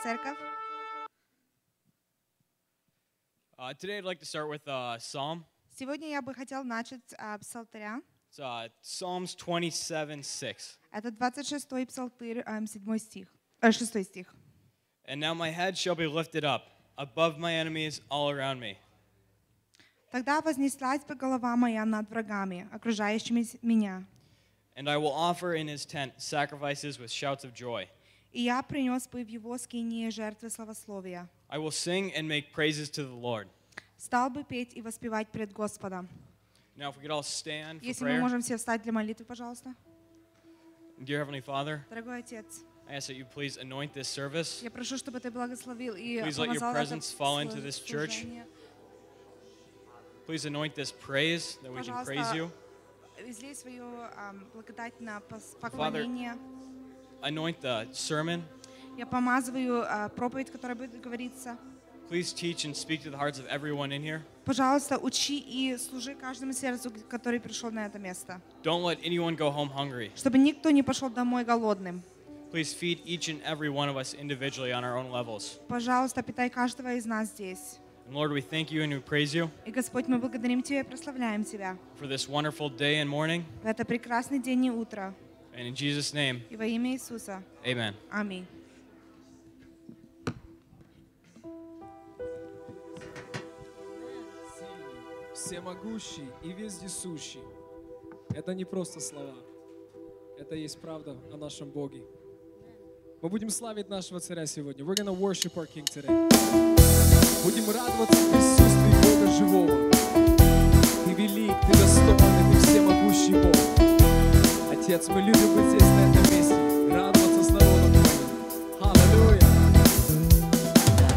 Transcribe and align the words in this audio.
утро, 0.00 0.02
церковь. 0.02 0.38
Uh, 3.58 3.74
today, 3.74 3.98
I'd 3.98 4.04
like 4.04 4.20
to 4.20 4.26
start 4.26 4.48
with 4.48 4.66
a 4.66 4.96
psalm. 4.98 5.44
Сегодня 5.78 6.08
я 6.08 6.22
бы 6.22 6.32
хотел 6.34 6.64
начать 6.64 7.02
а, 7.18 7.36
псалтыря. 7.36 8.00
It's 8.30 8.38
uh, 8.38 8.70
Psalms 8.82 9.34
27 9.34 10.22
6. 10.22 10.78
Это 10.92 11.08
26-й 11.10 11.86
псалтырь, 11.86 12.40
а, 12.46 12.66
7 12.66 12.98
стих. 12.98 13.28
Э, 13.60 13.70
6 13.70 14.02
стих. 14.04 14.34
And 15.04 15.20
now 15.20 15.34
my 15.34 15.50
head 15.50 15.76
shall 15.76 15.94
be 15.94 16.06
lifted 16.06 16.44
up 16.44 16.70
above 16.96 17.38
my 17.38 17.52
enemies 17.52 18.00
all 18.10 18.30
around 18.30 18.58
me. 18.60 18.78
Тогда 20.10 20.40
вознеслась 20.40 21.04
бы 21.04 21.14
голова 21.16 21.54
моя 21.56 21.84
над 21.84 22.08
врагами, 22.08 22.66
окружающими 22.72 23.42
с- 23.42 23.58
меня. 23.62 24.04
And 24.74 24.88
I 24.88 24.96
will 24.96 25.12
offer 25.12 25.54
in 25.54 25.68
his 25.68 25.84
tent 25.84 26.14
sacrifices 26.18 26.98
with 26.98 27.10
shouts 27.10 27.44
of 27.44 27.52
joy. 27.52 27.88
И 28.31 28.41
я 28.43 28.61
принес 28.63 29.07
бы 29.07 29.23
в 29.23 29.27
его 29.27 29.57
скинии 29.57 30.09
жертвы 30.09 30.49
славословия. 30.49 31.27
I 31.49 31.57
will 31.59 31.71
sing 31.71 32.13
and 32.15 32.27
make 32.27 32.53
praises 32.53 32.89
to 32.91 33.03
the 33.03 33.13
Lord. 33.19 33.47
Стал 33.97 34.29
бы 34.29 34.43
петь 34.43 34.73
и 34.75 34.81
воспевать 34.81 35.29
пред 35.29 35.51
Господом. 35.51 36.07
Now, 36.77 36.89
if 36.89 36.97
we 36.97 37.01
could 37.03 37.11
all 37.11 37.23
stand 37.23 37.81
for 37.81 37.85
Если 37.85 38.03
мы 38.05 38.11
prayer. 38.11 38.19
можем 38.21 38.41
все 38.41 38.55
встать 38.57 38.81
для 38.83 38.91
молитвы, 38.93 39.25
пожалуйста. 39.25 39.75
Dear 40.99 41.25
Heavenly 41.25 41.43
Father, 41.43 41.81
Дорогой 41.89 42.19
Отец, 42.19 42.63
I 42.87 42.95
ask 42.95 43.09
that 43.09 43.15
you 43.17 43.25
please 43.25 43.57
anoint 43.57 43.93
this 43.93 44.07
service. 44.07 44.63
я 44.63 44.71
прошу, 44.71 44.97
чтобы 44.97 45.19
Ты 45.19 45.29
благословил 45.29 45.95
и 45.95 46.19
Please 46.19 46.37
let 46.37 46.47
your 46.47 46.59
помазал 46.59 46.73
это 46.75 46.79
presence 46.95 47.15
fall 47.17 47.39
into 47.43 47.61
this 47.61 47.79
church. 47.83 48.11
служение. 48.21 48.45
Please 50.25 50.45
anoint 50.45 50.73
this 50.75 50.91
praise 50.91 51.57
that 51.63 51.71
we 51.71 51.81
can 51.83 52.05
praise 52.05 52.27
Пожалуйста, 52.27 52.35
you. 52.37 52.51
излей 53.29 53.53
свою 53.55 53.85
ам, 54.15 54.45
благодать 54.53 54.99
на 55.01 55.19
пос- 55.19 55.57
поклонение. 55.59 56.37
Anoint 57.21 57.59
the 57.61 57.87
sermon. 57.91 58.41
Я 58.97 59.05
помазываю 59.05 59.83
а, 59.87 60.09
проповедь, 60.09 60.51
которая 60.51 60.75
будет 60.75 60.99
говориться. 61.01 61.57
Please 62.09 62.33
teach 62.33 62.65
and 62.65 62.75
speak 62.75 63.01
to 63.03 63.09
the 63.09 63.17
hearts 63.17 63.39
of 63.39 63.45
everyone 63.47 63.91
in 63.93 64.01
here. 64.03 64.21
Пожалуйста, 64.43 64.97
учи 64.97 65.39
и 65.39 65.77
служи 65.77 66.13
каждому 66.13 66.51
сердцу, 66.51 66.91
который 67.09 67.39
пришел 67.39 67.71
на 67.71 67.85
это 67.85 67.99
место. 67.99 68.41
Don't 68.63 68.83
let 68.83 68.99
anyone 69.03 69.37
go 69.37 69.49
home 69.49 69.71
hungry. 69.73 70.11
Чтобы 70.15 70.37
никто 70.37 70.71
не 70.71 70.83
пошел 70.83 71.09
домой 71.09 71.45
голодным. 71.45 72.03
Please 72.51 72.73
feed 72.73 72.99
each 73.05 73.29
and 73.29 73.41
every 73.43 73.69
one 73.69 73.87
of 73.87 73.95
us 73.95 74.13
individually 74.13 74.73
on 74.73 74.83
our 74.83 74.97
own 74.97 75.09
levels. 75.09 75.57
Пожалуйста, 75.69 76.21
питай 76.21 76.49
каждого 76.49 76.93
из 76.95 77.05
нас 77.05 77.29
здесь. 77.29 77.79
And 78.09 78.13
Lord, 78.13 78.33
we 78.33 78.41
thank 78.41 78.71
you 78.71 78.83
and 78.83 78.91
we 78.91 78.99
praise 78.99 79.33
you 79.33 79.49
И, 79.65 79.71
Господь, 79.71 80.07
мы 80.09 80.17
благодарим 80.17 80.61
Тебя 80.63 80.81
и 80.81 80.83
прославляем 80.83 81.45
Тебя 81.45 81.77
for 81.97 82.07
this 82.09 82.27
wonderful 82.27 82.69
day 82.69 83.01
and 83.01 83.07
morning. 83.07 83.45
в 83.63 83.65
это 83.67 83.85
прекрасный 83.85 84.39
день 84.39 84.65
и 84.65 84.69
утро. 84.71 85.13
And 85.53 85.67
in 85.67 85.75
Jesus' 85.75 86.13
name, 86.13 86.41
И 86.49 86.55
во 86.55 86.65
имя 86.65 86.91
Иисуса. 86.93 87.43
amen. 87.65 87.93
Аминь. 88.09 88.45
Всемогущий 95.33 96.27
и 96.43 96.51
вездесущий. 96.51 97.41
Это 98.33 98.53
не 98.53 98.65
просто 98.65 98.99
слова. 98.99 99.33
Это 100.37 100.55
есть 100.55 100.79
правда 100.79 101.15
о 101.31 101.37
нашем 101.37 101.69
Боге. 101.69 102.01
Мы 103.21 103.29
будем 103.29 103.49
славить 103.49 103.87
нашего 103.89 104.19
царя 104.19 104.45
сегодня. 104.45 104.83
We're 104.83 104.95
gonna 104.95 105.13
worship 105.17 105.53
our 105.55 105.67
King 105.67 105.85
today. 105.85 106.07
Будем 107.43 107.65
радоваться 107.69 108.17
в 108.17 108.31
присутствии 108.31 109.15
Бога 109.15 109.31
живого. 109.31 109.91
Ты 111.05 111.13
велик, 111.13 111.55
ты 111.61 111.71
достойный, 111.77 112.53
ты 112.53 112.59
всемогущий 112.67 113.33
Бог. 113.33 113.90
Отец, 114.93 115.07
мы 115.07 115.21
любим 115.21 115.55
быть 115.55 115.69
здесь, 115.69 115.87
на 115.87 116.09
этом 116.09 116.35
месте, 116.35 116.53
радоваться 116.93 117.43
с 117.45 117.49
народом 117.49 117.93
Твоим. 117.93 118.91
Аллилуйя! 118.91 119.39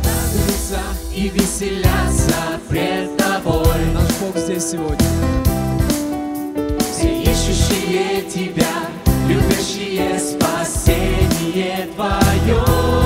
радуются 0.04 0.80
и 1.12 1.28
веселятся 1.28 2.60
пред 2.68 3.16
тобой. 3.16 3.84
Наш 3.92 4.12
Бог 4.20 4.36
здесь 4.36 4.70
сегодня. 4.70 5.04
Все 6.92 7.20
ищущие 7.22 8.22
тебя, 8.30 8.90
любящие 9.26 10.20
спасение 10.20 11.88
твое. 11.96 13.03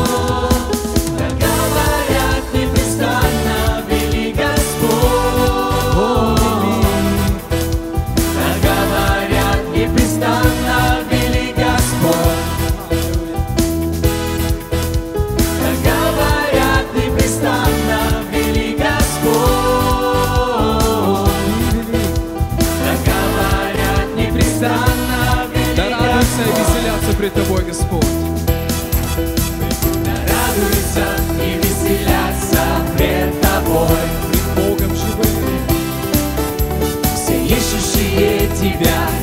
Тебя, 38.78 39.18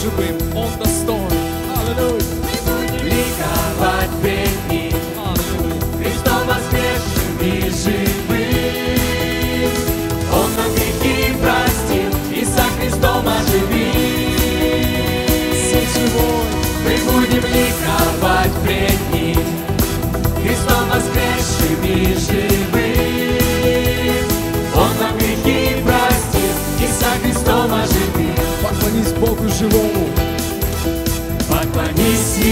живым. 0.00 0.36
Он 0.56 0.70
достоин. 0.78 0.89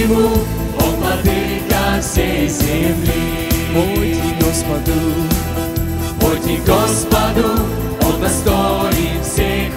Ему, 0.10 0.30
Он 0.80 0.96
владыка 0.96 2.02
всей 2.02 2.48
земли. 2.48 3.50
Пойди 3.74 4.34
Господу. 4.42 4.94
Пойди 6.20 6.58
Господу, 6.66 7.62
Он 8.02 8.20
достоин 8.22 9.24
всей 9.24 9.72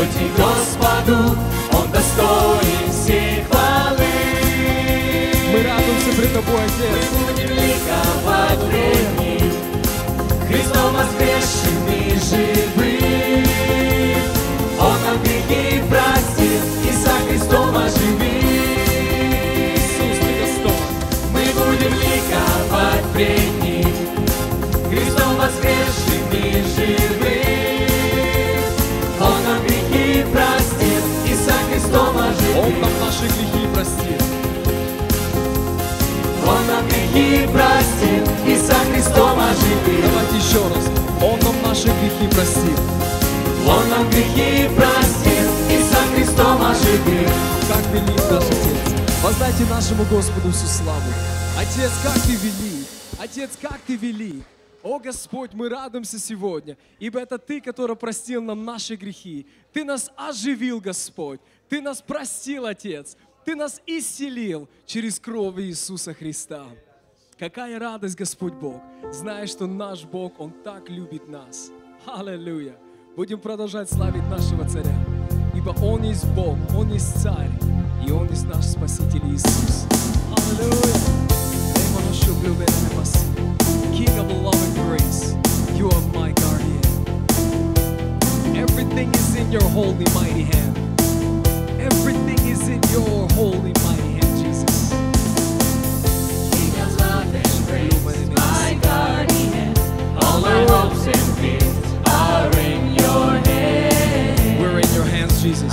Господи, 0.00 0.26
Господу, 0.36 1.18
Он 1.72 1.86
достоин 1.90 2.84
всей 2.90 3.44
хвалы. 3.44 4.12
Мы 5.52 5.58
радуемся 5.62 6.12
при 6.16 6.26
Тобой, 6.28 6.64
Отец. 6.64 7.06
Мы 7.12 7.22
будем 7.26 7.50
ликовать 7.54 8.60
древним, 8.70 9.52
Христом 10.48 10.88
воскресшим 10.94 11.76
и 11.88 11.94
живым. 12.18 13.46
Он 14.80 14.98
нам 15.04 15.16
грехи 15.22 15.62
простил, 15.88 16.62
и 16.82 16.90
со 16.92 17.12
Христом 17.28 17.76
оживим. 17.76 18.20
Иисус, 19.76 20.16
Ты 20.18 20.30
достоин. 20.40 20.84
Мы 21.32 21.42
будем 21.52 21.92
ликовать 21.94 23.06
древним, 23.12 23.49
грехи 37.12 37.46
простил 37.46 38.24
и 38.46 38.56
со 38.56 38.74
Христом 38.74 39.38
оживил. 39.38 40.02
Давайте 40.02 40.36
еще 40.36 40.62
раз. 40.68 40.86
Он 41.22 41.38
нам 41.40 41.62
наши 41.62 41.88
грехи 41.88 42.28
простил. 42.34 42.78
Он 43.66 43.88
нам 43.88 44.08
грехи 44.10 44.68
простил 44.74 45.50
и 45.70 45.82
со 45.82 45.98
Христом 46.14 46.62
оживил. 46.62 47.30
Как 47.68 47.86
велик 47.92 48.30
наш 48.30 48.44
Отец. 48.44 48.94
Воздайте 49.22 49.64
нашему 49.66 50.04
Господу 50.04 50.50
всю 50.50 50.66
славу. 50.66 51.12
Отец, 51.58 51.92
как 52.02 52.14
ты 52.22 52.32
велик. 52.32 52.86
Отец, 53.18 53.50
как 53.60 53.78
ты 53.86 53.96
велик. 53.96 54.44
О 54.82 54.98
Господь, 54.98 55.52
мы 55.52 55.68
радуемся 55.68 56.18
сегодня, 56.18 56.78
ибо 56.98 57.20
это 57.20 57.36
Ты, 57.36 57.60
который 57.60 57.96
простил 57.96 58.40
нам 58.40 58.64
наши 58.64 58.94
грехи. 58.94 59.46
Ты 59.74 59.84
нас 59.84 60.10
оживил, 60.16 60.80
Господь. 60.80 61.38
Ты 61.68 61.82
нас 61.82 62.00
простил, 62.00 62.64
Отец. 62.64 63.14
Ты 63.44 63.56
нас 63.56 63.82
исцелил 63.84 64.70
через 64.86 65.20
кровь 65.20 65.58
Иисуса 65.58 66.14
Христа. 66.14 66.64
Какая 67.40 67.78
радость, 67.78 68.16
Господь 68.16 68.52
Бог, 68.52 68.82
зная, 69.10 69.46
что 69.46 69.66
наш 69.66 70.04
Бог, 70.04 70.38
Он 70.38 70.52
так 70.62 70.90
любит 70.90 71.26
нас. 71.26 71.70
Аллилуйя. 72.04 72.76
Будем 73.16 73.40
продолжать 73.40 73.90
славить 73.90 74.28
нашего 74.28 74.68
Царя, 74.68 74.94
ибо 75.54 75.70
Он 75.82 76.02
есть 76.02 76.28
Бог, 76.34 76.58
Он 76.76 76.92
есть 76.92 77.18
Царь, 77.22 77.48
и 78.06 78.10
Он 78.10 78.28
есть 78.28 78.44
наш 78.44 78.66
Спаситель 78.66 79.22
Иисус. 79.32 79.86
Аллилуйя. 80.36 81.00
You 85.78 85.88
are 85.88 86.02
my 86.12 86.32
guardian. 86.42 86.82
Everything 88.54 89.10
is 89.14 89.34
in 89.36 89.50
your 89.50 89.62
holy, 89.62 90.04
mighty 90.12 90.42
hand. 90.42 90.76
Everything 91.80 92.38
is 92.46 92.68
in 92.68 92.82
your 92.92 93.26
holy, 93.30 93.72
mighty 93.82 93.99
my 100.50 100.66
hopes 100.68 101.06
and 101.06 101.38
fears 101.38 101.94
are 102.06 102.50
in 102.58 102.94
your 102.94 103.30
hands. 103.46 104.60
We're 104.60 104.80
in 104.80 104.94
your 104.94 105.04
hands, 105.04 105.42
Jesus. 105.42 105.72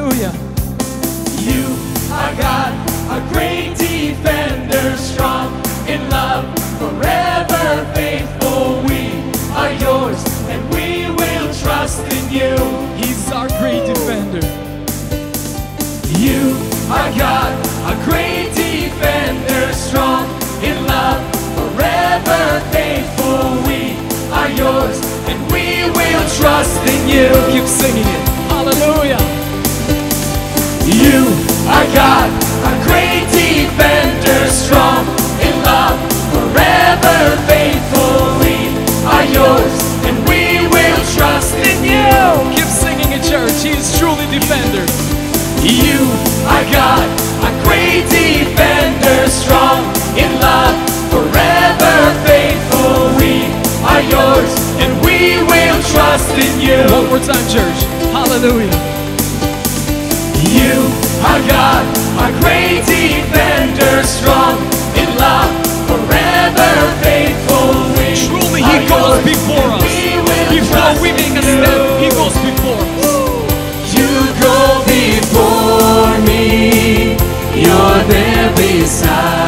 Hallelujah. 0.00 0.32
You 1.44 1.76
are 2.10 2.34
God, 2.40 2.72
a 3.12 3.20
great 3.34 3.76
defender, 3.76 4.96
strong 4.96 5.52
in 5.86 6.08
love, 6.08 6.46
forever 6.78 7.84
faithful. 7.94 8.80
We 8.88 9.12
are 9.52 9.72
yours, 9.74 10.24
and 10.48 10.62
we 10.72 11.10
will 11.14 11.52
trust 11.60 12.00
in 12.16 12.32
you. 12.32 12.56
He's 12.96 13.30
our 13.30 13.48
great 13.60 13.84
defender. 13.84 14.40
You 16.16 16.56
are 16.88 17.12
God, 17.18 17.52
a 17.92 18.04
great 18.08 18.54
defender, 18.56 19.70
strong 19.74 20.24
in 20.64 20.82
love, 20.86 21.20
forever 21.56 22.60
faithful. 22.72 23.52
We 23.68 24.00
are 24.32 24.48
yours, 24.48 24.96
and 25.28 25.38
we 25.52 25.84
will 25.92 26.24
trust 26.40 26.80
in 26.88 27.06
you. 27.06 27.28
Keep 27.52 27.68
singing 27.68 28.09
You 31.70 31.76
are 31.76 31.94
God, 31.94 32.30
a 32.66 32.74
great 32.82 33.30
defender, 33.30 34.50
strong 34.50 35.06
in 35.38 35.54
love, 35.62 35.94
forever 36.34 37.38
faithful. 37.46 38.42
We 38.42 38.74
are 39.06 39.22
yours, 39.30 39.78
and 40.02 40.18
we 40.26 40.66
will 40.66 40.98
trust 41.14 41.54
in 41.62 41.78
you. 41.86 42.10
Keep 42.58 42.66
singing 42.66 43.12
in 43.14 43.22
church. 43.22 43.54
He 43.62 43.70
is 43.70 43.96
truly 43.96 44.26
defender. 44.34 44.82
You 45.62 46.10
are 46.50 46.66
God, 46.74 47.06
a 47.46 47.52
great 47.62 48.02
defender, 48.10 49.30
strong 49.30 49.86
in 50.18 50.30
love, 50.42 50.74
forever 51.06 51.96
faithful. 52.26 53.14
We 53.14 53.46
are 53.86 54.02
yours, 54.10 54.52
and 54.82 54.90
we 55.06 55.38
will 55.46 55.80
trust 55.94 56.34
in 56.34 56.60
you. 56.60 56.82
One 56.90 57.06
more 57.06 57.22
time, 57.22 57.46
church. 57.46 57.78
Hallelujah. 58.10 58.99
You 61.20 61.26
are 61.26 61.42
God, 61.48 61.84
a 62.16 62.40
great 62.40 62.80
defender, 62.86 64.02
strong 64.04 64.56
in 64.96 65.08
love, 65.18 65.52
forever 65.86 66.72
faithful. 67.04 67.92
We 67.92 68.16
Truly, 68.16 68.62
He 68.62 68.88
goes 68.88 69.22
before 69.22 69.68
us. 69.76 69.82
we 69.84 70.60
Before 70.60 71.02
we 71.02 71.12
make 71.12 71.36
a 71.36 71.42
step. 71.42 72.00
He 72.00 72.08
goes 72.16 72.32
before 72.40 72.80
us. 73.04 73.92
You 73.92 74.08
go 74.40 74.80
before 74.88 76.18
me, 76.24 77.16
you're 77.54 78.02
there 78.08 78.56
beside 78.56 79.39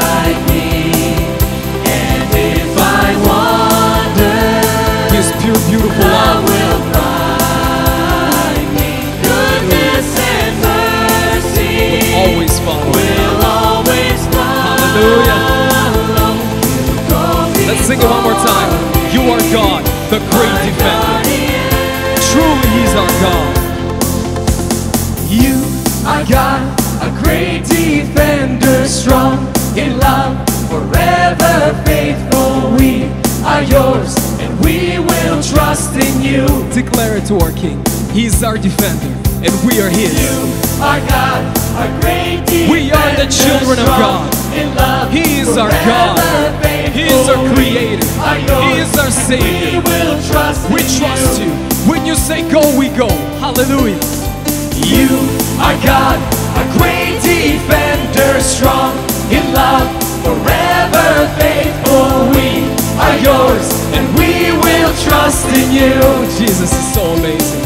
the 20.13 20.19
great 20.19 20.59
defender. 20.69 21.41
Truly, 22.29 22.69
He's 22.77 22.95
our 23.01 23.13
God. 23.25 23.53
You 25.31 25.57
are 26.07 26.23
God, 26.29 26.61
a 27.01 27.23
great 27.25 27.65
defender, 27.65 28.87
strong 28.87 29.39
in 29.75 29.99
love, 29.99 30.37
forever 30.69 31.83
faithful. 31.87 32.77
We 32.77 33.05
are 33.47 33.63
yours, 33.63 34.15
and 34.39 34.53
we 34.63 34.99
will 34.99 35.43
trust 35.43 35.97
in 35.97 36.21
you. 36.21 36.45
Declare 36.75 37.17
it 37.17 37.25
to 37.29 37.39
our 37.39 37.53
King. 37.53 37.83
He 38.13 38.27
is 38.27 38.45
our 38.45 38.59
defender, 38.59 39.17
and 39.43 39.67
we 39.67 39.81
are 39.81 39.89
His. 39.89 40.72
Our 40.83 40.99
God, 41.07 41.41
our 41.79 42.01
great 42.01 42.43
We 42.69 42.91
are 42.91 43.13
the 43.15 43.31
children 43.31 43.79
of 43.79 43.87
God. 43.87 44.27
In 44.53 44.75
love, 44.75 45.11
He 45.13 45.39
is 45.39 45.57
our 45.57 45.71
God. 45.71 46.19
faithful. 46.61 46.99
He 46.99 47.07
is 47.07 47.29
our 47.31 47.55
Creator. 47.55 48.07
He 48.67 48.83
is 48.83 48.93
our 48.99 49.11
Savior. 49.11 49.71
We 49.71 49.79
will 49.79 50.19
trust 50.27 50.69
We 50.71 50.81
trust 50.99 51.41
you. 51.41 51.51
When 51.89 52.05
you 52.05 52.15
say 52.17 52.43
go, 52.51 52.61
we 52.77 52.89
go. 52.91 53.09
Hallelujah. 53.39 54.03
You 54.75 55.23
are 55.63 55.79
God, 55.87 56.19
a 56.59 56.65
great 56.77 57.15
defender, 57.23 58.41
strong 58.43 58.93
in 59.31 59.55
love, 59.55 59.87
forever 60.27 61.31
faithful. 61.39 62.27
We 62.35 62.67
are 62.99 63.17
yours, 63.23 63.67
and 63.95 64.05
we 64.19 64.51
will 64.51 64.93
trust 65.07 65.47
in 65.55 65.71
you. 65.71 65.95
Jesus 66.37 66.75
is 66.75 66.87
so 66.93 67.03
amazing. 67.15 67.63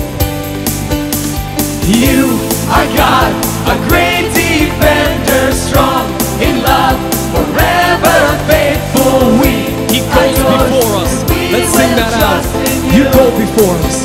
You 1.88 2.55
are 2.68 2.88
God, 2.96 3.30
a 3.70 3.76
great 3.88 4.26
defender, 4.34 5.52
strong 5.54 6.06
in 6.42 6.62
love, 6.62 6.98
forever 7.32 8.18
faithful. 8.50 9.38
We 9.40 9.70
He 9.92 10.00
goes 10.02 10.38
before 10.38 10.92
us. 11.02 11.22
Let's 11.52 11.70
sing 11.70 11.94
that 11.94 12.14
out. 12.26 12.44
in 12.66 12.94
You 12.94 13.04
go 13.14 13.30
before 13.38 13.76
us. 13.86 13.98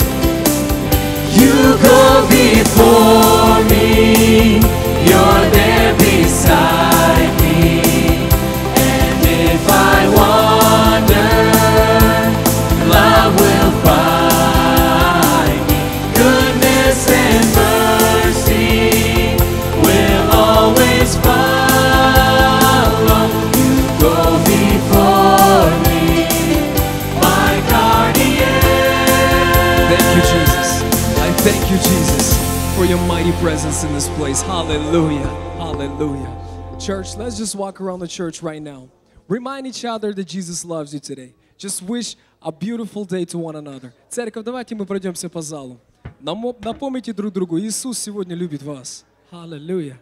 You 1.33 1.77
go 1.81 2.27
before 2.29 3.63
me, 3.71 4.59
you're 5.09 5.60
your 32.90 32.98
mighty 33.06 33.32
presence 33.40 33.84
in 33.84 33.92
this 33.94 34.08
place. 34.10 34.42
Hallelujah. 34.42 35.26
Hallelujah. 35.58 36.30
Church, 36.78 37.16
let's 37.16 37.36
just 37.36 37.54
walk 37.56 37.80
around 37.80 38.00
the 38.00 38.06
church 38.08 38.42
right 38.42 38.60
now. 38.62 38.88
Remind 39.28 39.66
each 39.66 39.84
other 39.84 40.12
that 40.12 40.24
Jesus 40.26 40.64
loves 40.64 40.92
you 40.92 41.00
today. 41.00 41.34
Just 41.58 41.82
wish 41.82 42.16
a 42.42 42.52
beautiful 42.52 43.04
day 43.04 43.24
to 43.26 43.38
one 43.38 43.56
another. 43.56 43.92
Церковь, 44.10 44.44
давайте 44.44 44.74
мы 44.74 44.84
пройдемся 44.86 45.28
по 45.28 45.40
залу. 45.40 45.80
Намо- 46.22 46.54
Напомните 46.62 47.12
друг 47.12 47.32
другу, 47.32 47.58
Иисус 47.58 47.98
сегодня 47.98 48.36
любит 48.36 48.62
вас. 48.62 49.04
Аллилуйя. 49.30 49.98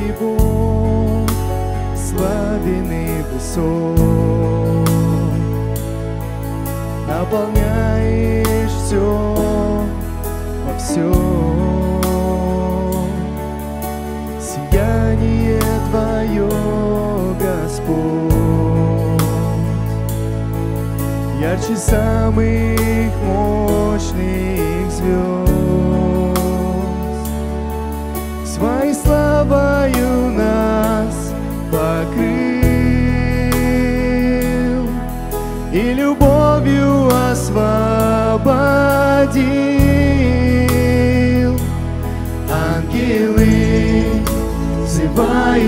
Великий 0.00 0.12
Бог, 0.18 1.28
славен 1.94 3.24
высок, 3.32 3.98
наполняешь 7.06 8.70
все 8.84 9.84
во 10.66 10.78
всем. 10.78 12.00
Сияние 14.40 15.60
Твое, 15.90 16.48
Господь, 17.38 18.32
ярче 21.40 21.76
самых 21.76 23.12
мощных 23.24 23.69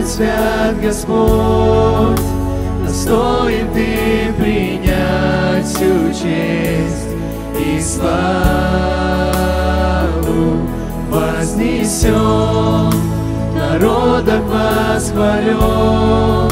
взывают, 0.02 0.08
свят 0.08 0.80
Господь 0.80 2.20
Достоин 2.84 3.68
Ты 3.72 4.32
принять 4.38 5.66
всю 5.66 6.12
честь 6.12 7.08
и 7.58 7.80
славу 7.80 8.02
вознесен, 11.10 12.92
народах 13.54 14.42
восхвален, 14.94 16.50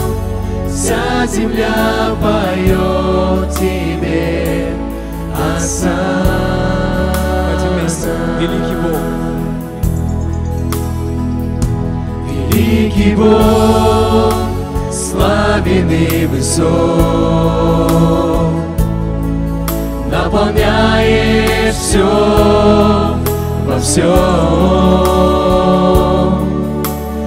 вся 0.69 1.27
земля 1.27 2.15
поет 2.21 3.51
Тебе, 3.55 4.75
вместе. 7.81 8.11
Великий 8.39 8.77
Бог. 8.83 9.10
Великий 12.61 13.15
Бог, 13.15 14.35
славен 14.93 15.89
высок, 16.29 16.69
наполняешь 20.11 21.75
все 21.75 22.05
во 23.67 23.79
всем. 23.81 24.05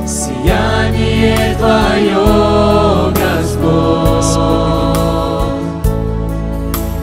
Сияние 0.07 1.57
Твое, 1.57 3.11
Господь, 3.15 4.37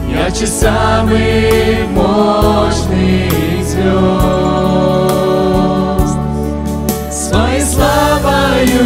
ярче 0.09 0.47
самых 0.47 1.89
мощных 1.93 3.65
звезд. 3.65 4.70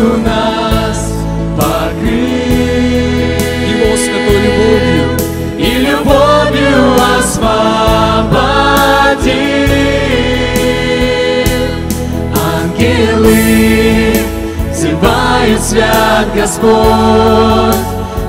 Славою 0.06 0.18
нас 0.20 1.12
покрыл 1.58 2.06
Его 3.70 3.98
святой 3.98 4.40
любовью. 4.42 5.08
и 5.58 5.62
любовью 5.80 6.84
освободил 7.18 7.66
Ангелы 12.64 13.44
взывают 14.72 15.62
свят 15.62 16.28
Господь, 16.36 17.82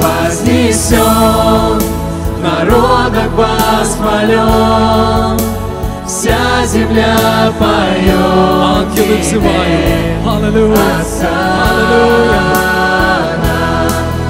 вознесен, 0.00 1.78
в 1.78 1.97
народах 2.48 3.28
восхвален, 3.36 5.36
вся 6.06 6.64
земля 6.66 7.52
поет. 7.58 8.76
Ангелы 8.76 9.16
взывают. 9.20 10.26
Аллилуйя. 10.26 10.78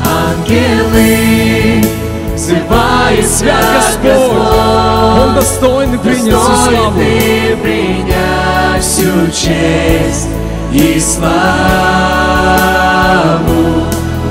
Ангелы 0.05 1.85
взывают 2.35 3.27
Свят 3.27 3.65
Господь. 3.77 4.41
Он 5.21 5.29
достоин 5.35 5.91
принять 5.99 6.23
всю 6.25 6.31
Достоин 6.31 6.77
славу. 6.77 6.99
ты 6.99 7.57
принять 7.63 8.83
всю 8.83 9.13
честь 9.31 10.29
и 10.73 11.01
славу 11.01 11.29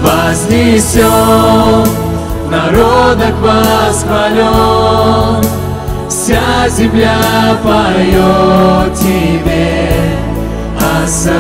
вознесен, 0.04 1.86
в 2.48 2.52
народах 2.52 3.34
восхвален, 3.42 5.44
вся 6.10 6.70
земля 6.70 7.20
поет 7.64 8.94
тебе, 8.94 9.90
Осанна. 11.04 11.34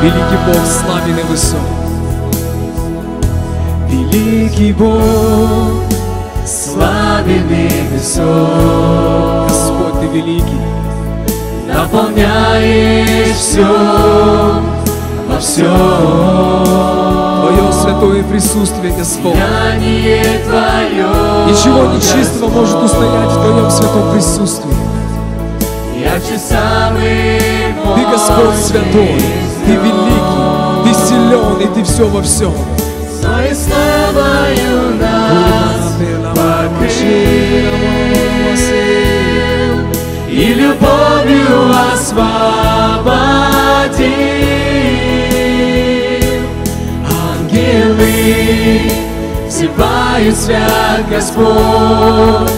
Великий 0.00 0.38
Бог, 0.46 0.64
славен 0.66 1.18
и 1.18 1.22
высок. 1.22 1.60
Великий 3.88 4.72
Бог, 4.72 5.82
славен 6.46 7.50
и 7.50 7.68
высок, 7.92 9.48
Господь, 9.48 10.00
Ты 10.00 10.06
великий. 10.06 10.60
наполняешь 11.66 13.36
все 13.36 13.66
во 15.42 15.48
всем. 15.48 15.74
Твое 17.40 17.72
святое 17.72 18.22
присутствие, 18.22 18.92
Господь. 18.96 19.34
Твое. 19.34 19.46
Ничего 21.48 21.86
нечистого 21.92 22.48
может 22.48 22.82
устоять 22.82 23.30
в 23.30 23.34
Твоем 23.34 23.70
святом 23.70 24.12
присутствии. 24.12 24.74
Ярче 25.98 26.38
самый 26.38 27.40
Ты, 27.94 28.04
Господь, 28.10 28.56
святой, 28.56 29.22
Ты 29.66 29.72
великий, 29.72 30.84
Ты 30.84 30.94
силен, 31.06 31.60
и 31.60 31.66
Ты 31.74 31.82
все 31.84 32.06
во 32.06 32.22
всем. 32.22 32.52
Своей 33.20 33.54
славою 33.54 34.96
нас 35.00 35.94
покрыл 36.34 37.02
и 40.28 40.54
любовью 40.54 41.70
освободил. 41.92 43.32
Ангелы 47.72 48.92
взывают 49.48 50.36
свят 50.36 51.08
Господь, 51.08 52.52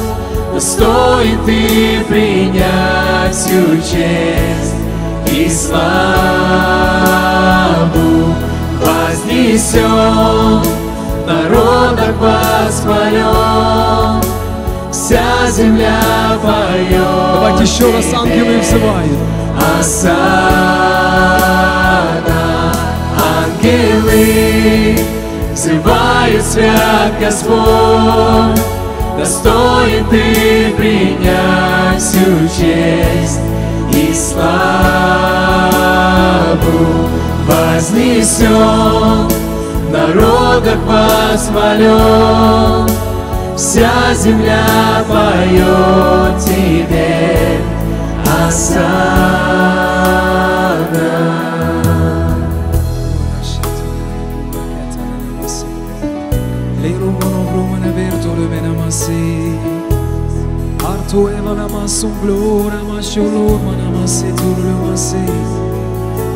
достоин 0.53 1.38
ты 1.46 2.00
принять 2.09 3.33
всю 3.33 3.77
честь 3.77 4.74
и 5.31 5.48
славу 5.48 5.94
вознесен, 8.81 10.64
народах 11.27 12.16
восхвален, 12.18 14.20
вся 14.90 15.48
земля 15.48 16.00
поет. 16.42 17.35
Давайте 17.35 17.62
еще 17.62 17.92
раз 17.92 18.12
ангелы 18.12 18.59
взывают. 18.59 19.18
Осана, 19.79 20.24
ангелы 23.16 24.43
взывают 25.53 26.42
свят 26.42 27.12
Господь, 27.20 28.61
достоин 29.18 30.07
ты 30.11 30.72
принять 30.77 32.00
всю 32.00 32.48
честь 32.48 33.40
и 33.92 34.14
славу. 34.14 35.05
Вознесен, 37.46 39.29
народах 39.92 40.79
восхвален, 40.87 42.88
вся 43.57 44.14
земля 44.14 45.05
поет 45.09 46.38
тебе, 46.44 47.61
Осана. 48.48 49.55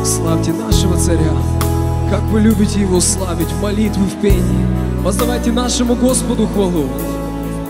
Славьте 0.05 0.53
нашего 0.53 0.95
царя, 0.95 1.33
как 2.09 2.21
вы 2.31 2.39
любите 2.39 2.79
его 2.79 3.01
славить 3.01 3.51
в 3.51 3.61
молитве, 3.61 4.01
в 4.03 4.21
пении. 4.21 4.65
Воздавайте 5.03 5.51
нашему 5.51 5.95
Господу 5.95 6.47
хвалу, 6.47 6.85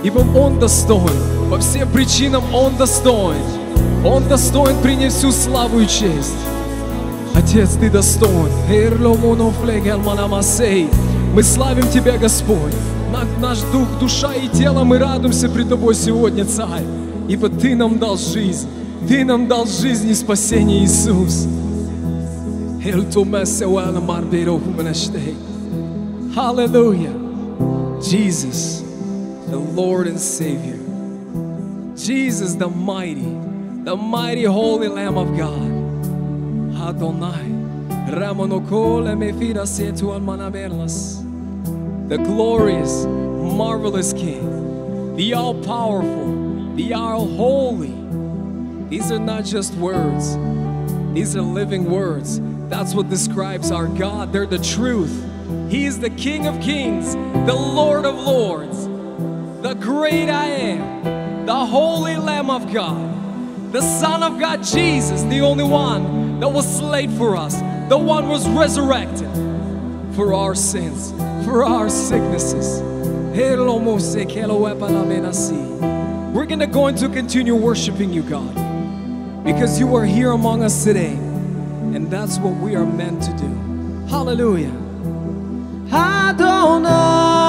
ибо 0.03 0.19
Он 0.37 0.59
достоин, 0.59 1.49
по 1.49 1.57
всем 1.57 1.89
причинам 1.89 2.43
Он 2.53 2.75
достоин. 2.75 3.41
Он 4.05 4.27
достоин 4.27 4.79
принять 4.83 5.13
всю 5.13 5.31
славу 5.31 5.79
и 5.79 5.87
честь. 5.87 6.37
Отец, 7.33 7.71
Ты 7.71 7.89
достоин. 7.89 8.51
Мы 11.33 11.41
славим 11.41 11.89
Тебя, 11.89 12.19
Господь. 12.19 12.75
На- 13.18 13.48
Наш 13.48 13.60
дух, 13.72 13.86
душа 14.00 14.34
и 14.34 14.48
тело, 14.48 14.84
мы 14.84 14.98
радуемся 14.98 15.48
пред 15.48 15.68
Тобой 15.68 15.94
сегодня, 15.94 16.44
Царь. 16.44 16.84
Ибо 17.28 17.48
Ты 17.48 17.74
нам 17.76 17.98
дал 17.98 18.16
жизнь. 18.16 18.68
Ты 19.08 19.24
нам 19.24 19.46
дал 19.48 19.66
жизнь 19.66 20.08
и 20.10 20.14
спасение, 20.14 20.84
Иисус. 20.84 21.46
Hallelujah. 26.34 27.12
Jesus, 28.00 28.82
the 29.48 29.56
Lord 29.58 30.06
and 30.06 30.18
Savior. 30.18 30.78
Jesus, 31.96 32.54
the 32.56 32.68
mighty, 32.68 33.24
the 33.84 33.94
mighty 33.96 34.44
holy 34.44 34.88
Lamb 34.88 35.16
of 35.16 35.36
God. 35.36 35.70
Adonai. 36.88 37.52
Ramonokole 38.10 39.14
mefira 39.16 39.64
setu 39.66 40.12
almanaberlas. 40.12 41.22
The 42.09 42.17
glorious, 42.17 43.05
marvelous 43.05 44.13
King, 44.13 45.15
the 45.15 45.35
all 45.35 45.53
powerful, 45.53 46.73
the 46.75 46.93
all 46.95 47.27
holy. 47.27 47.93
These 48.89 49.11
are 49.11 49.19
not 49.19 49.45
just 49.45 49.75
words, 49.75 50.35
these 51.13 51.35
are 51.35 51.41
living 51.41 51.85
words. 51.85 52.39
That's 52.67 52.95
what 52.95 53.09
describes 53.09 53.69
our 53.69 53.85
God. 53.85 54.33
They're 54.33 54.47
the 54.47 54.57
truth. 54.57 55.23
He 55.69 55.85
is 55.85 55.99
the 55.99 56.09
King 56.09 56.47
of 56.47 56.59
kings, 56.61 57.13
the 57.13 57.53
Lord 57.53 58.05
of 58.05 58.15
lords, 58.15 58.85
the 59.61 59.75
great 59.75 60.29
I 60.29 60.45
am, 60.45 61.45
the 61.45 61.65
holy 61.65 62.15
Lamb 62.15 62.49
of 62.49 62.73
God, 62.73 63.71
the 63.71 63.81
Son 63.81 64.23
of 64.23 64.39
God, 64.39 64.63
Jesus, 64.63 65.21
the 65.23 65.41
only 65.41 65.63
one 65.63 66.39
that 66.39 66.49
was 66.49 66.77
slain 66.77 67.15
for 67.17 67.35
us, 67.35 67.55
the 67.87 67.97
one 67.99 68.29
was 68.29 68.49
resurrected 68.49 69.29
for 70.15 70.33
our 70.33 70.55
sins, 70.55 71.11
for 71.49 71.65
our 71.65 71.89
sicknesses. 71.89 72.79
We're 76.33 76.45
going 76.45 76.59
to 76.59 76.67
go 76.67 76.87
into 76.87 77.09
continue 77.09 77.55
worshiping 77.55 78.13
you, 78.13 78.21
God, 78.21 78.53
because 79.43 79.79
you 79.79 79.95
are 79.95 80.05
here 80.05 80.29
among 80.33 80.61
us 80.61 80.83
today, 80.83 81.13
and 81.13 82.11
that's 82.11 82.37
what 82.37 82.53
we 82.57 82.75
are 82.75 82.85
meant 82.85 83.23
to 83.23 83.33
do. 83.33 83.47
Hallelujah. 84.09 84.71
Adonai, 85.91 86.29
Adonai, 86.29 87.48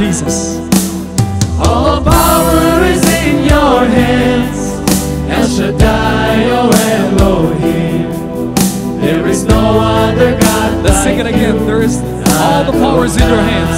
Jesus. 0.00 0.56
All 1.58 2.02
power 2.02 2.84
is 2.84 3.02
in 3.22 3.44
your 3.44 3.84
hands. 3.84 4.58
El 5.28 5.46
Shaddai, 5.46 6.44
O 6.58 6.70
Elohim. 6.96 8.08
There 9.02 9.26
is 9.28 9.44
no 9.44 9.78
other 9.78 10.40
God 10.40 10.82
Let's 10.84 11.02
sing 11.02 11.18
it 11.18 11.26
again. 11.26 11.54
you. 11.58 11.66
There 11.66 11.82
is 11.82 11.98
all 12.40 12.64
the 12.64 12.72
power 12.72 13.04
is 13.04 13.16
in 13.20 13.28
your 13.28 13.42
hands. 13.52 13.76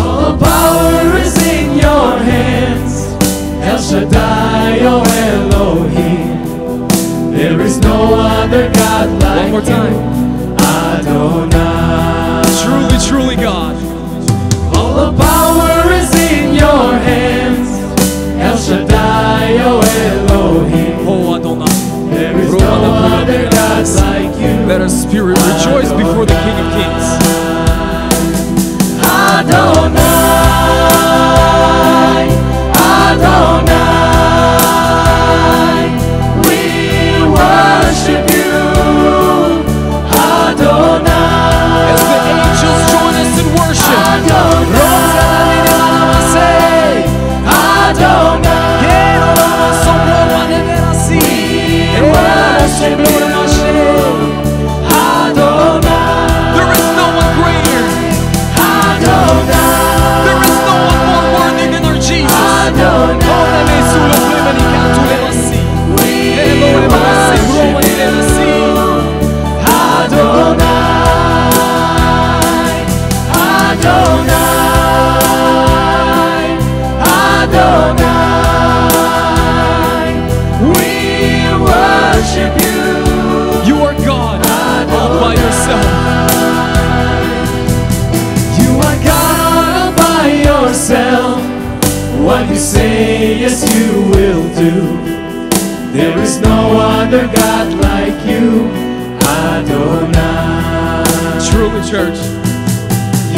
All 0.00 0.36
power 0.36 1.16
is 1.16 1.36
in 1.54 1.78
your 1.78 2.18
hands. 2.18 2.92
El 3.64 3.78
Shaddai, 3.78 4.80
O 4.82 5.02
Elohim. 5.30 6.28
There 7.32 7.58
is 7.62 7.78
no 7.78 8.16
other 8.16 8.70
God 8.70 9.22
like 9.22 9.50
One 9.50 9.50
more 9.50 9.62
time. 9.62 9.94
you. 9.94 10.56
Adonai. 10.58 11.75
Truly, 12.66 12.98
truly 13.06 13.36
God. 13.36 13.76
All 14.74 14.92
the 14.94 15.12
power 15.22 15.92
is 15.92 16.12
in 16.32 16.54
your 16.54 16.98
hands. 16.98 17.68
El 18.40 18.56
Shaddai, 18.58 19.58
O 19.62 19.80
Elohim. 19.80 21.06
Oh 21.06 21.36
Adonai. 21.36 21.70
There 22.10 22.36
is 22.40 22.50
no 22.52 22.58
other 22.58 23.48
God 23.50 23.86
like 23.86 24.36
you. 24.40 24.66
Let 24.66 24.80
our 24.80 24.88
spirit 24.88 25.38
rejoice 25.38 25.92
before 25.92 26.26
the 26.26 26.34
King 26.44 26.58
of 26.58 26.72
Kings. 26.74 27.06
Adonai, 29.04 30.05
yes, 93.46 93.62
you 93.78 94.02
will 94.10 94.42
do. 94.54 94.74
There 95.92 96.18
is 96.18 96.40
no 96.40 96.78
other 96.80 97.26
God 97.28 97.72
like 97.78 98.18
you, 98.26 98.66
Adonai. 99.22 101.04
Truly, 101.48 101.82
church. 101.88 102.18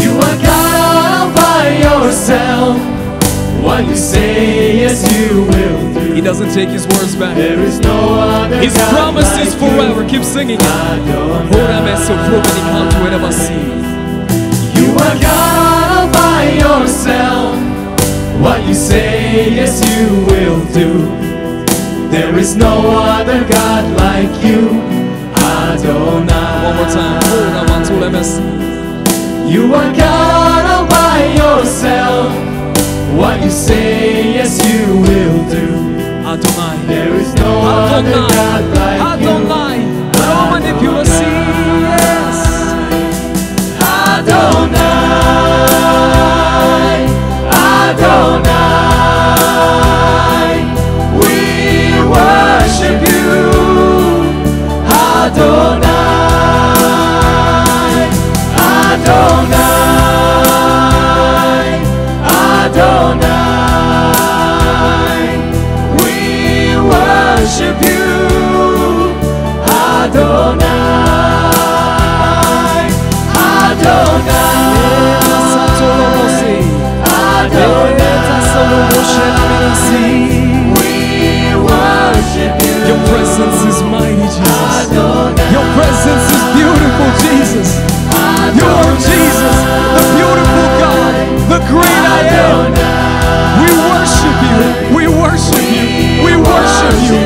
You 0.01 0.12
are 0.16 0.38
God 0.40 0.77
all 0.97 1.35
by 1.35 1.77
yourself. 1.87 2.79
What 3.62 3.85
you 3.87 3.97
say, 3.97 4.79
yes, 4.79 5.05
you 5.12 5.42
will 5.42 5.94
do. 5.94 6.14
He 6.14 6.23
doesn't 6.23 6.53
take 6.53 6.71
his 6.71 6.87
words 6.87 7.14
back. 7.14 7.37
There 7.37 7.61
is 7.61 7.79
no 7.81 8.14
other 8.18 8.57
His 8.57 8.75
God 8.77 8.90
promise 8.90 9.31
like 9.35 9.59
forever. 9.59 10.09
Keep 10.09 10.25
singing 10.25 10.57
it. 10.57 10.62
Adonai. 10.62 11.61
Ora 11.61 11.81
messo 11.83 12.14
fuoco 12.25 12.51
di 12.55 12.61
canto 12.61 13.09
nebassi. 13.11 13.53
You 14.79 14.88
are 15.05 15.18
God 15.21 15.90
all 15.92 16.09
by 16.12 16.42
yourself. 16.64 17.67
What 18.40 18.66
you 18.66 18.74
say, 18.74 19.51
yes, 19.55 19.81
you 19.90 20.24
will 20.31 20.64
do. 20.72 20.90
There 22.11 22.38
is 22.38 22.57
no 22.57 22.72
other 23.18 23.44
God 23.48 23.85
like 23.96 24.33
you, 24.44 24.81
Adonai. 25.35 26.64
One 26.64 26.77
more 26.77 26.90
time. 26.90 27.20
Oh, 27.24 27.48
Ora 27.53 27.62
manto 27.68 27.94
le 28.01 28.11
messi. 28.11 28.42
You 29.53 29.74
are 29.74 29.92
God 29.94 30.64
all 30.72 30.87
by 30.87 31.18
yourself. 31.42 32.33
What 33.18 33.42
you 33.42 33.51
say, 33.51 34.35
yes, 34.35 34.59
you 34.66 34.87
will 35.07 35.38
do. 35.51 35.66
Adonai. 36.24 36.77
There 36.87 37.14
is 37.14 37.35
no 37.35 37.51
other 37.62 38.11
God 38.11 38.31
Adonai. 38.33 38.98
like 38.98 39.20
you. 39.20 39.29
Adonai. 39.29 39.79
Roma 40.29 40.61
di 40.61 40.72
Adonai, 55.38 56.98
Adonai, 59.79 61.70
Adonai. 64.18 65.38
We 66.03 66.16
worship 66.90 67.79
you, 67.87 69.14
Adonai, 70.03 70.66
Adonai, 73.31 74.59
We 80.74 80.92
worship 81.62 82.55
you. 82.62 82.74
Your 82.88 83.01
presence 83.07 83.61
is 83.70 83.79
mighty, 83.85 84.27
Jesus. 84.27 84.90
Adonai. 84.90 85.28
Jesus. 87.29 87.77
You 88.57 88.64
are 88.64 88.97
Jesus, 88.97 89.57
the 89.93 90.05
beautiful 90.17 90.69
God, 90.81 91.12
the 91.53 91.61
great 91.69 92.05
I 92.09 92.25
am. 92.41 92.73
We 93.61 93.69
worship 93.69 94.37
you. 94.49 94.57
We 94.97 95.05
worship 95.12 95.67
you. 95.69 96.25
We 96.25 96.33
worship 96.41 97.05
you. 97.05 97.21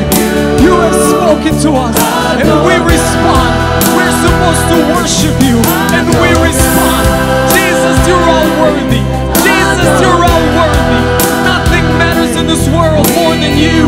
You 0.59 0.73
have 0.83 0.97
spoken 1.07 1.55
to 1.63 1.69
us, 1.87 1.95
and 2.35 2.51
we 2.67 2.75
respond. 2.83 3.51
We're 3.95 4.17
supposed 4.27 4.65
to 4.75 4.77
worship 4.91 5.35
you, 5.39 5.63
and 5.95 6.05
we 6.19 6.29
respond. 6.43 7.03
Jesus, 7.55 7.95
you're 8.03 8.27
all 8.27 8.49
worthy. 8.59 8.99
Jesus, 9.39 9.91
you're 10.03 10.19
all 10.19 10.45
worthy. 10.59 11.01
Nothing 11.47 11.85
matters 11.95 12.35
in 12.35 12.45
this 12.45 12.67
world 12.67 13.07
more 13.15 13.35
than 13.39 13.55
you. 13.55 13.87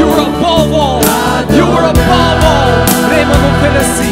You're 0.00 0.20
above 0.24 0.72
all. 0.72 1.04
You 1.52 1.64
are 1.68 1.84
above 1.84 2.40
all. 2.48 2.72
Remo 3.12 3.36
non 3.36 4.11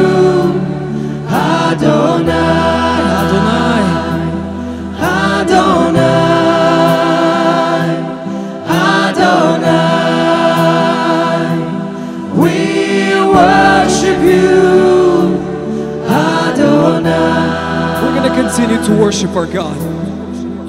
continue 18.61 18.95
to 18.95 19.01
worship 19.01 19.31
our 19.31 19.47
God. 19.47 19.75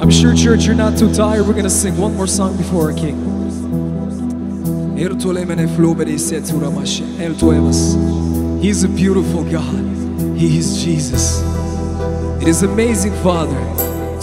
I'm 0.00 0.10
sure, 0.10 0.34
church, 0.34 0.64
you're 0.64 0.74
not 0.74 0.96
too 0.98 1.12
tired. 1.12 1.46
We're 1.46 1.52
going 1.52 1.64
to 1.64 1.70
sing 1.70 1.98
one 1.98 2.16
more 2.16 2.26
song 2.26 2.56
before 2.56 2.90
our 2.90 2.96
King. 2.96 3.18
He's 8.62 8.82
a 8.82 8.88
beautiful 8.88 9.44
God. 9.44 10.38
He 10.38 10.56
is 10.56 10.82
Jesus. 10.82 11.42
It 12.40 12.48
is 12.48 12.62
amazing, 12.62 13.12
Father, 13.22 13.60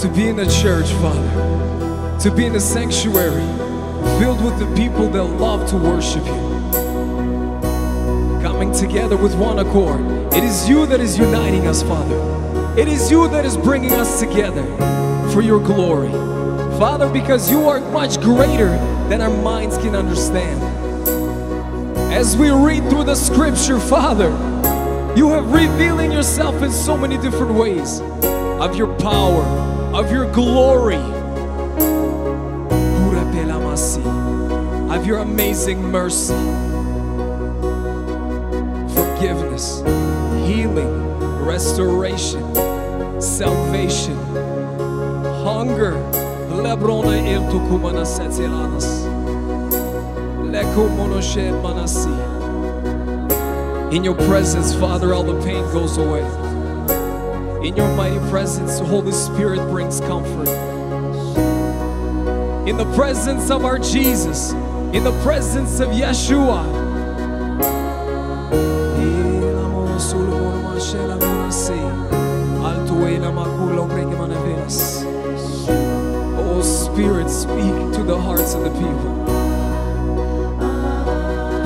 to 0.00 0.08
be 0.08 0.26
in 0.26 0.40
a 0.40 0.50
church, 0.50 0.90
Father, 0.94 2.18
to 2.22 2.30
be 2.34 2.46
in 2.46 2.56
a 2.56 2.60
sanctuary 2.60 3.46
filled 4.18 4.44
with 4.44 4.58
the 4.58 4.66
people 4.74 5.08
that 5.10 5.22
love 5.22 5.68
to 5.70 5.76
worship 5.76 6.24
you. 6.26 6.50
Coming 8.42 8.72
together 8.72 9.16
with 9.16 9.36
one 9.36 9.60
accord. 9.60 10.00
It 10.34 10.42
is 10.42 10.68
you 10.68 10.86
that 10.86 10.98
is 11.00 11.16
uniting 11.16 11.68
us, 11.68 11.84
Father. 11.84 12.40
It 12.76 12.88
is 12.88 13.10
you 13.10 13.28
that 13.28 13.44
is 13.44 13.56
bringing 13.56 13.92
us 13.92 14.20
together 14.20 14.64
for 15.32 15.42
your 15.42 15.60
glory. 15.60 16.10
Father, 16.78 17.08
because 17.08 17.50
you 17.50 17.68
are 17.68 17.80
much 17.92 18.20
greater 18.20 18.70
than 19.08 19.20
our 19.20 19.30
minds 19.42 19.76
can 19.78 19.94
understand. 19.94 20.62
As 22.12 22.36
we 22.36 22.50
read 22.50 22.88
through 22.88 23.04
the 23.04 23.14
scripture, 23.14 23.78
Father, 23.78 24.30
you 25.16 25.28
have 25.30 25.52
revealing 25.52 26.12
yourself 26.12 26.62
in 26.62 26.70
so 26.70 26.96
many 26.96 27.18
different 27.18 27.52
ways 27.54 28.00
of 28.60 28.76
your 28.76 28.94
power, 28.98 29.42
of 29.94 30.10
your 30.10 30.30
glory, 30.32 31.00
of 34.90 35.06
your 35.06 35.20
amazing 35.20 35.82
mercy, 35.82 36.34
forgiveness, 38.92 39.80
restoration, 41.50 42.54
salvation, 43.20 44.16
hunger. 45.42 45.94
Lebrona 46.62 47.18
el 47.26 47.42
tukumana 47.50 48.04
setzelanas. 48.06 48.86
Lekumonoshe 50.52 51.50
manasi. 51.60 52.14
In 53.92 54.04
your 54.04 54.14
presence, 54.28 54.72
Father, 54.74 55.12
all 55.12 55.24
the 55.24 55.40
pain 55.44 55.64
goes 55.72 55.98
away. 55.98 56.24
In 57.66 57.74
your 57.76 57.88
mighty 57.96 58.20
presence, 58.30 58.78
the 58.78 58.84
Holy 58.84 59.10
Spirit 59.10 59.60
brings 59.70 60.00
comfort. 60.02 60.48
In 62.68 62.76
the 62.76 62.88
presence 62.94 63.50
of 63.50 63.64
our 63.64 63.80
Jesus, 63.80 64.52
in 64.92 65.02
the 65.02 65.20
presence 65.24 65.80
of 65.80 65.88
Yeshua. 65.88 66.79
The 78.10 78.18
hearts 78.20 78.54
of 78.54 78.64
the 78.64 78.70
people. 78.70 79.10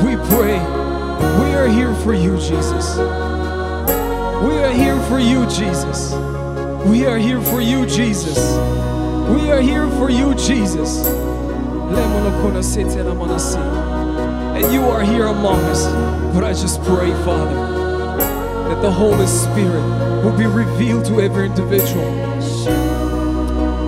We 0.04 0.14
pray. 0.28 0.58
We 1.40 1.54
are 1.54 1.66
here 1.66 1.94
for 2.04 2.12
you, 2.12 2.36
Jesus. 2.36 2.98
We 2.98 4.58
are 4.62 4.70
here 4.70 5.00
for 5.08 5.18
you, 5.18 5.46
Jesus. 5.46 6.12
We 6.84 7.06
are 7.06 7.16
here 7.16 7.40
for 7.40 7.62
you, 7.62 7.86
Jesus. 7.86 8.36
We 9.30 9.50
are 9.52 9.62
here 9.62 9.88
for 9.92 10.10
you, 10.10 10.34
Jesus. 10.34 11.06
And 14.56 14.70
you 14.70 14.82
are 14.82 15.02
here 15.02 15.24
among 15.28 15.60
us. 15.60 15.86
But 16.34 16.44
I 16.44 16.52
just 16.52 16.82
pray, 16.82 17.10
Father, 17.24 17.56
that 18.68 18.82
the 18.82 18.90
Holy 18.90 19.26
Spirit 19.26 19.82
will 20.22 20.36
be 20.36 20.44
revealed 20.44 21.06
to 21.06 21.22
every 21.22 21.46
individual. 21.46 22.04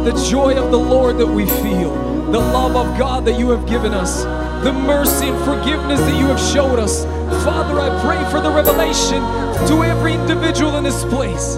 The 0.05 0.15
joy 0.31 0.55
of 0.55 0.71
the 0.71 0.79
Lord 0.79 1.19
that 1.19 1.27
we 1.27 1.45
feel, 1.45 2.16
the 2.37 2.43
love 2.53 2.77
of 2.77 2.99
God 2.99 3.25
that 3.25 3.39
you 3.39 3.49
have 3.49 3.67
given 3.67 3.95
us, 3.95 4.25
the 4.63 4.71
mercy 4.71 5.29
and 5.29 5.45
forgiveness 5.47 5.99
that 6.01 6.19
you 6.21 6.27
have 6.27 6.39
showed 6.39 6.79
us. 6.79 7.07
Father, 7.47 7.81
I 7.81 7.89
pray 8.05 8.23
for 8.31 8.43
the 8.43 8.51
revelation 8.51 9.23
to 9.69 9.83
every 9.83 10.13
individual 10.13 10.77
in 10.77 10.85
this 10.85 11.03
place. 11.05 11.57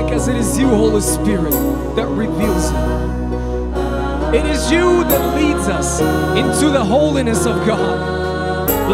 Because 0.00 0.28
it 0.28 0.36
is 0.36 0.56
you, 0.56 0.68
Holy 0.68 1.00
Spirit, 1.00 1.50
that 1.96 2.06
reveals 2.06 2.70
it. 2.70 4.36
It 4.38 4.46
is 4.54 4.70
you 4.70 5.02
that 5.02 5.34
leads 5.34 5.66
us 5.66 5.98
into 6.38 6.70
the 6.70 6.84
holiness 6.84 7.44
of 7.44 7.56
God. 7.66 8.88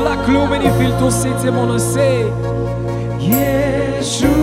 Yeshua. 3.20 4.41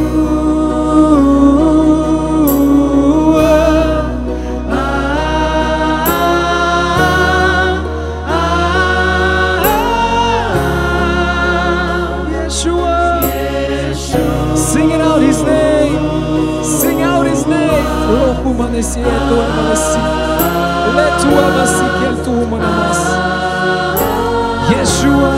permanecer 18.79 19.03
tu 19.27 19.35
Letu 20.95 21.27
amasi 21.45 21.85
kel 21.99 22.15
tu 22.23 22.31
manamas 22.49 23.01
Yeshua. 24.71 25.33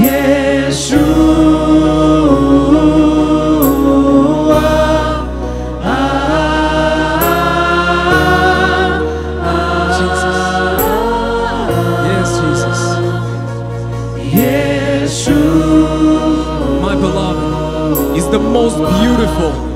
Yeshua. 0.00 1.18
The 18.30 18.38
most 18.38 18.76
beautiful. 18.76 19.67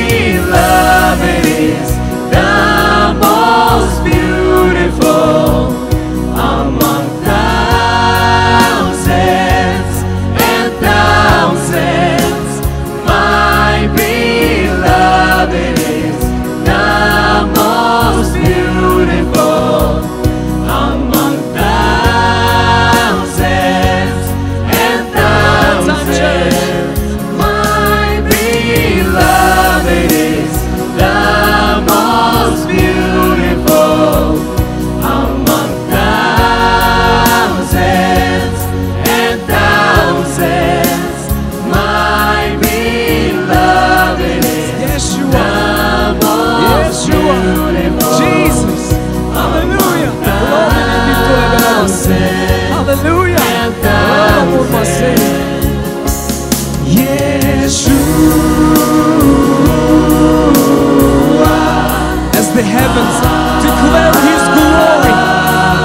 heavens 62.98 63.18
declare 63.62 64.14
his 64.26 64.44
glory 64.58 65.16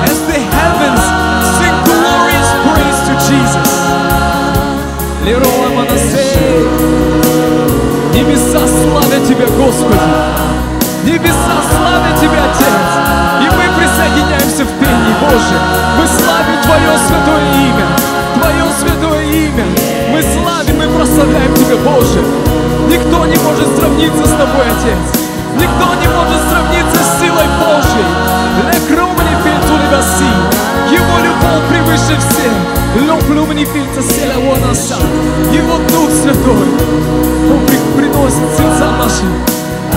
as 0.08 0.18
the 0.30 0.40
heavens 0.56 1.02
sing 1.56 1.74
glorious 1.88 2.48
praise 2.64 2.98
to 3.08 3.14
Jesus. 3.28 3.70
Небеса 8.14 8.60
славят 8.66 9.28
Тебя, 9.28 9.46
Господи. 9.46 9.98
Небеса 11.04 11.56
славят 11.76 12.20
Тебя, 12.20 12.44
Отец. 12.44 12.88
И 13.40 13.46
мы 13.56 13.64
присоединяемся 13.76 14.64
в 14.64 14.72
пении, 14.78 15.14
Боже. 15.20 15.56
Мы 15.98 16.06
славим 16.06 16.62
Твое 16.62 16.98
святое 17.06 17.44
имя. 17.68 17.86
Твое 18.34 18.64
святое 18.78 19.22
имя. 19.24 19.64
Мы 20.10 20.22
славим 20.22 20.82
и 20.82 20.96
прославляем 20.96 21.54
Тебя, 21.54 21.76
Боже. 21.76 22.20
Никто 22.88 23.26
не 23.26 23.36
может 23.36 23.76
сравниться 23.76 24.26
с 24.26 24.30
Тобой, 24.30 24.66
Отец. 24.66 25.31
Никто 25.56 25.94
не 26.00 26.08
может 26.08 26.40
сравниться 26.50 26.98
с 27.02 27.20
силой 27.20 27.48
Божьей. 27.60 28.08
Лекрумни 28.72 29.34
фильту 29.44 29.74
легаси. 29.82 30.32
Его 30.90 31.18
любовь 31.24 31.64
превыше 31.70 32.18
всех. 32.20 32.52
Лоплумни 33.08 33.64
фильта 33.64 34.02
села 34.02 34.40
вонаса. 34.40 34.96
Его 35.52 35.78
Дух 35.90 36.10
Святой. 36.10 36.68
Он 37.52 37.66
при- 37.66 37.96
приносит 37.96 38.48
сердцам 38.56 38.98
нашим 38.98 39.30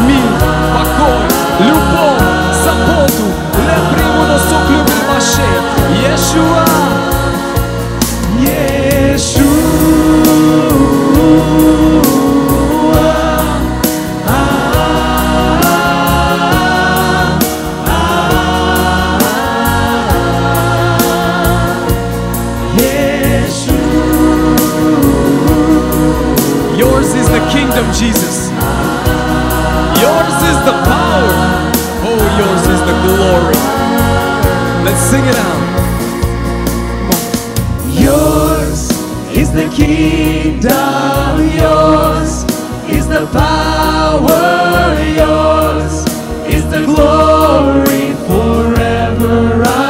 мир, 0.07 0.29
покой, 0.73 1.25
любовь, 1.59 2.23
заботу. 2.63 3.25
Ле 3.65 3.77
приму 3.93 4.23
на 4.27 4.37
суклюбе 4.39 4.99
ваше. 5.09 5.47
Иешуа. 5.93 6.65
The 27.35 27.51
kingdom, 27.51 27.85
Jesus. 27.91 28.47
Yours 29.99 30.37
is 30.51 30.59
the 30.69 30.75
power. 30.87 31.35
Oh, 32.07 32.23
yours 32.39 32.63
is 32.75 32.81
the 32.89 32.95
glory. 33.03 33.59
Let's 34.85 35.03
sing 35.11 35.25
it 35.31 35.35
out. 35.47 35.63
Yours 38.05 38.79
is 39.35 39.51
the 39.51 39.67
kingdom, 39.75 41.31
yours 41.59 42.45
is 42.89 43.05
the 43.09 43.27
power, 43.33 44.95
yours 45.21 45.93
is 46.47 46.63
the 46.69 46.85
glory 46.85 48.13
forever. 48.27 49.84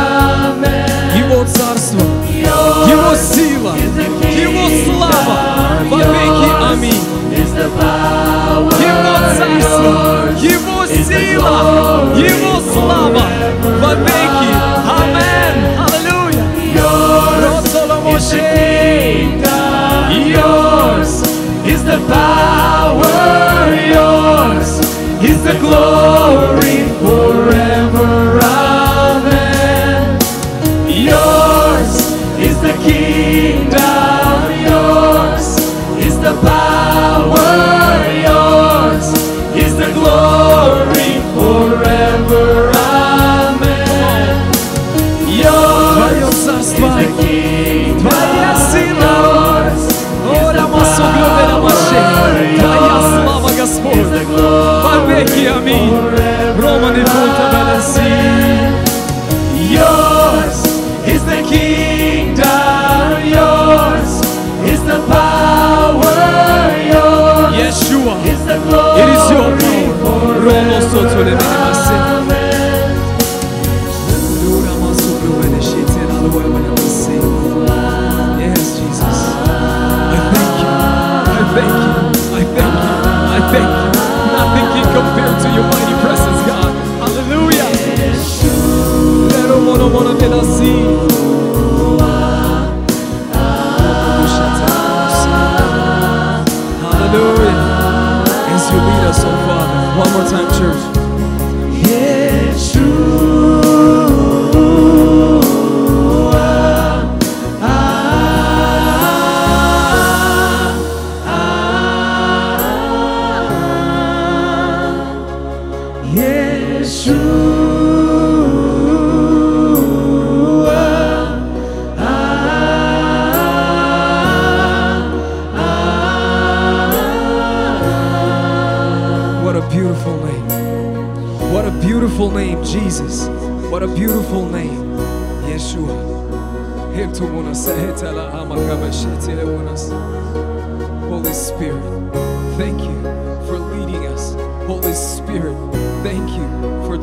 Его 8.80 9.16
царство, 9.38 10.30
Его 10.40 10.86
сила, 10.86 12.14
Его 12.16 12.62
слава 12.74 13.26
во 13.64 13.96
веки. 13.96 14.52
Амен. 14.98 15.56
Аллилуйя. 15.86 16.46
yours 16.76 17.74
is 18.14 18.30
the 18.30 18.40
kingdom, 19.02 20.28
yours 20.28 21.22
is 21.66 21.84
the 21.84 21.98
power, 22.08 23.76
yours 23.76 24.80
is 25.24 25.44
the 25.44 25.58
glory 25.60 26.80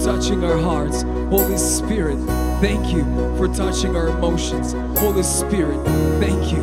touching 0.05 0.43
our 0.45 0.59
hearts. 0.59 1.03
Holy 1.03 1.57
Spirit, 1.57 2.19
thank 2.61 2.93
you 2.93 3.05
for 3.37 3.47
touching 3.49 3.95
our 3.95 4.09
emotions. 4.09 4.73
Holy 4.99 5.23
Spirit, 5.23 5.83
thank 6.19 6.53
you. 6.53 6.63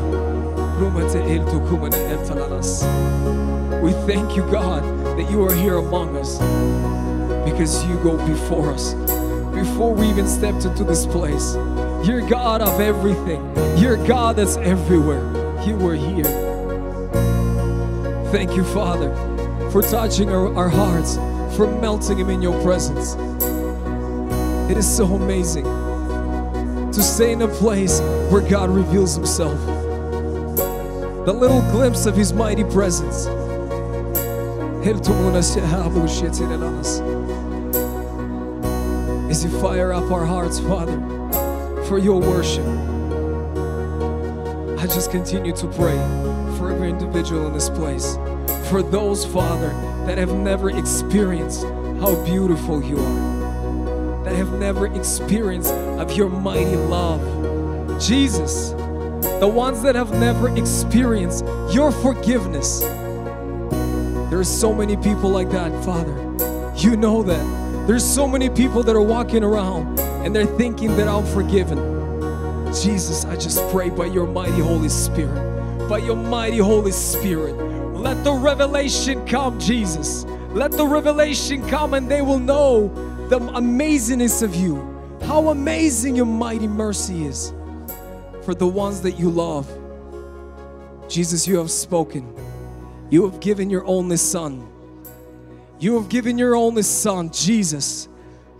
We 3.81 3.91
thank 4.07 4.35
you, 4.35 4.43
God, 4.51 4.83
that 5.17 5.27
you 5.31 5.43
are 5.43 5.53
here 5.53 5.77
among 5.77 6.17
us 6.17 6.37
because 7.49 7.85
you 7.85 7.95
go 8.03 8.17
before 8.27 8.71
us. 8.71 8.93
Before 9.53 9.93
we 9.93 10.09
even 10.09 10.27
stepped 10.27 10.65
into 10.65 10.83
this 10.83 11.05
place, 11.05 11.55
you're 12.05 12.27
God 12.27 12.61
of 12.61 12.79
everything. 12.79 13.41
You're 13.77 13.97
God 14.05 14.35
that's 14.35 14.57
everywhere. 14.57 15.23
You 15.65 15.75
were 15.75 15.95
here. 15.95 16.23
Thank 18.31 18.55
you, 18.55 18.63
Father, 18.63 19.13
for 19.71 19.81
touching 19.81 20.29
our, 20.29 20.53
our 20.55 20.69
hearts, 20.69 21.15
for 21.55 21.67
melting 21.79 22.19
them 22.19 22.29
in 22.29 22.41
your 22.41 22.61
presence. 22.61 23.15
It 24.69 24.77
is 24.77 24.87
so 24.87 25.05
amazing 25.15 25.63
to 25.63 27.01
stay 27.01 27.31
in 27.31 27.41
a 27.41 27.47
place 27.47 28.01
where 28.29 28.41
God 28.41 28.69
reveals 28.69 29.15
Himself. 29.15 29.59
The 31.25 31.33
little 31.33 31.61
glimpse 31.71 32.05
of 32.05 32.15
His 32.15 32.33
mighty 32.33 32.63
presence. 32.63 33.25
As 39.29 39.43
you 39.43 39.49
fire 39.59 39.91
up 39.91 40.11
our 40.11 40.25
hearts, 40.25 40.59
Father, 40.59 40.99
for 41.87 41.97
your 41.97 42.21
worship, 42.21 42.67
I 44.79 44.85
just 44.85 45.09
continue 45.09 45.55
to 45.55 45.67
pray 45.67 45.97
for 46.59 46.71
every 46.71 46.89
individual 46.89 47.47
in 47.47 47.53
this 47.53 47.69
place. 47.69 48.17
For 48.69 48.83
those, 48.83 49.25
Father, 49.25 49.69
that 50.05 50.19
have 50.19 50.33
never 50.35 50.69
experienced 50.69 51.63
how 51.63 52.23
beautiful 52.23 52.83
you 52.83 52.99
are, 52.99 53.48
have 54.39 54.53
never 54.53 54.87
experienced 54.87 55.73
of 55.73 56.13
your 56.13 56.29
mighty 56.29 56.77
love. 56.77 57.21
Jesus, 58.01 58.69
the 59.39 59.47
ones 59.47 59.81
that 59.81 59.95
have 59.95 60.11
never 60.13 60.47
experienced 60.57 61.43
your 61.71 61.91
forgiveness. 61.91 62.79
There 64.29 64.39
are 64.39 64.45
so 64.45 64.73
many 64.73 64.95
people 64.95 65.29
like 65.29 65.51
that, 65.51 65.71
Father. 65.83 66.15
You 66.77 66.95
know 66.95 67.21
that. 67.23 67.85
There's 67.85 68.05
so 68.05 68.27
many 68.27 68.49
people 68.49 68.81
that 68.83 68.95
are 68.95 69.01
walking 69.01 69.43
around 69.43 69.99
and 69.99 70.33
they're 70.33 70.45
thinking 70.45 70.95
that 70.95 71.09
I'm 71.09 71.25
forgiven. 71.25 71.77
Jesus, 72.73 73.25
I 73.25 73.35
just 73.35 73.59
pray 73.71 73.89
by 73.89 74.05
your 74.05 74.25
mighty 74.25 74.61
Holy 74.61 74.89
Spirit, 74.89 75.89
by 75.89 75.97
your 75.97 76.15
mighty 76.15 76.59
Holy 76.59 76.91
Spirit, 76.91 77.55
let 77.93 78.23
the 78.23 78.31
revelation 78.31 79.25
come, 79.27 79.59
Jesus. 79.59 80.23
Let 80.53 80.71
the 80.71 80.85
revelation 80.85 81.67
come 81.67 81.93
and 81.93 82.09
they 82.09 82.21
will 82.21 82.39
know 82.39 82.87
the 83.29 83.39
amazingness 83.39 84.41
of 84.41 84.55
you, 84.55 84.77
how 85.21 85.49
amazing 85.49 86.15
your 86.15 86.25
mighty 86.25 86.67
mercy 86.67 87.25
is 87.25 87.53
for 88.43 88.55
the 88.55 88.67
ones 88.67 89.01
that 89.01 89.19
you 89.19 89.29
love. 89.29 89.69
Jesus, 91.07 91.47
you 91.47 91.57
have 91.59 91.69
spoken. 91.69 92.35
You 93.11 93.29
have 93.29 93.39
given 93.39 93.69
your 93.69 93.85
only 93.85 94.17
Son. 94.17 94.67
You 95.79 95.95
have 95.99 96.09
given 96.09 96.39
your 96.39 96.55
only 96.55 96.81
Son, 96.81 97.31
Jesus, 97.31 98.07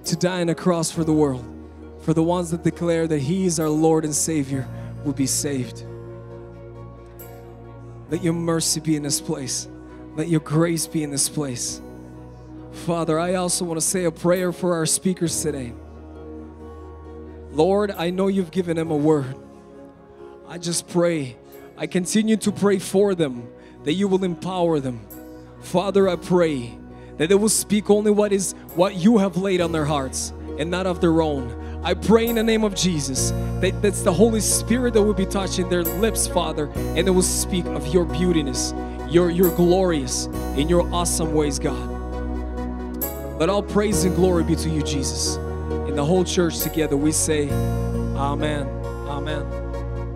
to 0.06 0.16
die 0.16 0.42
on 0.42 0.50
a 0.50 0.56
cross 0.56 0.92
for 0.92 1.04
the 1.04 1.14
world. 1.14 1.46
For 2.02 2.14
the 2.14 2.24
ones 2.24 2.52
that 2.52 2.64
declare 2.64 3.08
that 3.08 3.20
He 3.20 3.46
is 3.46 3.60
our 3.60 3.70
Lord 3.70 4.06
and 4.06 4.14
Savior 4.14 4.68
will 5.04 5.14
be 5.14 5.26
saved. 5.26 5.84
Let 8.12 8.24
your 8.24 8.34
mercy 8.34 8.80
be 8.80 8.96
in 8.96 9.04
this 9.04 9.20
place. 9.20 9.68
Let 10.16 10.28
your 10.28 10.40
grace 10.42 10.86
be 10.86 11.04
in 11.04 11.10
this 11.10 11.28
place. 11.28 11.82
Father, 12.86 13.20
I 13.20 13.36
also 13.36 13.66
want 13.66 13.80
to 13.80 13.86
say 13.86 14.06
a 14.06 14.12
prayer 14.12 14.52
for 14.52 14.74
our 14.74 14.86
speakers 14.86 15.42
today. 15.42 15.74
Lord, 17.52 17.92
I 17.92 18.10
know 18.10 18.28
you've 18.28 18.52
given 18.52 18.78
them 18.78 18.90
a 18.90 18.96
word. 18.96 19.36
I 20.48 20.58
just 20.58 20.88
pray, 20.88 21.38
I 21.78 21.88
continue 21.88 22.38
to 22.38 22.52
pray 22.52 22.80
for 22.80 23.16
them 23.16 23.48
that 23.84 23.94
you 23.94 24.08
will 24.08 24.24
empower 24.24 24.80
them. 24.80 25.06
Father, 25.62 26.08
I 26.08 26.16
pray 26.16 26.78
that 27.18 27.30
they 27.30 27.36
will 27.36 27.50
speak 27.50 27.90
only 27.90 28.12
what 28.12 28.32
is 28.32 28.54
what 28.76 28.96
you 28.96 29.18
have 29.18 29.38
laid 29.38 29.62
on 29.62 29.72
their 29.72 29.86
hearts 29.86 30.34
and 30.58 30.72
not 30.72 30.88
of 30.88 31.02
their 31.02 31.22
own. 31.22 31.82
I 31.84 31.94
pray 31.94 32.28
in 32.28 32.36
the 32.36 32.44
name 32.44 32.64
of 32.64 32.76
Jesus 32.76 33.32
that 33.62 33.82
that's 33.82 34.04
the 34.04 34.14
Holy 34.14 34.42
Spirit 34.42 34.94
that 34.94 35.04
will 35.04 35.14
be 35.14 35.26
touching 35.26 35.70
their 35.70 35.84
lips, 35.84 36.28
Father, 36.28 36.72
and 36.76 37.06
they 37.06 37.12
will 37.12 37.22
speak 37.22 37.66
of 37.66 37.88
your 37.94 38.06
beautiness, 38.06 38.74
your 39.12 39.30
your 39.30 39.54
glorious 39.56 40.26
in 40.56 40.70
your 40.70 40.90
awesome 40.94 41.34
ways, 41.34 41.60
God. 41.60 41.99
Let 43.39 43.49
all 43.49 43.63
praise 43.63 44.05
and 44.05 44.15
glory 44.15 44.45
be 44.45 44.57
to 44.57 44.69
you, 44.69 44.83
Jesus. 44.83 45.37
In 45.89 45.97
the 45.97 46.05
whole 46.05 46.25
church 46.25 46.61
together, 46.61 46.97
we 46.97 47.13
say, 47.13 47.49
Amen. 48.17 48.67
Amen. 49.09 49.45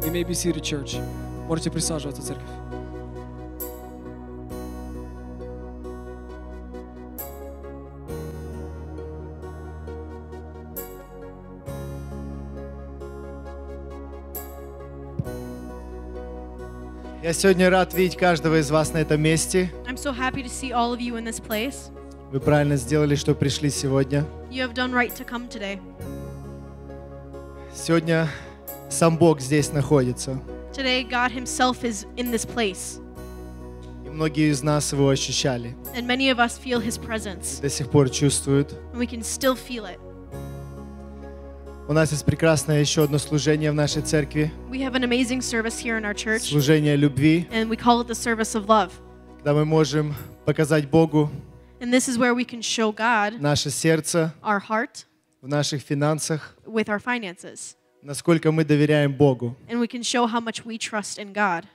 You 0.04 0.10
may 0.10 0.22
be 0.22 0.34
seated, 0.34 0.62
church. 0.62 0.96
Можете 1.48 1.70
присаживаться, 1.70 2.22
церковь. 2.22 2.46
Я 17.20 17.34
сегодня 17.34 17.68
рад 17.68 17.92
видеть 17.92 18.16
каждого 18.16 18.58
из 18.58 18.70
вас 18.70 18.92
на 18.92 18.98
этом 18.98 19.20
месте. 19.20 19.70
I'm 19.86 19.96
so 19.96 20.12
happy 20.12 20.42
to 20.42 20.48
see 20.48 20.72
all 20.72 20.94
of 20.94 21.00
you 21.00 21.16
in 21.16 21.24
this 21.24 21.40
place. 21.40 21.90
Вы 22.33 22.39
правильно 22.39 22.77
сделали, 22.77 23.13
что 23.13 23.35
пришли 23.35 23.69
сегодня. 23.69 24.25
You 24.49 24.67
have 24.67 24.73
done 24.73 24.91
right 24.91 25.15
to 25.19 25.23
come 25.23 25.47
today. 25.47 25.79
Сегодня 27.71 28.27
сам 28.89 29.17
Бог 29.19 29.39
здесь 29.39 29.71
находится. 29.71 30.41
Today, 30.75 31.07
God 31.07 31.31
Himself 31.31 31.83
is 31.83 32.07
in 32.17 32.31
this 32.31 32.47
place, 32.47 32.99
И 34.03 34.09
многие 34.09 34.49
из 34.49 34.63
нас 34.63 34.91
его 34.93 35.09
ощущали. 35.09 35.75
and 35.95 36.07
many 36.07 36.31
of 36.31 36.39
us 36.39 36.57
feel 36.57 36.81
His 36.81 36.97
presence, 36.99 37.61
До 37.61 37.69
сих 37.69 37.91
пор 37.91 38.09
чувствуют. 38.09 38.73
and 38.93 38.97
we 38.97 39.05
can 39.05 39.21
still 39.21 39.55
feel 39.55 39.85
it. 39.85 39.99
У 41.87 41.93
нас 41.93 42.11
есть 42.11 42.25
прекрасное 42.25 42.79
еще 42.79 43.03
одно 43.03 43.19
служение 43.19 43.71
в 43.71 43.75
нашей 43.75 44.01
церкви. 44.01 44.51
We 44.71 44.79
have 44.81 44.95
an 44.95 45.03
amazing 45.03 45.41
service 45.41 45.77
here 45.79 45.99
in 45.99 46.03
our 46.03 46.15
church, 46.15 46.49
Служение 46.49 46.95
любви, 46.95 47.47
and 47.53 47.69
we 47.69 47.77
call 47.77 48.01
it 48.01 48.07
the 48.07 48.15
service 48.15 48.55
of 48.55 48.65
love. 48.65 48.89
когда 49.37 49.53
мы 49.53 49.65
можем 49.65 50.15
показать 50.45 50.89
Богу 50.89 51.29
And 51.83 51.91
this 51.91 52.07
is 52.07 52.17
where 52.17 52.33
we 52.33 52.45
can 52.45 52.61
show 52.61 52.93
God 52.93 53.41
наше 53.41 53.69
сердце 53.69 54.33
our 54.41 54.61
heart 54.61 55.05
в 55.41 55.49
наших 55.49 55.81
финансах, 55.81 56.55
with 56.65 56.87
our 56.87 56.97
finances, 56.97 57.75
насколько 58.01 58.53
мы 58.53 58.63
доверяем 58.63 59.11
Богу. 59.11 59.57
and 59.67 59.81
we 59.81 59.87
can 59.89 60.01
show 60.01 60.25
how 60.25 60.39
much 60.39 60.63
we 60.63 60.77
trust 60.77 61.19
in 61.19 61.33
God. 61.33 61.65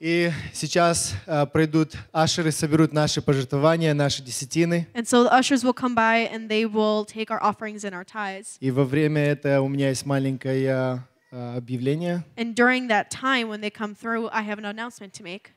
И 0.00 0.32
сейчас 0.54 1.12
а, 1.26 1.44
пройдут 1.44 1.94
ашеры, 2.10 2.52
соберут 2.52 2.94
наши 2.94 3.20
пожертвования, 3.20 3.92
наши 3.92 4.22
десятины. 4.22 4.88
And 4.94 5.06
so 5.06 5.24
the 5.24 5.32
ushers 5.38 5.62
will 5.62 5.74
come 5.74 5.94
by 5.94 6.26
and 6.32 6.48
they 6.48 6.64
will 6.64 7.04
take 7.04 7.30
our 7.30 7.42
offerings 7.42 7.84
and 7.84 7.92
our 7.94 8.04
tithes. 8.04 8.56
И 8.60 8.70
во 8.70 8.84
время 8.84 9.20
этого 9.26 9.60
у 9.60 9.68
меня 9.68 9.90
есть 9.90 10.06
маленькое 10.06 11.04
а, 11.30 11.56
объявление. 11.58 12.24
And 12.38 12.54
during 12.54 12.88
that 12.88 13.10
time, 13.10 13.50
when 13.50 13.60
they 13.60 13.70
come 13.70 13.94
through, 13.94 14.30
I 14.32 14.40
have 14.40 14.58
an 14.58 14.64
announcement 14.64 15.12
to 15.18 15.22
make. 15.22 15.50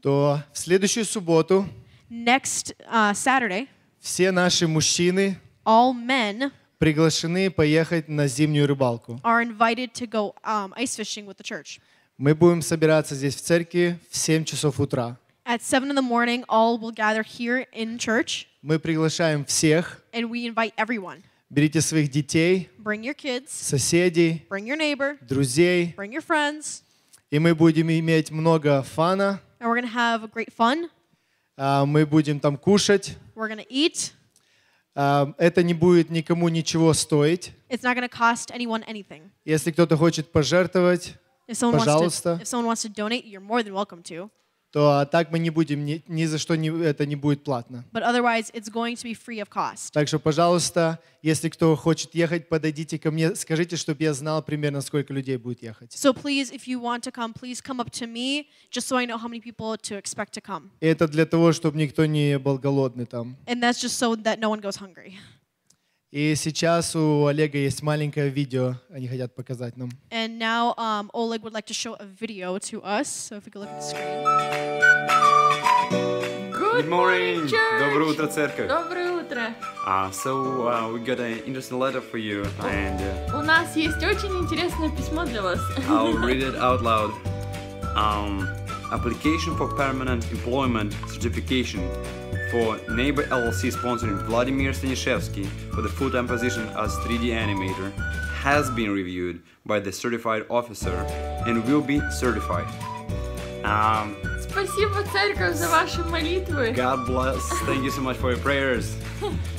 То 0.00 0.38
в 0.52 0.58
следующую 0.58 1.04
субботу 1.04 1.66
Next 2.09 2.73
uh, 2.91 3.13
Saturday, 3.13 3.67
все 3.99 4.31
наши 4.31 4.67
мужчины 4.67 5.37
all 5.65 5.93
men 5.93 6.51
приглашены 6.77 7.49
поехать 7.49 8.07
на 8.07 8.27
зимнюю 8.27 8.67
рыбалку. 8.67 9.19
are 9.23 9.41
invited 9.41 9.93
to 9.93 10.05
go 10.07 10.33
um, 10.43 10.73
ice 10.77 10.95
fishing 10.95 11.25
with 11.25 11.37
the 11.37 11.43
church. 11.43 11.79
Мы 12.17 12.33
будем 12.35 12.61
собираться 12.61 13.15
здесь 13.15 13.35
в 13.35 13.41
церкви 13.41 13.99
в 14.09 14.15
7 14.15 14.45
часов 14.45 14.79
утра. 14.79 15.17
At 15.45 15.61
7 15.61 15.89
in 15.91 15.95
the 15.95 16.01
morning, 16.01 16.43
all 16.47 16.77
will 16.79 16.91
gather 16.93 17.23
here 17.23 17.65
in 17.73 17.97
church, 17.97 18.47
Мы 18.61 18.79
приглашаем 18.79 19.43
всех. 19.45 20.01
and 20.13 20.29
we 20.29 20.45
invite 20.47 20.73
everyone. 20.77 21.23
Берите 21.49 21.81
своих 21.81 22.09
детей, 22.09 22.69
Bring 22.79 23.03
your 23.03 23.13
kids, 23.15 23.49
соседей, 23.51 24.45
bring 24.49 24.65
your 24.65 24.77
neighbor, 24.77 25.17
друзей. 25.21 25.93
bring 25.97 26.11
your 26.11 26.23
friends, 26.25 26.83
И 27.31 27.39
мы 27.39 27.53
будем 27.55 27.89
иметь 27.89 28.31
много 28.31 28.81
фана. 28.83 29.39
and 29.59 29.67
we're 29.69 29.75
going 29.79 29.87
to 29.87 29.93
have 29.93 30.29
great 30.31 30.51
fun. 30.53 30.89
А, 31.62 31.84
Мы 31.84 32.06
будем 32.06 32.40
там 32.40 32.56
кушать. 32.56 33.18
We're 33.36 33.46
to 33.58 33.68
eat. 33.68 34.12
А, 34.94 35.34
Это 35.36 35.62
не 35.62 35.74
будет 35.74 36.08
никому 36.08 36.48
ничего 36.48 36.94
стоить. 36.94 37.52
It's 37.68 37.82
not 37.82 37.96
to 37.96 38.08
cost 38.08 38.50
anyone 38.50 38.82
anything. 38.88 39.30
Если 39.44 39.70
кто-то 39.70 39.98
хочет 39.98 40.32
пожертвовать, 40.32 41.16
If 41.46 41.56
someone, 41.56 41.72
wants 41.74 41.80
to, 41.80 41.84
Пожалуйста. 41.84 42.38
if 42.40 42.46
someone 42.46 42.64
wants 42.64 42.80
to 42.80 42.88
donate, 42.88 43.26
you're 43.26 43.42
more 43.42 43.62
than 43.62 43.74
welcome 43.74 44.02
to. 44.04 44.30
То 44.72 45.06
так 45.10 45.30
мы 45.30 45.38
не 45.38 45.50
будем, 45.50 45.84
ни, 45.84 46.02
ни 46.06 46.24
за 46.26 46.38
что 46.38 46.56
не, 46.56 46.68
это 46.68 47.06
не 47.06 47.16
будет 47.16 47.42
платно. 47.42 47.84
But 47.92 48.02
otherwise, 48.02 48.50
it's 48.52 48.70
going 48.70 48.96
to 48.96 49.04
be 49.04 49.14
free 49.14 49.40
of 49.40 49.48
cost. 49.48 49.92
Так 49.92 50.08
что, 50.08 50.18
пожалуйста, 50.18 51.00
если 51.22 51.48
кто 51.48 51.74
хочет 51.76 52.14
ехать, 52.14 52.48
подойдите 52.48 52.98
ко 52.98 53.10
мне, 53.10 53.34
скажите, 53.34 53.76
чтобы 53.76 54.02
я 54.02 54.14
знал 54.14 54.42
примерно, 54.42 54.80
сколько 54.80 55.12
людей 55.12 55.36
будет 55.36 55.62
ехать. 55.62 55.92
So 55.92 56.12
please, 56.12 56.52
if 56.52 56.66
you 56.66 56.80
want 56.80 57.02
to 57.02 57.12
come, 57.12 57.32
please 57.32 57.60
come 57.60 57.80
up 57.80 57.90
to 57.90 58.06
me, 58.06 58.46
just 58.70 58.86
so 58.86 58.96
I 58.96 59.06
know 59.06 59.18
how 59.18 59.28
many 59.28 59.40
people 59.40 59.76
to 59.76 59.96
expect 59.96 60.32
to 60.34 60.40
come. 60.40 60.70
И 60.80 60.86
это 60.86 61.08
для 61.08 61.26
того, 61.26 61.52
чтобы 61.52 61.78
никто 61.78 62.06
не 62.06 62.38
был 62.38 62.58
голодный 62.58 63.06
там. 63.06 63.36
And 63.46 63.60
that's 63.60 63.80
just 63.80 63.98
so 63.98 64.14
that 64.22 64.38
no 64.38 64.50
one 64.50 64.60
goes 64.60 64.76
hungry. 64.76 65.14
И 66.11 66.33
сейчас 66.35 66.95
у 66.95 67.25
Олега 67.25 67.57
есть 67.57 67.81
маленькое 67.81 68.29
видео, 68.29 68.75
они 68.89 69.07
хотят 69.07 69.35
показать 69.35 69.75
нам. 69.75 69.89
And 70.11 70.37
now 70.39 70.73
um, 70.77 71.09
Oleg 71.13 71.41
would 71.43 71.53
like 71.53 71.65
to 71.65 71.73
show 71.73 71.95
a 71.99 72.05
video 72.05 72.57
to 72.57 72.81
us. 72.83 73.09
So 73.09 73.35
if 73.35 73.45
we 73.45 73.51
could 73.51 73.61
look 73.61 73.69
at 73.69 73.81
the 73.81 73.85
screen. 73.85 74.23
Good 76.51 76.87
morning. 76.89 77.49
Доброе 77.79 78.11
утро, 78.11 78.27
церковь. 78.27 78.67
Доброе 78.67 79.11
утро. 79.11 79.53
Uh, 79.85 80.09
so 80.11 80.67
uh, 80.67 80.89
we 80.91 80.99
got 80.99 81.19
an 81.19 81.39
interesting 81.45 81.79
letter 81.79 82.01
for 82.01 82.17
you, 82.17 82.45
and 82.63 82.99
uh, 83.01 83.37
У 83.37 83.41
нас 83.41 83.75
есть 83.75 83.97
очень 84.03 84.37
интересное 84.41 84.89
письмо 84.89 85.25
для 85.25 85.41
вас. 85.41 85.59
I'll 85.89 86.13
read 86.17 86.41
it 86.41 86.55
out 86.55 86.81
loud. 86.81 87.11
Um, 87.95 88.47
application 88.91 89.55
for 89.57 89.67
permanent 89.75 90.25
employment 90.31 90.93
certification 91.07 91.81
for 92.51 92.79
Neighbor 92.89 93.23
LLC 93.23 93.71
sponsoring 93.71 94.21
Vladimir 94.25 94.71
Stanishevsky 94.71 95.45
for 95.73 95.81
the 95.81 95.89
full-time 95.89 96.27
position 96.27 96.67
as 96.77 96.93
3D 97.05 97.31
animator 97.31 97.91
has 98.41 98.69
been 98.69 98.91
reviewed 98.91 99.41
by 99.65 99.79
the 99.79 99.91
certified 99.91 100.45
officer 100.49 100.95
and 101.47 101.63
will 101.65 101.81
be 101.81 101.99
certified. 102.11 102.67
Um, 103.65 104.15
Спасибо, 104.39 105.03
церковь, 105.11 105.55
за 105.55 105.67
ваши 105.69 106.03
молитвы. 106.03 106.71
God 106.73 107.07
bless. 107.07 107.41
Thank 107.65 107.83
you 107.83 107.89
so 107.89 108.01
much 108.01 108.15
for 108.17 108.31
your 108.31 108.39
prayers. 108.39 108.95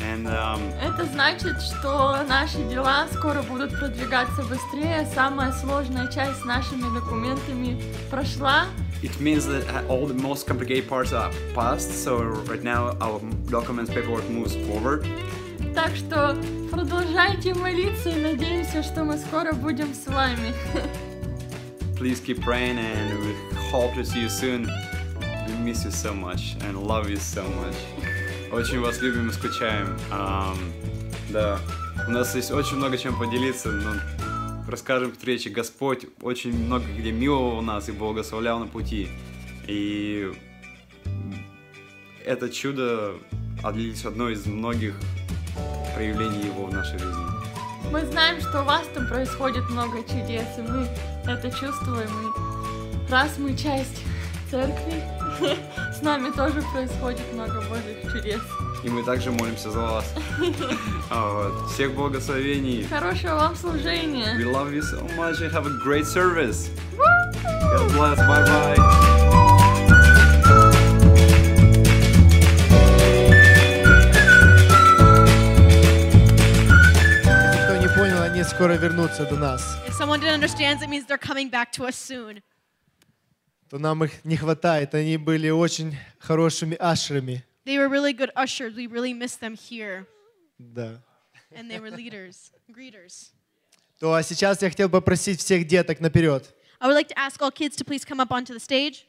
And 0.01 0.27
um, 0.29 0.61
Это 0.81 1.05
значит, 1.07 1.61
что 1.61 2.23
наши 2.29 2.59
дела 2.71 3.09
скоро 3.13 3.43
будут 3.43 3.77
продвигаться 3.77 4.43
быстрее. 4.45 5.07
Самая 5.13 5.53
сложная 5.53 6.07
часть 6.11 6.41
с 6.41 6.45
нашими 6.45 6.93
документами 6.95 7.83
прошла. 8.11 8.67
It 9.03 9.21
means 9.21 9.47
that 9.47 9.69
uh, 9.69 9.87
all 9.89 10.07
the 10.07 10.15
most 10.15 10.47
complicated 10.47 10.89
parts 10.89 11.13
are 11.13 11.31
past, 11.55 11.91
so 12.03 12.23
right 12.49 12.63
now 12.63 12.97
our 13.01 13.21
documents 13.51 13.91
paperwork 13.91 14.29
moves 14.29 14.55
forward. 14.67 15.07
Так 15.75 15.95
что 15.95 16.37
продолжайте 16.71 17.55
молиться 17.55 18.09
и 18.11 18.23
надеемся, 18.23 18.83
что 18.83 19.05
мы 19.05 19.19
скоро 19.19 19.53
будем 19.53 19.93
с 19.95 20.07
вами. 20.07 20.55
Please 21.97 22.21
keep 22.21 22.41
praying 22.43 22.79
and 22.79 23.19
we 23.25 23.35
hope 23.71 23.95
to 23.95 24.05
see 24.05 24.21
you 24.21 24.29
soon. 24.29 24.69
miss 25.67 25.85
you 25.85 25.91
so 25.91 26.15
much 26.15 26.55
and 26.61 26.87
love 26.87 27.11
you 27.11 27.17
so 27.17 27.43
much. 27.43 27.75
Очень 28.53 28.81
вас 28.81 29.01
любим 29.03 29.29
и 29.29 29.33
скучаем. 29.33 29.99
Ам, 30.13 30.57
да, 31.31 31.59
у 32.07 32.11
нас 32.13 32.37
есть 32.37 32.53
очень 32.53 32.77
много 32.77 32.97
чем 32.97 33.19
поделиться, 33.19 33.71
но 33.71 33.95
расскажем 34.72 35.12
встречи. 35.12 35.50
Господь 35.50 36.08
очень 36.22 36.58
много 36.58 36.86
где 36.98 37.12
миловал 37.12 37.62
нас 37.62 37.90
и 37.90 37.92
благословлял 37.92 38.60
на 38.60 38.68
пути. 38.68 39.10
И 39.68 40.32
это 42.26 42.50
чудо 42.50 43.16
лишь 43.74 44.06
одно 44.06 44.30
из 44.30 44.46
многих 44.46 44.96
проявлений 45.94 46.46
Его 46.46 46.66
в 46.66 46.74
нашей 46.74 46.98
жизни. 46.98 47.26
Мы 47.92 48.06
знаем, 48.06 48.40
что 48.40 48.62
у 48.62 48.66
вас 48.66 48.88
там 48.94 49.08
происходит 49.08 49.70
много 49.70 49.98
чудес, 50.04 50.48
и 50.58 50.62
мы 50.62 50.88
это 51.26 51.52
чувствуем. 51.52 52.10
И 52.10 53.12
раз 53.12 53.38
мы 53.38 53.56
часть 53.56 54.02
церкви, 54.50 55.04
с 55.94 56.02
нами 56.02 56.32
тоже 56.32 56.62
происходит 56.74 57.34
много 57.34 57.62
Божьих 57.70 58.12
чудес. 58.12 58.42
И 58.84 58.90
мы 58.90 59.04
также 59.04 59.32
молимся 59.32 59.72
за 59.72 59.80
вас. 59.80 60.14
А, 61.14 61.50
вот. 61.50 61.72
Всех 61.72 61.94
благословений. 61.94 62.86
Хорошего 62.86 63.36
вам 63.36 63.56
служения! 63.56 64.34
We 64.38 64.46
love 64.46 64.74
you 64.74 64.82
so 64.82 65.04
much 65.18 65.42
and 65.42 65.52
have 65.52 65.66
a 65.66 65.78
great 65.84 66.06
service. 66.06 66.70
God 66.96 67.92
bless. 67.92 68.18
Bye 68.18 68.46
bye. 68.46 69.82
Если 76.32 77.64
кто 77.66 77.78
не 77.78 77.88
понял, 77.96 78.22
они 78.22 78.44
скоро 78.44 78.74
вернутся 78.74 79.26
до 79.26 79.36
нас. 79.36 79.78
If 79.88 79.94
someone 79.94 80.20
didn't 80.20 80.42
understand, 80.42 80.82
it 80.82 80.90
means 80.90 81.06
they're 81.06 81.18
coming 81.18 81.50
back 81.50 81.72
to 81.74 81.86
us 81.86 81.96
soon. 81.96 82.42
То 83.70 83.80
нам 83.80 84.04
их 84.04 84.24
не 84.26 84.38
хватает. 84.38 84.94
Они 84.96 85.18
были 85.18 85.50
очень 85.50 85.98
хорошими 86.20 86.76
ашерами. 86.80 87.44
They 87.65 87.79
were 87.79 87.89
really 87.89 88.13
good 88.13 88.31
ushers. 88.37 88.75
We 88.75 88.87
really 88.87 89.13
miss 89.13 89.37
them 89.37 89.55
here. 89.55 90.07
Да. 90.59 91.03
And 91.55 91.71
they 91.71 91.81
were 91.81 91.91
leaders, 91.91 92.53
greeters. 92.73 93.33
То 93.99 94.13
а 94.13 94.23
сейчас 94.23 94.63
я 94.63 94.69
хотел 94.69 94.89
бы 94.89 95.01
попросить 95.01 95.41
всех 95.41 95.67
деток 95.67 96.01
наперед. 96.01 96.53
I 96.81 96.87
would 96.87 96.95
like 96.95 97.09
to 97.09 97.19
ask 97.19 97.41
all 97.41 97.51
kids 97.51 97.77
to 97.77 97.85
please 97.85 98.05
come 98.05 98.21
up 98.21 98.31
onto 98.31 98.53
the 98.53 98.61
stage 98.61 99.07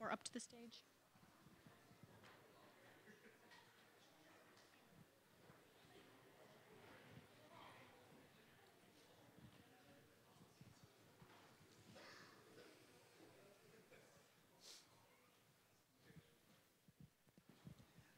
or 0.00 0.12
up 0.12 0.22
to 0.24 0.32
the 0.32 0.40
stage. 0.40 0.55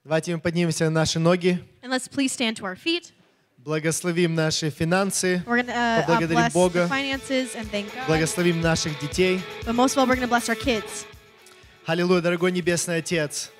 Давайте 0.09 0.33
мы 0.35 0.41
поднимемся 0.41 0.85
на 0.85 0.89
наши 0.89 1.19
ноги, 1.19 1.63
And 1.83 1.91
let's 1.91 2.07
please 2.07 2.31
stand 2.31 2.55
to 2.57 2.63
our 2.63 2.75
feet. 2.75 3.13
благословим 3.59 4.33
наши 4.33 4.71
финансы, 4.71 5.43
We're 5.45 5.61
to 5.61 5.67
uh, 5.67 5.99
uh, 5.99 6.05
Поблагодарим 6.07 6.35
bless 6.35 6.51
Бога. 6.51 6.87
finances 6.87 7.53
and 7.55 7.69
thank 7.69 7.93
God. 7.93 8.07
благословим 8.07 8.59
наших 8.59 8.99
детей. 8.99 9.39
But 9.67 9.75
most 9.75 9.95
of 9.95 9.99
all, 9.99 10.07
we're 10.07 10.15
to 10.19 10.27
bless 10.27 10.49
our 10.49 10.55
kids. 10.55 11.05
Аллилуйя, 11.85 12.21
дорогой 12.21 12.51
Небесный 12.51 12.97
Отец. 12.97 13.51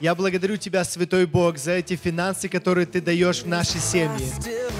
Я 0.00 0.14
благодарю 0.14 0.56
Тебя, 0.56 0.84
Святой 0.84 1.26
Бог, 1.26 1.58
за 1.58 1.72
эти 1.72 1.96
финансы, 1.96 2.48
которые 2.48 2.86
Ты 2.86 3.00
даешь 3.00 3.42
в 3.42 3.48
наши 3.48 3.78
семьи, 3.80 4.28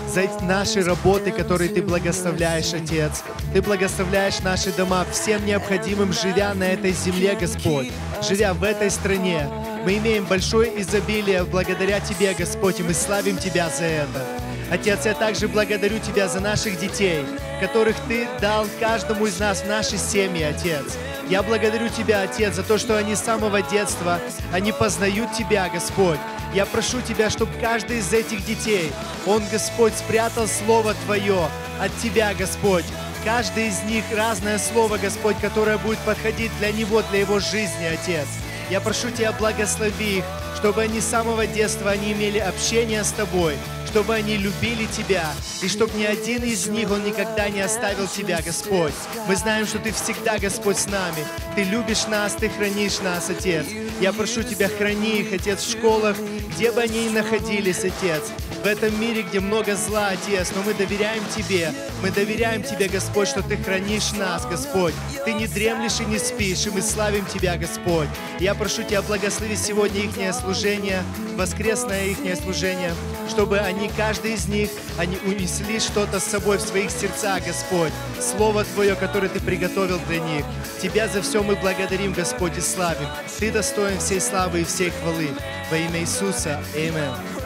за 0.08 0.20
эти 0.20 0.44
наши 0.44 0.80
работы, 0.80 1.32
которые 1.32 1.70
Ты 1.70 1.82
благословляешь, 1.82 2.72
Отец. 2.72 3.24
Ты 3.52 3.60
благословляешь 3.60 4.38
наши 4.40 4.70
дома 4.70 5.04
всем 5.10 5.44
необходимым, 5.44 6.12
живя 6.12 6.54
на 6.54 6.68
этой 6.68 6.92
земле, 6.92 7.36
Господь, 7.40 7.90
живя 8.28 8.54
в 8.54 8.62
этой 8.62 8.92
стране. 8.92 9.48
Мы 9.84 9.98
имеем 9.98 10.24
большое 10.24 10.80
изобилие 10.80 11.42
благодаря 11.42 11.98
Тебе, 11.98 12.32
Господь, 12.34 12.78
и 12.78 12.84
мы 12.84 12.94
славим 12.94 13.38
Тебя 13.38 13.70
за 13.70 13.86
это. 13.86 14.24
Отец, 14.70 15.04
я 15.04 15.14
также 15.14 15.48
благодарю 15.48 15.98
Тебя 15.98 16.28
за 16.28 16.38
наших 16.38 16.78
детей, 16.78 17.24
которых 17.58 17.96
Ты 18.08 18.28
дал 18.40 18.66
каждому 18.80 19.26
из 19.26 19.38
нас 19.38 19.62
в 19.62 19.66
нашей 19.66 19.98
семьи, 19.98 20.42
Отец. 20.42 20.96
Я 21.28 21.42
благодарю 21.42 21.88
Тебя, 21.88 22.22
Отец, 22.22 22.54
за 22.54 22.62
то, 22.62 22.78
что 22.78 22.96
они 22.96 23.14
с 23.14 23.20
самого 23.20 23.60
детства, 23.62 24.18
они 24.52 24.72
познают 24.72 25.32
Тебя, 25.32 25.68
Господь. 25.68 26.18
Я 26.54 26.64
прошу 26.64 27.00
Тебя, 27.00 27.28
чтобы 27.28 27.52
каждый 27.60 27.98
из 27.98 28.12
этих 28.12 28.44
детей, 28.44 28.90
он, 29.26 29.42
Господь, 29.52 29.94
спрятал 29.94 30.46
Слово 30.46 30.94
Твое 31.04 31.48
от 31.80 31.94
Тебя, 32.02 32.32
Господь. 32.34 32.84
Каждый 33.24 33.68
из 33.68 33.82
них 33.82 34.04
разное 34.16 34.58
Слово, 34.58 34.96
Господь, 34.96 35.36
которое 35.40 35.76
будет 35.76 35.98
подходить 35.98 36.52
для 36.58 36.72
него, 36.72 37.02
для 37.10 37.20
его 37.20 37.40
жизни, 37.40 37.84
Отец. 37.84 38.26
Я 38.70 38.80
прошу 38.80 39.10
Тебя, 39.10 39.32
благослови 39.32 40.18
их, 40.18 40.24
чтобы 40.56 40.82
они 40.82 41.00
с 41.00 41.04
самого 41.04 41.46
детства 41.46 41.90
они 41.90 42.12
имели 42.12 42.38
общение 42.38 43.04
с 43.04 43.12
Тобой, 43.12 43.54
чтобы 43.88 44.14
они 44.14 44.36
любили 44.36 44.86
Тебя, 44.86 45.32
и 45.62 45.68
чтобы 45.68 45.98
ни 45.98 46.04
один 46.04 46.42
из 46.44 46.66
них, 46.66 46.90
он 46.90 47.04
никогда 47.04 47.48
не 47.48 47.60
оставил 47.60 48.06
Тебя, 48.06 48.40
Господь. 48.44 48.92
Мы 49.26 49.34
знаем, 49.34 49.66
что 49.66 49.78
Ты 49.78 49.92
всегда, 49.92 50.38
Господь, 50.38 50.78
с 50.78 50.86
нами. 50.86 51.24
Ты 51.56 51.62
любишь 51.62 52.06
нас, 52.06 52.34
Ты 52.34 52.50
хранишь 52.50 53.00
нас, 53.00 53.30
Отец. 53.30 53.66
Я 54.00 54.12
прошу 54.12 54.42
Тебя, 54.42 54.68
храни 54.68 55.20
их, 55.20 55.32
Отец, 55.32 55.62
в 55.62 55.70
школах, 55.70 56.16
где 56.54 56.70
бы 56.70 56.82
они 56.82 57.06
ни 57.06 57.08
находились, 57.08 57.78
Отец. 57.78 58.24
В 58.62 58.66
этом 58.66 59.00
мире, 59.00 59.22
где 59.22 59.40
много 59.40 59.74
зла, 59.76 60.08
Отец, 60.08 60.50
но 60.54 60.62
мы 60.62 60.74
доверяем 60.74 61.22
Тебе. 61.34 61.72
Мы 62.02 62.10
доверяем 62.10 62.62
Тебе, 62.62 62.88
Господь, 62.88 63.28
что 63.28 63.42
Ты 63.42 63.56
хранишь 63.56 64.12
нас, 64.12 64.44
Господь. 64.46 64.94
Ты 65.24 65.32
не 65.32 65.46
дремлешь 65.46 66.00
и 66.00 66.04
не 66.04 66.18
спишь, 66.18 66.66
и 66.66 66.70
мы 66.70 66.82
славим 66.82 67.24
Тебя, 67.26 67.56
Господь. 67.56 68.08
Я 68.40 68.54
прошу 68.54 68.82
Тебя, 68.82 69.00
благослови 69.02 69.56
сегодня 69.56 70.02
их 70.02 70.34
служение, 70.34 71.02
воскресное 71.36 72.06
их 72.06 72.18
служение, 72.42 72.92
чтобы 73.28 73.58
они, 73.58 73.77
каждый 73.86 74.34
из 74.34 74.48
них, 74.48 74.70
они 74.98 75.18
унесли 75.24 75.78
что-то 75.78 76.18
с 76.18 76.24
собой 76.24 76.58
в 76.58 76.62
своих 76.62 76.90
сердцах, 76.90 77.44
Господь. 77.46 77.92
Слово 78.20 78.64
Твое, 78.64 78.96
которое 78.96 79.28
Ты 79.28 79.40
приготовил 79.40 80.00
для 80.08 80.18
них. 80.18 80.44
Тебя 80.82 81.06
за 81.06 81.22
все 81.22 81.42
мы 81.42 81.54
благодарим, 81.54 82.12
Господь, 82.12 82.58
и 82.58 82.60
славим. 82.60 83.08
Ты 83.38 83.52
достоин 83.52 83.98
всей 83.98 84.20
славы 84.20 84.62
и 84.62 84.64
всей 84.64 84.90
хвалы. 84.90 85.28
Во 85.70 85.76
имя 85.76 86.00
Иисуса. 86.00 86.60
Аминь. 86.74 87.37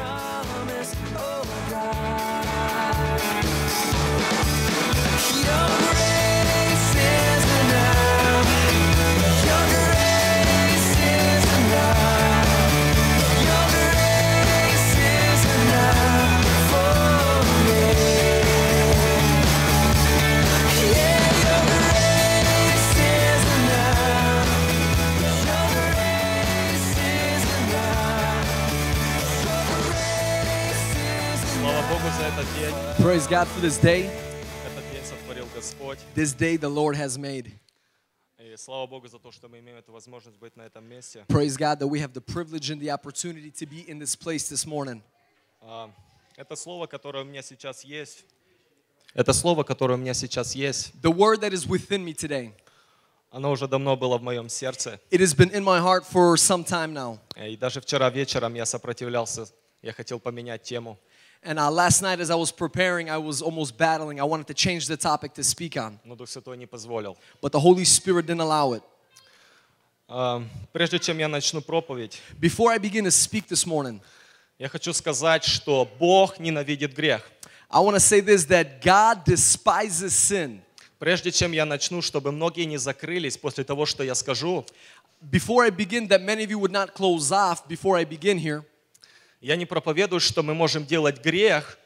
Praise 33.12 33.26
God 33.26 33.46
for 33.46 33.60
this 33.60 33.76
day. 33.76 34.08
Этот 34.64 34.90
день 34.90 35.04
сотворил 35.04 35.46
Господь. 35.54 35.98
This 36.14 36.32
day 36.32 36.56
the 36.56 36.70
Lord 36.70 36.96
has 36.96 37.18
made. 37.18 37.52
И 38.38 38.56
слава 38.56 38.86
Богу 38.86 39.06
за 39.06 39.18
то, 39.18 39.30
что 39.30 39.50
мы 39.50 39.58
имеем 39.58 39.76
эту 39.76 39.92
возможность 39.92 40.38
быть 40.38 40.56
на 40.56 40.62
этом 40.62 40.88
месте. 40.88 41.26
Praise 41.28 41.58
God 41.58 41.78
that 41.80 41.88
we 41.88 42.00
have 42.00 42.14
the 42.14 42.22
privilege 42.22 42.70
and 42.70 42.80
the 42.80 42.88
opportunity 42.88 43.50
to 43.50 43.66
be 43.66 43.86
in 43.86 43.98
this 43.98 44.16
place 44.16 44.48
this 44.48 44.66
morning. 44.66 45.02
А, 45.60 45.90
Это 46.38 46.56
слово, 46.56 46.86
которое 46.86 47.22
у 47.22 47.26
меня 47.26 47.42
сейчас 47.42 47.84
есть. 47.84 48.24
Это 49.12 49.34
слово, 49.34 49.62
которое 49.62 49.96
у 49.96 49.98
меня 49.98 50.14
сейчас 50.14 50.54
есть, 50.54 50.94
The 51.02 51.12
word 51.12 51.40
that 51.40 51.52
is 51.52 51.66
within 51.66 52.02
me 52.02 52.14
today, 52.14 52.54
оно 53.30 53.50
уже 53.50 53.68
давно 53.68 53.94
было 53.94 54.16
в 54.16 54.22
моем 54.22 54.48
сердце. 54.48 54.98
it 55.10 55.20
has 55.20 55.34
been 55.34 55.50
in 55.50 55.62
my 55.62 55.80
heart 55.80 56.06
for 56.10 56.38
some 56.38 56.64
time 56.64 56.94
now. 56.94 57.18
И 57.36 57.58
даже 57.58 57.82
вчера 57.82 58.08
вечером 58.08 58.54
я 58.54 58.64
сопротивлялся, 58.64 59.46
я 59.82 59.92
хотел 59.92 60.18
поменять 60.18 60.62
тему. 60.62 60.98
And 61.43 61.59
uh, 61.59 61.71
last 61.71 62.01
night, 62.01 62.19
as 62.19 62.29
I 62.29 62.35
was 62.35 62.51
preparing, 62.51 63.09
I 63.09 63.17
was 63.17 63.41
almost 63.41 63.77
battling. 63.77 64.19
I 64.19 64.23
wanted 64.23 64.47
to 64.47 64.53
change 64.53 64.88
the 64.88 64.97
topic 64.97 65.33
to 65.35 65.43
speak 65.43 65.77
on, 65.77 65.99
но 66.03 66.15
Дух 66.15 66.27
Святой 66.29 66.57
не 66.57 66.65
позволил. 66.65 67.17
but 67.41 67.51
the 67.51 67.59
Holy 67.59 67.85
Spirit 67.85 68.25
didn't 68.25 68.41
allow 68.41 68.73
it. 68.73 68.83
А, 70.09 70.41
Прежде 70.73 70.99
чем 70.99 71.17
я 71.19 71.27
начну 71.27 71.61
проповедь, 71.61 72.19
Before 72.39 72.71
I 72.71 72.77
begin 72.79 73.03
to 73.05 73.11
speak 73.11 73.47
this 73.47 73.65
morning, 73.65 74.01
я 74.57 74.67
хочу 74.69 74.91
сказать, 74.93 75.43
что 75.43 75.88
Бог 75.99 76.39
ненавидит 76.39 76.93
грех. 76.95 77.21
I 77.69 77.79
want 77.81 77.95
to 77.95 77.99
say 77.99 78.21
this 78.21 78.45
that 78.45 78.81
God 78.81 79.23
despises 79.25 80.13
sin. 80.15 80.61
Прежде 80.99 81.31
чем 81.31 81.51
я 81.51 81.65
начну, 81.65 82.01
чтобы 82.01 82.31
многие 82.31 82.65
не 82.65 82.77
закрылись 82.77 83.38
после 83.38 83.63
того, 83.63 83.85
что 83.85 84.03
я 84.03 84.15
скажу, 84.15 84.65
Before 85.21 85.63
I 85.63 85.69
begin, 85.71 86.07
that 86.09 86.21
many 86.23 86.43
of 86.43 86.49
you 86.51 86.59
would 86.59 86.71
not 86.71 86.93
close 86.93 87.31
off 87.31 87.67
before 87.67 87.97
I 87.97 88.05
begin 88.05 88.38
here, 88.38 88.63
я 89.43 89.57
не 89.57 89.66
проповедую, 89.66 90.20
что 90.20 90.43
мы 90.43 90.55
можем 90.55 90.86
делать 90.86 91.22
грех, 91.22 91.76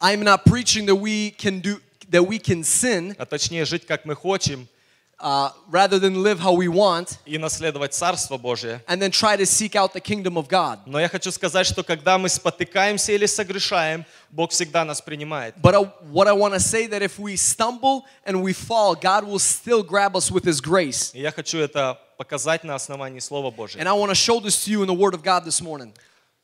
I'm 0.00 0.22
not 0.22 0.44
preaching 0.44 0.86
that 0.86 0.96
we 0.96 1.30
can 1.30 1.60
do 1.60 1.80
that 2.10 2.22
we 2.22 2.38
can 2.38 2.62
sin, 2.62 3.14
а 3.18 3.24
точнее 3.24 3.64
жить 3.64 3.86
как 3.86 4.04
мы 4.04 4.14
хотим, 4.14 4.68
uh, 5.18 5.50
rather 5.70 5.98
than 5.98 6.22
live 6.22 6.38
how 6.38 6.52
we 6.52 6.68
want 6.68 7.16
и 7.24 7.38
наследовать 7.38 7.94
Царство 7.94 8.36
Божие. 8.36 8.82
and 8.86 9.00
then 9.00 9.10
try 9.10 9.34
to 9.34 9.46
seek 9.46 9.74
out 9.74 9.94
the 9.94 10.00
kingdom 10.00 10.36
of 10.36 10.46
God. 10.46 10.80
Но 10.84 11.00
я 11.00 11.08
хочу 11.08 11.30
сказать, 11.30 11.66
что 11.66 11.82
когда 11.82 12.18
мы 12.18 12.28
спотыкаемся 12.28 13.12
или 13.12 13.24
согрешаем, 13.24 14.04
Бог 14.30 14.50
всегда 14.50 14.84
нас 14.84 15.00
принимает. 15.00 15.54
But 15.62 15.74
uh, 15.74 15.90
what 16.12 16.28
I 16.28 16.32
want 16.34 16.52
to 16.52 16.60
say 16.60 16.86
that 16.88 17.00
if 17.00 17.18
we 17.18 17.36
stumble 17.36 18.04
and 18.26 18.42
we 18.42 18.52
fall, 18.52 18.94
God 18.94 19.24
will 19.24 19.38
still 19.38 19.82
grab 19.82 20.14
us 20.16 20.30
with 20.30 20.44
His 20.44 20.60
grace. 20.60 21.12
И 21.14 21.20
я 21.22 21.32
хочу 21.32 21.56
это 21.58 21.98
показать 22.18 22.62
на 22.62 22.74
основании 22.74 23.20
Слова 23.20 23.50
Божьего. 23.50 23.80
And 23.80 23.88
I 23.88 23.94
want 23.94 24.10
to 24.10 24.14
show 24.14 24.38
this 24.38 24.62
to 24.66 24.70
you 24.70 24.82
in 24.82 24.86
the 24.86 24.94
Word 24.94 25.14
of 25.14 25.22
God 25.22 25.46
this 25.46 25.62
morning. 25.62 25.94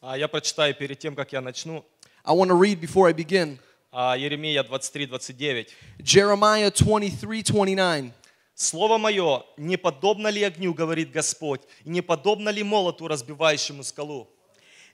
А 0.02 0.16
Я 0.16 0.28
прочитаю 0.28 0.74
перед 0.74 0.98
тем, 0.98 1.14
как 1.14 1.32
я 1.32 1.40
начну. 1.42 1.84
I 2.24 2.32
want 2.34 2.48
to 2.48 2.54
read 2.54 2.80
before 2.80 3.06
I 3.06 3.12
begin 3.12 3.58
А, 3.92 4.16
Еремия 4.16 4.62
23, 4.62 5.06
29. 5.06 5.74
Jeremiah 5.98 6.70
23 6.70 7.42
29. 7.42 8.12
Слово 8.54 8.98
мое, 8.98 9.42
не 9.58 9.76
подобно 9.76 10.28
ли 10.28 10.42
огню, 10.42 10.72
говорит 10.72 11.10
Господь, 11.10 11.60
и 11.84 11.90
не 11.90 12.00
подобно 12.00 12.50
ли 12.50 12.62
молоту, 12.62 13.08
разбивающему 13.08 13.82
скалу? 13.82 14.28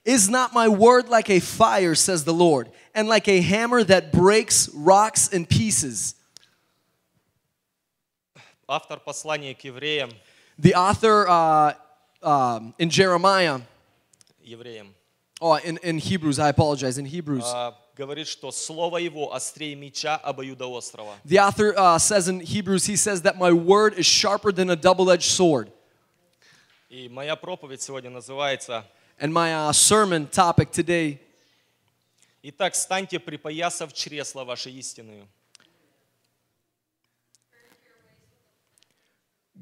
Is 0.03 0.29
not 0.29 0.53
my 0.53 0.67
word 0.67 1.09
like 1.09 1.29
a 1.29 1.39
fire, 1.39 1.95
says 1.95 2.23
the 2.23 2.33
Lord, 2.33 2.69
and 2.93 3.07
like 3.07 3.27
a 3.27 3.41
hammer 3.41 3.83
that 3.83 4.11
breaks 4.11 4.69
rocks 4.73 5.29
in 5.29 5.45
pieces? 5.45 6.15
Автор 8.67 8.99
послания 8.99 9.55
к 9.55 9.63
евреям, 9.63 10.11
The 10.57 10.73
author 10.73 11.27
uh, 11.29 11.73
um, 12.21 12.73
in 12.77 12.89
Jeremiah, 12.89 13.61
евреям 14.41 14.96
oh, 15.40 15.56
in, 15.56 15.78
in 15.78 15.98
Hebrews, 15.98 16.38
I 16.38 16.48
apologize, 16.48 16.98
in 16.98 17.06
Hebrews, 17.06 17.44
а, 17.44 17.76
говорит, 17.96 18.28
что 18.28 18.50
слово 18.50 18.98
его 18.98 19.34
острее 19.34 19.74
меча 19.74 20.16
обоюдоострого. 20.16 21.14
the 21.24 21.38
author 21.38 21.74
uh, 21.76 21.98
says 21.98 22.28
in 22.28 22.40
Hebrews, 22.40 22.86
he 22.86 22.96
says 22.96 23.22
that 23.22 23.38
my 23.38 23.52
word 23.52 23.94
is 23.94 24.06
sharper 24.06 24.52
than 24.52 24.70
a 24.70 24.76
double 24.76 25.10
edged 25.10 25.30
sword. 25.30 25.70
И 26.88 27.08
моя 27.08 27.36
проповедь 27.36 27.80
сегодня 27.80 28.10
называется 28.10 28.84
And 29.18 29.32
my 29.32 29.52
uh, 29.54 29.72
sermon 29.72 30.26
topic 30.26 30.72
today 30.72 31.18
«Итак, 32.42 32.74
станьте 32.74 33.20
припоясав 33.20 33.92
чресла 33.92 34.44
вашей 34.44 34.72
истинную». 34.72 35.28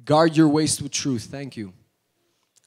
guard 0.04 0.36
your 0.36 0.48
waist 0.48 0.82
with 0.82 0.92
truth. 0.92 1.24
Thank 1.24 1.56
you. 1.56 1.72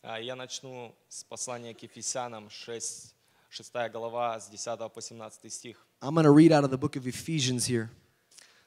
А, 0.03 0.21
Я 0.21 0.37
начну 0.37 0.95
с 1.09 1.25
послания 1.25 1.75
к 1.75 1.83
Ефесянам 1.83 2.51
6, 2.51 3.15
6 3.51 3.73
глава, 3.91 4.39
с 4.39 4.49
10 4.49 4.93
по 4.93 5.03
17 5.03 5.53
стих. 5.53 5.85
I'm 6.01 6.15
going 6.15 6.23
to 6.25 6.31
read 6.31 6.53
out 6.53 6.63
of 6.63 6.71
the 6.71 6.79
book 6.79 6.95
of 6.97 7.07
Ephesians 7.07 7.67
here. 7.67 7.89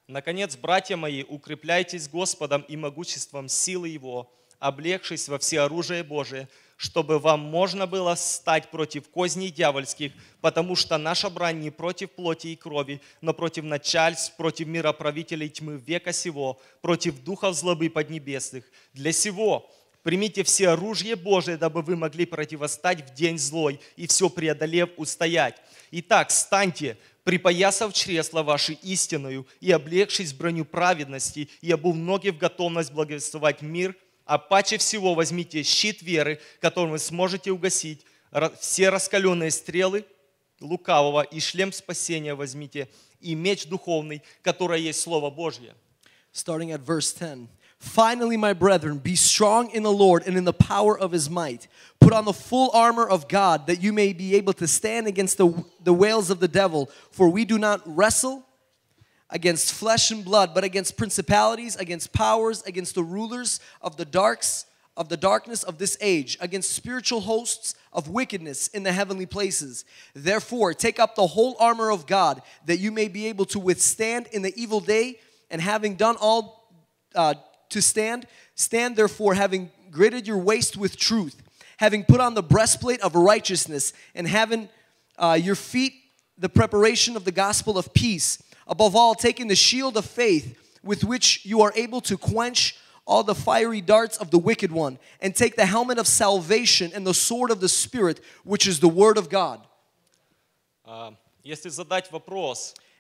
Наконец, 0.07 0.57
братья 0.57 0.97
мои, 0.97 1.23
укрепляйтесь 1.23 2.09
Господом 2.09 2.63
и 2.63 2.75
могуществом 2.75 3.47
силы 3.47 3.87
Его, 3.87 4.29
облегшись 4.59 5.29
во 5.29 5.39
всеоружие 5.39 6.03
Божие, 6.03 6.49
чтобы 6.75 7.17
вам 7.17 7.39
можно 7.39 7.87
было 7.87 8.15
стать 8.15 8.69
против 8.69 9.07
козней 9.07 9.51
дьявольских, 9.51 10.11
потому 10.41 10.75
что 10.75 10.97
наша 10.97 11.29
брань 11.29 11.61
не 11.61 11.71
против 11.71 12.11
плоти 12.11 12.47
и 12.47 12.55
крови, 12.57 12.99
но 13.21 13.33
против 13.33 13.63
начальств, 13.63 14.35
против 14.35 14.67
мироправителей 14.67 15.47
тьмы 15.47 15.77
века 15.77 16.11
сего, 16.11 16.59
против 16.81 17.23
духов 17.23 17.55
злобы 17.55 17.89
поднебесных. 17.89 18.65
Для 18.93 19.13
сего 19.13 19.71
примите 20.03 20.43
все 20.43 20.69
оружие 20.69 21.15
Божие, 21.15 21.57
дабы 21.57 21.81
вы 21.81 21.95
могли 21.95 22.25
противостать 22.25 23.09
в 23.09 23.13
день 23.13 23.37
злой 23.37 23.79
и 23.95 24.07
все 24.07 24.29
преодолев 24.29 24.89
устоять. 24.97 25.55
Итак, 25.91 26.31
станьте, 26.31 26.97
припоясав 27.23 27.93
чресла 27.93 28.43
ваши 28.43 28.73
истинную 28.73 29.47
и 29.59 29.71
облегшись 29.71 30.33
броню 30.33 30.65
праведности 30.65 31.49
и 31.61 31.71
обув 31.71 31.95
ноги 31.95 32.29
в 32.29 32.37
готовность 32.37 32.91
благовествовать 32.91 33.61
мир, 33.61 33.95
а 34.25 34.37
паче 34.37 34.77
всего 34.77 35.13
возьмите 35.13 35.63
щит 35.63 36.01
веры, 36.01 36.39
которым 36.59 36.91
вы 36.91 36.99
сможете 36.99 37.51
угасить 37.51 38.05
все 38.59 38.89
раскаленные 38.89 39.51
стрелы 39.51 40.05
лукавого, 40.59 41.21
и 41.23 41.39
шлем 41.39 41.73
спасения 41.73 42.35
возьмите, 42.35 42.87
и 43.19 43.35
меч 43.35 43.65
духовный, 43.65 44.21
который 44.41 44.81
есть 44.81 45.01
Слово 45.01 45.29
Божье. 45.29 45.75
starting 46.33 46.71
at 46.71 46.81
verse 46.85 47.11
10. 47.13 47.49
Finally, 47.81 48.37
my 48.37 48.53
brethren, 48.53 48.99
be 48.99 49.15
strong 49.15 49.71
in 49.71 49.81
the 49.81 49.91
Lord 49.91 50.21
and 50.27 50.37
in 50.37 50.45
the 50.45 50.53
power 50.53 50.97
of 50.97 51.11
his 51.11 51.31
might. 51.31 51.67
Put 51.99 52.13
on 52.13 52.25
the 52.25 52.31
full 52.31 52.69
armor 52.75 53.09
of 53.09 53.27
God 53.27 53.65
that 53.65 53.81
you 53.81 53.91
may 53.91 54.13
be 54.13 54.35
able 54.35 54.53
to 54.53 54.67
stand 54.67 55.07
against 55.07 55.39
the, 55.39 55.65
the 55.83 55.91
wails 55.91 56.29
of 56.29 56.39
the 56.39 56.47
devil. 56.47 56.91
For 57.09 57.27
we 57.27 57.43
do 57.43 57.57
not 57.57 57.81
wrestle 57.83 58.45
against 59.31 59.73
flesh 59.73 60.11
and 60.11 60.23
blood, 60.23 60.53
but 60.53 60.63
against 60.63 60.95
principalities, 60.95 61.75
against 61.75 62.13
powers, 62.13 62.61
against 62.67 62.93
the 62.93 63.03
rulers 63.03 63.59
of 63.81 63.97
the 63.97 64.05
darks 64.05 64.67
of 64.95 65.09
the 65.09 65.17
darkness 65.17 65.63
of 65.63 65.79
this 65.79 65.97
age, 66.01 66.37
against 66.39 66.73
spiritual 66.73 67.21
hosts 67.21 67.73
of 67.91 68.09
wickedness 68.09 68.67
in 68.67 68.83
the 68.83 68.91
heavenly 68.91 69.25
places. 69.25 69.85
Therefore, 70.13 70.75
take 70.75 70.99
up 70.99 71.15
the 71.15 71.25
whole 71.25 71.55
armor 71.59 71.89
of 71.89 72.05
God 72.05 72.43
that 72.67 72.77
you 72.77 72.91
may 72.91 73.07
be 73.07 73.25
able 73.25 73.45
to 73.45 73.59
withstand 73.59 74.27
in 74.31 74.43
the 74.43 74.53
evil 74.55 74.81
day, 74.81 75.17
and 75.49 75.59
having 75.59 75.95
done 75.95 76.17
all 76.19 76.69
uh, 77.15 77.33
to 77.71 77.81
stand. 77.81 78.27
Stand 78.55 78.95
therefore, 78.95 79.33
having 79.33 79.71
girded 79.89 80.27
your 80.27 80.37
waist 80.37 80.77
with 80.77 80.97
truth, 80.97 81.41
having 81.77 82.03
put 82.03 82.21
on 82.21 82.33
the 82.33 82.43
breastplate 82.43 83.01
of 83.01 83.15
righteousness, 83.15 83.93
and 84.15 84.27
having 84.27 84.69
uh, 85.17 85.37
your 85.41 85.55
feet 85.55 85.93
the 86.37 86.49
preparation 86.49 87.15
of 87.15 87.25
the 87.25 87.31
gospel 87.31 87.77
of 87.77 87.93
peace. 87.93 88.41
Above 88.67 88.95
all, 88.95 89.15
taking 89.15 89.47
the 89.47 89.55
shield 89.55 89.97
of 89.97 90.05
faith 90.05 90.57
with 90.83 91.03
which 91.03 91.45
you 91.45 91.61
are 91.61 91.73
able 91.75 92.01
to 92.01 92.17
quench 92.17 92.75
all 93.05 93.23
the 93.23 93.35
fiery 93.35 93.81
darts 93.81 94.17
of 94.17 94.31
the 94.31 94.37
wicked 94.37 94.71
one, 94.71 94.97
and 95.19 95.35
take 95.35 95.55
the 95.55 95.65
helmet 95.65 95.97
of 95.97 96.07
salvation 96.07 96.91
and 96.93 97.05
the 97.05 97.13
sword 97.13 97.51
of 97.51 97.59
the 97.59 97.67
Spirit, 97.67 98.21
which 98.43 98.67
is 98.67 98.79
the 98.79 98.87
word 98.87 99.17
of 99.17 99.27
God. 99.29 99.59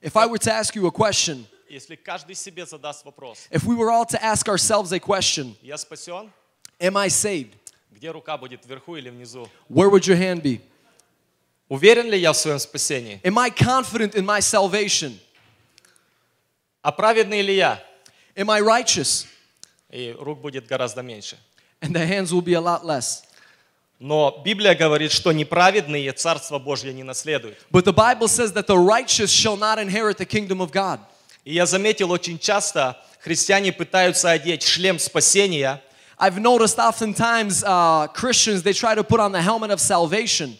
If 0.01 0.17
I 0.17 0.25
were 0.25 0.39
to 0.39 0.51
ask 0.51 0.75
you 0.75 0.87
a 0.87 0.91
question, 0.91 1.45
если 1.70 1.96
каждый 1.96 2.34
себе 2.34 2.66
задаст 2.66 3.04
вопрос, 3.04 3.46
if 3.50 3.64
we 3.64 3.74
were 3.76 3.90
all 3.90 4.04
to 4.04 4.22
ask 4.22 4.48
ourselves 4.48 4.92
a 4.92 5.00
question, 5.00 5.56
я 5.62 5.76
спасен? 5.76 6.30
Am 6.78 6.96
I 6.96 7.08
saved? 7.08 7.54
Где 7.90 8.10
рука 8.10 8.36
будет, 8.36 8.64
вверху 8.66 8.96
или 8.96 9.08
внизу? 9.08 9.48
Where 9.68 9.88
would 9.90 10.06
your 10.06 10.16
hand 10.16 10.42
be? 10.42 10.60
Уверен 11.68 12.08
ли 12.10 12.18
я 12.18 12.32
в 12.32 12.36
своем 12.36 12.58
спасении? 12.58 13.20
Am 13.24 13.38
I 13.38 13.50
confident 13.50 14.14
in 14.14 14.24
my 14.24 14.40
salvation? 14.40 15.18
А 16.82 16.92
праведный 16.92 17.42
ли 17.42 17.56
я? 17.56 17.82
Am 18.36 18.50
I 18.50 18.60
righteous? 18.60 19.26
И 19.90 20.14
рук 20.18 20.40
будет 20.40 20.66
гораздо 20.66 21.02
меньше. 21.02 21.38
And 21.80 21.92
the 21.92 22.06
hands 22.06 22.32
will 22.32 22.42
be 22.42 22.54
a 22.54 22.60
lot 22.60 22.84
less. 22.84 23.24
Но 23.98 24.42
Библия 24.44 24.74
говорит, 24.74 25.10
что 25.10 25.32
неправедные 25.32 26.12
Царство 26.12 26.58
Божье 26.58 26.92
не 26.92 27.02
наследуют. 27.02 27.58
But 27.70 27.84
the 27.84 27.94
Bible 27.94 28.28
says 28.28 28.52
that 28.52 28.66
the 28.66 28.76
righteous 28.76 29.30
shall 29.30 29.56
not 29.56 29.78
inherit 29.78 30.18
the 30.18 30.26
kingdom 30.26 30.60
of 30.60 30.70
God. 30.70 31.00
И 31.43 31.53
я 31.53 31.65
заметил, 31.65 32.11
очень 32.11 32.37
часто 32.37 32.97
христиане 33.19 33.71
пытаются 33.71 34.29
одеть 34.29 34.63
шлем 34.63 34.99
спасения, 34.99 35.81
I've 36.19 36.37
noticed 36.37 36.77
oftentimes 36.77 37.63
uh, 37.63 38.07
Christians, 38.13 38.61
they 38.61 38.73
try 38.73 38.93
to 38.93 39.03
put 39.03 39.19
on 39.19 39.31
the 39.31 39.41
helmet 39.41 39.71
of 39.71 39.79
salvation, 39.79 40.55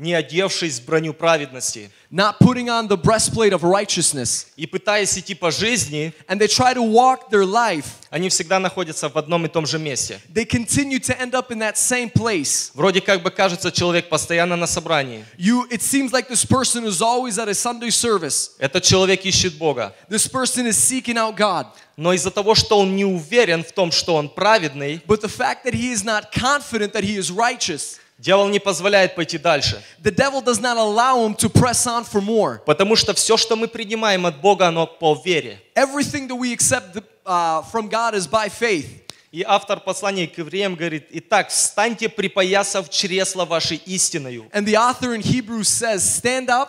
не 0.00 0.14
одевшись 0.14 0.80
в 0.80 0.86
броню 0.86 1.12
праведности. 1.14 1.90
not 2.12 2.40
putting 2.40 2.68
on 2.68 2.88
the 2.88 2.96
breastplate 2.96 3.52
of 3.52 3.62
righteousness. 3.62 4.46
И 4.56 4.66
пытаясь 4.66 5.16
идти 5.16 5.34
по 5.34 5.52
жизни, 5.52 6.12
And 6.26 6.40
they 6.40 6.48
try 6.48 6.74
to 6.74 6.82
walk 6.82 7.30
their 7.30 7.44
life. 7.44 7.84
они 8.10 8.28
всегда 8.30 8.58
находятся 8.58 9.08
в 9.08 9.16
одном 9.16 9.44
и 9.46 9.48
том 9.48 9.64
же 9.66 9.78
месте. 9.78 10.20
They 10.32 10.44
continue 10.44 10.98
to 10.98 11.16
end 11.20 11.34
up 11.34 11.50
in 11.52 11.58
that 11.58 11.76
same 11.76 12.10
place. 12.10 12.70
Вроде 12.74 13.00
как 13.00 13.22
бы 13.22 13.30
кажется, 13.30 13.70
человек 13.70 14.08
постоянно 14.08 14.56
на 14.56 14.66
собрании. 14.66 15.24
You, 15.38 15.68
it 15.70 15.82
seems 15.82 16.10
like 16.12 16.28
this 16.28 16.44
person 16.44 16.84
is 16.84 17.00
always 17.00 17.38
at 17.38 17.48
a 17.48 17.54
Sunday 17.54 17.90
service. 17.90 18.52
Этот 18.58 18.82
человек 18.82 19.24
ищет 19.24 19.56
Бога. 19.58 19.94
This 20.08 20.26
person 20.26 20.66
is 20.66 20.76
seeking 20.76 21.16
out 21.16 21.36
God. 21.36 21.66
Но 21.96 22.14
из-за 22.14 22.30
того, 22.30 22.54
что 22.54 22.78
он 22.78 22.96
не 22.96 23.04
уверен 23.04 23.62
в 23.62 23.72
том, 23.72 23.92
что 23.92 24.14
он 24.16 24.30
праведный, 24.30 25.02
But 25.06 25.20
the 25.20 25.28
fact 25.28 25.64
that 25.64 25.74
he 25.74 25.92
is 25.92 26.02
not 26.02 26.32
confident 26.32 26.92
that 26.94 27.04
he 27.04 27.16
is 27.16 27.30
righteous, 27.30 27.98
дьявол 28.20 28.48
не 28.48 28.58
позволяет 28.58 29.14
пойти 29.14 29.38
дальше. 29.38 29.82
the 30.02 30.10
devil 30.14 30.42
does 30.42 30.60
not 30.60 30.76
allow 30.76 31.26
him 31.26 31.34
to 31.34 31.48
press 31.48 31.86
on 31.86 32.04
for 32.04 32.20
more. 32.20 32.60
Потому 32.66 32.94
что 32.96 33.14
все, 33.14 33.36
что 33.36 33.56
мы 33.56 33.66
принимаем 33.66 34.26
от 34.26 34.40
Бога, 34.40 34.68
оно 34.68 34.86
по 34.86 35.14
вере. 35.24 35.58
Everything 35.74 36.28
that 36.28 36.36
we 36.36 36.52
accept 36.52 36.96
uh, 37.24 37.62
from 37.72 37.88
God 37.88 38.14
is 38.14 38.26
by 38.26 38.48
faith. 38.48 38.86
И 39.32 39.42
автор 39.46 39.78
послания 39.78 40.26
к 40.26 40.36
евреям 40.38 40.74
говорит, 40.74 41.06
«Итак, 41.10 41.50
встаньте, 41.50 42.08
припоясав 42.08 42.90
чресла 42.90 43.44
вашей 43.44 43.76
истиною». 43.86 44.48
And 44.52 44.66
the 44.66 44.74
author 44.74 45.14
in 45.14 45.22
Hebrews 45.22 45.68
says, 45.68 46.02
Stand 46.02 46.48
up 46.50 46.68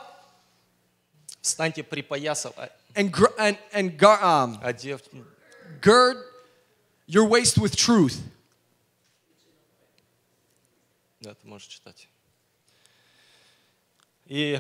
Встаньте, 1.42 1.82
припоясав, 1.84 2.54
а- 2.58 2.70
and, 2.96 3.12
and, 3.40 3.58
and 3.74 4.04
um, 4.04 4.60
одев. 4.64 5.02
gird 5.82 6.18
your 7.08 7.26
waist 7.26 7.58
with 7.58 7.76
truth. 7.76 8.20
Да, 11.22 11.36
ты 11.36 11.48
можешь 11.48 11.68
читать. 11.68 12.10
И 14.26 14.60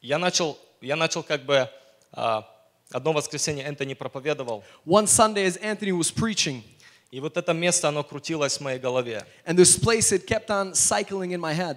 я 0.00 0.18
начал, 0.18 0.58
я 0.80 0.96
начал 0.96 1.22
как 1.22 1.44
бы 1.44 1.70
а, 2.10 2.48
Одно 2.90 3.12
воскресенье 3.12 3.64
Энтони 3.64 3.94
проповедовал, 3.94 4.64
One 4.86 5.04
Sunday, 5.04 5.46
as 5.46 5.58
Anthony 5.62 5.92
was 5.92 6.10
preaching, 6.10 6.62
и 7.10 7.20
вот 7.20 7.36
это 7.36 7.52
место, 7.52 7.88
оно 7.88 8.02
крутилось 8.02 8.58
в 8.58 8.60
моей 8.62 8.78
голове. 8.78 9.26
and 9.46 9.56
this 9.56 9.78
place 9.78 10.10
it 10.12 10.26
kept 10.26 10.48
on 10.48 10.72
cycling 10.72 11.32
in 11.32 11.40
my 11.40 11.54
head. 11.54 11.76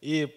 И 0.00 0.36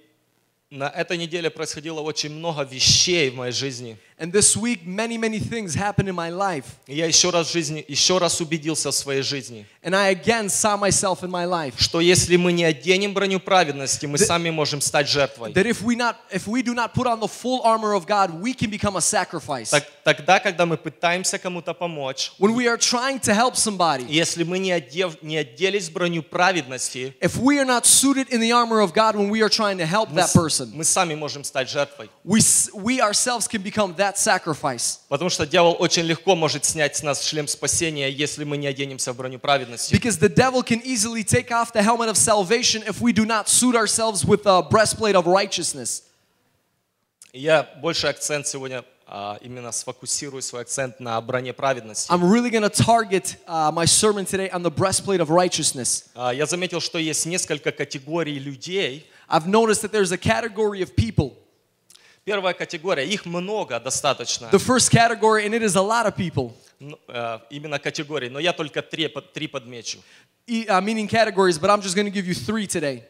на 0.69 0.89
этой 0.89 1.17
неделе 1.17 1.49
происходило 1.49 2.01
очень 2.01 2.31
много 2.31 2.63
вещей 2.63 3.29
в 3.29 3.35
моей 3.35 3.51
жизни. 3.51 3.97
And 4.22 4.32
this 4.32 4.56
week, 4.56 4.84
many, 4.84 5.16
many 5.16 5.38
things 5.38 5.76
happened 5.76 6.08
in 6.08 6.14
my 6.16 6.28
life. 6.30 6.64
И 6.88 6.96
я 6.96 7.06
еще 7.06 7.30
раз, 7.30 7.46
в 7.48 7.52
жизни, 7.52 7.84
еще 7.86 8.18
раз 8.18 8.40
убедился 8.40 8.90
в 8.90 8.94
своей 8.94 9.22
жизни, 9.22 9.64
And 9.84 9.94
I 9.94 10.12
again 10.12 10.48
saw 10.48 10.76
myself 10.76 11.22
in 11.22 11.30
my 11.30 11.44
life. 11.46 11.74
что 11.78 12.00
если 12.00 12.34
мы 12.36 12.50
не 12.52 12.64
оденем 12.64 13.14
броню 13.14 13.38
праведности, 13.38 14.06
мы 14.06 14.18
сами 14.18 14.50
можем 14.50 14.80
стать 14.80 15.08
жертвой. 15.08 15.52
That 15.52 15.66
if 15.66 15.82
we 15.82 15.94
not 15.94 16.16
if 16.32 16.48
we 16.48 16.62
do 16.64 16.74
not 16.74 16.94
put 16.94 17.06
on 17.06 17.20
the 17.20 17.28
full 17.28 17.60
armor 17.62 17.92
of 17.94 18.06
God, 18.08 18.40
we 18.42 18.54
can 18.54 18.70
become 18.70 18.96
a 18.96 19.00
sacrifice. 19.00 19.70
Так- 19.70 19.86
тогда, 20.02 20.40
когда 20.40 20.66
мы 20.66 20.76
пытаемся 20.76 21.38
кому-то 21.38 21.72
помочь, 21.72 22.32
When 22.40 22.54
we 22.56 22.66
are 22.66 22.76
trying 22.76 23.20
to 23.20 23.32
help 23.32 23.54
somebody, 23.54 24.04
если 24.08 24.42
мы 24.42 24.58
не, 24.58 24.72
одев, 24.72 25.22
не 25.22 25.36
оделись 25.36 25.88
в 25.88 25.92
броню 25.92 26.24
праведности, 26.24 27.14
if 27.20 27.36
we 27.36 27.58
are 27.58 27.64
not 27.64 27.86
suited 27.86 28.28
in 28.30 28.40
the 28.40 28.50
armor 28.50 28.80
of 28.80 28.92
God 28.92 29.14
when 29.14 29.28
we 29.30 29.42
are 29.42 29.48
trying 29.48 29.78
to 29.78 29.86
help 29.86 30.10
мы, 30.10 30.16
that 30.22 30.28
с- 30.30 30.34
person, 30.36 30.70
мы 30.74 30.82
сами 30.84 31.14
можем 31.14 31.44
стать 31.44 31.70
жертвой. 31.70 32.10
we 32.24 32.40
s- 32.40 32.68
we 32.74 33.00
ourselves 33.00 33.46
can 33.46 33.62
become 33.62 33.94
that 33.96 34.11
sacrifice. 34.12 35.00
Потому 35.08 35.30
что 35.30 35.46
дьявол 35.46 35.76
очень 35.78 36.04
легко 36.04 36.34
может 36.34 36.64
снять 36.64 36.96
с 36.96 37.02
нас 37.02 37.22
шлем 37.22 37.48
спасения, 37.48 38.10
если 38.10 38.44
мы 38.44 38.56
не 38.56 38.66
оденемся 38.66 39.12
в 39.12 39.16
броню 39.16 39.38
праведности. 39.38 39.94
Because 39.94 40.18
the 40.18 40.28
devil 40.28 40.62
can 40.62 40.82
easily 40.84 41.24
take 41.24 41.50
off 41.50 41.72
the 41.72 41.82
helmet 41.82 42.08
of 42.08 42.16
salvation 42.16 42.82
if 42.86 43.00
we 43.00 43.12
do 43.12 43.24
not 43.24 43.48
suit 43.48 43.74
ourselves 43.74 44.24
with 44.24 44.46
a 44.46 44.62
breastplate 44.62 45.14
of 45.14 45.26
righteousness. 45.26 46.02
И 47.32 47.40
я 47.40 47.68
больше 47.82 48.06
акцент 48.06 48.46
сегодня 48.46 48.84
а, 49.06 49.38
именно 49.40 49.72
сфокусирую 49.72 50.42
свой 50.42 50.62
акцент 50.62 51.00
на 51.00 51.20
броне 51.20 51.52
праведности. 51.52 52.10
I'm 52.10 52.22
really 52.22 52.50
going 52.50 52.62
to 52.62 52.70
target 52.70 53.36
uh, 53.46 53.70
my 53.72 53.86
sermon 53.86 54.26
today 54.26 54.50
on 54.50 54.62
the 54.62 54.70
breastplate 54.70 55.20
of 55.20 55.30
righteousness. 55.30 56.04
А, 56.14 56.32
Я 56.32 56.46
заметил, 56.46 56.80
что 56.80 56.98
есть 56.98 57.24
несколько 57.26 57.72
категорий 57.72 58.38
людей. 58.38 59.06
I've 59.28 59.46
noticed 59.46 59.82
that 59.82 59.92
there's 59.92 60.12
a 60.12 60.18
category 60.18 60.82
of 60.82 60.94
people. 60.94 61.36
Первая 62.25 62.53
категория, 62.53 63.05
их 63.05 63.25
много 63.25 63.79
достаточно, 63.79 64.47
The 64.51 64.59
first 64.59 64.89
category, 64.91 65.45
and 65.45 65.53
it 65.53 65.61
is 65.61 65.75
a 65.75 65.81
lot 65.81 66.05
of 66.05 66.15
people, 66.15 66.53
Ну, 66.79 66.97
э, 67.07 67.39
именно 67.49 67.79
категорий, 67.79 68.29
но 68.29 68.39
я 68.39 68.53
только 68.53 68.81
три, 68.81 69.07
три 69.33 69.47
подмечу. 69.47 69.99
e- 70.47 70.65
uh, 70.67 70.81
meaning 70.81 71.07
categories, 71.07 71.57
but 71.59 71.69
I'm 71.69 71.81
just 71.81 71.95
going 71.95 72.05
to 72.05 72.11
give 72.11 72.25
you 72.25 72.33
three 72.33 72.65
today. 72.67 73.03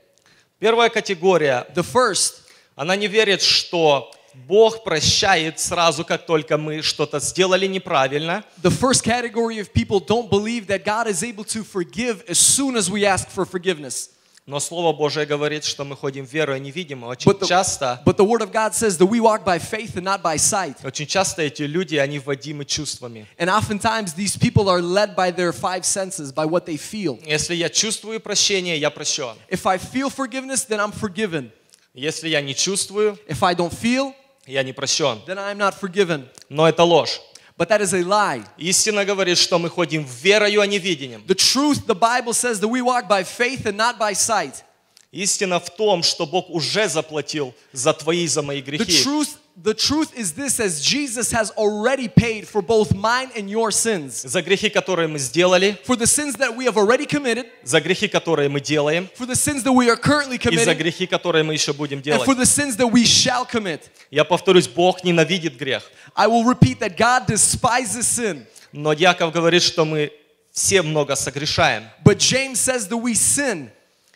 Первая 0.60 0.90
категория, 0.90 1.68
The 1.76 1.84
first, 1.84 2.42
она 2.76 2.96
не 2.96 3.08
верит, 3.08 3.42
что 3.44 4.12
Бог 4.48 4.84
прощает 4.84 5.60
сразу, 5.60 6.04
как 6.04 6.26
только 6.26 6.58
мы 6.58 6.82
что-то 6.82 7.20
сделали 7.20 7.68
неправильно, 7.68 8.44
the 8.64 8.72
first 8.72 9.04
category 9.04 9.60
of 9.60 9.72
people 9.74 10.00
don't 10.00 10.28
believe 10.28 10.66
that 10.68 10.84
God 10.84 11.06
is 11.08 11.22
able 11.22 11.44
to 11.46 11.64
forgive 11.64 12.24
as 12.28 12.40
soon 12.40 12.76
as 12.76 12.90
we 12.90 13.06
ask 13.06 13.30
for 13.30 13.46
forgiveness. 13.46 14.10
Но 14.46 14.60
Слово 14.60 14.92
Божие 14.96 15.26
говорит, 15.26 15.64
что 15.64 15.86
мы 15.86 15.96
ходим 15.96 16.26
верой 16.26 16.60
невидимо. 16.60 17.08
Очень 17.08 17.32
But 17.32 17.40
the, 17.40 17.48
часто, 17.48 18.02
but 18.06 18.18
the 18.18 18.26
Word 18.26 18.42
of 18.42 18.52
God 18.52 18.74
says 18.76 18.98
that 18.98 19.06
we 19.08 19.20
walk 19.22 19.46
by 19.46 19.58
faith 19.58 19.96
and 19.96 20.04
not 20.04 20.22
by 20.22 20.36
sight. 20.38 20.76
очень 20.84 21.06
часто 21.08 21.42
эти 21.44 21.62
люди, 21.64 21.96
они 21.96 22.20
вводимы 22.20 22.66
чувствами. 22.66 23.26
And 23.38 23.50
oftentimes 23.50 24.14
these 24.16 24.38
people 24.38 24.68
are 24.70 24.82
led 24.82 25.16
by 25.16 25.32
their 25.32 25.54
five 25.54 25.86
senses, 25.86 26.32
by 26.34 26.46
what 26.46 26.66
they 26.66 26.78
feel. 26.78 27.20
Если 27.26 27.56
я 27.56 27.70
чувствую 27.70 28.20
прощение, 28.20 28.78
я 28.78 28.90
прощен. 28.90 29.36
If 29.50 29.66
I 29.66 29.78
feel 29.78 30.10
forgiveness, 30.10 30.66
then 30.66 30.80
I'm 30.80 30.92
forgiven. 30.92 31.52
Если 31.94 32.28
я 32.28 32.42
не 32.42 32.54
чувствую, 32.54 33.18
If 33.28 33.44
I 33.44 33.54
don't 33.56 33.72
feel, 33.74 34.14
я 34.46 34.62
не 34.64 34.74
прощен. 34.74 35.22
then 35.26 35.38
I'm 35.38 35.58
not 35.58 35.74
forgiven. 35.80 36.26
Но 36.50 36.68
это 36.68 36.84
ложь. 36.84 37.22
But 37.64 37.70
that 37.70 37.82
is 37.82 37.94
a 37.94 38.04
lie. 38.04 38.44
Истина 38.58 39.06
говорит, 39.06 39.38
что 39.38 39.58
мы 39.58 39.70
ходим 39.70 40.04
верою, 40.22 40.60
а 40.60 40.68
не 40.68 40.80
видением. 40.80 41.24
The 41.26 41.34
truth, 41.36 41.86
the 41.88 41.96
Bible 41.96 42.34
says 42.34 42.60
that 42.60 42.68
we 42.68 42.82
walk 42.82 43.08
by 43.08 43.24
faith 43.24 43.66
and 43.66 43.78
not 43.78 43.98
by 43.98 44.12
sight. 44.14 44.66
Истина 45.14 45.62
в 45.62 45.70
том, 45.70 46.04
что 46.04 46.26
Бог 46.26 46.50
уже 46.50 46.90
заплатил 46.90 47.54
за 47.72 47.94
твои 47.94 48.26
и 48.26 48.28
за 48.28 48.42
мои 48.42 48.62
The 48.62 48.66
грехи. 48.66 49.02
truth, 49.02 49.38
the 49.61 49.75
truth 49.75 50.17
is 50.17 50.33
this 50.33 50.61
as 50.61 50.81
Jesus 50.81 51.33
has 51.33 51.51
already 51.53 52.07
paid 52.07 52.47
for 52.47 52.63
both 52.63 52.95
mine 52.95 53.29
and 53.37 53.51
your 53.51 53.73
sins. 53.73 54.23
За 54.25 54.41
грехи, 54.41 54.71
которые 54.71 55.09
мы 55.09 55.19
сделали, 55.19 55.77
For 55.85 55.97
the 55.97 56.07
sins 56.07 56.37
that 56.37 56.57
we 56.57 56.65
have 56.67 56.77
already 56.77 57.07
committed, 57.07 57.47
за 57.65 57.81
грехи, 57.81 58.09
которые 58.09 58.49
мы 58.49 58.61
делаем, 58.61 59.09
for 59.17 59.27
the 59.27 59.35
sins 59.35 59.65
that 59.65 59.73
we 59.73 59.91
are 59.91 59.97
currently 59.97 60.37
и 60.37 60.57
за 60.57 60.73
committing, 60.73 60.79
грехи, 60.79 61.07
которые 61.07 61.43
мы 61.43 61.55
еще 61.55 61.73
будем 61.73 61.99
and 61.99 62.03
делать. 62.03 62.25
for 62.25 62.35
the 62.35 62.47
sins 62.47 62.77
that 62.77 62.91
we 62.91 63.05
shall 63.05 63.45
commit. 63.45 63.91
Я 64.11 64.25
повторюсь, 64.25 64.69
Бог 64.69 65.03
ненавидит 65.03 65.57
грех. 65.57 65.83
I 66.15 66.29
will 66.29 66.45
repeat 66.45 66.79
that 66.79 66.97
God 66.97 67.27
despises 67.27 68.07
sin. 68.07 68.47
Но 68.73 68.93
Яков 68.93 69.33
говорит, 69.33 69.63
что 69.63 69.85
мы 69.85 70.13
все 70.53 70.83
много 70.83 71.17
согрешаем. 71.17 71.85
But 72.05 72.19
James 72.19 72.61
says 72.61 72.89
that 72.89 72.99
we 72.99 73.15
sin. 73.15 73.71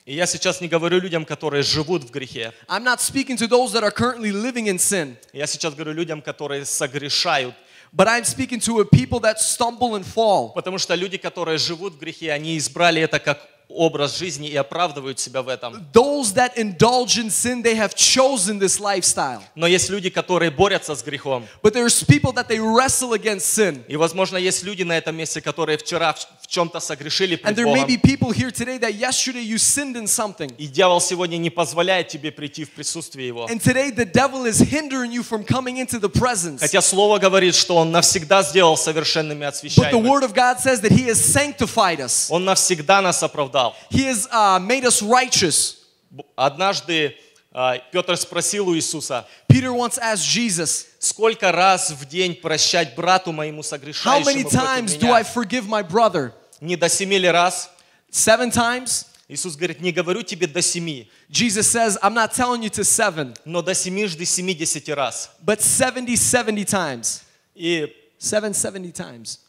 И 0.07 0.15
я 0.15 0.25
сейчас 0.25 0.61
не 0.61 0.69
говорю 0.69 1.01
людям, 1.01 1.25
которые 1.25 1.63
живут 1.63 2.05
в 2.05 2.11
грехе. 2.11 2.53
I'm 2.69 2.81
not 2.85 3.01
speaking 3.01 3.35
to 3.35 3.45
those 3.45 3.73
that 3.73 3.83
are 3.83 3.91
currently 3.91 4.31
living 4.31 4.67
in 4.67 4.79
sin, 4.79 5.17
Я 5.33 5.45
сейчас 5.47 5.73
говорю 5.75 5.91
людям, 5.91 6.21
которые 6.21 6.63
согрешают. 6.63 7.53
but 7.91 8.07
I'm 8.07 8.23
speaking 8.23 8.61
to 8.61 8.79
a 8.79 8.85
people 8.85 9.19
that 9.19 9.37
stumble 9.41 9.95
and 9.95 10.05
fall. 10.05 10.53
Потому 10.53 10.77
что 10.77 10.95
люди, 10.95 11.17
которые 11.17 11.57
живут 11.57 11.95
в 11.95 11.99
грехе, 11.99 12.31
они 12.31 12.57
избрали 12.57 13.01
это 13.01 13.19
как 13.19 13.45
образ 13.69 14.17
жизни 14.17 14.47
и 14.47 14.55
оправдывают 14.55 15.19
себя 15.19 15.41
в 15.41 15.49
этом. 15.49 15.85
Those 15.93 16.33
that 16.33 16.57
indulge 16.57 17.17
in 17.17 17.29
sin, 17.29 17.61
they 17.61 17.75
have 17.75 17.95
chosen 17.95 18.59
this 18.59 18.79
lifestyle. 18.79 19.41
Но 19.55 19.67
есть 19.67 19.89
люди, 19.89 20.09
которые 20.09 20.51
борются 20.51 20.95
с 20.95 21.03
грехом. 21.03 21.45
But 21.61 21.73
there's 21.73 22.03
people 22.03 22.31
that 22.33 22.47
they 22.47 22.59
wrestle 22.59 23.13
against 23.13 23.53
sin. 23.53 23.83
И, 23.87 23.95
возможно, 23.95 24.37
есть 24.37 24.63
люди 24.63 24.83
на 24.83 24.97
этом 24.97 25.15
месте, 25.15 25.41
которые 25.41 25.77
вчера 25.77 26.13
в 26.13 26.47
чем-то 26.47 26.79
согрешили 26.79 27.39
And 27.43 27.55
there 27.55 27.67
may 27.67 27.85
be 27.85 27.97
people 27.97 28.31
here 28.31 28.51
today 28.51 28.77
that 28.79 28.95
yesterday 28.95 29.43
you 29.43 29.57
sinned 29.57 29.95
in 29.95 30.07
something. 30.07 30.53
И 30.57 30.67
дьявол 30.67 31.01
сегодня 31.01 31.37
не 31.37 31.49
позволяет 31.49 32.07
тебе 32.07 32.31
прийти 32.31 32.63
в 32.63 32.71
присутствие 32.71 33.27
Его. 33.27 33.47
And 33.47 33.61
today 33.61 33.91
the 33.91 34.05
devil 34.05 34.45
is 34.45 34.59
hindering 34.59 35.11
you 35.11 35.23
from 35.23 35.43
coming 35.43 35.77
into 35.77 35.99
the 35.99 36.09
presence. 36.09 36.61
Хотя 36.61 36.81
Слово 36.81 37.19
говорит, 37.19 37.53
что 37.53 37.75
Он 37.75 37.91
навсегда 37.91 38.43
сделал 38.43 38.77
совершенными 38.77 39.43
и 39.63 39.67
But 39.77 39.91
the 39.91 39.97
word 39.97 40.23
of 40.23 40.33
God 40.33 40.59
says 40.59 40.81
that 40.81 40.91
he 40.91 41.07
has 41.07 41.19
sanctified 41.19 41.99
us. 41.99 42.27
Он 42.29 42.45
навсегда 42.45 43.01
нас 43.01 43.21
оправдал. 43.21 43.56
He 43.90 44.04
has 44.06 44.28
uh, 44.30 44.58
made 44.60 44.84
us 44.84 45.02
righteous. 45.02 45.76
Б- 46.10 46.22
Однажды 46.36 47.16
а, 47.54 47.78
Петр 47.90 48.16
спросил 48.16 48.68
у 48.68 48.74
Иисуса, 48.76 49.26
Peter 49.48 49.70
once 49.72 49.98
asked 49.98 50.24
Jesus, 50.26 50.86
сколько 50.98 51.52
раз 51.52 51.90
в 51.90 52.06
день 52.06 52.34
прощать 52.34 52.94
брату 52.94 53.32
моему 53.32 53.60
How 53.60 53.64
согрешающему 53.64 54.30
many 54.30 54.44
times 54.44 54.92
против 54.96 55.02
do 55.02 55.12
I 55.12 55.22
меня? 55.22 55.32
forgive 55.34 55.66
my 55.68 55.82
brother? 55.82 56.32
Не 56.60 56.76
до 56.76 56.88
семи 56.88 57.18
ли 57.18 57.28
раз? 57.28 57.68
Seven 58.10 58.50
times? 58.50 59.06
Иисус 59.28 59.56
говорит, 59.56 59.80
не 59.80 59.92
говорю 59.92 60.22
тебе 60.22 60.46
до 60.46 60.60
семи, 60.60 61.10
Jesus 61.30 61.66
says, 61.66 61.96
I'm 62.02 62.12
not 62.14 62.34
telling 62.34 62.62
you 62.62 62.68
to 62.70 62.84
seven, 62.84 63.34
но 63.46 63.62
до 63.62 63.74
семижды 63.74 64.24
семидесяти 64.26 64.90
раз. 64.90 65.30
but 65.44 65.60
70, 65.62 66.16
70 66.18 66.66
times. 66.68 67.22
И 67.54 67.94
Seven, 68.18 68.54
70 68.54 68.92
times. 68.94 69.40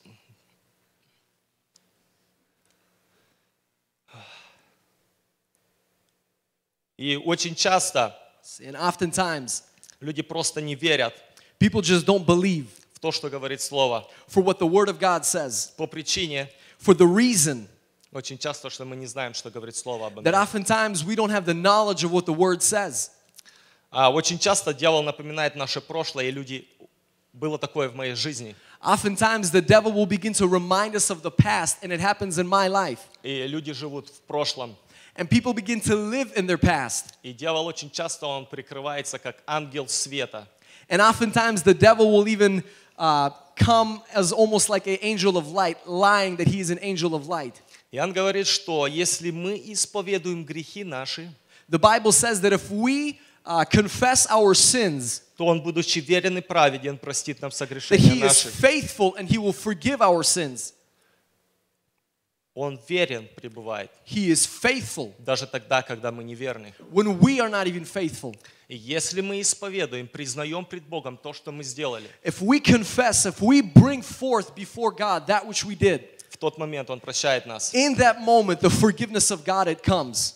И 6.98 7.16
очень 7.16 7.54
часто 7.54 8.14
And 8.60 8.74
oftentimes, 8.76 9.62
люди 10.00 10.22
просто 10.22 10.60
не 10.60 10.74
верят 10.74 11.14
people 11.60 11.80
just 11.80 12.04
don't 12.04 12.24
believe 12.26 12.66
в 12.94 12.98
то, 13.00 13.12
что 13.12 13.30
говорит 13.30 13.60
Слово. 13.60 14.06
for 14.28 14.42
what 14.42 14.58
the 14.58 14.66
Word 14.66 14.88
of 14.88 14.98
God 14.98 15.24
says. 15.24 15.70
По 15.76 15.86
причине, 15.86 16.48
For 16.80 16.94
the 16.94 17.06
reason 17.06 17.66
очень 18.12 18.38
часто, 18.38 18.70
что 18.70 18.84
мы 18.84 18.96
не 18.96 19.06
знаем, 19.06 19.34
что 19.34 19.50
говорит 19.50 19.76
Слово 19.76 20.06
об 20.08 20.18
that 20.20 20.32
этом. 20.32 20.42
oftentimes 20.42 21.04
we 21.04 21.14
don't 21.14 21.30
have 21.30 21.44
the 21.44 21.54
knowledge 21.54 22.04
of 22.04 22.10
what 22.10 22.26
the 22.26 22.34
Word 22.34 22.62
says. 22.62 23.10
А 23.90 24.10
очень 24.10 24.38
часто 24.38 24.74
дьявол 24.74 25.02
напоминает 25.02 25.56
наше 25.56 25.80
прошлое, 25.80 26.26
и 26.26 26.30
люди... 26.30 26.68
Было 27.34 27.58
такое 27.58 27.88
в 27.88 27.94
моей 27.94 28.14
жизни. 28.14 28.56
Oftentimes, 28.82 29.52
the 29.52 29.60
devil 29.60 29.92
will 29.92 30.06
begin 30.06 30.32
to 30.32 30.48
remind 30.48 30.96
us 30.96 31.10
of 31.10 31.22
the 31.22 31.30
past, 31.30 31.76
and 31.82 31.92
it 31.92 32.00
happens 32.00 32.38
in 32.38 32.48
my 32.48 32.66
life. 32.68 32.98
И 33.22 33.46
люди 33.46 33.72
живут 33.72 34.08
в 34.08 34.20
прошлом. 34.22 34.74
And 35.17 35.29
people 35.29 35.53
begin 35.53 35.79
to 35.81 35.95
live 35.95 36.31
in 36.35 36.47
their 36.47 36.57
past. 36.57 37.13
И 37.23 37.33
дьявол 37.33 37.67
очень 37.67 37.91
часто, 37.91 38.25
он 38.27 38.45
прикрывается 38.45 39.19
как 39.19 39.37
ангел 39.47 39.87
света. 39.87 40.47
And 40.89 41.01
oftentimes, 41.01 41.63
the 41.63 41.73
devil 41.73 42.11
will 42.11 42.27
even 42.27 42.63
uh, 42.97 43.29
come 43.55 44.01
as 44.13 44.31
almost 44.31 44.69
like 44.69 44.87
an 44.87 44.97
angel 45.01 45.37
of 45.37 45.47
light, 45.51 45.77
lying 45.87 46.35
that 46.37 46.47
he 46.47 46.59
is 46.59 46.69
an 46.69 46.79
angel 46.81 47.13
of 47.15 47.27
light. 47.27 47.61
И 47.91 47.99
он 47.99 48.11
говорит, 48.11 48.47
что 48.47 48.87
если 48.87 49.29
мы 49.31 49.61
исповедуем 49.65 50.43
грехи 50.43 50.83
наши, 50.83 51.29
The 51.69 51.79
Bible 51.79 52.11
says 52.11 52.41
that 52.41 52.51
if 52.51 52.69
we 52.69 53.19
uh, 53.45 53.63
confess 53.65 54.27
our 54.29 54.53
sins, 54.53 55.21
то 55.37 55.45
он, 55.45 55.61
будучи 55.61 55.99
верен 55.99 56.37
и 56.37 56.41
праведен, 56.41 56.97
простит 56.97 57.41
нам 57.41 57.51
that 57.51 57.55
согрешения 57.55 57.97
he 57.99 58.21
is 58.21 58.45
наши. 58.45 58.49
faithful 58.49 59.15
and 59.15 59.29
he 59.29 59.37
will 59.37 59.53
forgive 59.53 60.01
our 60.01 60.23
sins. 60.23 60.73
Он 62.60 62.80
верен 62.88 63.28
пребывает, 63.36 63.88
He 64.04 64.30
is 64.30 64.44
faithful 64.48 65.12
даже 65.20 65.46
тогда, 65.46 65.80
когда 65.82 66.10
мы 66.10 66.24
неверны. 66.24 66.74
when 66.90 67.18
we 67.20 67.38
are 67.38 67.48
not 67.48 67.66
even 67.68 67.84
faithful. 67.84 68.34
И 68.66 68.76
если 68.76 69.20
мы 69.20 69.40
исповедуем, 69.40 70.08
признаем 70.08 70.64
пред 70.64 70.82
Богом 70.82 71.16
то, 71.16 71.32
что 71.32 71.52
мы 71.52 71.62
сделали, 71.62 72.08
If 72.24 72.40
we 72.40 72.58
confess, 72.60 73.26
if 73.26 73.40
we 73.40 73.62
bring 73.62 74.02
forth 74.02 74.54
before 74.56 74.90
God 74.90 75.26
that 75.28 75.46
which 75.46 75.64
we 75.64 75.76
did, 75.76 76.02
в 76.30 76.36
тот 76.36 76.58
момент 76.58 76.90
Он 76.90 76.98
прощает 77.00 77.46
нас. 77.46 77.72
in 77.74 77.94
that 77.96 78.20
moment, 78.20 78.60
the 78.60 78.70
forgiveness 78.70 79.30
of 79.30 79.44
God, 79.44 79.68
it 79.68 79.82
comes. 79.84 80.34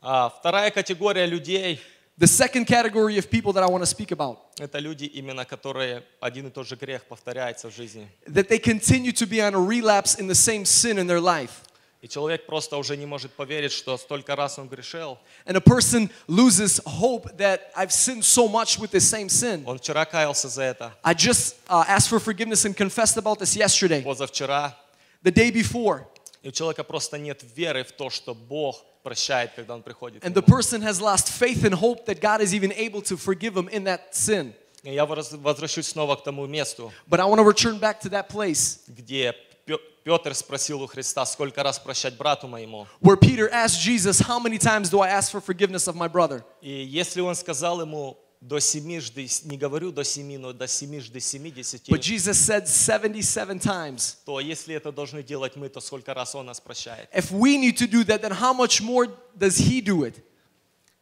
А 0.00 0.30
вторая 0.30 0.70
категория 0.70 1.26
людей 1.26 1.80
The 2.17 2.27
second 2.27 2.65
category 2.65 3.17
of 3.17 3.31
people 3.31 3.51
that 3.53 3.63
I 3.63 3.67
want 3.67 3.81
to 3.81 3.87
speak 3.87 4.11
about, – 4.11 4.59
это 4.59 4.77
люди, 4.79 5.05
именно 5.05 5.43
которые 5.43 6.03
один 6.19 6.47
и 6.47 6.49
тот 6.51 6.67
же 6.67 6.75
грех 6.75 7.03
повторяется 7.05 7.69
в 7.69 7.75
жизни. 7.75 8.07
that 8.27 8.47
they 8.47 8.59
continue 8.59 9.11
to 9.11 9.25
be 9.25 9.41
on 9.41 9.55
a 9.55 9.59
relapse 9.59 10.19
in 10.19 10.27
the 10.27 10.35
same 10.35 10.63
sin 10.65 10.99
in 10.99 11.07
their 11.07 11.19
life. 11.21 11.63
И 12.03 12.07
человек 12.07 12.45
просто 12.47 12.77
уже 12.77 12.97
не 12.97 13.05
может 13.05 13.31
поверить, 13.31 13.71
что 13.71 13.97
столько 13.97 14.35
раз 14.35 14.59
он 14.59 14.67
грешил. 14.67 15.17
And 15.45 15.55
a 15.55 15.61
person 15.61 16.09
loses 16.27 16.79
hope 16.85 17.35
that 17.37 17.71
I've 17.75 17.91
sinned 17.91 18.23
so 18.23 18.47
much 18.47 18.77
with 18.77 18.91
the 18.91 18.99
same 18.99 19.29
sin. 19.29 19.63
Он 19.65 19.79
вчера 19.79 20.05
каялся 20.05 20.47
за 20.47 20.63
это, 20.63 20.93
I 21.03 21.13
just 21.13 21.55
uh, 21.69 21.85
asked 21.87 22.09
for 22.09 22.19
forgiveness 22.19 22.65
and 22.65 22.75
confessed 22.75 23.17
about 23.17 23.39
this 23.39 23.55
yesterday, 23.55 24.03
позавчера. 24.03 24.75
the 25.23 25.31
day 25.31 25.49
before. 25.51 26.05
И 26.43 26.49
у 26.49 26.51
человека 26.51 26.83
просто 26.83 27.17
нет 27.17 27.43
веры 27.55 27.83
в 27.83 27.91
то, 27.91 28.09
что 28.09 28.33
Бог 28.35 28.83
прощает, 29.05 29.51
когда 29.55 29.73
он 29.75 29.81
приходит. 29.83 30.21
к 30.21 30.25
And 30.25 30.33
the 30.33 30.41
нему. 30.41 30.47
person 30.57 30.81
has 30.81 31.01
lost 31.01 31.29
faith 31.29 31.63
and 31.63 31.73
hope 31.73 32.05
that 32.05 32.19
God 32.21 32.41
is 32.41 32.53
even 32.53 32.71
able 32.73 33.01
to 33.03 33.17
forgive 33.17 33.55
him 33.55 33.67
in 33.69 33.83
that 33.85 34.13
sin. 34.15 34.53
И 34.83 34.93
я 34.93 35.05
воз- 35.05 35.31
возвращусь 35.33 35.87
снова 35.89 36.15
к 36.15 36.23
тому 36.23 36.45
месту, 36.47 36.91
But 37.09 37.19
I 37.19 37.25
want 37.25 37.39
to 37.39 37.43
return 37.43 37.79
back 37.79 37.99
to 38.01 38.09
that 38.09 38.29
place 38.29 38.79
где 38.87 39.33
Пё- 39.65 39.79
Петр 40.03 40.33
спросил 40.33 40.81
у 40.81 40.87
Христа, 40.87 41.23
сколько 41.25 41.61
раз 41.61 41.77
прощать 41.79 42.17
брату 42.17 42.47
моему. 42.47 42.87
where 43.01 43.15
Peter 43.15 43.47
asked 43.51 43.79
Jesus, 43.79 44.19
How 44.21 44.39
many 44.39 44.57
times 44.57 44.89
do 44.89 44.99
I 44.99 45.09
ask 45.09 45.31
for 45.31 45.39
forgiveness 45.39 45.87
of 45.87 45.95
my 45.95 46.07
brother? 46.07 46.43
И 46.61 46.69
если 46.71 47.21
он 47.21 47.35
сказал 47.35 47.79
ему 47.81 48.17
до 48.46 48.60
семижды, 48.60 49.26
не 49.44 49.56
говорю 49.56 49.90
до 49.90 50.04
семи, 50.04 50.38
но 50.38 50.52
до 50.52 50.68
семижды 50.68 51.18
семидесяти, 51.20 51.90
But 51.90 52.00
Jesus 52.00 52.38
said 52.38 52.68
77 52.68 53.58
times. 53.58 54.18
то 54.24 54.38
если 54.38 54.74
это 54.74 54.92
должны 54.92 55.22
делать 55.22 55.56
мы, 55.56 55.68
то 55.68 55.80
сколько 55.80 56.14
раз 56.14 56.34
он 56.34 56.46
нас 56.46 56.60
прощает. 56.60 57.08
If 57.12 57.32
we 57.32 57.58
need 57.58 57.76
to 57.78 57.88
do 57.88 58.04
that, 58.04 58.22
then 58.22 58.32
how 58.32 58.52
much 58.52 58.80
more 58.80 59.08
does 59.36 59.58
He 59.58 59.80
do 59.80 60.04
it? 60.04 60.14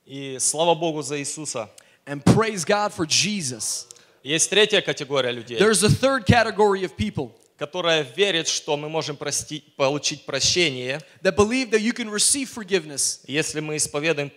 И 0.06 0.38
слава 0.40 0.74
Богу 0.74 1.02
за 1.02 1.18
Иисуса. 1.18 1.68
And 2.06 2.22
praise 2.24 2.64
God 2.64 2.92
for 2.94 3.06
Jesus. 3.06 3.86
Есть 4.22 4.48
третья 4.48 4.80
категория 4.80 5.32
людей, 5.32 5.58
There's 5.58 5.82
a 5.82 5.90
third 5.90 6.24
category 6.26 6.84
of 6.84 6.96
people 6.96 7.32
которая 7.58 8.02
верит, 8.02 8.48
что 8.48 8.76
мы 8.76 8.88
можем 8.88 9.16
простить, 9.16 9.76
получить 9.76 10.26
прощение, 10.26 11.00
that 11.22 11.36
believe 11.36 11.70
that 11.70 11.80
you 11.80 11.92
can 11.92 12.08
receive 12.10 12.48
forgiveness 12.48 13.20
если 13.26 13.60
мы 13.60 13.76
исповедуем 13.76 14.32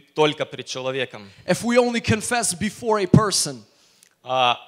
только 0.00 0.44
пред 0.44 0.66
человеком. 0.66 1.30
if 1.46 1.62
we 1.62 1.78
only 1.78 2.00
confess 2.00 2.54
before 2.54 3.00
a 3.02 3.06
person. 3.06 3.62
А, 4.22 4.58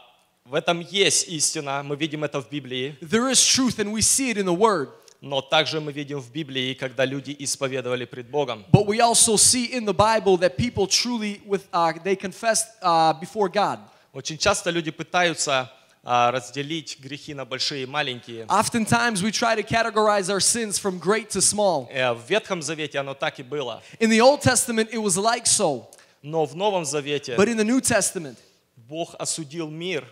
в 0.44 0.54
этом 0.54 0.80
есть 0.80 1.28
истина, 1.28 1.82
мы 1.82 1.96
видим 1.96 2.24
это 2.24 2.40
в 2.40 2.48
Библии, 2.50 2.96
There 3.00 3.30
is 3.30 3.40
truth 3.40 3.78
and 3.78 3.92
we 3.92 4.00
see 4.00 4.30
it 4.30 4.36
in 4.36 4.46
the 4.46 4.56
Word. 4.56 4.90
но 5.20 5.40
также 5.40 5.80
мы 5.80 5.92
видим 5.92 6.20
в 6.20 6.30
Библии, 6.30 6.74
когда 6.74 7.04
люди 7.04 7.34
исповедовали 7.38 8.04
пред 8.04 8.28
Богом. 8.30 8.64
But 8.72 8.86
we 8.86 9.00
also 9.00 9.36
see 9.36 9.64
in 9.72 9.84
the 9.84 9.94
Bible 9.94 10.36
that 10.38 10.56
people 10.56 10.86
truly 10.86 11.40
with 11.46 11.66
uh, 11.72 11.92
they 12.04 12.16
confessed 12.16 12.68
uh, 12.82 13.12
before 13.14 13.48
God. 13.48 13.80
Очень 14.12 14.38
часто 14.38 14.70
люди 14.70 14.90
пытаются 14.90 15.52
а, 15.60 15.72
разделить 16.05 16.99
грехи 16.99 17.33
на 17.33 17.45
большие 17.45 17.83
и 17.83 17.85
маленькие. 17.85 18.45
Oftentimes 18.47 19.21
we 19.21 19.31
try 19.31 19.55
to 19.55 19.61
categorize 19.63 20.29
our 20.29 20.39
sins 20.39 20.79
from 20.79 20.97
great 20.99 21.29
to 21.29 21.41
small. 21.41 21.87
Э, 21.91 22.13
В 22.13 22.27
Ветхом 22.29 22.61
Завете 22.61 22.99
оно 22.99 23.13
так 23.13 23.39
и 23.39 23.43
было, 23.43 23.83
In 23.99 24.09
the 24.09 24.19
Old 24.19 24.41
Testament 24.41 24.89
it 24.91 25.01
was 25.01 25.15
like 25.17 25.45
so, 25.45 25.85
но 26.23 26.45
в 26.45 26.55
Новом 26.55 26.85
Завете 26.85 27.35
but 27.35 27.47
in 27.47 27.55
the 27.57 27.63
New 27.63 27.79
Testament 27.81 28.37
Бог 28.75 29.15
осудил 29.19 29.69
мир 29.69 30.05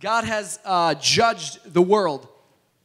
God 0.00 0.24
has 0.24 0.58
uh, 0.64 0.94
judged 1.00 1.60
the 1.72 1.80
world 1.82 2.26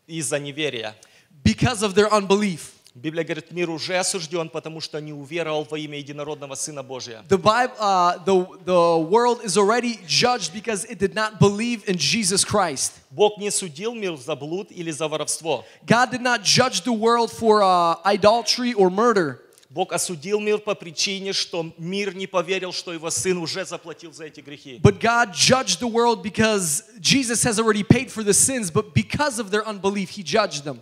из-за 0.07 0.37
неверия. 0.39 0.95
because 1.43 1.81
of 1.81 1.95
their 1.95 2.11
unbelief. 2.13 2.73
Библия 2.96 3.24
говорит, 3.24 3.50
мир 3.50 3.68
уже 3.68 3.98
осужден, 3.98 4.48
потому 4.48 4.80
что 4.80 4.98
не 5.02 5.12
уверовал 5.12 5.66
во 5.70 5.78
имя 5.78 5.98
единородного 5.98 6.54
Сына 6.54 6.82
Божия. 6.82 7.22
The 7.28 7.36
Bible, 7.36 7.74
uh, 7.78 8.24
the 8.24 8.46
the 8.64 8.98
world 8.98 9.44
is 9.44 9.58
already 9.58 10.00
judged 10.06 10.54
because 10.54 10.86
it 10.86 10.98
did 10.98 11.14
not 11.14 11.38
believe 11.38 11.86
in 11.86 11.98
Jesus 11.98 12.42
Christ. 12.42 12.92
Бог 13.10 13.36
не 13.36 13.50
судил 13.50 13.94
мир 13.94 14.16
за 14.16 14.34
блуд 14.34 14.68
или 14.70 14.90
за 14.90 15.08
воровство. 15.08 15.66
God 15.86 16.10
did 16.10 16.22
not 16.22 16.42
judge 16.42 16.84
the 16.84 16.92
world 16.92 17.30
for 17.30 17.62
uh, 17.62 17.96
idolatry 18.06 18.72
or 18.72 18.88
murder. 18.88 19.40
Бог 19.68 19.92
осудил 19.92 20.40
мир 20.40 20.56
по 20.56 20.74
причине, 20.74 21.34
что 21.34 21.70
мир 21.76 22.16
не 22.16 22.26
поверил, 22.26 22.72
что 22.72 22.94
его 22.94 23.10
Сын 23.10 23.36
уже 23.36 23.66
заплатил 23.66 24.10
за 24.10 24.24
эти 24.24 24.40
грехи. 24.40 24.80
But 24.82 25.00
God 25.00 25.34
judged 25.34 25.80
the 25.80 25.86
world 25.86 26.22
because 26.22 26.82
Jesus 26.98 27.44
has 27.44 27.58
already 27.58 27.82
paid 27.82 28.10
for 28.10 28.22
the 28.22 28.32
sins, 28.32 28.70
but 28.70 28.94
because 28.94 29.38
of 29.38 29.50
their 29.50 29.68
unbelief, 29.68 30.08
He 30.08 30.22
judged 30.22 30.64
them. 30.64 30.80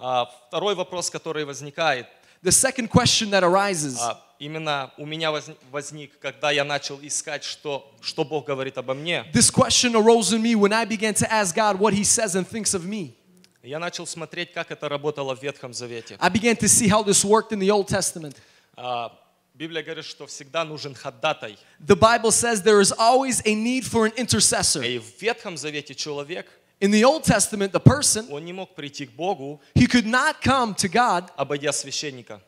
А, 0.00 0.26
второй 0.48 0.74
вопрос, 0.74 1.10
который 1.10 1.44
возникает, 1.44 2.06
The 2.42 2.52
second 2.52 2.88
question 2.88 3.28
that 3.30 3.42
arises 3.42 3.98
а, 4.00 4.18
именно 4.38 4.90
у 4.96 5.04
меня 5.04 5.30
возник, 5.70 6.18
когда 6.20 6.50
я 6.50 6.64
начал 6.64 6.98
искать, 7.02 7.44
что, 7.44 7.92
что 8.00 8.24
Бог 8.24 8.46
говорит 8.46 8.78
обо 8.78 8.94
мне. 8.94 9.26
this 9.32 9.50
question 9.50 9.94
arose 9.94 10.32
in 10.32 10.40
me 10.40 10.54
when 10.54 10.72
I 10.72 10.86
began 10.86 11.12
to 11.14 11.30
ask 11.30 11.54
God 11.54 11.78
what 11.78 11.92
He 11.92 12.02
says 12.02 12.34
and 12.34 12.48
thinks 12.48 12.72
of 12.74 12.86
me. 12.86 13.14
Я 13.62 13.78
начал 13.78 14.06
смотреть, 14.06 14.54
как 14.54 14.70
это 14.70 14.88
работало 14.88 15.36
в 15.36 15.42
Ветхом 15.42 15.74
Завете. 15.74 16.16
I 16.18 16.30
began 16.30 16.56
to 16.56 16.66
see 16.66 16.88
how 16.88 17.02
this 17.02 17.22
worked 17.22 17.52
in 17.52 17.58
the 17.58 17.70
Old 17.70 17.88
Testament. 17.88 18.36
А, 18.74 19.12
Библия 19.52 19.82
говорит, 19.82 20.06
что 20.06 20.26
всегда 20.26 20.64
нужен 20.64 20.94
ходатай. 20.94 21.58
The 21.78 21.94
Bible 21.94 22.30
says 22.30 22.62
there 22.62 22.80
is 22.80 22.92
always 22.92 23.42
a 23.44 23.54
need 23.54 23.84
for 23.84 24.06
an 24.06 24.12
intercessor. 24.16 24.82
И 24.82 24.98
в 24.98 25.20
Ветхом 25.20 25.58
Завете 25.58 25.94
человек, 25.94 26.46
In 26.81 26.91
the 26.91 27.03
Old 27.05 27.23
Testament, 27.23 27.71
the 27.71 27.79
person, 27.79 28.27
он 28.31 28.43
не 28.45 28.53
мог 28.53 28.75
прийти 28.75 29.05
к 29.05 29.11
Богу, 29.15 29.59
he 29.75 29.87
could 29.87 30.05
not 30.05 30.41
come 30.41 30.75
to 30.75 30.87
God 30.89 31.31
обойдя 31.37 31.71
священника. 31.71 32.41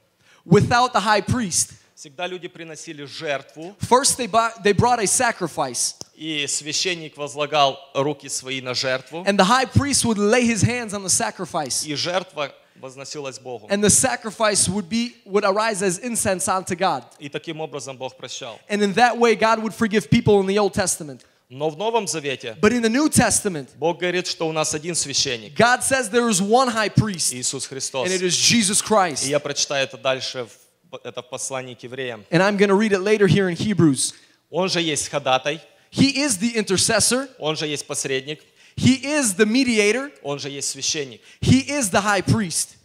without 0.46 0.94
the 0.94 1.00
high 1.00 1.22
priest. 1.22 1.74
Всегда 1.96 2.28
люди 2.28 2.48
приносили 2.48 3.06
жертву, 3.06 3.76
First, 3.80 4.18
they, 4.18 4.28
bought, 4.28 4.62
they 4.64 4.72
brought 4.74 5.00
a 5.00 5.08
sacrifice, 5.08 5.96
и 6.16 6.46
священник 6.46 7.18
возлагал 7.18 7.80
руки 7.96 8.28
свои 8.30 8.62
на 8.62 8.74
жертву, 8.76 9.24
and 9.26 9.38
the 9.40 9.46
high 9.46 9.66
priest 9.66 10.06
would 10.06 10.18
lay 10.20 10.46
his 10.46 10.62
hands 10.62 10.94
on 10.94 11.04
the 11.04 11.10
sacrifice. 11.10 11.84
и 11.88 11.96
жертва 11.96 12.54
возносилась 12.76 13.40
Богу. 13.40 13.66
and 13.72 13.84
the 13.84 13.90
sacrifice 13.90 14.70
would 14.70 14.88
be 14.88 15.16
would 15.26 15.44
arise 15.44 15.82
as 15.82 15.98
incense 16.00 16.48
unto 16.48 16.76
God. 16.76 17.04
И 17.18 17.30
таким 17.30 17.62
образом 17.62 17.98
Бог 17.98 18.16
прощал. 18.16 18.60
And 18.70 18.84
in 18.84 18.94
that 18.94 19.18
way 19.18 19.34
God 19.36 19.64
would 19.64 19.74
forgive 19.74 20.10
people 20.12 20.40
in 20.40 20.46
the 20.46 20.60
Old 20.60 20.74
Testament. 20.76 21.26
Но 21.55 21.69
в 21.69 21.77
Новом 21.77 22.07
Завете 22.09 22.57
But 22.63 22.73
in 22.73 22.81
the 22.81 22.89
New 22.89 23.11
Testament, 23.11 23.69
Бог 23.77 23.99
говорит, 24.01 24.27
что 24.27 24.49
у 24.49 24.53
нас 24.53 24.73
один 24.75 24.95
священник, 24.95 25.53
God 25.55 25.81
says 25.83 26.09
there 26.11 26.31
is 26.31 26.41
one 26.41 26.69
high 26.73 26.89
priest, 26.89 27.35
Иисус 27.35 27.67
Христос. 27.67 28.09
and 28.09 28.15
it 28.15 28.23
is 28.23 28.35
Jesus 28.35 28.81
И 28.81 28.85
Christ. 28.87 29.27
я 29.29 29.39
прочитаю 29.39 29.85
это 29.85 29.99
дальше, 29.99 30.47
в- 30.91 30.97
это 31.05 31.21
в 31.21 31.29
послании 31.29 31.75
к 31.75 31.83
евреям. 31.83 32.25
And 32.31 32.41
I'm 32.41 32.57
going 32.57 32.71
to 32.71 32.75
read 32.75 32.93
it 32.93 33.01
later 33.03 33.27
here 33.27 33.51
in 33.51 33.55
Hebrews. 33.57 34.15
Он 34.51 34.71
же 34.71 34.81
есть 34.81 35.09
ходатай, 35.11 35.61
He 35.91 36.17
is 36.25 36.39
the 36.39 36.55
intercessor, 36.57 37.29
он 37.39 37.55
же 37.55 37.67
есть 37.67 37.87
посредник, 37.87 38.41
he 38.77 39.03
is 39.05 39.35
the 39.37 39.45
mediator, 39.45 40.11
он 40.23 40.39
же 40.39 40.49
есть 40.49 40.71
священник. 40.71 41.21
he 41.43 41.69
is 41.69 41.91
the 41.91 42.01
high 42.01 42.23
priest. 42.25 42.77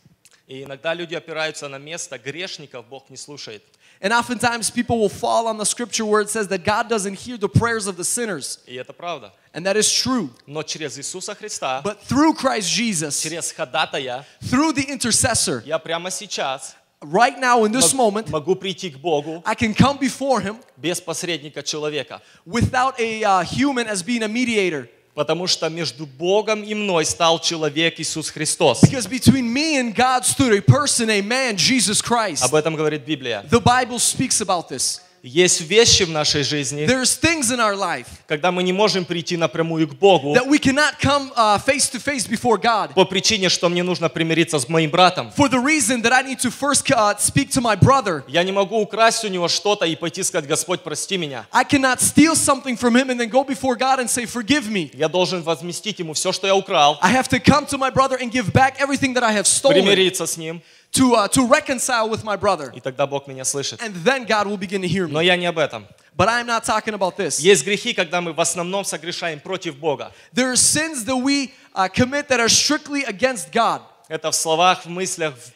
И 0.45 0.63
иногда 0.63 0.93
люди 0.93 1.15
опираются 1.15 1.70
на 1.70 1.78
место 1.78 2.18
грешников, 2.18 2.86
Бог 2.88 3.09
не 3.09 3.15
слушает. 3.15 3.63
And 4.00 4.12
oftentimes 4.12 4.68
people 4.68 4.98
will 4.98 5.09
fall 5.09 5.46
on 5.46 5.59
the 5.59 5.64
scripture 5.64 6.05
where 6.05 6.20
it 6.20 6.28
says 6.28 6.48
that 6.48 6.64
God 6.64 6.88
doesn't 6.88 7.14
hear 7.14 7.36
the 7.36 7.48
prayers 7.48 7.86
of 7.86 7.96
the 7.96 8.05
sinners. 8.05 8.59
И 8.66 8.74
это 8.74 8.92
правда. 8.92 9.32
And 9.55 9.64
that 9.64 9.76
is 9.76 9.92
true. 9.92 10.30
Но 10.46 10.62
через 10.64 10.98
Иисуса 10.98 11.34
Христа, 11.36 11.82
But 11.84 12.00
through 12.03 12.34
Christ 12.34 12.68
Jesus, 12.68 13.22
через 13.22 13.53
ходатая, 13.53 14.24
through 14.42 14.72
the 14.72 14.82
intercessor, 14.90 15.62
я 15.64 15.78
прямо 15.78 16.11
сейчас 16.11 16.74
right 17.00 17.38
now 17.38 17.64
in 17.64 17.70
this 17.72 17.92
мог- 17.94 18.12
moment, 18.14 18.30
могу 18.30 18.57
прийти 18.57 18.90
к 18.90 18.98
Богу 18.98 19.40
I 19.46 19.55
can 19.55 19.72
come 19.72 19.98
before 19.98 20.40
him 20.40 20.59
без 20.76 21.00
посредника 21.00 21.62
человека. 21.62 22.20
without 22.44 22.98
a 22.98 23.22
uh, 23.22 23.42
human 23.44 23.86
as 23.86 24.03
being 24.03 24.24
a 24.24 24.28
mediator. 24.28 24.88
Потому 25.18 25.47
что 25.47 25.68
между 25.68 26.05
Богом 26.05 26.61
и 26.61 26.76
мной 26.76 27.03
стал 27.03 27.39
человек 27.39 27.99
Иисус 27.99 28.30
Христос. 28.30 28.84
Because 28.84 29.07
between 29.07 29.51
me 29.51 29.80
and 29.80 29.95
God 29.95 30.24
stood 30.24 30.53
a 30.53 30.61
person, 30.61 31.09
a 31.09 31.24
man, 31.24 31.57
Jesus 31.57 32.03
Christ. 32.03 32.43
Об 32.43 32.53
этом 32.53 32.76
говорит 32.76 33.03
Библия. 33.03 33.43
The 33.49 33.59
Bible 33.59 33.97
speaks 33.97 34.41
about 34.41 34.70
this. 34.70 35.01
Есть 35.24 35.61
вещи 35.61 36.03
в 36.03 36.09
нашей 36.09 36.43
жизни, 36.43 36.86
there's 36.86 37.20
things 37.20 37.51
in 37.51 37.59
our 37.59 37.76
life 37.76 38.07
когда 38.28 38.51
мы 38.51 38.63
не 38.63 38.74
можем 38.74 39.03
прийти 39.05 39.36
напрямую 39.38 39.88
к 39.88 39.95
Богу 39.95 40.34
that 40.34 40.47
we 40.47 40.59
cannot 40.59 40.99
come 41.01 41.32
uh, 41.36 41.57
face 41.57 41.89
to 41.89 41.99
face 41.99 42.28
before 42.28 42.57
God. 42.57 42.93
по 42.93 43.05
причине, 43.05 43.49
что 43.49 43.70
мне 43.70 43.84
нужно 43.84 44.09
примириться 44.09 44.59
с 44.59 44.70
моим 44.70 44.89
братом. 44.91 45.32
For 45.36 45.49
the 45.49 45.59
reason 45.59 46.01
that 46.03 46.13
I 46.13 46.24
need 46.24 46.39
to 46.39 46.51
first 46.51 46.89
uh, 46.91 47.15
speak 47.18 47.49
to 47.51 47.61
my 47.61 47.76
brother. 47.76 48.24
Я 48.28 48.43
не 48.43 48.51
могу 48.51 48.80
украсть 48.80 49.26
у 49.26 49.28
него 49.28 49.47
что-то 49.47 49.86
и 49.86 49.95
пойти 49.95 50.24
сказать, 50.24 50.47
Господь, 50.47 50.82
прости 50.82 51.18
меня. 51.18 51.45
I 51.51 51.63
cannot 51.63 51.99
steal 51.99 52.36
something 52.36 52.78
from 52.78 52.95
him 52.95 53.09
and 53.09 53.20
then 53.20 53.30
go 53.30 53.43
before 53.43 53.76
God 53.76 53.99
and 53.99 54.09
say, 54.09 54.26
Forgive 54.26 54.70
me. 54.70 54.91
Я 54.93 55.09
должен 55.09 55.41
возместить 55.41 55.99
ему 55.99 56.13
все, 56.13 56.32
что 56.32 56.47
я 56.47 56.55
украл, 56.55 56.99
I 57.01 57.11
have 57.13 57.28
to 57.30 57.39
come 57.39 57.65
to 57.68 57.78
my 57.78 57.89
brother 57.89 58.18
and 58.18 58.32
give 58.32 58.53
back 58.53 58.80
everything 58.80 59.13
that 59.13 59.24
I 59.24 59.34
have 59.34 59.47
stolen 59.47 59.84
примириться 59.84 60.28
с 60.28 60.38
ним, 60.38 60.61
to, 60.92 61.14
uh, 61.14 61.28
to 61.28 61.46
reconcile 61.46 62.09
with 62.09 62.22
my 62.24 62.36
brother. 62.36 62.70
и 62.74 62.80
тогда 62.80 63.07
Бог 63.07 63.26
меня 63.26 63.44
слышит. 63.44 63.80
And 63.82 63.94
then 64.05 64.24
God 64.26 64.46
will 64.46 64.57
begin 64.59 64.82
to 64.82 64.88
hear 64.88 65.07
Но 65.09 65.20
me. 65.20 65.26
я 65.26 65.36
не 65.36 65.46
об 65.46 65.59
этом. 65.59 65.86
But 66.16 66.28
I'm 66.28 66.46
not 66.46 66.64
talking 66.64 66.92
about 66.94 67.16
this. 67.16 67.40
Есть 67.40 67.64
грехи, 67.64 67.94
когда 67.94 68.20
мы 68.20 68.32
в 68.34 68.40
основном 68.40 68.84
согрешаем 68.84 69.40
против 69.40 69.76
Бога. 69.78 70.12
There 70.34 70.50
are 70.53 70.57
sins 70.57 71.05
that 71.07 71.16
we 71.16 71.53
uh, 71.74 71.88
commit 71.88 72.28
that 72.28 72.38
are 72.40 72.50
strictly 72.50 73.05
against 73.05 73.50
God. 73.53 73.80
Это 74.09 74.30
в 74.30 74.34
словах, 74.34 74.84
в 74.84 74.90
мыслях. 74.90 75.34
в- 75.34 75.53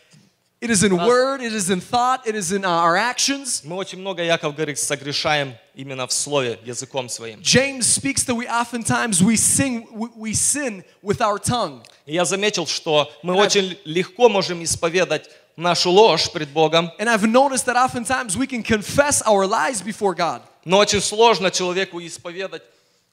It 0.58 0.70
is 0.70 0.82
in 0.82 0.96
word, 0.96 1.42
it 1.42 1.52
is 1.52 1.68
in 1.68 1.82
thought, 1.82 2.26
it 2.26 2.34
is 2.34 2.50
in 2.50 2.64
uh, 2.64 2.70
our 2.70 2.96
actions. 2.96 3.60
Мы 3.62 3.76
очень 3.76 3.98
много, 3.98 4.22
Яков 4.24 4.54
говорит, 4.56 4.78
согрешаем 4.78 5.54
именно 5.74 6.06
в 6.06 6.12
слове, 6.14 6.58
языком 6.64 7.10
своим. 7.10 7.42
James 7.42 7.86
speaks 7.86 8.24
that 8.24 8.34
we 8.34 8.48
oftentimes 8.48 9.22
we 9.22 9.36
sing 9.36 9.86
we, 9.92 10.08
we 10.16 10.32
sin 10.32 10.82
with 11.02 11.20
our 11.20 11.38
tongue. 11.38 11.82
И 12.11 12.15
я 12.15 12.25
заметил, 12.25 12.67
что 12.67 13.09
мы 13.23 13.35
очень 13.35 13.77
легко 13.85 14.27
можем 14.27 14.61
исповедать 14.65 15.29
нашу 15.55 15.91
ложь 15.91 16.29
пред 16.29 16.49
Богом, 16.49 16.91
And 16.99 17.07
I've 17.07 17.23
noticed 17.23 17.65
that 17.67 17.77
oftentimes 17.77 18.35
we 18.35 18.47
can 18.47 18.63
confess 18.63 19.21
our 19.25 19.47
lies 19.47 19.81
before 19.81 20.13
God. 20.13 20.41
но 20.65 20.79
очень 20.79 20.99
сложно 20.99 21.49
человеку 21.51 22.01
исповедать, 22.01 22.63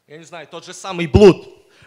я 0.08 0.18
не 0.18 0.24
знаю, 0.24 0.48
тот 0.50 0.66
же 0.66 0.74
самый 0.74 1.06
блуд. 1.06 1.46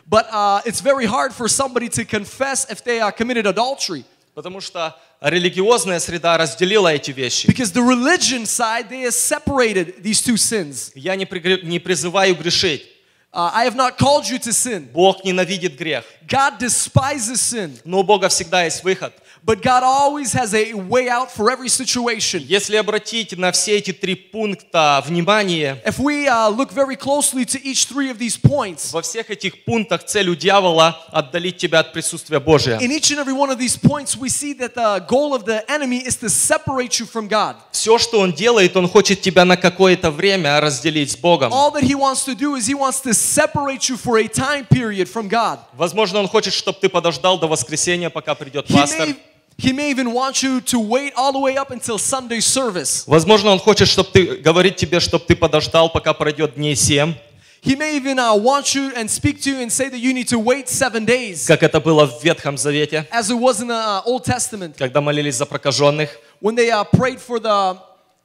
But 0.09 0.27
uh, 0.31 0.61
it's 0.63 0.79
very 0.79 1.05
hard 1.05 1.33
for 1.33 1.49
somebody 1.49 1.89
to 1.89 2.05
confess 2.05 2.65
if 2.71 2.81
they 2.81 3.01
uh, 3.01 3.11
committed 3.11 3.45
adultery. 3.45 4.05
Потому 4.33 4.61
что 4.61 4.95
религиозная 5.19 5.99
среда 5.99 6.37
разделила 6.37 6.93
эти 6.93 7.11
вещи. 7.11 7.45
Because 7.45 7.73
the 7.73 7.83
religion 7.83 8.45
side, 8.45 8.87
they 8.89 9.11
separated 9.11 10.01
these 10.01 10.21
two 10.21 10.37
sins. 10.37 10.93
Я 10.95 11.17
не, 11.17 11.25
пригр- 11.25 11.61
не 11.63 11.79
призываю 11.79 12.35
грешить. 12.37 12.87
Uh, 13.33 13.49
I 13.53 13.63
have 13.63 13.77
not 13.77 13.97
called 13.97 14.27
you 14.27 14.37
to 14.39 14.51
sin. 14.51 14.89
Бог 14.91 15.23
ненавидит 15.23 15.77
грех. 15.77 16.03
God 16.27 16.59
despises 16.59 17.39
sin. 17.39 17.79
Но 17.85 17.99
у 17.99 18.03
Бога 18.03 18.27
всегда 18.27 18.65
есть 18.65 18.83
выход. 18.83 19.13
But 19.43 19.63
God 19.63 19.81
always 19.81 20.33
has 20.33 20.53
a 20.53 20.73
way 20.73 21.09
out 21.09 21.31
for 21.31 21.49
every 21.49 21.67
situation. 21.69 22.43
Если 22.45 22.75
обратить 22.75 23.35
на 23.35 23.51
все 23.51 23.77
эти 23.77 23.91
три 23.91 24.13
пункта 24.13 25.03
внимание, 25.07 25.81
If 25.83 25.97
we 25.97 26.27
uh, 26.27 26.49
look 26.49 26.71
very 26.71 26.95
closely 26.95 27.43
to 27.45 27.59
each 27.63 27.85
three 27.85 28.11
of 28.11 28.19
these 28.19 28.37
points, 28.37 28.91
во 28.91 29.01
всех 29.01 29.31
этих 29.31 29.63
пунктах 29.65 30.05
цель 30.05 30.29
у 30.29 30.35
дьявола 30.35 31.01
отдалить 31.11 31.57
тебя 31.57 31.79
от 31.79 31.91
присутствия 31.91 32.39
Божия. 32.39 32.77
in 32.79 32.91
each 32.91 33.11
and 33.11 33.19
every 33.19 33.33
one 33.33 33.49
of 33.49 33.57
these 33.57 33.75
points, 33.77 34.15
we 34.15 34.29
see 34.29 34.53
that 34.53 34.75
the 34.75 35.03
goal 35.07 35.33
of 35.33 35.45
the 35.45 35.63
enemy 35.71 36.05
is 36.05 36.17
to 36.17 36.29
separate 36.29 36.99
you 36.99 37.07
from 37.07 37.27
God. 37.27 37.55
Все, 37.71 37.97
что 37.97 38.19
он 38.19 38.33
делает, 38.33 38.77
он 38.77 38.87
хочет 38.87 39.21
тебя 39.21 39.43
на 39.43 39.57
какое-то 39.57 40.11
время 40.11 40.59
разделить 40.61 41.13
с 41.13 41.17
Богом. 41.17 41.51
All 41.51 41.71
that 41.73 41.83
he 41.83 41.95
wants 41.95 42.23
to 42.25 42.35
do 42.35 42.55
is 42.55 42.67
he 42.67 42.75
wants 42.75 43.01
to 43.01 43.13
separate 43.20 43.88
you 43.88 43.96
for 43.96 44.18
a 44.18 44.28
time 44.28 44.64
period 44.66 45.08
from 45.08 45.28
God. 45.28 45.58
Возможно, 45.74 46.18
он 46.20 46.28
хочет, 46.28 46.52
чтобы 46.54 46.78
ты 46.80 46.88
подождал 46.88 47.38
до 47.38 47.46
воскресенья, 47.48 48.10
пока 48.10 48.34
придет 48.34 48.66
He 48.68 48.74
пастор. 48.74 49.08
may, 49.08 49.16
he 49.58 49.72
may 49.72 49.90
even 49.90 50.12
want 50.12 50.42
you 50.42 50.60
to 50.60 50.78
wait 50.78 51.12
all 51.16 51.32
the 51.32 51.38
way 51.38 51.56
up 51.56 51.70
until 51.70 51.98
Sunday 51.98 52.40
service. 52.40 53.04
Возможно, 53.06 53.50
он 53.50 53.58
хочет, 53.58 53.88
чтобы 53.88 54.10
ты 54.12 54.36
говорит 54.36 54.76
тебе, 54.76 55.00
чтобы 55.00 55.24
ты 55.24 55.34
подождал, 55.36 55.90
пока 55.90 56.12
пройдет 56.14 56.54
дней 56.54 56.74
семь, 56.76 57.14
He 57.62 57.74
may 57.74 57.96
even 57.96 58.18
uh, 58.20 58.32
want 58.36 58.74
you 58.76 58.92
and 58.94 59.10
speak 59.10 59.40
to 59.42 59.50
you 59.50 59.56
and 59.60 59.72
say 59.72 59.88
that 59.88 59.98
you 59.98 60.12
need 60.14 60.28
to 60.28 60.38
wait 60.38 60.68
seven 60.68 61.04
days, 61.04 61.46
как 61.46 61.62
это 61.64 61.80
было 61.80 62.06
в 62.06 62.22
Ветхом 62.22 62.56
Завете, 62.56 63.08
as 63.10 63.30
it 63.30 63.36
was 63.36 63.60
in 63.60 63.66
the 63.68 63.74
uh, 63.74 64.02
Old 64.04 64.24
Testament 64.24 64.76
когда 64.78 65.00
молились 65.00 65.34
за 65.36 65.46
прокаженных. 65.46 66.10
when 66.40 66.54
they 66.54 66.70
uh, 66.70 66.84
prayed 66.84 67.20
for 67.20 67.40
the 67.40 67.76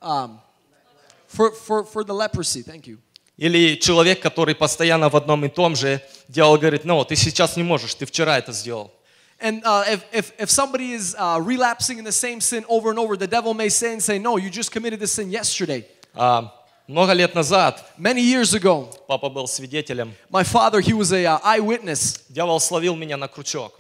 um, 0.02 0.40
for, 1.28 1.52
for, 1.54 1.86
for 1.86 2.04
the 2.04 2.14
leprosy. 2.14 2.62
Thank 2.62 2.86
you. 2.88 2.98
Или 3.37 3.77
человек, 3.77 4.21
который 4.21 4.55
постоянно 4.55 5.09
в 5.09 5.17
одном 5.17 5.45
и 5.45 5.49
том 5.49 5.77
же, 5.77 6.01
дьявол 6.29 6.57
говорит, 6.57 6.85
ну, 6.85 7.05
ты 7.05 7.17
сейчас 7.17 7.57
не 7.57 7.63
можешь, 7.63 7.95
ты 7.95 8.07
вчера 8.07 8.39
это 8.39 8.53
сделал. 8.53 8.91
And 9.39 9.63
uh, 9.65 9.85
if, 9.87 10.05
if, 10.13 10.33
if 10.39 10.51
somebody 10.51 10.93
is 10.93 11.15
uh, 11.19 11.39
relapsing 11.39 11.99
in 11.99 12.05
the 12.05 12.13
same 12.13 12.41
sin 12.41 12.65
over 12.69 12.89
and 12.89 12.99
over, 12.99 13.19
the 13.19 13.27
devil 13.27 13.53
may 13.53 13.69
say 13.69 13.93
and 13.93 14.03
say, 14.03 14.19
No, 14.19 14.39
you 14.39 14.49
just 14.49 14.73
committed 14.73 14.99
this 14.99 15.13
sin 15.13 15.31
yesterday. 15.31 15.85
А, 16.15 16.51
много 16.89 17.13
лет 17.13 17.35
назад 17.35 17.85
Many 17.99 18.23
years 18.23 18.55
ago, 18.55 18.89
папа 19.07 19.29
был 19.29 19.47
свидетелем. 19.47 20.15
my 20.31 20.43
father, 20.43 20.81
he 20.81 20.95
was 20.95 21.13
a 21.13 21.27
uh, 21.27 21.39
eyewitness. 21.45 22.23
Дьявол 22.31 22.61
словил 22.61 22.97
меня 22.97 23.19
на 23.19 23.29
крючок. 23.29 23.79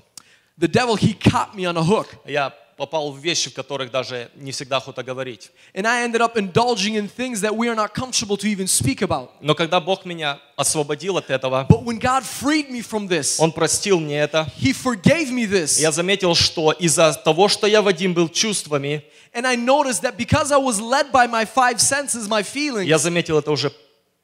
The 0.59 0.69
devil, 0.69 0.97
he 0.97 1.15
caught 1.15 1.55
me 1.55 1.65
on 1.65 1.79
a 1.79 1.83
hook. 1.83 2.09
Я 2.27 2.53
попал 2.77 3.11
в 3.11 3.18
вещи, 3.18 3.51
в 3.51 3.55
которых 3.55 3.91
даже 3.91 4.31
не 4.35 4.53
всегда 4.53 4.77
охота 4.77 5.03
говорить. 5.03 5.51
And 5.74 5.87
I 5.87 6.05
ended 6.07 6.20
up 6.20 6.37
indulging 6.37 6.95
in 6.95 7.09
things 7.09 7.41
that 7.41 7.57
we 7.57 7.68
are 7.68 7.74
not 7.74 7.95
comfortable 7.95 8.37
to 8.37 8.47
even 8.47 8.66
speak 8.66 9.01
about. 9.03 9.31
Но 9.41 9.55
когда 9.55 9.81
Бог 9.81 10.05
меня 10.05 10.39
освободил 10.57 11.16
от 11.16 11.31
этого, 11.31 11.66
But 11.68 11.85
when 11.85 11.99
God 11.99 12.22
freed 12.22 12.70
me 12.70 12.83
from 12.83 13.09
this, 13.09 13.37
Он 13.39 13.51
простил 13.53 13.99
мне 14.01 14.18
это. 14.20 14.47
he 14.59 14.72
forgave 14.72 15.31
me 15.31 15.47
this. 15.47 15.81
Я 15.81 15.91
заметил, 15.93 16.35
что 16.35 16.72
из-за 16.72 17.14
того, 17.14 17.49
что 17.49 17.66
я 17.66 17.81
Вадим 17.83 18.12
был 18.14 18.29
чувствами, 18.29 19.03
And 19.33 19.47
I 19.47 19.55
noticed 19.57 20.03
that 20.03 20.16
because 20.16 20.51
I 20.51 20.57
was 20.57 20.81
led 20.81 21.12
by 21.12 21.27
my 21.27 21.45
five 21.45 21.79
senses, 21.81 22.27
my 22.29 22.43
feelings, 22.43 22.85
я 22.87 22.99
заметил 22.99 23.39
это 23.39 23.51
уже 23.51 23.70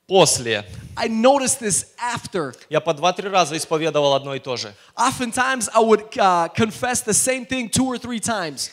после. 0.07 0.65
I 0.97 1.09
noticed 1.09 1.61
this 1.61 1.87
after. 1.99 2.55
Я 2.69 2.81
по 2.81 2.93
два-три 2.95 3.29
раза 3.29 3.57
исповедовал 3.57 4.15
одно 4.15 4.35
и 4.35 4.39
то 4.39 4.57
же. 4.57 4.75
Oftentimes, 4.97 5.69
I 5.75 5.81
would 5.83 6.11
uh, 6.17 6.49
confess 6.55 7.03
the 7.05 7.15
same 7.15 7.47
thing 7.47 7.71
two 7.71 7.87
or 7.87 7.99
three 7.99 8.21
times. 8.21 8.71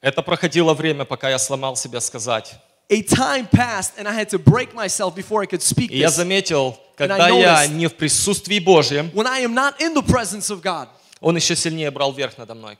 Это 0.00 0.22
проходило 0.22 0.74
время, 0.74 1.04
пока 1.04 1.30
я 1.30 1.38
сломал 1.38 1.76
себя 1.76 2.00
сказать. 2.00 2.54
A 2.90 3.02
time 3.02 3.48
passed, 3.50 3.92
and 3.98 4.06
I 4.06 4.12
had 4.12 4.28
to 4.30 4.38
break 4.38 4.74
myself 4.74 5.14
before 5.14 5.42
I 5.42 5.46
could 5.46 5.62
speak 5.62 5.90
И 5.90 5.98
я 5.98 6.08
this. 6.08 6.16
заметил, 6.16 6.78
когда 6.96 7.28
я 7.28 7.66
не 7.66 7.86
в 7.86 7.94
присутствии 7.94 8.58
Божьем, 8.58 9.10
When 9.14 9.26
I 9.26 9.40
am 9.42 9.54
not 9.54 9.80
in 9.80 9.94
the 9.94 10.02
presence 10.02 10.50
of 10.50 10.60
God, 10.62 10.88
Он 11.20 11.34
еще 11.36 11.56
сильнее 11.56 11.90
брал 11.90 12.12
верх 12.12 12.36
надо 12.36 12.54
мной. 12.54 12.78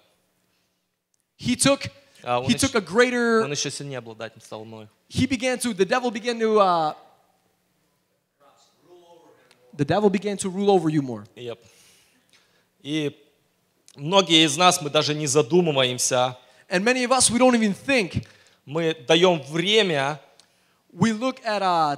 He 1.39 1.57
took 1.57 1.91
А, 2.23 2.41
он, 2.41 2.47
he 2.47 2.55
еще, 2.55 2.67
took 2.67 2.75
a 2.77 2.81
greater. 2.81 3.43
он 3.43 3.51
еще 3.53 3.71
сильнее 3.71 3.99
обладатель 3.99 4.41
стал 4.43 4.65
мной. 4.65 4.89
He 5.11 5.27
began 5.27 5.59
to. 5.59 5.73
The 5.75 5.87
devil 5.87 6.11
began 6.11 6.39
to. 6.41 6.59
Uh, 6.61 6.95
the 9.76 9.86
devil 9.86 10.10
began 10.10 10.38
to 10.38 10.50
rule 10.50 10.70
over 10.70 10.90
you 10.90 11.02
more. 11.02 11.26
Yep. 11.36 11.60
И 12.82 13.16
многие 13.96 14.46
из 14.46 14.58
нас, 14.58 14.82
мы 14.82 14.90
даже 14.90 15.14
не 15.14 15.28
задумываемся, 15.28 16.38
And 16.70 16.84
many 16.84 17.04
of 17.04 17.12
us, 17.12 17.30
we 17.32 17.40
don't 17.40 17.56
even 17.56 17.74
think. 17.74 18.26
мы 18.66 18.94
даем 19.08 19.42
время 19.52 20.20
We 20.94 21.12
look 21.14 21.40
at 21.46 21.62
uh, 21.62 21.98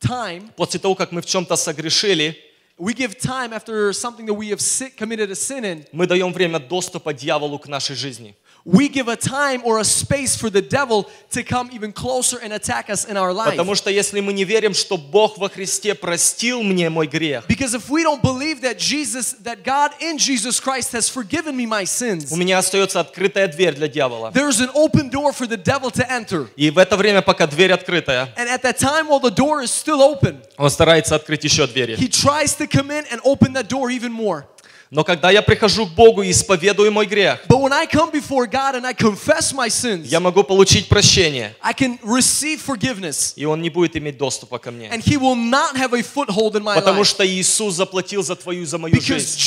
time. 0.00 0.50
после 0.56 0.80
того, 0.80 0.94
как 0.94 1.12
мы 1.12 1.20
в 1.22 1.26
чем-то 1.26 1.56
согрешили, 1.56 2.36
We 2.76 2.92
give 2.92 3.16
time 3.20 3.52
after 3.52 3.92
something 3.92 4.26
that 4.26 4.34
we 4.34 4.48
have 4.48 4.60
si- 4.60 4.90
committed 4.90 5.30
a 5.30 5.34
sin 5.36 5.64
in. 5.64 5.86
мы 5.92 6.06
даем 6.08 6.32
время 6.32 6.58
доступа 6.58 7.12
дьяволу 7.14 7.58
к 7.58 7.68
нашей 7.68 7.94
жизни. 7.94 8.36
We 8.68 8.88
give 8.88 9.08
a 9.08 9.16
time 9.16 9.60
or 9.62 9.78
a 9.78 9.84
space 9.84 10.34
for 10.38 10.48
the 10.48 10.62
devil 10.62 11.06
to 11.32 11.42
come 11.42 11.68
even 11.70 11.92
closer 11.92 12.38
and 12.42 12.50
attack 12.54 12.88
us 12.88 13.04
in 13.04 13.18
our 13.18 13.30
life. 13.30 13.50
Потому 13.50 13.74
что 13.74 13.90
если 13.90 14.20
мы 14.20 14.32
не 14.32 14.44
верим, 14.44 14.72
что 14.72 14.96
Бог 14.96 15.36
во 15.36 15.50
Христе 15.50 15.94
простил 15.94 16.62
мне 16.62 16.88
мой 16.88 17.06
грех, 17.06 17.44
Because 17.46 17.74
if 17.74 17.90
we 17.90 18.02
don't 18.02 18.22
believe 18.22 18.62
that 18.62 18.78
Jesus, 18.78 19.34
that 19.42 19.64
God 19.64 19.90
in 20.00 20.16
Jesus 20.16 20.60
Christ 20.60 20.92
has 20.92 21.10
forgiven 21.10 21.54
me 21.54 21.66
my 21.66 21.84
sins, 21.84 22.32
у 22.32 22.36
меня 22.36 22.56
остается 22.56 23.00
открытая 23.00 23.48
дверь 23.48 23.74
для 23.74 23.86
дьявола. 23.88 24.30
there's 24.32 24.60
an 24.60 24.70
open 24.74 25.10
door 25.10 25.34
for 25.34 25.46
the 25.46 25.58
devil 25.58 25.90
to 25.90 26.02
enter. 26.10 26.48
И 26.56 26.70
в 26.70 26.78
это 26.78 26.96
время, 26.96 27.20
пока 27.20 27.46
дверь 27.46 27.72
открытая, 27.74 28.32
And 28.38 28.48
at 28.48 28.62
that 28.62 28.78
time, 28.78 29.08
while 29.08 29.20
the 29.20 29.30
door 29.30 29.60
is 29.62 29.70
still 29.70 30.00
open, 30.00 30.42
он 30.56 30.70
старается 30.70 31.14
открыть 31.16 31.44
еще 31.44 31.66
двери. 31.66 31.96
he 31.96 32.08
tries 32.08 32.54
to 32.56 32.66
come 32.66 32.90
in 32.90 33.04
and 33.12 33.20
open 33.24 33.52
that 33.52 33.68
door 33.68 33.90
even 33.90 34.10
more. 34.10 34.46
Но 34.91 35.03
когда 35.03 35.29
я 35.29 35.43
прихожу 35.43 35.85
к 35.85 35.91
Богу 35.91 36.23
и 36.23 36.31
исповедую 36.31 36.91
мой 36.91 37.05
грех, 37.05 37.41
sins, 39.69 40.05
я 40.07 40.19
могу 40.19 40.43
получить 40.43 40.89
прощение, 40.89 41.55
и 43.35 43.45
Он 43.45 43.61
не 43.61 43.69
будет 43.69 43.95
иметь 43.95 44.17
доступа 44.17 44.57
ко 44.57 44.71
мне. 44.71 44.89
Потому 46.75 47.03
что 47.03 47.23
Иисус 47.23 47.75
заплатил 47.75 48.23
за 48.23 48.35
твою 48.35 48.63
и 48.63 48.65
за 48.65 48.79
мою 48.79 48.95
жизнь. 48.99 49.37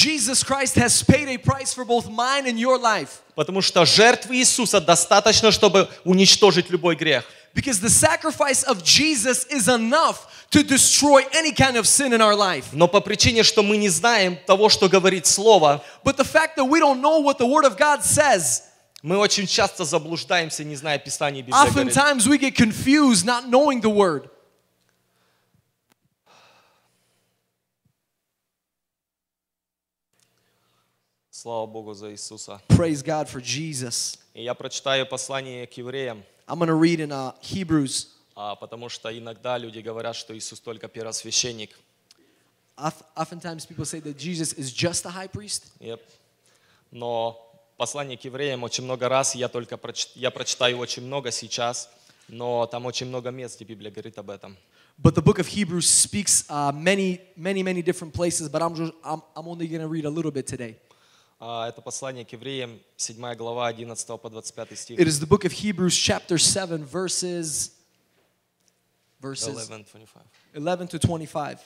Потому 3.34 3.62
что 3.62 3.84
жертвы 3.84 4.36
Иисуса 4.36 4.80
достаточно, 4.80 5.50
чтобы 5.50 5.88
уничтожить 6.04 6.70
любой 6.70 6.94
грех. 6.94 7.24
Because 7.53 7.79
the 7.79 7.89
sacrifice 7.89 8.63
of 8.63 8.83
Jesus 8.83 9.45
is 9.47 9.67
enough 9.67 10.47
to 10.51 10.63
destroy 10.63 11.21
any 11.33 11.51
kind 11.51 11.75
of 11.75 11.87
sin 11.87 12.13
in 12.13 12.21
our 12.21 12.35
life. 12.35 12.69
Но 12.71 12.87
по 12.87 13.01
причине, 13.01 13.43
что 13.43 13.63
мы 13.63 13.77
не 13.77 13.89
знаем 13.89 14.37
того, 14.45 14.69
что 14.69 14.87
говорит 14.87 15.25
Слово, 15.25 15.83
But 16.03 16.17
the 16.17 16.23
fact 16.23 16.55
that 16.57 16.65
we 16.65 16.79
don't 16.79 17.01
know 17.01 17.19
what 17.19 17.37
the 17.37 17.47
Word 17.47 17.65
of 17.65 17.77
God 17.77 18.03
says, 18.03 18.61
Мы 19.03 19.17
очень 19.17 19.45
часто 19.45 19.85
заблуждаемся, 19.85 20.63
не 20.63 20.75
зная 20.75 20.97
Писания, 20.97 21.41
Библия 21.41 21.65
говорит. 21.65 21.95
Oftentimes 21.95 22.27
we 22.27 22.37
get 22.37 22.55
confused 22.55 23.25
not 23.25 23.47
knowing 23.47 23.79
the 23.81 23.89
word. 23.89 24.29
Слава 31.29 31.67
Богу 31.67 31.93
за 31.93 32.11
Иисуса. 32.11 32.59
Praise 32.67 33.03
God 33.03 33.29
for 33.29 33.39
Jesus. 33.39 34.17
И 34.33 34.43
я 34.43 34.55
прочитаю 34.55 35.05
послание 35.05 35.67
к 35.67 35.73
евреям, 35.73 36.23
I'm 36.51 36.59
going 36.59 36.67
to 36.69 36.75
read 36.75 36.99
in 36.99 37.11
uh, 37.11 37.33
Hebrews. 37.41 38.07
а, 38.35 38.55
потому 38.55 38.87
что 38.89 39.09
иногда 39.17 39.57
люди 39.57 39.79
говорят, 39.79 40.15
что 40.15 40.37
Иисус 40.37 40.59
только 40.59 40.87
первосвященник. 40.87 41.71
Oft- 42.77 43.03
Oftentimes 43.15 43.65
people 43.65 43.85
say 43.85 43.99
that 44.01 44.17
Jesus 44.17 44.53
is 44.53 44.71
just 44.71 45.05
a 45.05 45.09
high 45.09 45.27
priest. 45.27 45.71
Yep. 45.79 45.99
Но 46.91 47.37
послание 47.77 48.17
к 48.17 48.23
евреям 48.23 48.63
очень 48.63 48.83
много 48.83 49.09
раз, 49.09 49.35
я 49.35 49.47
только 49.49 49.77
проч- 49.77 50.09
я 50.15 50.29
прочитаю 50.31 50.77
очень 50.77 51.03
много 51.03 51.31
сейчас, 51.31 51.89
но 52.27 52.65
там 52.67 52.85
очень 52.85 53.07
много 53.07 53.31
мест, 53.31 53.55
где 53.59 53.65
Библия 53.65 53.91
говорит 53.91 54.17
об 54.19 54.29
этом. 54.29 54.55
But 54.99 55.13
the 55.15 55.21
book 55.21 55.37
of 55.39 55.47
Hebrews 55.47 55.87
speaks 55.87 56.45
uh, 56.49 56.71
many, 56.71 57.19
many, 57.35 57.61
many 57.61 57.83
different 57.83 58.13
places, 58.13 58.49
but 58.49 58.61
I'm, 58.63 58.73
just, 58.75 58.93
I'm, 59.03 59.21
I'm 59.35 59.47
only 59.47 59.67
going 59.67 59.81
to 59.81 59.87
read 59.87 60.05
a 60.05 60.09
little 60.09 60.31
bit 60.31 60.47
today. 60.47 60.75
А, 61.41 61.69
Это 61.69 61.81
послание 61.81 62.25
к 62.25 62.31
евреям, 62.31 62.79
7 62.95 63.35
глава, 63.35 63.69
11 63.69 64.19
по 64.19 64.29
25 64.29 64.75
стих. 64.77 64.99
It 64.99 65.07
is 65.07 65.19
the 65.19 65.27
book 65.27 65.45
of 65.45 65.51
Hebrews, 65.51 65.93
chapter 65.93 66.37
7, 66.37 66.83
verses, 66.83 67.71
verses 69.21 69.47
11, 69.47 69.85
25. 69.85 70.23
11 70.53 70.87
to 70.87 70.99
25. 70.99 71.59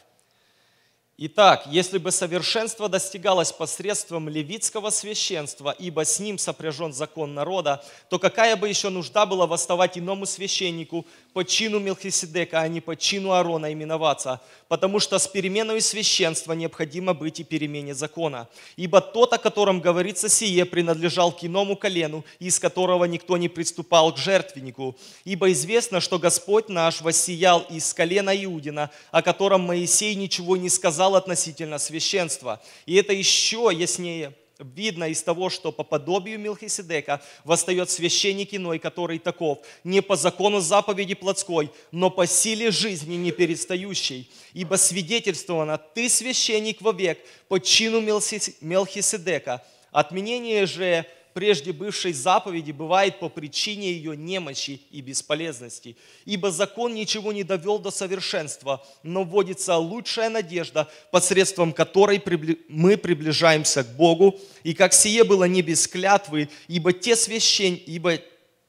Итак, 1.19 1.65
если 1.71 1.97
бы 1.97 2.13
совершенство 2.13 2.91
достигалось 2.91 3.51
посредством 3.51 4.29
левитского 4.29 4.91
священства, 4.91 5.75
ибо 5.79 6.05
с 6.05 6.21
ним 6.21 6.37
сопряжен 6.37 6.93
закон 6.93 7.33
народа, 7.33 7.83
то 8.11 8.19
какая 8.19 8.55
бы 8.55 8.69
еще 8.69 8.91
нужда 8.91 9.25
была 9.25 9.47
восставать 9.47 9.97
иному 9.97 10.27
священнику 10.27 11.07
по 11.33 11.43
чину 11.43 11.79
Мелхиседека, 11.79 12.61
а 12.61 12.69
не 12.69 12.83
по 12.83 12.97
чину 12.97 13.33
Аарона 13.33 13.73
именоваться? 13.73 14.43
Потому 14.69 15.01
что 15.01 15.19
с 15.19 15.27
переменой 15.27 15.81
священства 15.81 16.53
необходимо 16.53 17.15
быть 17.15 17.41
и 17.41 17.45
перемене 17.45 17.95
закона. 17.95 18.47
Ибо 18.77 19.01
тот, 19.01 19.33
о 19.33 19.39
котором 19.39 19.81
говорится 19.81 20.29
сие, 20.29 20.67
принадлежал 20.67 21.33
к 21.33 21.43
иному 21.45 21.77
колену, 21.77 22.27
из 22.41 22.59
которого 22.59 23.07
никто 23.07 23.39
не 23.39 23.49
приступал 23.49 24.13
к 24.13 24.19
жертвеннику. 24.19 24.95
Ибо 25.25 25.51
известно, 25.53 26.01
что 26.01 26.19
Господь 26.19 26.69
наш 26.69 27.01
воссиял 27.01 27.61
из 27.71 27.95
колена 27.95 28.37
Иудина, 28.45 28.91
о 29.13 29.23
котором 29.23 29.63
Моисей 29.63 30.15
ничего 30.15 30.59
не 30.59 30.69
сказал 30.69 31.06
относительно 31.15 31.79
священства. 31.79 32.61
И 32.87 32.95
это 32.97 33.13
еще 33.13 33.71
яснее 33.73 34.35
видно 34.59 35.05
из 35.05 35.23
того, 35.23 35.51
что 35.51 35.71
по 35.73 35.85
подобию 35.85 36.39
Милхиседека 36.39 37.23
восстает 37.45 37.91
священник 37.91 38.55
иной, 38.55 38.79
который 38.79 39.19
таков, 39.19 39.59
не 39.85 40.01
по 40.01 40.17
закону 40.17 40.61
заповеди 40.61 41.15
плотской, 41.15 41.71
но 41.93 42.11
по 42.11 42.27
силе 42.27 42.71
жизни 42.71 43.17
не 43.17 43.33
перестающей. 43.33 44.31
Ибо 44.55 44.77
свидетельствовано, 44.77 45.79
ты 45.79 46.09
священник 46.09 46.81
вовек 46.81 47.19
по 47.49 47.61
чину 47.61 48.01
Мелхис- 48.01 48.55
Мелхиседека. 48.61 49.65
Отменение 49.93 50.67
же 50.67 51.07
прежде 51.37 51.71
бывшей 51.75 52.15
заповеди 52.15 52.73
бывает 52.73 53.19
по 53.21 53.29
причине 53.29 53.93
ее 53.93 54.17
немощи 54.17 54.81
и 54.91 55.03
бесполезности. 55.03 55.95
Ибо 56.25 56.51
закон 56.51 56.95
ничего 56.95 57.31
не 57.31 57.45
довел 57.45 57.79
до 57.79 57.91
совершенства, 57.91 58.83
но 59.03 59.23
вводится 59.23 59.77
лучшая 59.77 60.31
надежда, 60.31 60.91
посредством 61.11 61.75
которой 61.75 62.23
мы 62.71 62.97
приближаемся 62.97 63.85
к 63.85 63.97
Богу. 63.97 64.41
И 64.63 64.73
как 64.73 64.95
сие 64.95 65.25
было 65.25 65.45
не 65.45 65.61
без 65.61 65.87
клятвы, 65.87 66.49
ибо 66.69 66.95
те, 66.95 67.15
священ... 67.15 67.75
ибо 67.75 68.19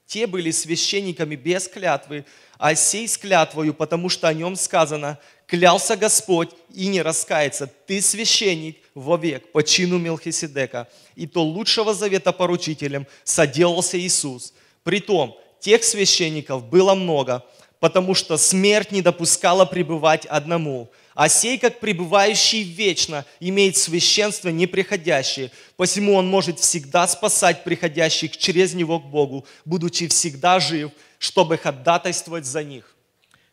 те 0.05 0.27
были 0.27 0.51
священниками 0.51 1.37
без 1.37 1.69
клятвы, 1.69 2.25
а 2.57 2.75
сей 2.75 3.07
с 3.07 3.17
клятвою, 3.17 3.73
потому 3.73 4.09
что 4.09 4.27
о 4.27 4.33
нем 4.33 4.57
сказано, 4.57 5.19
клялся 5.47 5.95
Господь 5.95 6.49
и 6.73 6.87
не 6.87 7.01
раскается, 7.01 7.67
ты 7.87 8.01
священник 8.01 8.77
вовек 8.93 9.51
по 9.51 9.63
чину 9.63 9.97
Мелхиседека. 9.97 10.87
И 11.15 11.25
то 11.25 11.43
лучшего 11.43 11.93
завета 11.93 12.31
поручителем 12.31 13.07
соделался 13.23 13.99
Иисус. 13.99 14.53
Притом, 14.83 15.37
тех 15.59 15.83
священников 15.83 16.63
было 16.65 16.93
много, 16.93 17.43
потому 17.79 18.13
что 18.13 18.37
смерть 18.37 18.91
не 18.91 19.01
допускала 19.01 19.65
пребывать 19.65 20.25
одному. 20.25 20.89
А 21.15 21.29
сей, 21.29 21.57
как 21.57 21.79
пребывающий 21.79 22.61
вечно, 22.61 23.25
имеет 23.39 23.75
священство 23.75 24.49
неприходящее. 24.49 25.51
Посему 25.75 26.13
он 26.13 26.27
может 26.27 26.59
всегда 26.59 27.07
спасать 27.07 27.63
приходящих 27.63 28.37
через 28.37 28.75
него 28.75 28.99
к 28.99 29.05
Богу, 29.05 29.45
будучи 29.65 30.07
всегда 30.07 30.59
жив, 30.59 30.91
чтобы 31.17 31.57
ходатайствовать 31.57 32.45
за 32.45 32.63
них. 32.63 32.96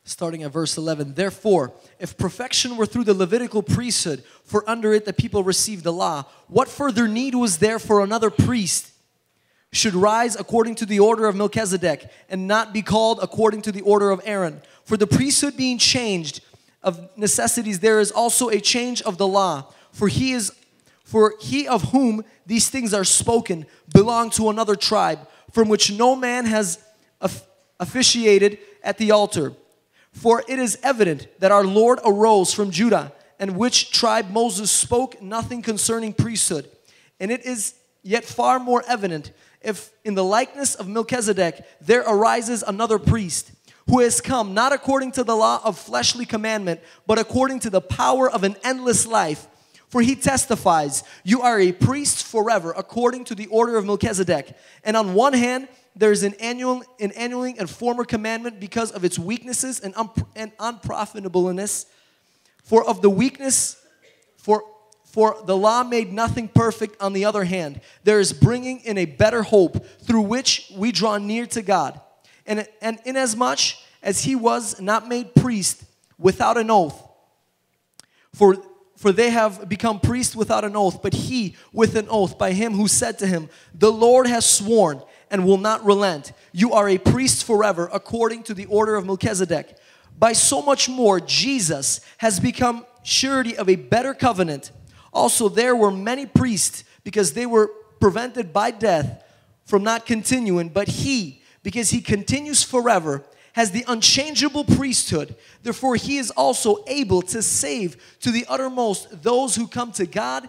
Starting 0.05 0.43
at 0.43 0.52
verse 0.52 0.76
11. 0.76 1.14
Therefore, 1.14 1.72
if 1.98 2.16
perfection 2.16 2.76
were 2.76 2.86
through 2.86 3.05
the 3.05 3.14
Levitical 3.14 3.62
priesthood, 3.62 4.22
for 4.44 4.68
under 4.68 4.93
it 4.93 5.06
the 5.06 5.12
people 5.12 5.43
received 5.43 5.82
the 5.82 5.93
law, 5.93 6.24
what 6.48 6.68
further 6.68 7.09
need 7.09 7.35
was 7.35 7.59
there 7.59 7.78
for 7.78 8.02
another 8.02 8.31
priest? 8.31 8.93
Should 9.72 9.94
rise 9.94 10.36
according 10.36 10.76
to 10.76 10.86
the 10.86 11.01
order 11.01 11.26
of 11.26 11.35
Melchizedek 11.35 12.09
and 12.28 12.47
not 12.47 12.72
be 12.72 12.82
called 12.82 13.18
according 13.22 13.62
to 13.62 13.72
the 13.72 13.81
order 13.81 14.10
of 14.10 14.20
Aaron. 14.24 14.62
For 14.85 14.97
the 14.97 15.06
priesthood 15.06 15.56
being 15.56 15.78
changed 15.78 16.43
of 16.82 17.16
necessities, 17.16 17.81
there 17.81 17.98
is 17.98 18.12
also 18.12 18.51
a 18.51 18.60
change 18.60 19.02
of 19.02 19.18
the 19.18 19.26
law. 19.26 19.72
For 19.90 20.06
he 20.09 20.32
is 20.32 20.52
for 21.05 21.35
he 21.40 21.68
of 21.68 21.90
whom 21.90 22.24
these 22.47 22.70
things 22.70 22.94
are 22.94 23.05
spoken 23.05 23.66
belonged 23.93 24.32
to 24.35 24.48
another 24.48 24.74
tribe, 24.74 25.28
from 25.51 25.68
which 25.68 25.93
no 25.93 26.16
man 26.16 26.47
has 26.47 26.78
officiated 27.78 28.59
at 28.82 28.98
the 28.98 29.10
altar. 29.10 29.52
For 30.14 30.42
it 30.48 30.58
is 30.58 30.78
evident 30.82 31.26
that 31.40 31.52
our 31.52 31.64
Lord 31.64 31.98
arose 32.04 32.54
from 32.54 32.70
Judah, 32.70 33.12
and 33.38 33.56
which 33.56 33.90
tribe 33.90 34.30
Moses 34.30 34.70
spoke 34.70 35.20
nothing 35.20 35.60
concerning 35.60 36.12
priesthood. 36.12 36.70
And 37.18 37.30
it 37.30 37.44
is 37.44 37.74
yet 38.02 38.24
far 38.24 38.60
more 38.60 38.84
evident 38.88 39.32
if 39.60 39.90
in 40.04 40.14
the 40.14 40.24
likeness 40.24 40.76
of 40.76 40.86
Melchizedek 40.86 41.64
there 41.80 42.02
arises 42.02 42.62
another 42.62 42.98
priest, 42.98 43.50
who 43.88 44.00
has 44.00 44.20
come 44.20 44.54
not 44.54 44.72
according 44.72 45.12
to 45.12 45.24
the 45.24 45.36
law 45.36 45.60
of 45.64 45.78
fleshly 45.78 46.24
commandment, 46.24 46.80
but 47.06 47.18
according 47.18 47.60
to 47.60 47.70
the 47.70 47.80
power 47.80 48.30
of 48.30 48.44
an 48.44 48.56
endless 48.62 49.06
life. 49.06 49.48
For 49.88 50.00
he 50.00 50.14
testifies, 50.14 51.02
You 51.24 51.42
are 51.42 51.60
a 51.60 51.72
priest 51.72 52.24
forever, 52.24 52.72
according 52.76 53.24
to 53.26 53.34
the 53.34 53.46
order 53.46 53.76
of 53.76 53.84
Melchizedek. 53.84 54.56
And 54.84 54.96
on 54.96 55.14
one 55.14 55.32
hand, 55.32 55.68
there 55.96 56.10
is 56.10 56.22
an 56.22 56.34
annual, 56.34 56.82
an 56.98 57.12
annualing 57.12 57.58
and 57.58 57.70
former 57.70 58.04
commandment 58.04 58.58
because 58.58 58.90
of 58.90 59.04
its 59.04 59.18
weaknesses 59.18 59.80
and, 59.80 59.94
unp- 59.94 60.26
and 60.34 60.52
unprofitableness. 60.58 61.86
For 62.64 62.84
of 62.84 63.00
the 63.00 63.10
weakness, 63.10 63.80
for, 64.36 64.64
for 65.04 65.36
the 65.44 65.56
law 65.56 65.84
made 65.84 66.12
nothing 66.12 66.48
perfect. 66.48 67.00
On 67.00 67.12
the 67.12 67.24
other 67.24 67.44
hand, 67.44 67.80
there 68.02 68.18
is 68.18 68.32
bringing 68.32 68.80
in 68.80 68.98
a 68.98 69.04
better 69.04 69.42
hope 69.42 69.86
through 70.00 70.22
which 70.22 70.72
we 70.76 70.90
draw 70.90 71.18
near 71.18 71.46
to 71.46 71.62
God. 71.62 72.00
And, 72.46 72.66
and 72.82 72.98
inasmuch 73.04 73.60
as 74.02 74.24
he 74.24 74.34
was 74.34 74.80
not 74.80 75.08
made 75.08 75.34
priest 75.34 75.84
without 76.18 76.58
an 76.58 76.70
oath, 76.70 77.02
for, 78.34 78.56
for 78.96 79.12
they 79.12 79.30
have 79.30 79.68
become 79.68 80.00
priests 80.00 80.36
without 80.36 80.64
an 80.64 80.76
oath, 80.76 81.00
but 81.02 81.14
he 81.14 81.56
with 81.72 81.96
an 81.96 82.06
oath 82.10 82.36
by 82.36 82.52
him 82.52 82.74
who 82.74 82.88
said 82.88 83.18
to 83.20 83.26
him, 83.26 83.48
The 83.74 83.92
Lord 83.92 84.26
has 84.26 84.44
sworn 84.44 85.02
and 85.35 85.44
will 85.44 85.59
not 85.59 85.85
relent. 85.85 86.31
You 86.52 86.74
are 86.74 86.89
a 86.89 86.97
priest 86.97 87.43
forever, 87.43 87.90
according 87.93 88.44
to 88.44 88.55
the 88.55 88.66
order 88.66 88.94
of 88.94 89.05
Melchizedek. 89.05 89.77
By 90.16 90.32
so 90.32 90.62
much 90.62 90.89
more, 90.89 91.19
Jesus 91.19 92.01
has 92.19 92.39
become 92.39 92.86
surety 93.02 93.56
of 93.56 93.69
a 93.69 93.74
better 93.74 94.15
covenant. 94.15 94.70
Also, 95.12 95.48
there 95.48 95.74
were 95.74 95.90
many 95.90 96.24
priests 96.24 96.85
because 97.02 97.32
they 97.32 97.47
were 97.47 97.66
prevented 98.01 98.52
by 98.52 98.70
death 98.70 99.24
from 99.65 99.82
not 99.82 100.06
continuing, 100.06 100.69
but 100.69 100.86
he, 100.86 101.43
because 101.65 101.90
he 101.90 102.01
continues 102.01 102.62
forever, 102.62 103.24
has 103.55 103.73
the 103.73 103.85
unchangeable 103.89 104.62
priesthood. 104.62 105.35
Therefore, 105.65 105.97
he 105.97 106.19
is 106.19 106.31
also 106.31 106.85
able 106.86 107.23
to 107.23 107.43
save 107.43 107.97
to 108.20 108.31
the 108.31 108.47
uttermost 108.48 109.24
those 109.24 109.56
who 109.56 109.66
come 109.66 109.90
to 109.93 110.06
God 110.06 110.48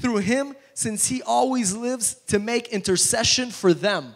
through 0.00 0.16
him, 0.16 0.56
since 0.73 1.07
he 1.07 1.21
always 1.23 1.73
lives 1.73 2.15
to 2.27 2.39
make 2.39 2.67
intercession 2.69 3.51
for 3.51 3.73
them. 3.73 4.15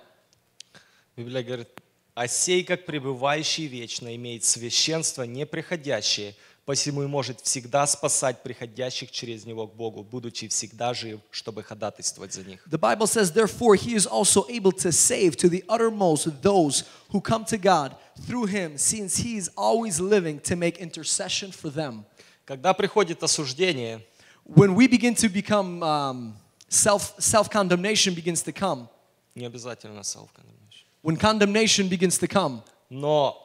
Библия 1.16 1.44
говорит, 1.44 1.68
а 2.16 2.28
сей, 2.28 2.64
как 2.64 2.86
пребывающий 2.86 3.68
вечно, 3.68 4.16
имеет 4.16 4.44
священство 4.44 5.24
неприходящее, 5.24 6.36
посему 6.66 7.04
и 7.04 7.08
может 7.08 7.42
всегда 7.42 7.86
спасать 7.88 8.44
приходящих 8.44 9.12
через 9.12 9.46
него 9.46 9.68
к 9.68 9.76
Богу, 9.76 10.04
будучи 10.04 10.48
всегда 10.48 10.94
жив, 10.94 11.20
чтобы 11.32 11.64
ходатайствовать 11.64 12.34
за 12.34 12.44
них. 12.44 12.66
The 12.70 12.80
Bible 12.80 13.08
says, 13.08 13.32
therefore, 13.32 13.76
he 13.76 13.96
is 13.96 14.06
also 14.06 14.46
able 14.48 14.72
to 14.72 14.92
save 14.92 15.36
to 15.38 15.50
the 15.50 15.64
uttermost 15.68 16.42
those 16.42 16.86
who 17.12 17.20
come 17.20 17.46
to 17.46 17.58
God 17.58 17.96
through 18.28 18.46
him, 18.46 18.78
since 18.78 19.18
he 19.18 19.38
is 19.38 19.50
always 19.58 20.00
living 20.00 20.40
to 20.42 20.56
make 20.56 20.78
intercession 20.78 21.52
for 21.52 21.70
them. 21.70 22.06
Когда 22.46 22.74
приходит 22.74 23.24
осуждение, 23.24 24.02
When 24.46 24.76
we 24.76 24.88
begin 24.88 25.16
to 25.16 25.30
become 25.30 25.82
um, 25.84 26.34
self 26.70 27.14
self 27.20 27.50
condemnation 27.50 28.14
begins 28.14 28.42
to 28.44 28.52
come, 28.52 28.88
Не 29.36 29.46
обязательно 29.46 30.04
self-condemnation. 30.04 30.86
When 31.02 31.18
condemnation 31.18 31.88
begins 31.90 32.18
to 32.20 32.28
come, 32.28 32.62
Но 32.90 33.36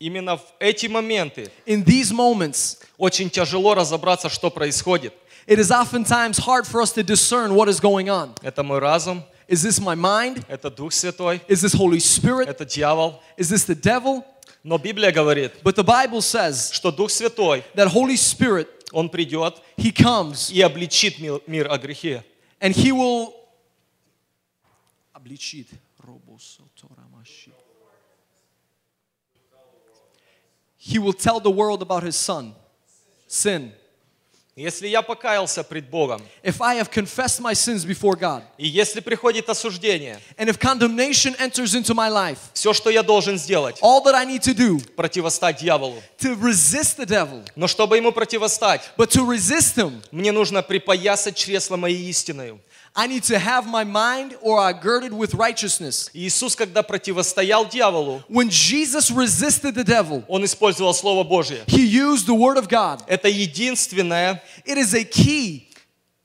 именно 0.00 0.36
в 0.36 0.42
эти 0.60 0.86
моменты 0.86 1.48
in 1.66 1.84
these 1.84 2.12
moments, 2.12 2.78
очень 2.98 3.30
тяжело 3.30 3.74
разобраться, 3.74 4.28
что 4.28 4.50
происходит. 4.50 5.12
it 5.46 5.58
is 5.58 5.70
oftentimes 5.72 6.38
hard 6.38 6.66
for 6.66 6.80
us 6.80 6.92
to 6.92 7.02
discern 7.02 7.54
what 7.54 7.68
is 7.68 7.80
going 7.80 8.08
on. 8.08 8.34
Это 8.42 8.62
мой 8.62 8.78
разум, 8.78 9.22
Is 9.48 9.62
this 9.64 9.80
my 9.80 9.94
mind? 9.94 10.44
это 10.48 10.70
Дух 10.70 10.92
Святой, 10.92 11.40
Is 11.48 11.62
this 11.62 11.74
Holy 11.74 11.98
Spirit? 12.00 12.48
это 12.48 12.64
дьявол. 12.64 13.20
Is 13.36 13.50
this 13.50 13.64
the 13.64 13.74
devil? 13.74 14.24
Но 14.64 14.78
Библия 14.78 15.10
говорит, 15.12 15.52
But 15.64 15.74
the 15.76 15.82
Bible 15.84 16.20
says 16.22 16.70
что 16.72 16.90
Дух 16.92 17.10
Святой, 17.10 17.64
that 17.74 17.88
Holy 17.88 18.16
Spirit, 18.16 18.68
Он 18.92 19.08
придет 19.08 19.56
He 19.76 19.92
comes 19.92 20.50
и 20.52 20.60
обличит 20.60 21.18
мир, 21.18 21.40
мир 21.46 21.70
о 21.70 21.76
грехе. 21.78 22.24
and 22.60 22.74
He 22.74 22.92
will. 22.92 23.34
Обличит. 25.14 25.66
He 30.76 30.98
will 30.98 31.12
tell 31.12 31.38
the 31.38 31.50
world 31.50 31.80
about 31.82 32.02
His 32.02 32.16
Son, 32.16 32.54
sin. 33.28 33.72
Если 34.57 34.87
я 34.87 35.03
покаялся 35.03 35.63
пред 35.63 35.87
Богом, 35.87 36.19
If 36.41 36.61
I 36.61 36.77
have 36.81 36.89
confessed 36.89 37.39
my 37.39 37.53
sins 37.53 37.85
before 37.85 38.17
God, 38.19 38.41
и 38.57 38.67
если 38.67 39.01
приходит 39.01 39.47
осуждение, 39.49 40.19
and 40.35 40.49
if 40.49 40.57
condemnation 40.57 41.35
enters 41.37 41.75
into 41.75 41.93
my 41.93 42.09
life, 42.09 42.39
все, 42.53 42.73
что 42.73 42.89
я 42.89 43.03
должен 43.03 43.37
сделать, 43.37 43.77
all 43.83 44.03
that 44.03 44.15
I 44.15 44.25
need 44.25 44.41
to 44.41 44.55
do 44.55 44.79
противостать 44.95 45.57
дьяволу. 45.59 46.01
to 46.19 46.35
resist 46.41 46.97
the 46.97 47.05
devil, 47.05 47.45
Но 47.55 47.67
чтобы 47.67 47.97
ему 47.97 48.11
противостать, 48.11 48.81
but 48.97 49.11
to 49.11 49.23
resist 49.27 49.75
him, 49.77 50.01
мне 50.09 50.31
нужно 50.31 50.63
припоясать 50.63 51.35
чресло 51.35 51.77
моей 51.77 52.09
истиною. 52.09 52.59
I 52.99 53.05
need 53.05 53.21
to 53.25 53.37
have 53.37 53.67
my 53.67 53.83
mind 53.83 54.35
or 54.41 54.59
I 54.59 54.73
girded 54.73 55.13
with 55.13 55.35
righteousness. 55.35 56.09
Иисус, 56.15 56.55
когда 56.55 56.81
противостоял 56.81 57.69
дьяволу, 57.69 58.23
When 58.27 58.49
Jesus 58.49 59.11
resisted 59.11 59.75
the 59.75 59.83
devil, 59.83 60.23
Он 60.27 60.43
использовал 60.43 60.95
Слово 60.95 61.23
Божье. 61.23 61.63
he 61.67 61.85
used 61.85 62.25
the 62.25 62.33
word 62.33 62.57
of 62.57 62.67
God. 62.67 63.03
Это 63.07 63.29
единственное, 63.29 64.41
It 64.65 64.77
is 64.79 64.95
a 64.95 65.03
key 65.03 65.65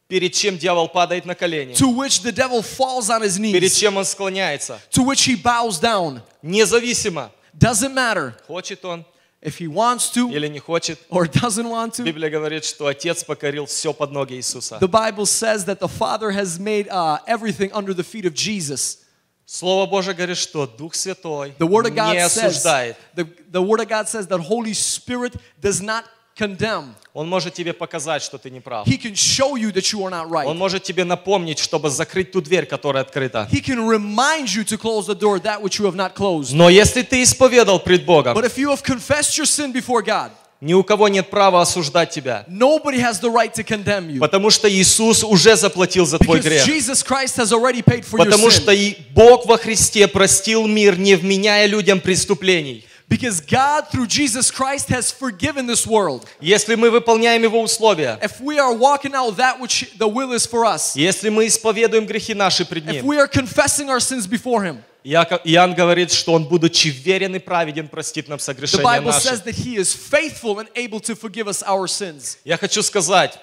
перед 0.09 0.33
чем 0.33 0.57
дьявол 0.57 0.89
падает 0.89 1.27
на 1.27 1.35
колени, 1.35 1.75
to 1.75 1.89
which 1.89 2.23
the 2.23 2.33
devil 2.33 2.63
falls 2.63 3.11
on 3.11 3.21
his 3.23 3.37
перед 3.39 3.63
knees, 3.63 3.79
чем 3.79 3.99
он 3.99 4.05
склоняется. 4.07 4.79
to 4.91 5.03
which 5.03 5.25
he 5.27 5.37
bows 5.37 5.79
down. 5.79 6.23
Независимо, 6.43 7.31
Doesn't 7.59 7.93
matter 7.93 8.33
хочет 8.47 8.83
он 8.87 9.05
if 9.42 9.60
he 9.60 9.68
wants 9.68 10.10
to 10.12 10.30
или 10.32 10.48
не 10.48 10.60
хочет. 10.60 10.98
or 11.10 11.26
doesn't 11.28 11.70
want 11.70 11.94
to. 11.96 12.04
Библия 12.04 12.30
говорит, 12.30 12.66
что 12.66 12.88
Отец 12.88 13.24
покорил 13.24 13.66
все 13.66 13.94
под 13.94 14.12
ноги 14.12 14.34
Иисуса. 14.36 14.78
The 14.80 14.88
Bible 14.88 15.26
says 15.26 15.66
that 15.66 15.80
the 15.80 15.88
Father 15.88 16.32
has 16.32 16.60
made 16.60 16.88
uh, 16.90 17.20
everything 17.28 17.72
under 17.72 17.94
the 17.94 18.04
feet 18.04 18.26
of 18.26 18.34
Jesus. 18.34 19.00
Слово 19.46 19.86
Божье 19.90 20.14
говорит, 20.14 20.38
что 20.38 20.68
Дух 20.68 20.94
Святой 20.94 21.54
The 21.58 21.66
Word 21.68 21.86
of 21.86 21.92
не 21.94 21.96
God 21.96 22.30
says 22.30 22.66
осуждает. 22.66 22.96
the, 23.16 23.26
the 23.50 23.62
Word 23.62 23.80
of 23.80 23.88
God 23.88 24.10
says 24.10 24.28
that 24.28 24.40
Holy 24.42 24.74
Spirit 24.74 25.36
does 25.62 25.82
not 25.82 26.04
condemn. 26.39 26.95
Он 27.15 27.29
может 27.29 27.53
тебе 27.53 27.73
показать, 27.75 28.23
что 28.23 28.39
ты 28.39 28.51
не 28.51 28.61
прав. 28.61 28.87
He 28.87 28.97
can 28.99 29.15
show 29.15 29.55
you 29.55 29.71
that 29.73 29.93
you 29.93 30.03
are 30.03 30.11
not 30.11 30.25
Он 30.27 30.33
right. 30.33 30.55
может 30.55 30.83
тебе 30.83 31.05
напомнить, 31.05 31.59
чтобы 31.59 31.91
закрыть 31.91 32.33
ту 32.33 32.41
дверь, 32.41 32.65
которая 32.67 33.03
открыта. 33.05 33.49
He 33.53 33.61
can 33.63 33.87
remind 33.87 34.47
you 34.47 34.65
to 34.65 34.79
close 34.79 35.07
the 35.07 35.15
door 35.19 35.39
that 35.41 35.61
which 35.63 35.79
you 35.79 35.85
have 35.85 35.95
not 35.95 36.15
closed. 36.15 36.55
Но 36.55 36.71
если 36.71 37.03
ты 37.03 37.23
исповедал 37.23 37.81
пред 37.81 38.05
Богом, 38.07 38.37
But 38.37 38.47
if 38.47 38.57
you 38.57 38.71
have 38.71 38.83
confessed 38.83 39.37
your 39.37 39.45
sin 39.47 39.73
before 39.73 40.03
God, 40.03 40.31
ни 40.63 40.75
у 40.75 40.83
кого 40.85 41.09
нет 41.09 41.29
права 41.29 41.61
осуждать 41.61 42.11
тебя. 42.11 42.45
nobody 42.49 42.99
has 43.01 43.21
the 43.21 43.29
right 43.29 43.53
to 43.53 43.63
condemn 43.65 44.09
you. 44.09 44.21
Потому 44.21 44.49
что 44.49 44.71
Иисус 44.73 45.23
уже 45.25 45.57
заплатил 45.57 46.07
за 46.07 46.19
твой 46.19 46.41
грех. 46.41 46.67
Jesus 46.67 47.03
Christ 47.05 47.37
has 47.37 47.53
already 47.53 47.83
paid 47.83 48.05
for 48.07 48.17
your 48.17 48.25
Потому 48.25 48.49
что 48.51 48.73
sin. 48.73 48.77
и 48.79 48.97
Бог 49.11 49.45
во 49.45 49.59
Христе 49.59 50.07
простил 50.09 50.67
мир, 50.67 50.99
не 50.99 51.17
вменяя 51.17 51.67
людям 51.67 52.01
преступлений. 52.01 52.87
Because 53.12 53.40
God, 53.40 53.90
through 53.90 54.08
Jesus 54.08 54.52
Christ, 54.52 54.90
has 54.90 55.12
forgiven 55.12 55.66
this 55.66 55.88
world. 55.88 56.26
Если 56.42 56.76
мы 56.76 56.90
выполняем 56.92 57.42
Его 57.44 57.62
условия, 57.62 58.20
If 58.22 58.42
we 58.42 58.60
are 58.60 58.74
walking 58.74 59.14
out 59.16 59.38
that 59.38 59.60
which 59.60 59.98
the 59.98 60.08
will 60.08 60.34
is 60.34 60.46
for 60.46 60.66
us, 60.66 60.96
если 60.96 61.30
мы 61.30 61.48
исповедуем 61.48 62.06
грехи 62.06 62.34
наши 62.34 62.66
пред 62.66 62.86
if 62.86 62.92
Ним, 63.04 63.06
we 63.06 63.18
are 63.18 63.28
confessing 63.28 63.90
our 63.90 64.00
sins 64.02 64.28
before 64.28 64.62
Him, 64.64 64.84
Иаков- 65.06 65.42
Иоанн 65.46 65.74
говорит, 65.74 66.12
что 66.12 66.34
Он, 66.34 66.44
будучи 66.44 66.90
верен 66.90 67.34
и 67.36 67.40
праведен, 67.40 67.88
простит 67.88 68.28
нам 68.28 68.40
the 68.40 68.42
согрешения 68.44 68.84
Bible 68.84 69.14
says 69.14 69.40
наши. 69.40 69.44
that 69.46 69.56
He 69.56 69.78
is 69.78 69.94
faithful 69.96 70.60
and 70.60 70.68
able 70.76 71.00
to 71.00 71.16
forgive 71.16 71.48
us 71.48 71.64
our 71.64 71.88
sins. 71.88 72.38
Я 72.44 72.58
хочу 72.58 72.82
сказать, 72.84 73.38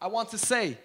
I 0.00 0.08
want 0.08 0.30
to 0.30 0.38
say, 0.38 0.78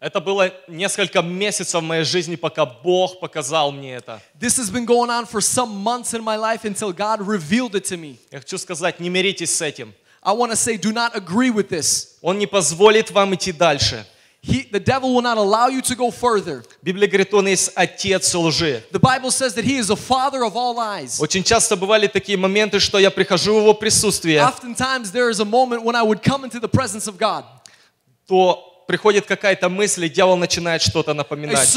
это 0.00 0.20
было 0.20 0.52
несколько 0.68 1.22
месяцев 1.22 1.80
в 1.80 1.84
моей 1.84 2.04
жизни, 2.04 2.36
пока 2.36 2.64
Бог 2.64 3.18
показал 3.20 3.72
мне 3.72 3.94
это. 3.94 4.20
this 4.38 4.56
has 4.56 4.70
been 4.70 4.86
going 4.86 5.10
on 5.10 5.26
for 5.26 5.40
some 5.40 5.70
months 5.82 6.14
in 6.14 6.22
my 6.22 6.36
life 6.36 6.64
until 6.64 6.92
God 6.92 7.20
revealed 7.26 7.74
it 7.74 7.84
to 7.86 7.96
me. 7.96 8.18
Я 8.30 8.38
хочу 8.38 8.58
сказать, 8.58 9.00
не 9.00 9.08
миритесь 9.08 9.54
с 9.54 9.60
этим. 9.60 9.92
I 10.22 10.32
want 10.32 10.50
to 10.50 10.56
say, 10.56 10.76
do 10.76 10.92
not 10.92 11.14
agree 11.14 11.50
with 11.50 11.68
this. 11.68 12.18
Он 12.22 12.38
не 12.38 12.46
позволит 12.46 13.10
вам 13.10 13.34
идти 13.34 13.52
дальше. 13.52 14.04
He, 14.40 14.68
the 14.70 14.78
devil 14.78 15.12
will 15.12 15.22
not 15.22 15.36
allow 15.36 15.66
you 15.66 15.82
to 15.82 15.96
go 15.96 16.12
further. 16.12 16.62
Библия 16.80 17.08
говорит, 17.08 17.34
он 17.34 17.48
есть 17.48 17.72
отец 17.74 18.32
лжи. 18.34 18.84
The 18.92 19.00
Bible 19.00 19.32
says 19.32 19.54
that 19.54 19.64
He 19.64 19.78
is 19.78 19.88
the 19.88 19.96
father 19.96 20.44
of 20.44 20.54
all 20.56 20.76
lies. 20.76 21.18
Очень 21.20 21.42
часто 21.42 21.76
бывали 21.76 22.06
такие 22.06 22.38
моменты, 22.38 22.78
что 22.78 22.98
я 22.98 23.10
прихожу 23.10 23.56
в 23.56 23.62
его 23.62 23.74
присутствие, 23.74 24.40
Oftentimes, 24.40 25.10
there 25.10 25.28
is 25.28 25.40
a 25.40 25.44
moment 25.44 25.82
when 25.82 25.96
I 25.96 26.02
would 26.04 26.22
come 26.22 26.44
into 26.44 26.60
the 26.60 26.68
presence 26.68 27.08
of 27.08 27.18
God. 27.18 27.44
то 28.28 28.67
приходит 28.88 29.26
какая-то 29.26 29.68
мысль, 29.68 30.06
и 30.06 30.08
дьявол 30.08 30.36
начинает 30.38 30.80
что-то 30.80 31.12
напоминать. 31.12 31.68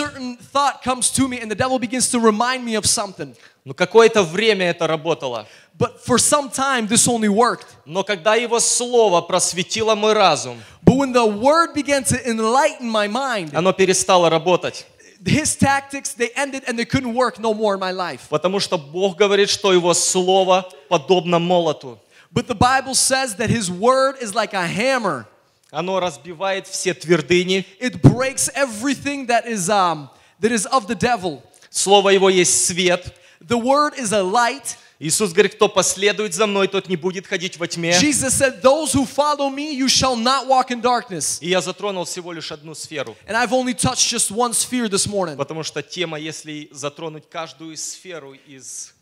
Но 3.65 3.73
какое-то 3.73 4.23
время 4.23 4.69
это 4.69 4.87
работало. 4.87 5.45
But 5.77 5.99
for 6.05 6.17
some 6.17 6.49
time, 6.49 6.87
this 6.87 7.07
only 7.07 7.27
worked. 7.27 7.65
Но 7.85 8.03
когда 8.03 8.35
его 8.35 8.59
слово 8.59 9.21
просветило 9.21 9.95
мой 9.95 10.13
разум, 10.13 10.61
But 10.83 10.95
when 10.95 11.11
the 11.11 11.25
word 11.25 11.73
began 11.73 12.03
to 12.03 12.17
enlighten 12.25 12.89
my 12.89 13.07
mind, 13.07 13.51
оно 13.53 13.73
перестало 13.73 14.29
работать. 14.29 14.85
his 15.25 15.55
tactics 15.55 16.13
they 16.13 16.29
ended 16.35 16.63
and 16.67 16.77
they 16.79 16.85
couldn't 16.85 17.13
work 17.13 17.39
no 17.39 17.53
more 17.53 17.73
in 17.73 17.79
my 17.79 17.91
life. 17.91 18.27
Потому 18.29 18.59
что 18.59 18.77
Бог 18.77 19.17
говорит, 19.17 19.49
что 19.49 19.73
его 19.73 19.93
слово 19.93 20.69
подобно 20.87 21.39
молоту. 21.39 21.99
But 22.33 22.47
the 22.47 22.55
Bible 22.55 22.95
says 22.95 23.35
that 23.35 23.49
his 23.49 23.69
word 23.69 24.15
is 24.21 24.33
like 24.33 24.53
a 24.53 24.65
hammer. 24.65 25.27
Оно 25.71 25.99
разбивает 25.99 26.67
все 26.67 26.93
твердыни. 26.93 27.65
It 27.79 28.01
breaks 28.01 28.49
everything 28.53 29.25
that 29.27 29.47
is 29.47 29.69
um 29.69 30.09
that 30.41 30.51
is 30.51 30.65
of 30.67 30.87
the 30.87 30.95
devil. 30.95 31.41
Слово 31.69 32.09
его 32.09 32.29
есть 32.29 32.65
свет. 32.65 33.15
The 33.39 33.57
word 33.57 33.97
is 33.97 34.11
a 34.11 34.21
light. 34.21 34.77
Иисус 34.99 35.31
говорит, 35.31 35.55
кто 35.55 35.67
последует 35.67 36.35
за 36.35 36.45
мной, 36.45 36.67
тот 36.67 36.87
не 36.87 36.95
будет 36.95 37.25
ходить 37.25 37.57
во 37.57 37.67
тьме. 37.67 37.91
Jesus 37.99 38.35
said, 38.35 38.61
"Those 38.61 38.93
who 38.93 39.07
follow 39.07 39.49
me, 39.49 39.73
you 39.73 39.87
shall 39.87 40.15
not 40.15 40.45
walk 40.45 40.69
in 40.69 40.79
darkness." 40.79 41.39
И 41.41 41.49
я 41.49 41.59
затронул 41.59 42.03
всего 42.03 42.33
лишь 42.33 42.51
одну 42.51 42.75
сферу. 42.75 43.15
And 43.27 43.35
I've 43.35 43.51
only 43.51 43.73
touched 43.73 44.11
just 44.11 44.29
one 44.29 44.51
sphere 44.53 44.89
this 44.89 45.07
morning. 45.07 45.37
Потому 45.37 45.63
что 45.63 45.81
тема, 45.81 46.19
если 46.19 46.69
затронуть 46.71 47.29
каждую 47.29 47.77
сферу 47.77 48.33
из 48.33 48.93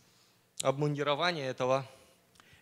обмундирования 0.62 1.50
этого, 1.50 1.86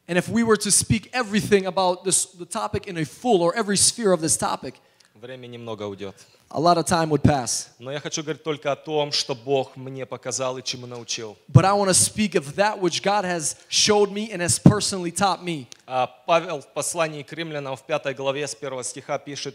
And 0.09 0.19
if 0.19 0.29
we 0.29 0.43
were 0.43 0.57
to 0.57 0.71
speak 0.71 1.11
everything 1.13 1.67
about 1.67 2.05
this 2.05 2.27
the 2.27 2.45
topic 2.45 2.87
in 2.87 2.97
a 2.99 3.05
full 3.05 3.41
or 3.41 3.55
every 3.55 3.77
sphere 3.77 4.13
of 4.13 4.21
this 4.21 4.37
topic, 4.37 4.81
времени 5.15 5.57
немного 5.57 5.87
уйдет. 5.87 6.15
a 6.51 6.61
lot 6.61 6.77
of 6.77 6.85
time 6.85 7.09
would 7.09 7.23
pass. 7.23 7.71
Но 7.79 7.91
я 7.91 8.01
хочу 8.01 8.23
говорить 8.23 8.43
только 8.43 8.73
о 8.73 8.77
том, 8.77 9.13
что 9.13 9.35
Бог 9.35 9.77
мне 9.77 10.05
показал 10.05 10.59
и 10.59 10.63
чему 10.63 10.87
научил. 10.87 11.37
But 11.49 11.65
I 11.65 11.73
want 11.73 11.89
to 11.89 11.95
speak 11.95 12.35
of 12.35 12.57
that 12.57 12.79
which 12.81 13.03
God 13.03 13.25
has 13.25 13.57
showed 13.69 14.11
me 14.11 14.31
and 14.33 14.43
has 14.43 14.59
personally 14.59 15.11
taught 15.11 15.43
me. 15.43 15.67
А 15.87 16.07
Павел 16.27 16.61
в 16.61 16.67
послании 16.73 17.23
к 17.23 17.33
римлянам 17.33 17.77
в 17.77 17.83
пятой 17.83 18.15
главе 18.15 18.47
с 18.47 18.55
первого 18.55 18.85
стиха 18.85 19.19
пишет, 19.19 19.55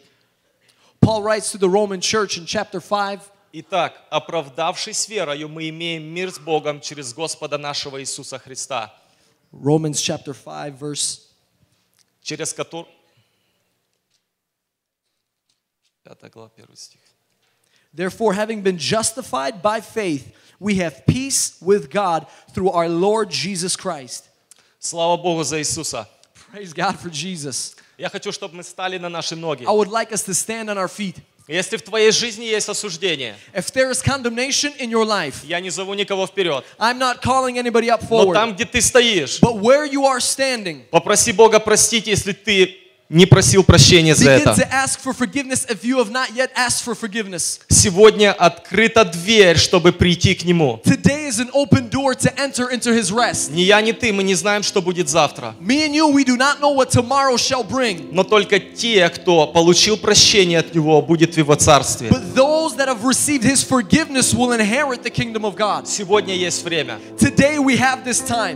Paul 1.00 1.22
writes 1.22 1.52
to 1.52 1.58
the 1.58 1.70
Roman 1.70 2.00
church 2.00 2.38
in 2.38 2.46
chapter 2.46 2.82
5 2.82 3.22
«Итак, 3.54 4.02
оправдавшись 4.10 5.08
верою, 5.08 5.48
мы 5.50 5.70
имеем 5.70 6.04
мир 6.04 6.32
с 6.32 6.40
Богом 6.40 6.82
через 6.82 7.14
Господа 7.14 7.58
нашего 7.58 8.02
Иисуса 8.02 8.40
Христа, 8.40 8.94
Romans 9.52 10.02
chapter 10.02 10.34
5 10.34 10.74
verse 10.78 11.28
через 12.24 12.54
который...» 12.54 12.86
Пятая 16.04 16.30
глава, 16.30 16.50
первый 16.56 16.78
стих. 16.78 17.02
Therefore 17.94 18.34
having 18.34 18.62
been 18.62 18.78
justified 18.78 19.62
by 19.62 19.82
faith 19.82 20.34
we 20.60 20.76
have 20.76 21.06
peace 21.06 21.58
with 21.62 21.90
God 21.90 22.28
through 22.54 22.70
our 22.72 22.90
Lord 22.90 23.30
Jesus 23.30 23.76
Christ. 23.76 24.30
Слава 24.80 25.22
Богу 25.22 25.44
за 25.44 25.60
Иисуса. 25.60 26.08
Praise 26.52 26.74
God 26.74 26.98
for 27.00 27.10
Jesus. 27.10 27.76
Я 27.98 28.10
хочу, 28.10 28.32
чтобы 28.32 28.56
мы 28.56 28.64
стали 28.64 28.98
на 28.98 29.10
наши 29.10 29.36
ноги. 29.36 29.66
I 29.66 29.72
would 29.72 29.90
like 29.90 30.12
us 30.12 30.24
to 30.24 30.34
stand 30.34 30.70
on 30.70 30.78
our 30.78 30.88
feet. 30.88 31.22
Если 31.49 31.77
в 31.77 31.83
твоей 31.83 32.13
жизни 32.13 32.45
есть 32.45 32.69
осуждение, 32.69 33.37
If 33.53 33.73
there 33.73 33.91
is 33.91 34.01
condemnation 34.03 34.73
in 34.79 34.91
your 34.91 35.05
life, 35.05 35.37
я 35.45 35.61
не 35.61 35.71
зову 35.71 35.95
никого 35.95 36.27
вперед, 36.27 36.65
I'm 36.79 36.99
not 36.99 37.21
calling 37.23 37.59
anybody 37.59 37.89
up 37.89 38.01
но 38.03 38.25
forward. 38.25 38.35
там, 38.35 38.55
где 38.55 38.65
ты 38.65 38.81
стоишь, 38.81 39.41
But 39.41 39.61
where 39.61 39.85
you 39.85 40.05
are 40.07 40.21
standing, 40.21 40.83
попроси 40.91 41.33
Бога 41.33 41.59
простить, 41.59 42.07
если 42.07 42.33
ты 42.33 42.82
не 43.13 43.27
просил 43.27 43.63
прощения 43.63 44.15
за 44.15 44.31
это. 44.31 44.55
Сегодня 47.69 48.33
открыта 48.33 49.05
дверь, 49.05 49.59
чтобы 49.59 49.93
прийти 49.93 50.35
к 50.35 50.45
Нему. 50.45 50.81
Ни 53.51 53.61
я, 53.63 53.81
ни 53.83 53.93
ты, 53.93 54.13
мы 54.13 54.23
не 54.23 54.35
знаем, 54.35 54.63
что 54.63 54.81
будет 54.81 55.09
завтра. 55.09 55.55
Но 58.13 58.25
только 58.25 58.59
те, 58.59 59.09
кто 59.11 59.47
получил 59.47 59.97
прощение 59.99 60.61
от 60.61 60.75
Него, 60.75 61.03
будет 61.03 61.35
в 61.35 61.39
Его 61.39 61.55
Царстве. 61.55 62.09
Сегодня 65.87 66.35
есть 66.35 66.65
время. 66.65 66.99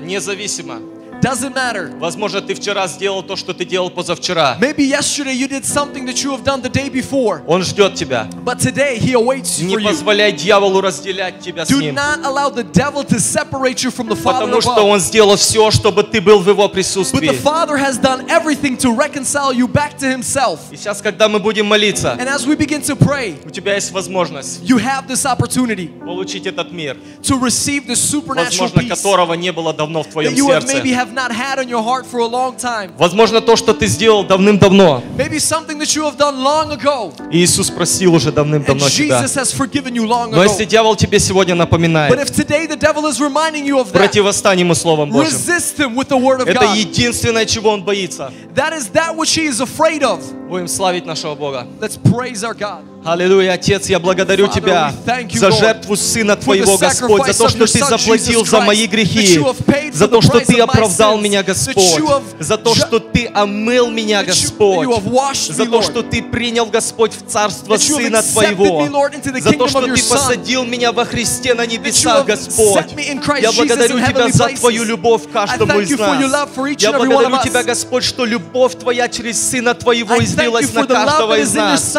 Независимо. 0.06 0.95
Doesn't 1.21 1.53
matter. 1.53 1.91
Возможно, 1.99 2.41
ты 2.41 2.55
вчера 2.55 2.87
сделал 2.87 3.21
то, 3.21 3.35
что 3.35 3.53
ты 3.53 3.63
делал 3.63 3.91
позавчера. 3.91 4.57
Maybe 4.59 4.79
yesterday 4.83 5.35
you 5.35 5.47
did 5.47 5.63
something 5.65 6.03
that 6.07 6.23
you 6.23 6.31
have 6.31 6.43
done 6.43 6.63
the 6.63 6.69
day 6.69 6.89
before. 6.89 7.43
Он 7.45 7.61
ждет 7.61 7.93
тебя. 7.93 8.27
But 8.43 8.57
today 8.57 8.97
He 8.97 9.13
awaits 9.13 9.59
Не 9.61 9.75
for 9.75 9.79
you. 9.79 9.87
позволяй 9.87 10.31
дьяволу 10.31 10.81
разделять 10.81 11.39
тебя 11.39 11.63
с 11.63 11.69
Do 11.69 11.79
Ним. 11.79 11.93
not 11.93 12.25
allow 12.25 12.49
the 12.49 12.63
devil 12.63 13.03
to 13.03 13.19
separate 13.19 13.83
you 13.83 13.91
from 13.91 14.07
the 14.09 14.15
Father 14.15 14.45
Потому 14.45 14.61
что 14.61 14.71
above. 14.77 14.89
Он 14.89 14.99
сделал 14.99 15.35
все, 15.35 15.69
чтобы 15.69 16.01
ты 16.01 16.21
был 16.21 16.39
в 16.39 16.49
Его 16.49 16.63
But 16.63 16.69
the 16.69 16.73
присутствии. 16.73 17.29
Father 17.43 17.77
has 17.77 17.99
done 17.99 18.27
everything 18.27 18.75
to 18.77 18.91
reconcile 18.91 19.53
you 19.53 19.67
back 19.67 19.99
to 19.99 20.07
Himself. 20.09 20.57
И 20.71 20.75
сейчас, 20.75 21.03
когда 21.03 21.29
мы 21.29 21.37
будем 21.39 21.67
молиться, 21.67 22.17
And 22.19 22.27
as 22.27 22.47
we 22.47 22.55
begin 22.55 22.81
to 22.81 22.95
pray, 22.95 23.35
у 23.45 23.51
тебя 23.51 23.75
есть 23.75 23.91
возможность 23.91 24.61
you 24.63 24.79
have 24.79 25.07
this 25.07 25.25
opportunity 25.25 25.87
получить 26.03 26.47
этот 26.47 26.71
мир, 26.71 26.97
to 27.21 27.39
receive 27.39 27.85
the 27.85 27.95
supernatural 27.95 28.71
возможно, 28.71 28.79
peace 28.79 28.89
которого 28.89 29.33
не 29.35 29.51
было 29.51 29.71
давно 29.71 30.01
в 30.01 30.07
твоем 30.07 30.33
that 30.33 30.35
you 30.35 30.47
have 30.47 30.63
maybe 30.65 30.89
сердце. 30.89 31.04
have 31.06 31.14
not 31.14 31.30
had 31.32 31.58
in 31.58 31.68
your 31.68 31.82
heart 31.82 32.06
for 32.06 32.20
a 32.20 32.26
long 32.26 32.56
time. 32.56 32.92
Возможно, 32.98 33.40
то, 33.40 33.56
что 33.56 33.72
ты 33.72 33.86
сделал 33.86 34.24
давным-давно. 34.24 35.02
Maybe 35.16 35.38
something 35.38 35.78
that 35.78 35.94
you 35.94 36.04
have 36.04 36.16
done 36.16 36.42
long 36.42 36.72
ago. 36.72 37.12
И 37.30 37.38
Иисус 37.38 37.70
простил 37.70 38.14
уже 38.14 38.32
давным-давно 38.32 38.88
тебя. 38.88 39.22
Но 40.30 40.42
если 40.42 40.64
дьявол 40.64 40.96
тебе 40.96 41.18
сегодня 41.18 41.54
But 41.54 41.58
напоминает, 41.58 42.12
if 42.18 42.30
today 42.34 42.66
the 42.66 42.76
devil 42.76 43.06
is 43.06 43.20
reminding 43.20 43.64
you 43.64 43.78
of 43.78 43.92
that, 43.92 43.98
противостань 43.98 44.60
ему 44.60 44.74
Словом 44.74 45.10
Божьим. 45.10 45.32
resist 45.32 45.78
him 45.78 45.94
with 45.94 46.08
the 46.08 46.18
word 46.18 46.40
of 46.40 46.48
Это 46.48 46.74
единственное, 46.74 47.46
чего 47.46 47.70
он 47.70 47.84
боится. 47.84 48.32
That 48.54 48.72
is 48.72 48.88
that 48.92 49.16
which 49.16 49.34
he 49.36 49.46
is 49.46 49.60
afraid 49.60 50.02
of. 50.02 50.20
Будем 50.48 50.68
славить 50.68 51.06
нашего 51.06 51.34
Бога. 51.34 51.66
Let's 51.80 51.96
praise 51.96 52.42
our 52.42 52.54
God. 52.54 52.95
Аллилуйя, 53.06 53.52
Отец, 53.52 53.88
я 53.88 54.00
благодарю 54.00 54.48
Тебя 54.48 54.92
за 55.32 55.50
жертву 55.52 55.96
Сына 55.96 56.36
Твоего, 56.36 56.76
Господь, 56.76 57.26
за 57.26 57.34
то, 57.34 57.48
что 57.48 57.66
Ты 57.66 57.78
заплатил 57.84 58.44
за 58.44 58.60
мои 58.60 58.86
грехи, 58.86 59.40
за 59.92 60.08
то, 60.08 60.20
что 60.20 60.40
Ты 60.40 60.58
оправдал 60.60 61.18
меня, 61.18 61.42
Господь, 61.42 62.02
за 62.40 62.56
то, 62.58 62.74
что 62.74 62.98
Ты 62.98 63.30
омыл 63.32 63.90
меня, 63.90 64.24
Господь, 64.24 64.88
за 65.48 65.66
то, 65.66 65.82
что 65.82 66.02
Ты 66.02 66.22
принял, 66.22 66.66
Господь, 66.66 67.12
в 67.12 67.30
Царство 67.30 67.76
Сына 67.76 68.22
Твоего, 68.22 68.88
за 69.40 69.52
то, 69.52 69.68
что 69.68 69.82
Ты 69.82 70.02
посадил 70.08 70.64
меня 70.64 70.92
во 70.92 71.04
Христе 71.04 71.54
на 71.54 71.64
небесах, 71.66 72.26
Господь. 72.26 72.84
Я 73.40 73.52
благодарю 73.52 74.00
Тебя 74.00 74.28
за. 74.30 74.46
Твою 74.56 74.84
любовь 74.84 75.22
каждому 75.32 75.80
из 75.80 75.90
нас. 75.98 76.22
Я 76.78 76.92
благодарю. 76.92 77.36
Тебя, 77.44 77.62
Господь, 77.62 78.04
что 78.04 78.24
любовь 78.24 78.74
Твоя 78.76 79.08
через 79.08 79.40
Сына 79.50 79.74
Твоего 79.74 80.18
излилась 80.22 80.72
на 80.72 80.86
каждого 80.86 81.38
из 81.38 81.54
нас. 81.54 81.96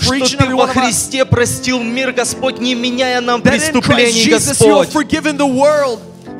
Each 0.00 0.26
что 0.26 0.36
Ты 0.38 0.44
во. 0.56 0.66
Христе 0.86 1.24
простил 1.24 1.80
мир, 1.82 2.12
Господь, 2.12 2.58
не 2.60 2.74
меняя 2.74 3.20
нам 3.20 3.42
преступлений, 3.42 4.24
Господь. 4.30 4.88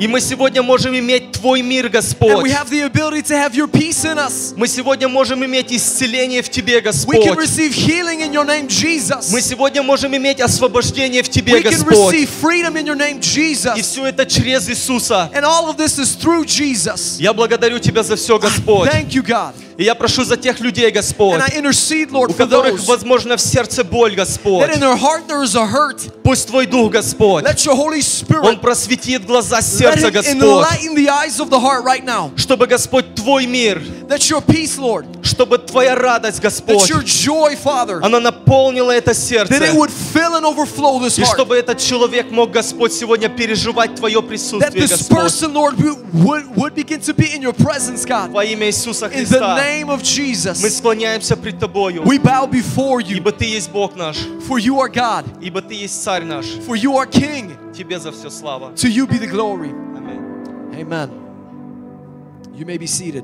И 0.01 0.07
мы 0.07 0.21
сегодня 0.21 0.63
можем 0.63 0.97
иметь 0.97 1.33
Твой 1.33 1.61
мир, 1.61 1.89
Господь. 1.89 2.45
Мы 4.57 4.69
сегодня 4.69 5.09
можем 5.09 5.45
иметь 5.45 5.73
исцеление 5.73 6.41
в 6.43 6.49
Тебе, 6.49 6.81
Господь. 6.81 7.17
Мы 9.33 9.41
сегодня 9.41 9.83
можем 9.83 10.15
иметь 10.17 10.41
освобождение 10.41 11.25
в 11.25 11.29
Тебе, 11.29 11.55
Господь. 11.89 12.15
И 13.77 13.83
все 13.83 14.07
это 14.07 14.25
через 14.25 14.69
Иисуса. 14.69 15.31
Я 17.19 17.33
благодарю 17.33 17.81
Тебя 17.81 18.05
за 18.05 18.15
все, 18.15 18.39
Господь. 18.39 18.89
И 19.79 19.85
я 19.85 19.95
прошу 19.95 20.25
за 20.25 20.37
тех 20.37 20.59
людей, 20.59 20.91
Господь, 20.91 21.41
у 21.41 22.33
которых, 22.33 22.85
возможно, 22.89 23.37
в 23.37 23.41
сердце 23.41 23.85
боль, 23.85 24.17
Господь. 24.17 24.67
that 24.67 24.75
in 24.75 24.81
their 24.81 24.97
heart 24.97 25.29
there 25.29 25.45
is 25.45 25.55
a 25.55 25.65
hurt. 25.65 26.01
Пусть 26.25 26.49
Твой 26.49 26.67
Дух, 26.67 26.91
Господь, 26.91 27.45
Let 27.45 27.65
your 27.65 27.77
Holy 27.77 28.03
Он 28.43 28.59
просветит 28.59 29.25
глаза 29.25 29.63
сердца, 29.63 30.11
Господь. 30.11 30.35
enlighten 30.35 30.97
the 30.97 31.09
eyes 31.09 31.39
of 31.39 31.49
the 31.49 31.61
heart 31.61 31.85
right 31.85 32.05
now. 32.05 32.33
Чтобы, 32.35 32.67
Господь, 32.67 33.15
Твой 33.15 33.47
мир, 33.47 33.81
чтобы 35.23 35.59
Твоя 35.59 35.95
радость, 35.95 36.41
Господь, 36.41 36.91
она 38.03 38.19
наполнила 38.19 38.91
это 38.91 39.13
that 39.13 39.15
сердце. 39.15 39.55
И 41.21 41.25
чтобы 41.25 41.57
этот 41.57 41.79
человек 41.79 42.33
мог, 42.33 42.51
Господь, 42.51 42.93
сегодня 42.93 43.29
переживать 43.29 43.95
Твое 43.95 44.21
присутствие, 44.23 44.89
Господь. 44.89 45.33
Во 48.33 48.45
имя 48.45 48.67
Иисуса 48.67 49.09
Христа 49.09 49.68
name 49.68 49.90
of 49.90 50.00
мы 50.00 50.04
Jesus, 50.04 50.70
склоняемся 50.70 51.36
пред 51.36 51.60
Тобою, 51.60 52.04
we 52.04 52.18
bow 52.18 52.46
before 52.50 53.02
you, 53.02 53.18
ибо 53.18 53.32
Ты 53.32 53.46
есть 53.46 53.72
Бог 53.72 53.96
наш, 53.96 54.18
for 54.48 54.60
you 54.60 54.80
are 54.80 54.90
God, 54.90 55.26
ибо 55.42 55.62
Ты 55.62 55.76
есть 55.76 56.02
Царь 56.04 56.24
наш. 56.24 56.46
for 56.68 56.76
you 56.76 56.98
are 56.98 57.08
King. 57.08 57.52
Тебе 57.74 58.00
за 58.00 58.12
все 58.12 58.30
слава. 58.30 58.72
To 58.76 58.88
you 58.88 59.08
be 59.08 59.18
the 59.18 59.28
glory. 59.28 59.70
Аминь. 59.70 60.80
Amen. 60.80 61.10
You 62.56 62.66
may 62.66 62.78
be 62.78 62.88
seated. 62.88 63.24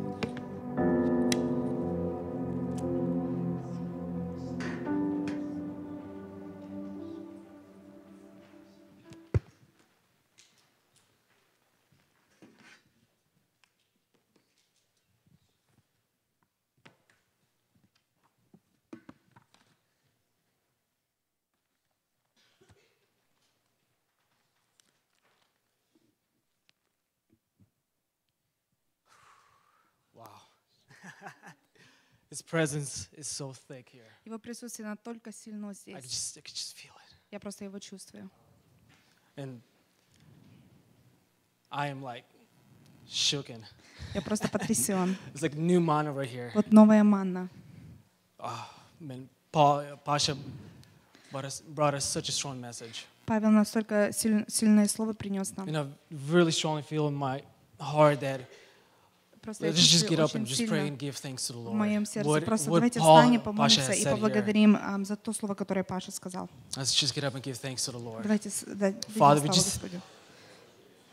His 32.33 32.41
presence 32.43 33.09
is 33.17 33.27
so 33.27 33.53
thick 33.53 33.89
here. 33.91 34.05
Его 34.25 34.37
присутствие 34.37 34.87
настолько 34.87 35.31
сильно 35.31 35.69
I 35.69 35.73
здесь. 35.73 35.95
could 35.95 36.09
just, 36.09 36.37
I 36.37 36.41
could 36.41 36.53
just 36.55 36.75
feel 36.77 36.93
it. 36.93 37.15
Я 37.31 37.39
просто 37.39 37.65
его 37.65 37.79
чувствую. 37.79 38.29
And 39.35 39.61
I 41.71 41.89
am 41.89 42.01
like 42.03 42.25
shooken. 43.07 43.63
Я 44.13 44.21
просто 44.21 44.47
потрясен. 44.47 45.15
It's 45.33 45.41
like 45.41 45.55
new 45.55 45.79
manna 45.79 46.11
right 46.13 46.29
here. 46.29 46.51
Вот 46.53 46.71
новая 46.71 47.03
манна. 47.03 47.49
Man, 48.99 49.27
Paul, 49.51 49.97
Pasha 50.05 50.35
brought 51.31 51.45
us, 51.45 51.61
brought 51.61 51.93
us 51.93 52.05
such 52.05 52.29
a 52.29 52.31
strong 52.31 52.59
message. 52.61 53.05
Павел 53.25 53.49
настолько 53.51 54.11
силь- 54.11 54.45
сильное 54.47 54.87
слово 54.87 55.13
принес 55.13 55.55
нам. 55.57 55.67
And 55.67 55.77
I 55.77 55.87
really 56.31 56.51
strongly 56.51 56.81
feel 56.83 57.07
in 57.07 57.15
my 57.15 57.43
heart 57.79 58.19
that 58.21 58.41
Просто 59.43 59.65
я 59.65 59.71
let's 59.71 59.75
just 59.77 59.91
чувствую 59.91 60.19
get 60.19 60.23
up 60.23 60.35
and 60.35 60.43
очень 60.43 60.53
just 60.53 60.67
pray 60.67 60.67
сильно 60.67 60.89
and 60.89 60.97
give 60.97 61.13
thanks 61.15 61.47
to 61.47 61.53
the 61.53 61.59
в 61.59 61.65
Lord. 61.67 61.73
моем 61.75 62.05
сердце. 62.05 62.29
What, 62.29 62.43
Просто 62.45 62.69
what 62.69 62.75
давайте 62.75 62.99
Paul, 62.99 63.17
встанем, 63.21 63.39
Pasha 63.39 63.43
помолимся 63.45 63.81
has 63.81 63.95
и 63.95 64.03
said 64.03 64.07
here. 64.07 64.11
поблагодарим 64.15 64.77
ам, 64.81 65.05
за 65.05 65.15
то 65.15 65.31
слово, 65.33 65.53
которое 65.55 65.83
Паша 65.83 66.11
сказал. 66.11 66.49
Let's 66.75 66.93
just 66.93 67.15
get 67.15 67.23
up 67.23 67.33
and 67.35 67.41
give 67.41 67.57
thanks 67.59 67.85
to 67.87 67.93
the 67.93 67.99
Lord. 68.03 68.21
Давайте 68.23 68.49
с- 68.49 68.63
да- 68.67 68.91
дадим 68.91 68.99
Father, 69.15 69.41
we 69.41 69.45
славу 69.45 69.47
just- 69.47 69.63
Господу. 69.81 70.01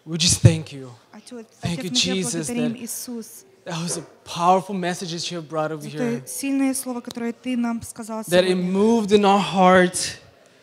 We 0.07 0.17
just 0.19 0.41
thank 0.43 0.73
you. 0.73 0.91
Отец, 1.13 1.47
Thank 1.63 1.79
Отец, 1.81 1.85
you, 1.85 1.91
мы 1.91 1.97
Тебя 1.97 2.15
Jesus, 2.15 2.33
благодарим, 2.47 2.73
that- 2.73 2.85
Иисус, 2.85 3.45
That 3.65 3.83
was 3.83 3.97
a 3.99 4.05
powerful 4.25 4.75
message 4.75 5.11
that 5.13 5.31
you 5.33 5.39
have 5.41 5.49
brought 5.49 5.73
over 5.73 5.81
за 5.83 5.89
here. 5.89 6.21
то 6.21 6.29
сильное 6.29 6.75
слово, 6.75 7.01
которое 7.01 7.33
Ты 7.33 7.57
нам 7.57 7.81
сказал 7.83 8.21
That 8.23 8.45
it 8.45 8.49
сегодня, 8.51 8.73
moved 8.73 9.11
in 9.13 9.23
our 9.25 9.41
heart. 9.55 10.19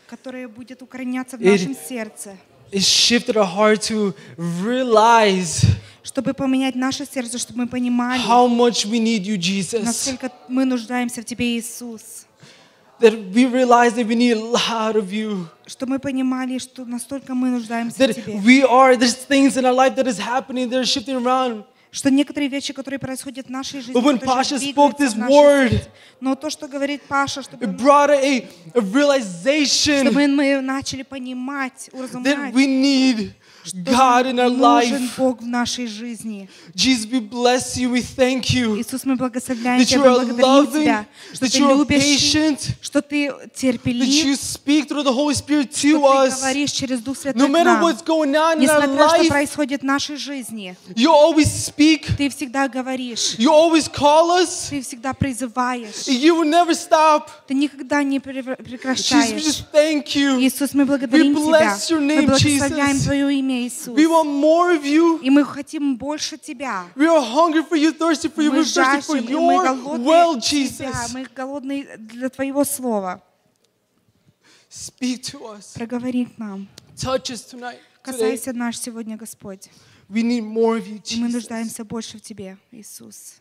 которое 0.07 0.47
будет 0.47 0.81
укореняться 0.81 1.37
в 1.37 1.41
It- 1.41 1.51
нашем 1.51 1.75
сердце, 1.75 2.37
It 2.71 2.79
shifted 2.81 3.35
our 3.35 3.45
heart 3.45 3.81
to 3.89 4.15
realize 4.37 5.65
чтобы 6.08 6.32
поменять 6.32 6.74
наше 6.74 7.04
сердце, 7.04 7.36
чтобы 7.36 7.60
мы 7.60 7.66
понимали, 7.68 8.22
how 8.22 8.48
much 8.48 8.86
we 8.86 8.98
need 8.98 9.24
you, 9.26 9.36
Jesus. 9.36 9.84
насколько 9.84 10.32
мы 10.48 10.64
нуждаемся 10.64 11.20
в 11.20 11.24
Тебе, 11.26 11.58
Иисус. 11.58 12.24
That 13.00 13.14
we 13.32 13.44
realize 13.46 13.94
that 13.94 14.06
we 14.06 14.16
need 14.16 14.32
a 14.32 14.40
lot 14.40 14.96
of 14.96 15.12
you. 15.12 15.46
Что 15.66 15.86
мы 15.86 15.98
понимали, 15.98 16.58
что 16.58 16.86
настолько 16.86 17.34
мы 17.34 17.50
нуждаемся 17.50 17.96
в 17.96 18.00
That 18.00 18.14
Тебе. 18.14 18.40
we 18.42 18.64
are, 18.64 18.96
there's 18.96 19.14
things 19.14 19.58
in 19.58 19.66
our 19.66 19.74
life 19.74 19.94
that 19.96 20.06
is 20.06 20.18
happening, 20.18 20.70
that 20.70 20.78
are 20.80 20.86
shifting 20.86 21.16
around. 21.16 21.64
Что 21.90 22.10
некоторые 22.10 22.48
вещи, 22.48 22.72
которые 22.72 22.98
происходят 22.98 23.46
в 23.46 23.50
нашей 23.50 23.80
жизни, 23.80 23.94
But 23.94 24.04
when 24.04 24.18
Pasha 24.18 24.58
spoke 24.58 24.96
в 24.96 25.00
this 25.00 25.14
word, 25.14 25.88
но 26.20 26.34
то, 26.34 26.48
что 26.48 26.68
говорит 26.68 27.02
Паша, 27.02 27.42
чтобы, 27.42 27.66
It 27.66 27.76
brought 27.76 28.10
a, 28.10 28.46
a 28.74 28.80
realization 28.80 30.06
чтобы 30.06 30.26
мы 30.26 30.60
начали 30.62 31.02
понимать, 31.02 31.90
that 31.92 31.98
уразумевать, 31.98 32.54
we 32.54 32.66
need 32.66 33.32
God 33.85 34.25
in 34.27 34.39
our 34.39 34.49
нужен 34.49 34.59
life. 35.03 35.09
Бог 35.17 35.41
в 35.41 35.45
нашей 35.47 35.87
жизни. 35.87 36.49
Jesus, 36.75 37.05
we 37.09 37.19
bless 37.21 37.77
you. 37.77 37.89
We 37.91 38.01
thank 38.01 38.51
you 38.53 38.77
Иисус, 38.77 39.05
мы 39.05 39.15
благословляем 39.15 39.79
that 39.81 39.85
Тебя, 39.85 39.97
you 39.97 40.01
мы 40.01 40.07
are 40.07 40.25
благодарим 40.25 40.43
loving, 40.43 40.81
Тебя, 40.83 41.05
что 41.33 41.45
that 41.45 41.51
Ты 41.51 41.57
you 41.59 41.69
are 41.69 41.77
любишь, 41.77 42.03
patient, 42.03 42.59
что 42.81 43.01
Ты 43.01 43.27
that 43.29 43.53
терпелив, 43.55 44.07
you 44.07 44.35
speak 44.35 44.87
through 44.89 45.03
the 45.03 45.13
Holy 45.13 45.33
Spirit 45.33 45.71
что 45.73 45.87
to 45.87 45.99
Ты 46.01 46.27
us. 46.27 46.39
говоришь 46.41 46.71
через 46.71 46.99
Дух 47.01 47.17
Святой 47.17 47.41
No 47.41 47.47
к 47.47 47.51
matter 47.51 47.63
нам. 47.79 47.83
what's 47.83 48.01
going 48.03 48.35
on 48.35 48.57
in 48.61 48.69
our 48.69 48.81
Несмотря 48.81 49.07
что 49.09 49.21
life, 49.23 49.27
происходит 49.29 49.81
в 49.81 49.85
нашей 49.85 50.17
жизни, 50.17 50.75
you 50.95 51.09
always 51.11 51.47
speak. 51.47 52.17
Ты 52.17 52.29
всегда 52.29 52.67
говоришь, 52.67 53.35
You 53.37 53.49
always 53.51 53.89
call 53.89 54.41
us. 54.43 54.67
Ты 54.69 54.81
всегда 54.81 55.13
призываешь, 55.13 56.05
You 56.07 56.35
will 56.35 56.49
never 56.49 56.73
stop. 56.73 57.27
Ты 57.47 57.53
никогда 57.53 58.03
не 58.03 58.19
превра- 58.19 58.57
Jesus, 58.57 58.59
we 58.59 58.63
прекращаешь. 58.65 59.41
just 59.41 59.71
thank 59.71 60.15
you. 60.15 60.37
Иисус, 60.41 60.73
мы 60.73 60.85
благодарим 60.85 61.33
We 61.33 61.39
Тебя. 61.45 61.59
bless 61.75 61.89
your 61.89 61.99
Мы 62.01 62.15
name, 62.17 62.25
благословляем 62.25 62.97
Jesus. 62.97 63.03
Твое 63.05 63.33
имя, 63.39 63.53
Иисус. 63.66 63.94
We 63.96 64.06
want 64.06 64.28
more 64.28 64.76
of 64.76 64.84
you. 64.84 65.20
И 65.22 65.30
мы 65.30 65.44
хотим 65.44 65.96
больше 65.96 66.38
Тебя. 66.38 66.86
We 66.94 67.06
are 67.06 67.20
hungry 67.20 67.62
for 67.62 67.76
you, 67.76 67.92
thirsty 67.92 68.28
for 68.28 68.42
you. 68.42 68.50
Мы 68.50 68.58
We're 68.58 68.64
thirsty 68.64 69.00
for 69.02 69.16
жаждем, 69.16 69.28
и 69.28 69.34
мы 69.34 69.54
your 69.54 69.98
well. 69.98 70.38
Jesus. 70.38 71.12
Мы 71.12 71.26
голодные 71.34 71.96
для 71.96 72.28
Твоего 72.28 72.64
Слова. 72.64 73.22
Speak 74.70 75.22
to 75.22 75.56
us. 75.56 75.74
Проговори 75.74 76.26
к 76.26 76.38
нам. 76.38 76.68
Touch 76.96 77.30
us 77.30 77.42
tonight. 77.42 77.78
Today. 78.04 78.12
Касайся 78.12 78.52
наш 78.52 78.78
сегодня, 78.78 79.16
Господь. 79.16 79.68
We 80.08 80.22
need 80.22 80.42
more 80.42 80.78
of 80.78 80.86
you, 80.86 81.00
И 81.10 81.20
мы 81.20 81.28
Jesus. 81.28 81.32
нуждаемся 81.32 81.84
больше 81.84 82.18
в 82.18 82.22
Тебе, 82.22 82.56
Иисус. 82.72 83.40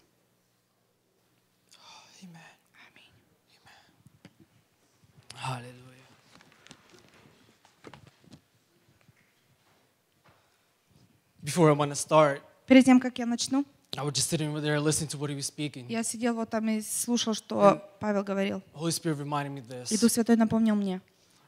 Hallelujah. 5.39 5.76
Before 11.46 11.68
I 11.70 11.74
want 11.74 11.90
to 11.90 11.96
start, 11.96 12.40
Перед 12.66 12.84
тем, 12.84 13.00
как 13.00 13.18
я 13.18 13.26
начну, 13.26 13.64
I 13.96 14.04
was 14.04 14.12
just 14.14 14.30
sitting 14.30 14.48
over 14.50 14.60
there 14.62 14.78
listening 14.80 15.08
to 15.10 15.18
what 15.18 15.28
he 15.30 15.34
was 15.36 15.46
speaking. 15.46 15.86
я 15.88 16.02
сидел 16.02 16.34
вот 16.34 16.48
там 16.50 16.68
и 16.68 16.80
слушал, 16.80 17.34
что 17.34 17.82
Павел 18.00 18.22
говорил. 18.24 18.62
Holy 18.74 18.90
Spirit 18.90 19.18
reminded 19.18 19.52
me 19.52 19.60
of 19.60 19.92
И 19.92 19.98
Дух 19.98 20.08
this. 20.10 20.12
Святой 20.14 20.36
напомнил 20.36 20.74
мне. 20.76 21.00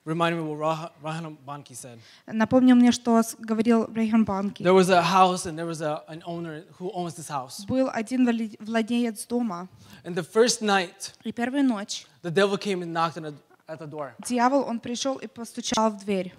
Reminded 0.04 0.36
me 0.38 0.42
what 0.44 0.58
Rah- 0.58 0.90
Rahman 1.02 1.38
Banki 1.46 1.72
said. 1.74 1.98
Напомнил 2.26 2.76
мне, 2.76 2.92
что 2.92 3.22
с- 3.22 3.34
говорил 3.38 3.86
Рейхан 3.86 4.24
Банки. 4.26 4.62
There 4.62 4.74
was 4.74 4.90
a 4.90 5.00
house 5.00 5.46
and 5.46 5.56
there 5.56 5.64
was 5.64 5.80
a, 5.80 6.02
an 6.08 6.22
owner 6.26 6.64
who 6.78 6.90
owns 6.92 7.14
this 7.14 7.28
house. 7.30 7.64
Был 7.66 7.88
один 7.90 8.28
владе- 8.28 8.56
владелец 8.60 9.24
дома, 9.26 9.68
And 10.04 10.14
the 10.14 10.22
first 10.22 10.60
night, 10.60 11.14
и 11.24 11.32
первую 11.32 11.64
ночь 11.64 12.06
the 12.22 12.30
devil 12.30 12.58
came 12.58 12.82
and 12.82 12.92
knocked 12.92 13.16
on 13.16 13.22
the, 13.22 13.34
at 13.66 13.78
the 13.78 13.86
door. 13.88 14.12
дьявол, 14.28 14.64
он 14.68 14.78
пришел 14.80 15.16
и 15.16 15.26
постучал 15.26 15.88
в 15.90 16.04
дверь. 16.04 16.34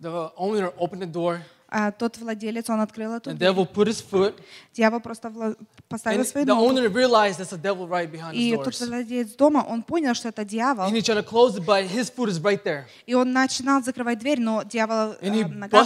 The 0.00 0.30
owner 0.36 0.70
opened 0.76 1.00
the 1.00 1.10
door. 1.10 1.40
А 1.73 1.91
тот 1.91 2.17
владелец, 2.17 2.69
он 2.69 2.81
открыл 2.81 3.13
эту 3.13 3.29
The 3.29 3.35
дверь. 3.35 4.33
Дьявол 4.73 4.99
просто 4.99 5.55
поставил 5.87 6.25
свою 6.25 6.45
the 6.45 6.53
ногу. 6.53 6.77
И 8.33 8.57
тот 8.57 8.77
владелец 8.81 9.35
дома, 9.35 9.65
он 9.65 9.81
понял, 9.81 10.13
что 10.13 10.27
это 10.27 10.43
дьявол. 10.43 10.89
И 13.05 13.13
он 13.13 13.31
начинал 13.31 13.81
закрывать 13.81 14.19
дверь, 14.19 14.41
но 14.41 14.63
дьявол 14.63 15.15
э, 15.21 15.45
нога 15.45 15.85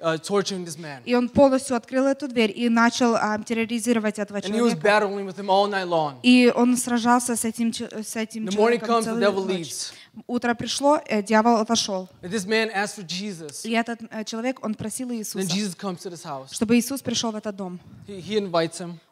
uh, 0.00 0.16
torturing 0.16 0.64
this 0.64 0.76
man. 0.76 1.02
И 1.04 1.14
он 1.14 1.28
полностью 1.28 1.76
открыл 1.76 2.06
эту 2.06 2.28
дверь 2.28 2.52
и 2.54 2.68
начал 2.68 3.14
а, 3.14 3.38
терроризировать 3.38 4.18
этого 4.18 4.38
And 4.38 4.54
he 4.54 4.60
was 4.60 4.72
человека. 4.72 4.86
battling 4.86 5.26
with 5.26 5.38
him 5.38 5.50
all 5.50 5.68
night 5.68 5.88
long. 5.88 6.18
И 6.22 6.52
он 6.54 6.76
сражался 6.76 7.36
с 7.36 7.44
этим, 7.44 7.72
с 7.72 8.16
этим 8.16 8.46
The 8.46 8.50
morning 8.50 8.54
человеком 8.54 8.88
comes, 8.88 9.00
the 9.00 9.04
целую 9.04 9.22
devil 9.22 9.44
ночь. 9.44 9.56
leaves. 9.58 9.92
Утро 10.26 10.54
пришло, 10.54 11.00
э, 11.06 11.22
дьявол 11.22 11.56
отошел. 11.56 12.08
И 12.22 13.72
этот 13.72 14.00
э, 14.10 14.24
человек, 14.24 14.64
он 14.64 14.74
просил 14.74 15.10
Иисуса, 15.12 15.48
чтобы 16.50 16.76
Иисус 16.78 17.02
пришел 17.02 17.30
в 17.30 17.36
этот 17.36 17.56
дом. 17.56 17.78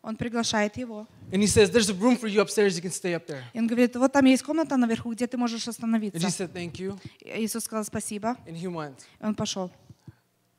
Он 0.03 0.17
приглашает 0.17 0.77
его. 0.77 1.07
And 1.33 1.43
he 1.43 1.47
says, 1.49 1.71
There's 1.71 1.91
a 1.91 1.95
room 1.95 2.17
for 2.17 2.29
you 2.29 2.41
upstairs. 2.41 2.77
You 2.77 2.83
can 2.83 2.93
stay 2.93 3.13
up 3.15 3.27
there. 3.27 3.43
И 3.53 3.59
он 3.59 3.67
говорит, 3.67 3.97
вот 3.97 4.13
там 4.13 4.25
есть 4.27 4.43
комната 4.45 4.77
наверху, 4.77 5.13
где 5.13 5.27
ты 5.27 5.37
можешь 5.37 5.67
And 5.67 5.71
остановиться. 5.71 6.19
he 6.27 6.31
said, 6.31 6.53
Thank 6.53 6.75
you. 6.79 6.99
И 7.21 7.45
Иисус 7.45 7.65
сказал 7.65 7.85
спасибо, 7.85 8.37
And 8.47 8.57
he 8.57 8.67
went. 8.67 8.95
и 9.21 9.25
он 9.25 9.35
пошел. 9.35 9.71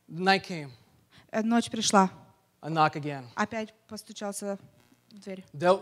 The 0.08 0.20
night 0.20 0.46
came. 0.46 0.70
Э, 1.30 1.42
Ночь 1.42 1.70
пришла, 1.70 2.10
A 2.60 2.68
knock 2.68 2.94
again. 2.96 3.24
опять 3.34 3.72
постучался 3.88 4.58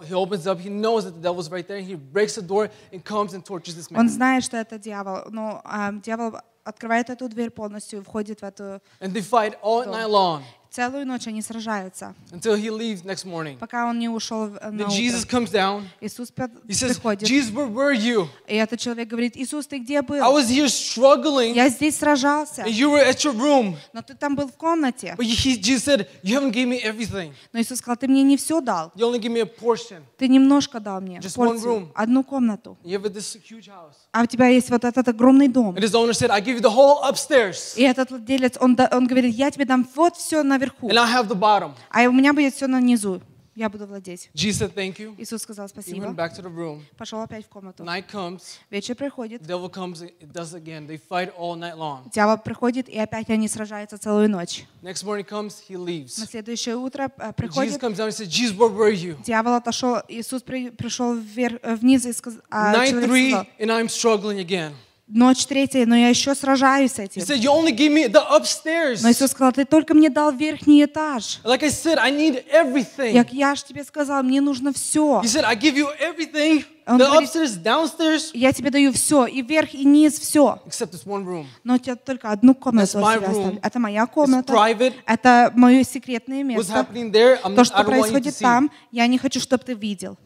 he 0.08 0.14
opens 0.14 0.46
up. 0.46 0.60
He 0.60 0.70
knows 0.70 1.06
that 1.06 1.16
the 1.16 1.22
devil's 1.22 1.50
right 1.50 1.68
there. 1.68 1.80
He 1.80 1.96
breaks 1.96 2.36
the 2.36 2.42
door 2.42 2.70
and 2.92 3.04
comes 3.04 3.34
and 3.34 3.44
tortures 3.44 3.76
this 3.76 3.88
Он 3.92 4.06
man. 4.06 4.10
знает, 4.10 4.44
что 4.44 4.58
это 4.58 4.78
дьявол, 4.78 5.30
но 5.32 5.62
а, 5.64 5.92
дьявол 5.94 6.40
открывает 6.64 7.10
эту 7.10 7.28
дверь 7.28 7.50
полностью, 7.50 8.04
входит 8.04 8.42
в 8.42 8.44
эту... 8.44 8.82
And 9.00 9.14
they 9.14 9.22
fight 9.22 9.56
all 9.64 9.84
Дом. 9.84 9.94
night 9.94 10.10
long 10.10 10.44
Целую 10.77 11.07
ночь 11.07 11.27
они 11.27 11.41
сражаются, 11.41 12.15
until 12.33 12.55
he 12.55 12.69
leaves 12.69 13.03
next 13.03 13.25
morning. 13.25 13.57
пока 13.57 13.87
он 13.87 13.99
не 13.99 14.11
ушел 14.11 14.49
в- 14.49 14.61
на 14.61 14.83
Then 14.83 14.89
Jesus 14.89 15.25
comes 15.27 15.51
down. 15.51 15.85
Иисус 16.03 16.31
He 16.69 16.75
says, 16.75 16.93
приходит, 16.99 17.27
Jesus, 17.27 17.51
where 17.51 17.67
were 17.67 17.95
you? 17.95 18.29
и 18.47 18.57
этот 18.57 18.79
человек 18.79 19.09
говорит, 19.09 19.39
Иисус, 19.39 19.67
ты 19.67 19.79
где 19.79 20.03
был? 20.03 20.17
I 20.23 20.29
was 20.31 20.51
here 20.51 20.69
struggling, 20.69 21.55
Я 21.55 21.71
здесь 21.71 21.97
сражался, 21.97 22.61
and 22.65 22.73
you 22.75 22.91
were 22.91 23.03
at 23.03 23.25
your 23.25 23.33
room. 23.33 23.77
но 23.95 24.03
ты 24.03 24.13
там 24.15 24.37
был 24.37 24.49
в 24.49 24.53
комнате. 24.59 25.15
But 25.17 25.25
he, 25.25 25.57
Jesus 25.57 25.85
said, 25.85 26.09
You 26.23 26.39
haven't 26.39 26.53
given 26.53 26.69
me 26.69 26.83
everything. 26.85 27.33
Но 27.55 27.61
Иисус 27.61 27.79
сказал, 27.79 27.97
ты 27.97 28.07
мне 28.07 28.23
не 28.23 28.37
все 28.37 28.61
дал, 28.61 28.93
You 28.95 29.11
only 29.11 29.19
give 29.19 29.33
me 29.33 29.41
a 29.41 29.47
portion. 29.47 30.03
ты 30.19 30.29
немножко 30.29 30.79
дал 30.79 31.01
мне, 31.01 31.21
Just 31.21 31.39
one 31.39 31.59
room. 31.59 31.89
одну 31.95 32.23
комнату. 32.23 32.77
You 32.85 33.01
have 33.01 33.11
this 33.15 33.39
huge 33.49 33.69
house. 33.69 33.95
А 34.13 34.25
у 34.25 34.27
тебя 34.27 34.49
есть 34.49 34.69
вот 34.69 34.85
этот 34.85 35.09
огромный 35.09 35.49
дом. 35.49 35.75
And 35.75 35.83
his 35.83 35.95
owner 35.95 36.13
said, 36.13 36.31
I 36.31 36.43
give 36.43 36.57
you 36.57 36.61
the 36.61 36.69
whole 36.69 37.03
upstairs, 37.11 37.73
И 37.77 37.83
этот 37.83 38.11
владелец, 38.11 38.59
он, 38.61 38.77
он 38.93 39.07
говорит, 39.07 39.35
я 39.35 39.51
тебе 39.51 39.65
дам 39.65 39.89
вот 39.95 40.17
все 40.19 40.43
наверху, 40.43 40.66
and 40.66 40.98
I 40.98 41.08
have 41.14 41.28
the 41.28 41.36
bottom. 41.40 41.74
а 41.90 42.04
у 42.08 42.12
меня 42.12 42.34
будет 42.34 42.54
все 42.54 42.68
на 42.68 42.80
низу. 42.82 43.22
Я 43.54 43.70
буду 43.70 43.86
владеть. 43.86 44.30
Jesus 44.34 44.62
said, 44.62 44.74
Thank 44.74 44.98
you. 44.98 45.14
Иисус 45.18 45.42
сказал 45.42 45.66
He 45.66 45.70
спасибо. 45.70 46.06
went 46.06 46.16
back 46.16 46.34
to 46.34 46.42
the 46.42 46.50
room. 46.50 46.84
Пошел 46.98 47.20
опять 47.22 47.46
в 47.46 47.50
комнату. 47.50 47.84
Night 47.84 48.06
comes. 48.10 48.42
Вечер 48.70 48.96
приходит. 48.96 49.42
The 49.42 49.48
devil 49.50 49.70
comes 49.70 50.02
and 50.02 50.32
does 50.32 50.54
it 50.54 50.64
again. 50.64 50.88
They 50.88 50.98
fight 50.98 51.34
all 51.38 51.58
night 51.58 51.76
long. 51.76 52.10
Дьявол 52.14 52.38
приходит, 52.38 52.88
и 52.88 52.98
опять 52.98 53.30
они 53.30 53.50
сражаются 53.50 53.98
целую 53.98 54.30
ночь. 54.30 54.64
Next 54.82 55.04
morning 55.04 55.26
comes, 55.28 55.56
he 55.68 55.78
На 55.78 55.86
leaves. 55.86 56.26
следующее 56.30 56.78
утро 56.78 57.12
э, 57.18 57.30
Jesus 57.30 57.34
приходит, 57.34 57.84
comes 57.84 57.98
down 57.98 58.08
and 58.08 58.14
says, 58.14 58.30
Jesus, 58.30 58.56
where 58.56 58.70
were 58.70 58.90
you? 58.94 59.22
дьявол 59.22 59.56
отошел, 59.56 59.98
Иисус 60.08 60.42
при- 60.44 60.70
пришел 60.70 61.14
вверх, 61.14 61.60
э, 61.62 61.76
вниз 61.76 62.06
и 62.06 62.14
сказал, 62.14 62.40
а 62.50 62.74
Night 62.74 62.90
человек 62.92 63.10
three, 63.12 63.28
сказал, 63.32 63.48
and 63.60 63.70
I'm 63.70 63.90
struggling 63.90 64.40
again. 64.40 64.72
Ночь 65.09 65.47
третья, 65.47 65.87
но 65.87 65.95
я 65.97 66.09
еще 66.09 66.35
сражаюсь 66.35 66.93
с 66.93 66.99
He 66.99 67.05
этим. 67.05 67.23
said, 67.23 67.39
You 67.39 67.51
only 67.53 67.73
give 67.73 67.93
me 67.93 68.07
the 68.09 68.23
upstairs. 68.31 69.01
Но 69.03 69.11
Иисус 69.11 69.31
сказал, 69.31 69.53
ты 69.53 69.65
только 69.65 69.95
мне 69.95 70.11
дал 70.11 70.33
верхний 70.33 70.85
этаж. 70.85 71.41
Like 71.45 71.63
I 71.63 71.69
said, 71.71 71.99
I 71.99 72.11
need 72.11 72.45
everything. 72.53 73.13
Як 73.13 73.33
я 73.33 73.55
ж 73.55 73.63
тебе 73.63 73.85
сказал, 73.85 74.23
мне 74.23 74.41
нужно 74.41 74.73
все. 74.73 75.21
He 75.23 75.27
said, 75.29 75.45
I 75.45 75.55
give 75.57 75.77
you 75.77 75.87
everything, 76.01 76.65
Он 76.87 76.99
the 77.01 77.07
говорит- 77.07 77.29
upstairs, 77.35 77.63
downstairs, 77.63 78.31
Я 78.35 78.53
тебе 78.53 78.71
даю 78.71 78.93
все, 78.93 79.27
и 79.27 79.43
вверх, 79.43 79.75
и 79.75 79.85
низ, 79.85 80.19
все. 80.19 80.61
except 80.67 80.91
this 80.93 81.05
one 81.07 81.25
room. 81.25 81.47
Но 81.65 81.75
у 81.75 81.79
тебя 81.79 81.97
только 81.97 82.31
одну 82.31 82.55
комнату 82.55 82.99
That's 82.99 83.03
my 83.03 83.19
room. 83.33 83.61
Это 83.63 83.79
моя 83.79 84.05
It's 84.05 84.13
комната. 84.13 84.53
private. 84.53 84.95
Это 85.07 85.53
мое 85.55 85.85
секретное 85.85 86.43
What's 86.43 86.57
место. 86.57 86.73
happening 86.73 87.13
there, 87.13 87.41
I'm, 87.43 87.55
То, 87.55 87.61
I 87.63 87.65
что 87.65 87.75
don't 87.77 87.79
want 87.79 87.85
you 87.85 87.85
to 87.85 87.85
происходит 88.01 88.35
see. 88.35 88.41
там, 88.43 88.71
я 88.93 89.07
не 89.07 89.19
хочу, 89.19 89.41
чтобы 89.41 89.63
ты 89.65 89.75
видел. 89.75 90.17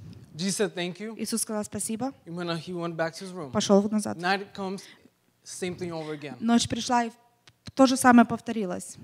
Jesus 0.41 0.57
said, 0.57 0.75
Thank 0.75 0.99
you. 1.01 1.15
Иисус 1.19 1.43
сказал 1.43 1.65
спасибо, 1.65 2.13
He 2.27 2.31
went, 2.35 2.51
he 2.61 2.73
went 2.73 2.97
back 2.97 3.13
to 3.15 3.25
his 3.25 3.33
room. 3.33 3.51
пошел 3.53 3.83
назад. 3.91 4.17
Night 4.19 4.47
comes, 4.55 4.81
same 5.45 5.77
thing 5.77 5.91
over 5.93 6.13
again. 6.19 6.37
Ночь 6.41 6.69
пришла, 6.69 7.05
и 7.05 7.11
то 7.75 7.87
же 7.87 7.97
самое 7.97 8.27
повторилось. 8.27 8.97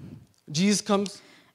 Jesus 0.49 0.85
comes, 0.85 1.11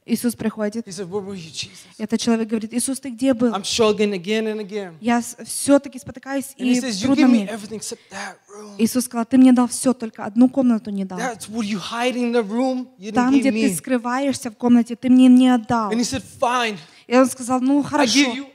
Иисус 0.06 0.36
приходит. 0.36 0.86
he 0.88 0.92
said, 0.92 1.08
Where 1.10 1.22
were 1.22 1.36
you, 1.36 1.50
Jesus? 1.52 1.86
Этот 2.00 2.20
человек 2.20 2.48
говорит, 2.50 2.74
Иисус, 2.74 3.00
ты 3.00 3.10
где 3.12 3.34
был? 3.34 3.54
I'm 3.54 3.64
struggling 3.64 4.14
again 4.14 4.48
and 4.48 4.60
again. 4.60 4.96
Я 5.00 5.22
все-таки 5.22 6.00
спотыкаюсь, 6.00 6.56
And 6.58 6.66
he 6.68 6.74
и 6.74 6.80
says, 6.82 7.02
You 7.02 7.06
трудно 7.06 7.22
give 7.22 7.30
me 7.30 7.44
мне. 7.44 7.48
everything 7.48 7.78
except 7.80 8.00
that 8.12 8.36
room. 8.50 8.76
Иисус 8.80 9.06
сказал, 9.06 9.26
ты 9.26 9.38
мне 9.38 9.54
дал 9.54 9.68
все, 9.68 9.94
только 9.94 10.26
одну 10.26 10.50
комнату 10.50 10.90
не 10.90 11.06
дал. 11.06 11.20
That's 11.20 11.48
what 11.48 11.66
you 11.66 11.80
hiding 11.80 12.32
in 12.32 12.34
the 12.34 12.44
room. 12.44 12.88
You 12.98 13.12
didn't 13.12 13.14
Там, 13.14 13.40
где 13.40 13.52
ты 13.52 13.70
me. 13.70 13.76
скрываешься 13.76 14.50
в 14.52 14.58
комнате, 14.58 14.96
ты 14.96 15.10
мне 15.10 15.28
не 15.28 15.50
отдал. 15.50 15.92
And 15.92 16.00
he 16.00 16.04
said, 16.04 16.24
Fine, 16.40 16.78
И 17.08 17.16
он 17.16 17.28
сказал, 17.28 17.62
ну 17.62 17.80
I 17.82 17.84
хорошо, 17.84 18.20
give 18.20 18.36
you. 18.36 18.46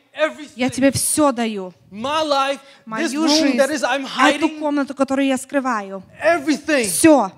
Я 0.56 0.70
тебе 0.70 0.90
все 0.92 1.32
даю. 1.32 1.72
My 1.90 2.24
life, 2.24 2.60
Мою 2.84 3.28
жизнь, 3.28 3.56
that 3.58 3.70
is 3.70 3.82
I'm 3.82 4.04
эту 4.04 4.46
hiding, 4.46 4.58
комнату, 4.58 4.94
которую 4.94 5.26
я 5.26 5.36
скрываю. 5.36 6.02
everything. 6.22 6.84
Все. 6.84 7.32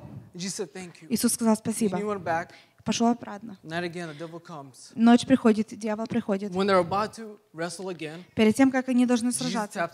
Иисус 1.09 1.33
сказал 1.33 1.57
спасибо. 1.57 1.99
Пошел 2.85 3.09
обратно. 3.09 3.59
Ночь 4.95 5.27
приходит, 5.27 5.79
дьявол 5.79 6.07
приходит. 6.07 6.53
Перед 8.35 8.57
тем, 8.57 8.71
как 8.71 8.89
они 8.89 9.05
должны 9.05 9.31
сражаться, 9.31 9.91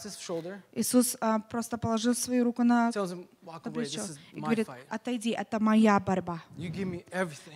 Иисус 0.72 1.16
а, 1.20 1.40
просто 1.40 1.76
положил 1.76 2.14
свою 2.14 2.44
руку 2.44 2.62
на 2.62 2.92
на 2.94 3.70
плечо 3.72 4.00
и 4.32 4.40
говорит, 4.40 4.68
отойди, 4.88 5.30
это 5.30 5.58
моя 5.58 5.98
борьба. 5.98 6.42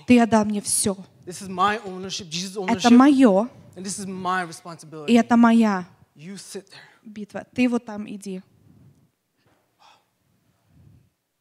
Ты 0.08 0.20
отдал 0.20 0.44
мне 0.44 0.60
все. 0.60 0.96
Это 1.24 2.90
мое, 2.90 3.48
and 3.77 3.85
this 3.85 3.97
is 3.99 4.05
my 4.05 4.43
и 4.43 4.47
responsibility. 4.47 5.13
это 5.17 5.35
моя 5.37 5.85
You 6.15 6.35
sit 6.35 6.65
there. 6.69 6.77
битва. 7.03 7.45
Ты 7.53 7.67
вот 7.67 7.85
там 7.85 8.07
иди. 8.07 8.41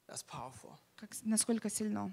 That's 0.08 0.22
powerful. 0.26 0.76
Как, 0.96 1.10
насколько 1.24 1.68
сильно. 1.70 2.12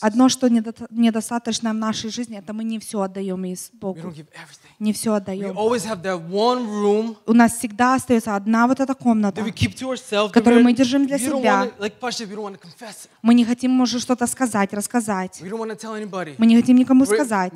Одно, 0.00 0.28
что 0.28 0.48
недо- 0.48 0.86
недостаточно 0.90 1.70
в 1.70 1.74
нашей 1.74 2.10
жизни, 2.10 2.38
это 2.38 2.52
мы 2.52 2.64
не 2.64 2.78
все 2.78 3.00
отдаем 3.00 3.44
Богу. 3.74 4.12
Не 4.78 4.92
все 4.92 5.14
отдаем. 5.14 5.54
У 7.26 7.32
нас 7.32 7.52
всегда 7.58 7.94
остается 7.96 8.34
одна 8.36 8.66
вот 8.66 8.80
эта 8.80 8.94
комната. 8.94 9.42
Которую 10.32 10.62
мы 10.64 10.72
держим 10.74 11.06
для 11.06 11.18
себя. 11.18 11.70
Мы 13.22 13.34
не 13.34 13.44
хотим, 13.44 13.70
может, 13.70 14.00
что-то 14.02 14.26
сказать, 14.26 14.72
рассказать. 14.72 15.40
Мы 16.38 16.46
не 16.46 16.56
хотим 16.56 16.76
никому 16.76 17.04
We're 17.04 17.14
сказать. 17.14 17.52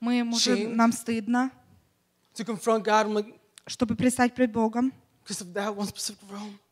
Мы, 0.00 0.22
может, 0.24 0.58
нам 0.76 0.92
стыдно, 0.92 1.50
чтобы 3.66 3.96
предстать 3.96 4.34
пред 4.34 4.52
Богом, 4.52 4.92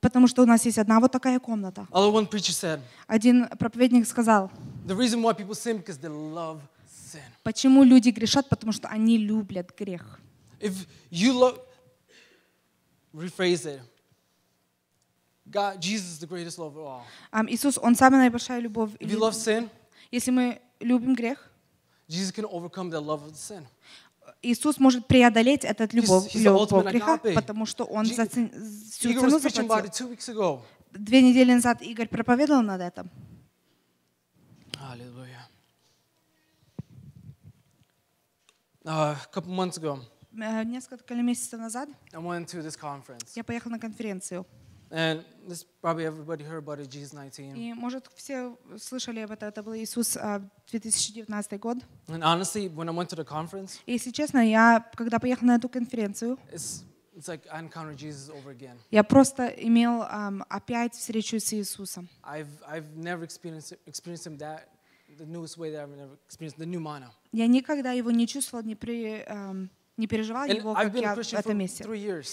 потому 0.01 0.29
что 0.29 0.43
у 0.43 0.47
нас 0.47 0.65
есть 0.65 0.79
одна 0.79 1.01
вот 1.01 1.13
такая 1.13 1.39
комната. 1.39 1.87
Один 3.07 3.49
проповедник 3.49 4.07
сказал, 4.07 4.51
love 4.87 6.61
почему 7.43 7.85
люди 7.85 8.11
грешат, 8.11 8.49
потому 8.49 8.73
что 8.73 8.89
они 8.89 9.19
любят 9.19 9.73
грех. 9.79 10.19
Love, 10.61 11.61
love 16.63 17.03
Иисус, 17.49 17.79
Он 17.79 17.95
самая 17.95 18.23
наибольшая 18.23 18.61
любовь. 18.61 18.91
Love 19.01 19.71
Если 20.11 20.31
мы 20.31 20.61
любим 20.81 21.15
грех, 21.15 21.51
Jesus 22.09 22.33
can 22.33 22.45
overcome 22.45 22.91
love 23.01 23.25
of 23.25 23.33
the 23.33 23.37
sin. 23.37 23.67
Иисус 24.43 24.79
может 24.79 25.07
преодолеть 25.07 25.65
этот 25.65 25.93
любовь, 25.95 26.35
любовь 26.35 26.71
греха, 26.93 27.19
потому 27.19 27.67
что 27.67 27.85
Он 27.85 28.05
за 28.07 28.27
цен- 28.27 28.51
всю 28.91 29.13
цену 29.13 29.39
заплатил. 29.39 30.63
Две 30.93 31.23
недели 31.23 31.53
назад 31.53 31.83
Игорь 31.83 32.09
проповедовал 32.09 32.63
над 32.63 32.81
этим. 32.81 33.11
Uh, 38.85 39.17
a 39.21 39.29
couple 39.33 39.51
months 39.53 39.77
ago, 39.79 39.99
Э, 40.39 40.63
Несколько 40.65 41.15
месяцев 41.15 41.59
назад 41.59 41.89
I 42.13 42.19
went 42.21 42.47
to 42.53 42.63
this 42.63 42.77
conference. 42.79 43.33
я 43.35 43.43
поехала 43.43 43.73
на 43.73 43.79
конференцию. 43.79 44.47
And 44.91 45.25
this 45.49 45.65
probably 45.83 46.07
everybody 46.07 46.45
heard 46.45 46.59
about 46.59 46.79
it, 46.81 46.89
Jesus 46.89 47.13
19. 47.13 47.57
И, 47.57 47.75
может, 47.75 48.07
все 48.15 48.57
слышали 48.79 49.21
об 49.21 49.33
этом. 49.33 49.49
Это 49.49 49.63
был 49.63 49.75
Иисус 49.75 50.17
а, 50.17 50.41
2019 50.71 51.59
год. 51.61 51.79
And 52.09 52.23
honestly, 52.23 52.69
when 52.69 52.89
I 52.89 52.93
went 52.93 53.09
to 53.11 53.17
the 53.17 53.25
conference, 53.25 53.81
И, 53.87 53.93
если 53.93 54.11
честно, 54.11 54.39
я, 54.49 54.89
когда 54.95 55.19
поехала 55.19 55.49
на 55.49 55.57
эту 55.57 55.69
конференцию, 55.69 56.39
it's 56.53 56.85
it's 57.17 57.29
like 57.29 57.47
I 57.51 57.61
encountered 57.61 57.97
Jesus 57.97 58.31
over 58.31 58.51
again. 58.53 58.77
я 58.91 59.03
просто 59.03 59.47
имел 59.47 60.03
ам, 60.09 60.45
опять 60.49 60.95
встречу 60.95 61.41
с 61.41 61.53
Иисусом. 61.53 62.09
I've 62.23 62.47
I've 62.69 62.95
never 62.97 63.25
experienced 63.25 63.77
experienced 63.87 64.27
him 64.27 64.39
that 64.39 64.69
the 65.19 65.27
newest 65.27 65.57
way 65.57 65.71
that 65.71 65.83
I've 65.83 65.97
never 65.97 66.17
experienced 66.29 66.59
the 66.59 66.67
new 66.67 66.81
mana. 66.81 67.11
Я 67.33 67.47
никогда 67.47 67.93
его 67.93 68.11
не 68.11 68.27
чувствовала, 68.27 68.65
не, 68.65 68.75
при, 68.77 69.25
ам, 69.27 69.71
не 69.97 70.07
переживала 70.07 70.47
And 70.47 70.57
его, 70.57 70.73
I've 70.73 70.85
как 70.85 70.95
been 70.95 71.01
я 71.01 71.15
в 71.15 71.19
этом 71.19 71.59
месте. 71.59 71.85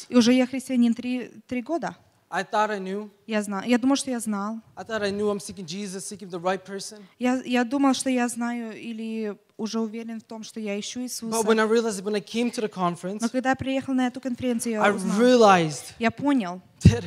И 0.10 0.16
уже 0.16 0.34
я 0.34 0.46
христианин 0.46 0.94
три, 0.94 1.30
три 1.48 1.62
года. 1.62 1.96
I 2.36 2.42
thought 2.44 2.72
I 2.72 2.80
knew. 2.80 3.12
Я, 3.28 3.44
знаю, 3.44 3.70
я 3.70 3.78
думала, 3.78 3.96
что 3.96 4.10
я 4.10 4.20
знал. 4.20 4.58
I 4.76 4.84
thought 4.84 5.04
I 5.04 5.12
knew 5.12 5.30
I'm 5.30 5.40
seeking 5.40 5.68
Jesus, 5.68 6.04
seeking 6.08 6.30
the 6.32 6.40
right 6.42 6.66
person. 6.66 6.98
Я, 7.20 7.40
я 7.46 7.64
думала, 7.64 7.94
что 7.94 8.10
я 8.10 8.28
знаю 8.28 8.76
или 8.76 9.38
уже 9.56 9.80
уверен 9.80 10.20
в 10.20 10.24
том, 10.24 10.44
что 10.44 10.60
я 10.60 10.80
ищу 10.80 11.02
Иисуса. 11.02 11.38
But 11.38 11.46
when 11.46 11.60
I 11.60 11.68
realized 11.68 12.04
when 12.04 12.16
I 12.16 12.22
came 12.22 12.50
to 12.50 12.62
the 12.62 12.70
conference, 12.70 13.20
Но 13.22 13.30
когда 13.30 13.52
я 13.52 13.56
приехал 13.56 13.94
на 13.94 14.08
эту 14.08 14.20
конференцию, 14.20 14.82
I 14.82 14.90
я, 14.90 14.96
узнал, 14.96 15.22
realized 15.22 15.94
я 16.00 16.10
понял, 16.10 16.60
that 16.84 17.04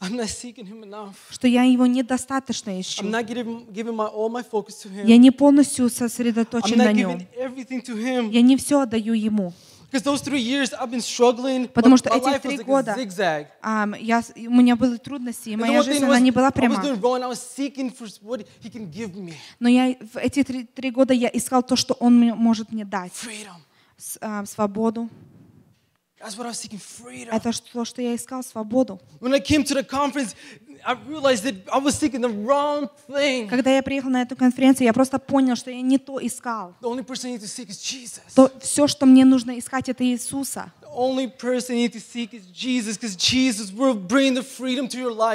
I'm 0.00 0.16
not 0.16 0.26
seeking 0.28 0.66
Him 0.66 0.82
enough. 0.82 1.14
что 1.30 1.46
я 1.46 1.62
его 1.62 1.86
недостаточно 1.86 2.80
ищу. 2.80 3.04
I'm 3.04 3.10
not 3.10 3.24
giving, 3.24 3.72
giving 3.72 3.94
my, 3.94 4.08
all 4.08 4.28
my 4.28 4.42
focus 4.42 4.82
to 4.82 4.90
Him. 4.90 5.06
Я 5.06 5.16
не 5.16 5.30
полностью 5.30 5.86
I'm 5.86 5.90
сосредоточен 5.90 6.76
not 6.76 6.84
на 6.86 6.92
giving 6.92 7.18
нем. 7.18 7.28
everything 7.36 7.80
to 7.84 7.94
Him. 7.96 8.30
Я 8.32 8.42
не 8.42 8.56
все 8.56 8.80
отдаю 8.80 9.12
ему. 9.14 9.52
Because 9.90 10.02
those 10.02 10.20
three 10.20 10.40
years 10.40 10.74
I've 10.74 10.90
been 10.90 11.00
struggling. 11.00 11.66
Потому 11.68 11.96
что 11.96 12.10
эти 12.10 12.38
три 12.40 12.58
was 12.58 12.64
года 12.64 12.96
ам, 13.62 13.94
я, 13.94 14.22
у 14.36 14.50
меня 14.50 14.76
были 14.76 14.98
трудности, 14.98 15.48
и 15.50 15.56
моя 15.56 15.82
жизнь 15.82 16.02
thing 16.02 16.06
она 16.08 16.18
was, 16.18 16.20
не 16.20 16.30
была 16.30 16.48
I 16.48 16.50
was 16.50 16.54
пряма. 16.54 16.74
doing 16.82 17.00
wrong. 17.00 17.22
I 17.22 17.28
was 17.28 17.40
seeking 17.40 17.90
for 17.90 18.06
what 18.22 18.46
He 18.62 18.70
can 18.70 18.90
give 18.90 19.14
me. 19.16 19.32
Но 19.58 19.68
я 19.70 19.96
в 20.12 20.18
эти 20.18 20.42
три, 20.44 20.64
три 20.64 20.90
года 20.90 21.14
я 21.14 21.30
искал 21.32 21.62
то, 21.62 21.74
что 21.74 21.94
он 21.94 22.18
мне 22.20 22.34
может 22.34 22.70
мне 22.70 22.84
дать. 22.84 23.12
Freedom. 23.12 23.56
С- 23.96 24.18
ам, 24.20 24.44
свободу. 24.44 25.08
That's 26.20 26.36
what 26.36 26.46
I 26.46 26.50
was 26.50 26.58
seeking. 26.60 26.80
Freedom. 26.80 27.30
Это 27.32 27.52
то, 27.72 27.84
что 27.84 28.02
я 28.02 28.14
искал, 28.14 28.42
свободу. 28.42 29.00
When 29.20 29.32
I 29.32 29.40
came 29.40 29.62
to 29.64 29.74
the 29.74 29.84
conference, 29.84 30.34
Когда 33.48 33.70
я 33.70 33.82
приехал 33.82 34.10
на 34.10 34.22
эту 34.22 34.36
конференцию, 34.36 34.86
я 34.86 34.92
просто 34.92 35.18
понял, 35.18 35.56
что 35.56 35.70
я 35.70 35.80
не 35.82 35.98
то 35.98 36.18
искал. 36.24 36.74
То 38.34 38.50
все, 38.60 38.86
что 38.86 39.06
мне 39.06 39.24
нужно 39.24 39.58
искать, 39.58 39.88
это 39.88 40.04
Иисуса. 40.04 40.72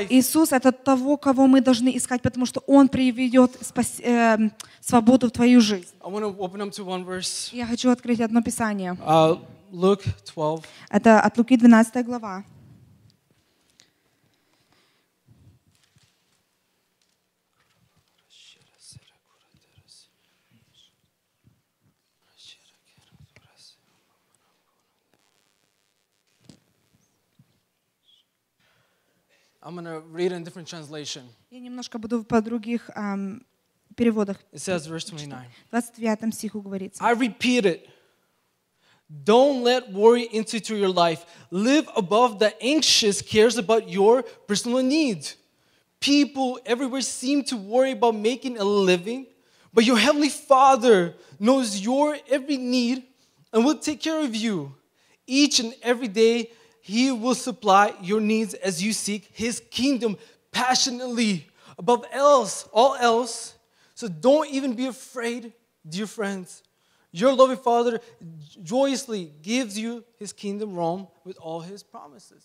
Иисус— 0.10 0.52
это 0.52 0.72
того, 0.72 1.15
кого 1.18 1.48
мы 1.48 1.61
должны 1.61 1.95
искать, 1.95 2.22
потому 2.22 2.45
что 2.45 2.61
Он 2.68 2.88
приведет 2.88 3.52
спас- 3.61 4.02
эм, 4.02 4.52
свободу 4.82 5.28
в 5.28 5.32
твою 5.32 5.61
жизнь. 5.61 5.88
Я 7.53 7.65
хочу 7.65 7.90
открыть 7.91 8.20
одно 8.20 8.41
Писание. 8.41 8.98
Uh, 9.06 9.40
Luke 9.72 10.03
12. 10.34 10.65
Это 10.90 11.22
от 11.22 11.38
Луки 11.38 11.56
12 11.57 12.03
глава. 12.06 12.44
I'm 29.62 29.74
going 29.74 29.86
to 29.86 30.01
read 30.01 30.32
it 30.32 30.36
in 30.36 30.44
different 30.44 30.68
translation. 30.68 31.22
Я 31.51 31.60
немножко 31.60 31.98
буду 31.98 32.24
по 32.24 32.40
других 32.40 32.90
ам, 32.94 33.43
переводах. 33.97 34.39
It 34.52 34.60
says, 34.60 34.86
verse 34.86 35.05
29. 35.05 35.47
В 35.66 35.70
29 35.70 36.35
стиху 36.35 36.62
говорится. 36.62 37.02
I 37.02 37.14
repeat 37.14 37.64
it. 37.66 37.89
Don't 39.10 39.62
let 39.62 39.90
worry 39.90 40.28
enter 40.32 40.59
into 40.59 40.76
your 40.76 40.93
life. 40.93 41.24
Live 41.51 41.89
above 41.97 42.39
the 42.39 42.55
anxious 42.62 43.22
cares 43.22 43.56
about 43.56 43.89
your 43.89 44.22
personal 44.47 44.82
needs. 44.82 45.36
People 45.98 46.60
everywhere 46.66 47.01
seem 47.01 47.43
to 47.44 47.56
worry 47.56 47.93
about 47.93 48.14
making 48.14 48.59
a 48.59 48.64
living, 48.64 49.26
but 49.72 49.85
your 49.85 49.97
heavenly 49.97 50.28
Father 50.28 51.14
knows 51.40 51.80
your 51.80 52.18
every 52.30 52.59
need 52.59 53.02
and 53.52 53.64
will 53.64 53.78
take 53.78 54.01
care 54.01 54.20
of 54.20 54.36
you. 54.36 54.74
Each 55.26 55.59
and 55.59 55.74
every 55.82 56.09
day, 56.09 56.51
He 56.85 57.14
will 57.14 57.34
supply 57.34 57.93
your 58.01 58.19
needs 58.19 58.53
as 58.55 58.84
you 58.84 58.91
seek 58.91 59.30
His 59.34 59.61
kingdom 59.72 60.18
passionately 60.51 61.47
above 61.77 62.03
else, 62.11 62.68
all 62.73 62.95
else. 62.95 63.53
So 63.95 64.10
don't 64.10 64.49
even 64.49 64.73
be 64.73 64.88
afraid, 64.88 65.53
dear 65.88 66.07
friends. 66.07 66.61
Your 67.14 67.31
loving 67.31 67.55
Father 67.55 68.01
joyously 68.61 69.31
gives 69.41 69.80
you 69.80 70.03
His 70.19 70.34
kingdom 70.34 70.76
Rome 70.76 71.07
with 71.23 71.38
all 71.38 71.61
His 71.61 71.84
promises. 71.84 72.43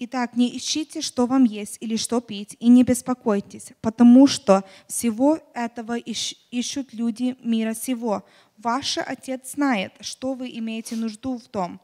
Итак, 0.00 0.36
не 0.36 0.56
ищите, 0.56 1.02
что 1.02 1.26
вам 1.26 1.44
есть 1.44 1.76
или 1.80 1.96
что 1.96 2.20
пить, 2.20 2.56
и 2.60 2.68
не 2.68 2.82
беспокойтесь, 2.82 3.72
потому 3.82 4.26
что 4.28 4.64
всего 4.86 5.38
этого 5.54 5.98
ищ- 5.98 6.36
ищут 6.50 6.94
люди 6.94 7.36
мира 7.42 7.74
сего. 7.74 8.24
Ваш 8.56 8.98
Отец 8.98 9.52
знает, 9.52 9.92
что 10.00 10.32
вы 10.34 10.56
имеете 10.56 10.96
нужду 10.96 11.36
в 11.36 11.48
том. 11.48 11.80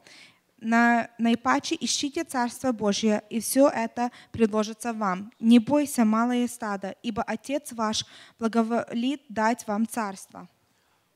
На, 0.61 1.09
наипаче 1.17 1.75
ищите 1.79 2.23
Царство 2.23 2.71
Божье, 2.71 3.21
и 3.29 3.39
все 3.39 3.67
это 3.67 4.09
предложится 4.31 4.93
вам. 4.93 5.31
Не 5.39 5.59
бойся, 5.59 6.05
малое 6.05 6.47
стадо, 6.47 6.95
ибо 7.03 7.21
Отец 7.23 7.71
ваш 7.73 8.05
благоволит 8.39 9.21
дать 9.29 9.67
вам 9.67 9.85
Царство. 9.87 10.47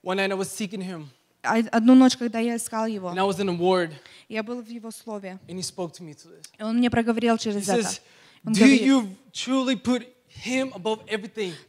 One 0.03 0.17
night 0.17 0.31
I 0.31 0.35
was 0.35 0.49
seeking 0.49 0.81
Him, 0.83 1.07
А- 1.41 1.57
Одну 1.71 1.95
ночь, 1.95 2.17
когда 2.17 2.39
я 2.39 2.57
искал 2.57 2.85
Его, 2.85 3.09
and 3.11 3.17
I 3.17 3.23
was 3.25 3.39
in 3.39 3.47
a 3.49 3.53
ward, 3.57 3.91
я 4.27 4.43
был 4.43 4.61
в 4.61 4.67
Его 4.67 4.91
Слове, 4.91 5.39
and 5.47 5.57
He 5.57 5.61
spoke 5.63 5.93
to 5.93 6.03
me 6.03 6.13
to 6.13 6.27
this. 6.29 6.43
и 6.59 6.63
Он 6.63 6.77
мне 6.77 6.89
проговорил 6.89 7.35
He 7.35 7.39
через 7.39 7.67
это. 7.69 7.79
says, 7.81 8.01
Он 8.45 8.53
Do 8.53 8.59
говорит, 8.59 8.81
you 8.81 9.15
truly 9.31 9.75
put 9.81 10.05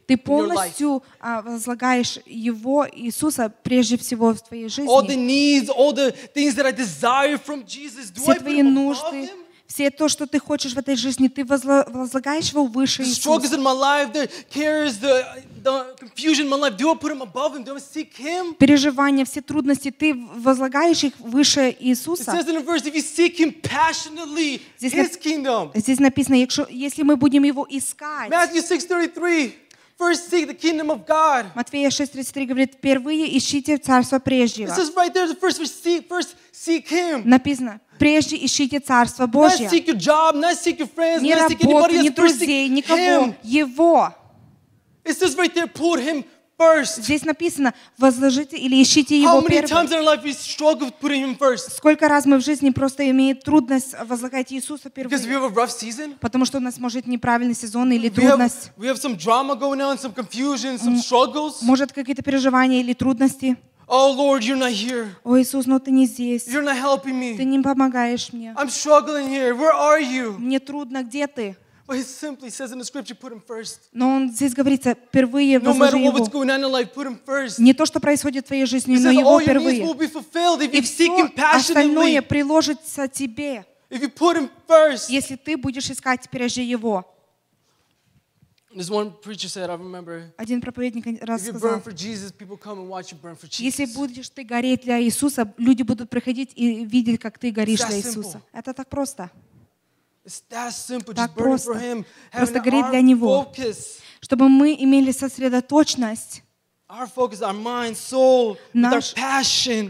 Ты 0.07 0.17
полностью 0.17 1.03
а, 1.19 1.41
возлагаешь 1.41 2.19
Его, 2.25 2.87
Иисуса, 2.91 3.51
прежде 3.63 3.97
всего 3.97 4.33
в 4.33 4.41
твоей 4.41 4.65
All 4.67 5.01
the 5.01 5.09
жизни. 5.09 5.59
needs, 5.61 5.69
all 5.69 5.93
the 5.93 6.11
things 6.33 6.55
that 6.55 6.65
I 6.65 6.71
desire 6.71 7.37
from 7.37 7.65
Jesus, 7.65 8.11
do 8.11 8.21
I 8.21 8.33
Все 8.33 8.39
твои 8.39 8.63
нужды, 8.63 9.25
Him? 9.25 9.29
Все 9.73 9.89
то, 9.89 10.09
что 10.09 10.25
ты 10.27 10.39
хочешь 10.39 10.73
в 10.73 10.77
этой 10.77 10.95
жизни, 10.95 11.27
ты 11.29 11.43
возла- 11.43 11.89
возлагаешь 11.89 12.49
его 12.51 12.65
выше 12.65 13.03
Иисуса. 13.03 13.21
Переживания, 18.55 19.23
все 19.25 19.41
трудности, 19.41 19.91
ты 19.91 20.13
возлагаешь 20.35 21.03
их 21.03 21.13
выше 21.19 21.75
Иисуса. 21.79 22.23
Здесь. 24.77 24.91
Здесь 25.75 25.99
написано, 25.99 26.35
если 26.69 27.03
мы 27.03 27.15
будем 27.15 27.43
его 27.43 27.65
искать, 27.69 28.29
Matthew 28.29 28.61
6.33, 28.67 29.53
first 30.00 30.28
seek 30.30 30.46
the 30.46 30.54
kingdom 30.54 30.90
of 30.90 31.06
God. 31.06 31.46
Матфея 31.54 31.88
6.33 31.88 32.46
говорит, 32.46 32.74
впервые 32.74 33.36
ищите 33.36 33.78
царство 33.78 34.16
It 34.16 34.24
прежнего. 34.24 34.68
says 34.74 34.92
right 34.94 35.12
there, 35.12 35.26
the 35.26 35.34
first 35.34 35.58
verse, 35.58 35.72
seek, 35.72 36.08
first 36.08 36.34
seek 36.52 36.88
him. 36.88 37.22
Написано, 37.24 37.80
прежде 37.98 38.36
ищите 38.36 38.80
царство 38.80 39.24
Not 39.26 39.30
Божье. 39.32 39.68
seek 39.70 39.86
your 39.86 39.96
job, 39.96 40.34
not 40.34 40.56
seek 40.56 40.78
your 40.78 40.88
friends, 40.88 41.22
Не 41.22 41.34
not 41.34 41.48
seek 41.50 41.60
работу, 41.62 41.86
anybody 41.94 42.02
не 42.02 42.08
else, 42.08 42.14
first 42.16 42.38
друзей, 42.38 42.68
seek 42.68 42.72
никого. 42.72 42.96
him. 42.98 43.34
Его. 43.42 44.14
It 45.04 45.16
says 45.16 45.36
right 45.36 45.54
there, 45.54 45.66
put 45.68 46.00
him 46.00 46.24
first. 46.61 47.01
Здесь 47.01 47.25
написано, 47.25 47.73
возложите 47.97 48.57
или 48.57 48.81
ищите 48.81 49.19
его 49.19 49.41
первым. 49.41 49.87
Сколько 51.69 52.07
раз 52.07 52.25
мы 52.25 52.37
в 52.37 52.43
жизни 52.43 52.69
просто 52.69 53.09
имеем 53.09 53.37
трудность 53.37 53.95
возлагать 54.05 54.51
Иисуса 54.53 54.89
первым? 54.89 55.11
Потому 56.19 56.45
что 56.45 56.57
у 56.57 56.61
нас 56.61 56.77
может 56.77 57.07
неправильный 57.07 57.55
сезон 57.55 57.91
или 57.91 58.09
трудность. 58.09 58.71
Может 61.61 61.91
какие-то 61.93 62.21
переживания 62.21 62.79
или 62.79 62.93
трудности. 62.93 63.57
Oh 63.93 64.15
Lord, 64.15 64.39
you're 64.43 64.55
not 64.57 64.71
here. 64.71 65.09
О, 65.25 65.37
Иисус, 65.37 65.65
ну 65.65 65.77
ты 65.77 65.91
не 65.91 66.05
здесь. 66.05 66.47
You're 66.47 66.63
not 66.63 66.79
helping 66.81 67.35
Ты 67.35 67.43
me. 67.43 67.45
не 67.45 67.59
помогаешь 67.59 68.31
мне. 68.31 68.55
I'm 68.57 68.69
struggling 68.69 69.27
here. 69.27 69.53
Where 69.53 69.73
are 69.73 69.99
you? 69.99 70.37
Мне 70.37 70.61
трудно, 70.61 71.03
где 71.03 71.27
ты? 71.27 71.57
But 71.91 71.97
he 71.97 72.03
simply 72.03 72.49
says 72.49 72.71
in 72.71 72.79
the 72.79 72.85
scripture, 72.85 73.13
put 73.13 73.33
him 73.33 73.41
first. 73.45 73.89
Но 73.91 74.07
он 74.15 74.31
здесь 74.31 74.53
говорится, 74.53 74.95
впервые 74.95 75.59
No 75.59 75.73
возложи 75.73 75.97
matter 75.97 76.01
what, 76.01 76.13
what's 76.13 76.29
его. 76.29 76.39
going 76.39 76.49
on 76.49 76.63
in 76.63 76.71
life, 76.71 76.93
put 76.93 77.05
him 77.05 77.19
first. 77.25 77.59
Не 77.59 77.73
то, 77.73 77.85
что 77.85 77.99
происходит 77.99 78.45
в 78.45 78.47
твоей 78.47 78.65
жизни, 78.65 78.95
но 78.95 79.11
его 79.11 79.41
впервые. 79.41 79.83
И 80.71 80.81
все 80.83 81.29
остальное 81.51 82.21
приложится 82.21 83.09
тебе, 83.09 83.65
If 83.89 84.01
you 84.01 84.09
put 84.09 84.37
him 84.37 84.49
first. 84.69 85.09
если 85.09 85.35
ты 85.35 85.57
будешь 85.57 85.91
искать 85.91 86.29
прежде 86.29 86.63
его. 86.63 87.05
Один 90.37 90.61
проповедник 90.61 91.21
раз 91.23 91.41
сказал, 91.45 91.81
если 93.57 93.85
будешь 93.93 94.29
ты 94.29 94.45
гореть 94.45 94.83
для 94.83 95.03
Иисуса, 95.03 95.53
люди 95.57 95.83
будут 95.83 96.09
приходить 96.09 96.53
и 96.55 96.85
видеть, 96.85 97.19
как 97.19 97.37
ты 97.37 97.51
горишь 97.51 97.81
для. 97.81 97.97
Иисуса. 97.97 98.41
Это 98.53 98.73
так 98.73 98.87
просто. 98.87 99.29
It's 100.23 100.41
that 100.49 100.71
simple, 100.73 101.13
Так 101.15 101.31
just 101.31 101.35
burning 101.35 101.57
for 101.57 101.73
просто. 101.73 101.79
him, 101.79 102.05
Просто 102.31 102.59
our 102.59 102.89
для 102.91 103.01
Него. 103.01 103.43
focus, 103.45 103.99
Чтобы 104.21 104.49
мы 104.49 104.75
имели 104.79 105.11
сосредоточенность, 105.11 106.43
Наш- 108.73 109.13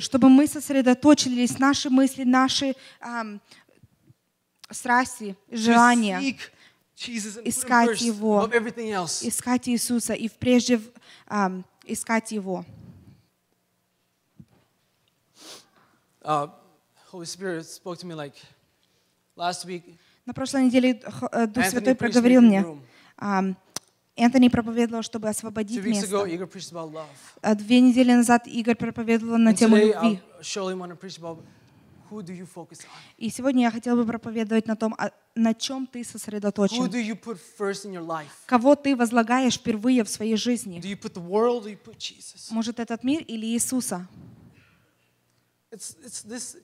чтобы 0.04 0.30
мы 0.30 0.48
сосредоточились, 0.48 1.60
наши 1.60 1.90
мысли, 1.90 2.24
наши 2.24 2.76
ам, 3.02 3.42
страсти, 4.70 5.36
желания, 5.52 6.38
искать 7.44 8.00
Его. 8.02 8.48
искать 9.22 9.68
Иисуса 9.68 10.14
и 10.14 10.30
прежде 10.30 10.80
ам, 11.28 11.66
искать 11.86 12.32
Его. 12.32 12.64
Uh, 16.24 16.48
Holy 17.12 17.26
Spirit 17.26 17.66
spoke 17.66 17.98
to 17.98 18.06
me 18.06 18.14
like 18.14 18.36
last 19.36 19.66
week. 19.66 19.98
На 20.26 20.34
прошлой 20.34 20.66
неделе 20.66 21.00
Х- 21.06 21.30
э, 21.32 21.48
Дух 21.48 21.64
Святой 21.72 21.96
проговорил 21.96 22.42
мне. 22.42 22.62
Энтони 24.18 24.50
проповедовал, 24.50 25.04
чтобы 25.04 25.30
освободить 25.30 25.78
место. 25.92 26.08
А 27.42 27.56
Две 27.56 27.80
недели 27.80 28.12
назад 28.14 28.46
Игорь 28.48 28.76
проповедовал 28.76 29.38
на 29.38 29.54
тему 29.56 29.78
любви. 29.94 30.20
И 33.18 33.30
сегодня 33.30 33.62
я 33.64 33.72
хотела 33.72 33.96
бы 33.96 34.06
проповедовать 34.06 34.68
на 34.68 34.76
том, 34.76 34.94
а 34.98 35.12
на 35.34 35.54
чем 35.54 35.88
ты 35.88 36.04
сосредоточен. 36.04 36.84
Кого 38.48 38.76
ты 38.76 38.96
возлагаешь 38.98 39.56
впервые 39.56 40.04
в 40.04 40.10
своей 40.10 40.36
жизни? 40.36 40.82
Может, 42.52 42.80
этот 42.82 43.04
мир 43.06 43.24
или 43.24 43.46
Иисуса? 43.46 44.08
It's, 45.72 45.96
it's 46.06 46.26
this, 46.28 46.58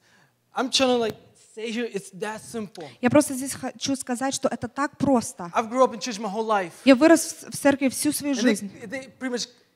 I'm 0.53 0.69
trying 0.69 0.89
to 0.89 0.97
like 0.99 1.15
say 1.57 1.71
here, 1.71 1.85
it's 1.91 2.11
that 2.19 2.39
simple. 2.41 2.87
Я 3.01 3.09
просто 3.09 3.33
здесь 3.33 3.53
хочу 3.53 3.95
сказать, 3.95 4.33
что 4.33 4.47
это 4.47 4.67
так 4.67 4.97
просто. 4.97 5.51
I've 5.55 5.69
grew 5.69 5.83
up 5.83 5.93
in 5.93 5.99
church 5.99 6.19
my 6.19 6.31
whole 6.31 6.45
life. 6.45 6.71
Я 6.85 6.95
вырос 6.95 7.45
в 7.49 7.57
церкви 7.57 7.89
всю 7.89 8.11
свою 8.11 8.35
And 8.35 8.41
жизнь. 8.41 8.71
they, 8.83 8.87
they 8.87 9.09
pretty 9.19 9.31
much, 9.31 9.47
hon- 9.47 9.47
honestly, 9.47 9.47
complicated. 9.47 9.66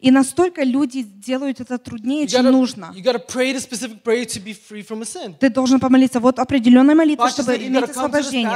И 0.00 0.10
настолько 0.10 0.62
люди 0.64 1.02
делают 1.02 1.60
это 1.60 1.78
труднее, 1.78 2.26
чем 2.28 2.44
нужно. 2.52 2.92
Ты 5.40 5.48
должен 5.48 5.80
помолиться 5.80 6.20
вот 6.20 6.38
определенная 6.38 6.94
молитва, 6.94 7.26
Pastor 7.26 7.32
чтобы 7.32 7.56
иметь 7.56 7.84
освобождение. 7.90 8.50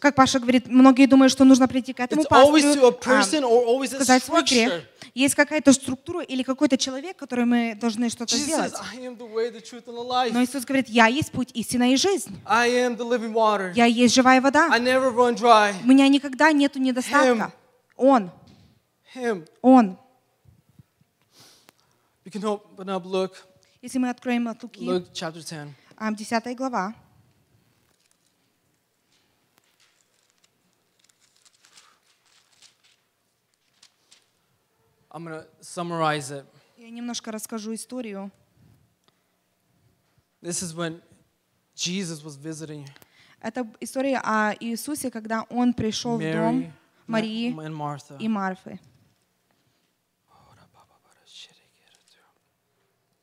Как 0.00 0.14
Паша 0.14 0.38
говорит, 0.40 0.66
многие 0.68 1.06
думают, 1.06 1.30
что 1.30 1.44
нужно 1.44 1.68
прийти 1.68 1.92
к 1.92 2.00
этому 2.00 2.22
пастору, 2.24 2.52
а, 2.88 3.22
сказать 3.86 4.24
свой 4.24 4.42
грех. 4.44 4.82
Есть 5.14 5.34
какая-то 5.34 5.72
структура 5.72 6.22
или 6.22 6.42
какой-то 6.42 6.76
человек, 6.78 7.16
который 7.16 7.44
мы 7.44 7.74
должны 7.78 8.08
что-то 8.10 8.34
сделать. 8.36 8.72
Но 10.32 10.42
Иисус 10.42 10.64
говорит, 10.64 10.88
я 10.88 11.06
есть 11.06 11.32
путь, 11.32 11.50
истина 11.54 11.92
и 11.92 11.96
жизнь. 11.96 12.34
Я 13.74 13.84
есть 13.86 14.14
живая 14.14 14.40
вода. 14.40 14.68
У 15.84 15.86
меня 15.86 16.08
никогда 16.08 16.52
нету 16.52 16.78
недостатка. 16.78 17.52
Он, 17.96 18.30
Him. 19.14 19.46
Он. 19.62 19.98
We 22.24 22.30
can 22.30 22.44
open 22.44 22.88
up 22.88 23.04
Luke, 23.06 23.36
Если 23.80 23.98
мы 23.98 24.10
откроем 24.10 24.48
от 24.48 24.62
Луки, 24.62 24.84
Luke 24.84 25.10
chapter 25.12 25.40
10. 25.40 25.74
а, 25.96 26.12
10 26.12 26.54
глава, 26.56 26.94
I'm 35.10 35.24
to 35.24 35.46
summarize 35.60 36.30
it. 36.30 36.44
я 36.76 36.90
немножко 36.90 37.32
расскажу 37.32 37.74
историю. 37.74 38.30
This 40.42 40.62
is 40.62 40.74
when 40.74 41.00
Jesus 41.74 42.22
was 42.22 42.36
visiting 42.36 42.86
Это 43.40 43.66
история 43.80 44.20
о 44.22 44.54
Иисусе, 44.60 45.10
когда 45.10 45.44
Он 45.48 45.72
пришел 45.72 46.16
в 46.18 46.20
дом 46.20 46.60
Mary 46.60 46.72
Марии 47.06 47.50
и 48.20 48.28
Марфы. 48.28 48.80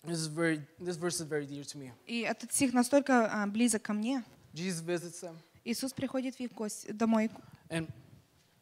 This 0.06 0.20
is 0.20 0.28
very. 0.28 0.60
This 0.80 0.98
verse 0.98 1.22
is 1.22 1.28
very 1.28 1.46
dear 1.46 1.64
to 1.64 1.78
me. 1.78 1.92
И 2.06 2.22
этот 2.22 2.52
стих 2.52 2.74
настолько 2.74 3.26
а, 3.32 3.48
близок 3.48 3.84
ко 3.84 3.94
мне. 3.94 4.24
Jesus 4.54 4.82
visits 4.82 5.22
them, 5.22 5.38
Иисус 5.64 5.94
приходит 5.94 6.36
в 6.36 6.40
их 6.42 6.52
гость- 6.52 6.92
домой, 6.92 7.32
and 7.70 7.88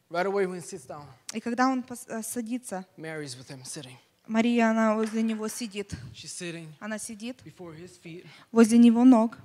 right 0.08 0.26
away 0.26 0.46
when 0.46 0.60
he 0.60 0.62
sits 0.62 0.86
down, 0.86 1.04
и 1.34 1.40
когда 1.40 1.68
Он 1.68 1.84
а, 2.08 2.22
садится, 2.22 2.86
Mary's 2.96 3.36
with 3.36 3.48
him, 3.48 3.64
sitting. 3.64 3.96
Мария, 4.28 4.70
она 4.70 4.94
возле 4.94 5.20
Него 5.22 5.48
сидит. 5.48 5.92
She's 6.14 6.30
sitting 6.30 6.68
Она 6.78 6.96
сидит 6.98 7.42
before 7.44 7.74
his 7.74 8.00
feet, 8.00 8.24
возле 8.52 8.78
Него 8.78 9.04
ног 9.04 9.36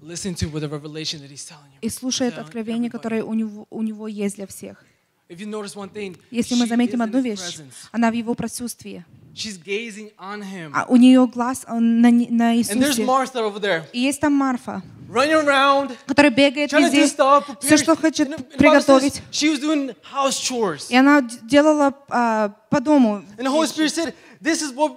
listening 0.00 0.34
to 0.34 0.48
the 0.48 0.68
revelation 0.68 1.20
that 1.20 1.30
he's 1.30 1.46
telling 1.46 1.70
you. 1.72 1.78
и 1.82 1.90
слушает 1.90 2.38
откровение, 2.38 2.90
которое 2.90 3.22
у 3.22 3.34
него, 3.34 3.66
у 3.68 3.82
него 3.82 4.08
есть 4.08 4.36
для 4.36 4.46
всех. 4.46 4.82
If 5.29 5.39
you 5.39 5.45
notice 5.47 5.75
one 5.75 5.89
thing, 5.89 6.17
Если 6.31 6.55
she 6.55 6.59
мы 6.59 6.65
is 6.65 6.69
заметим 6.69 6.99
in 7.01 7.03
одну 7.03 7.19
his 7.19 7.23
вещь, 7.23 7.39
presence. 7.59 7.73
она 7.91 8.09
в 8.09 8.13
Его 8.13 8.33
присутствии. 8.33 9.05
She's 9.35 9.57
gazing 9.63 10.11
on 10.17 10.41
him. 10.41 10.71
А 10.73 10.85
у 10.89 10.95
нее 10.95 11.25
глаз 11.27 11.65
он 11.69 12.01
на, 12.01 12.09
не- 12.09 12.29
на 12.29 12.55
And 12.55 12.81
there's 12.81 12.97
Иисусе. 12.97 13.05
Martha 13.05 13.41
over 13.43 13.59
there, 13.59 13.83
И 13.93 13.99
есть 13.99 14.19
там 14.19 14.33
Марфа, 14.33 14.81
running 15.07 15.45
around, 15.45 15.95
которая 16.07 16.31
бегает 16.31 16.71
trying 16.73 16.85
to 16.85 16.91
do 16.91 16.95
везде, 17.03 17.05
stuff, 17.15 17.43
все, 17.61 17.75
prepare. 17.75 17.77
что 17.77 17.95
хочет 17.95 18.27
And 18.27 18.31
the- 18.31 18.37
and 18.37 18.37
the 18.37 18.57
Bible 18.57 18.81
says 18.81 18.85
приготовить. 18.85 19.21
She 19.31 19.49
was 19.49 19.59
doing 19.59 19.95
house 20.11 20.39
chores. 20.39 20.87
И 20.89 20.95
она 20.95 21.21
д- 21.21 21.37
делала 21.43 21.93
а, 22.09 22.49
по 22.71 22.81
дому. 22.81 23.23
And 23.37 23.45
the 23.45 23.51
Holy 23.51 23.67
Spirit 23.67 23.91
said, 23.93 24.13
This 24.41 24.63
is 24.63 24.73
what, 24.73 24.93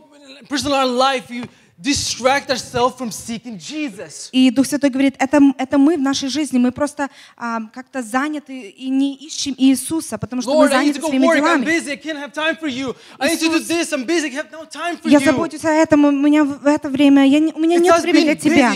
personal 0.49 0.75
our 0.77 0.87
life, 0.87 1.29
you 1.31 1.47
distract 1.80 2.50
ourselves 2.50 2.96
from 2.98 3.12
seeking 3.12 3.58
Jesus. 3.58 4.30
И 4.32 4.50
Дух 4.50 4.66
Святой 4.66 4.90
говорит, 4.90 5.16
это, 5.20 5.40
это 5.58 5.78
мы 5.78 5.96
в 5.98 6.02
нашей 6.02 6.28
жизни, 6.30 6.58
мы 6.58 6.72
просто 6.72 7.10
а, 7.36 7.62
как-то 7.74 8.02
заняты 8.02 8.70
и 8.70 8.90
не 8.90 9.16
ищем 9.16 9.54
Иисуса, 9.58 10.18
потому 10.18 10.42
что 10.42 10.54
мы 10.58 10.66
Lord, 10.66 10.70
to 10.70 10.72
заняты 10.72 11.02
своими 11.02 11.26
work. 11.26 11.38
I'm 11.38 11.62
делами. 11.62 11.66
busy. 11.66 11.92
I 11.92 11.98
can't 11.98 12.18
have 12.18 12.34
time 12.34 12.58
for 12.60 12.68
you. 12.68 12.96
I 13.20 13.30
need 13.30 13.40
to 13.40 13.50
do 13.50 13.58
Иисус, 13.60 13.68
this. 13.68 13.94
I'm 13.94 14.06
busy. 14.06 14.28
I 14.28 14.32
have 14.32 14.52
no 14.52 14.66
time 14.66 14.98
for 14.98 15.08
Я 15.08 15.20
you. 15.20 15.26
забочусь 15.26 15.64
о 15.66 15.70
этом, 15.70 16.04
у 16.06 16.12
меня 16.12 16.44
в 16.44 16.66
это 16.66 16.90
время, 16.90 17.26
я 17.28 17.40
не- 17.40 17.54
у 17.54 17.60
меня 17.60 17.78
It's 17.78 17.82
нет 17.82 18.02
времени 18.02 18.24
для 18.26 18.36
тебя. 18.36 18.72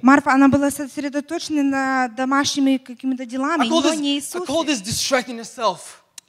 Марфа, 0.00 0.32
она 0.32 0.48
была 0.48 0.70
сосредоточена 0.70 1.62
на 1.62 2.08
домашними 2.08 2.78
какими-то 2.78 3.26
делами, 3.26 3.66
но 3.68 3.94
не 3.94 4.16
Иисусе. 4.16 4.46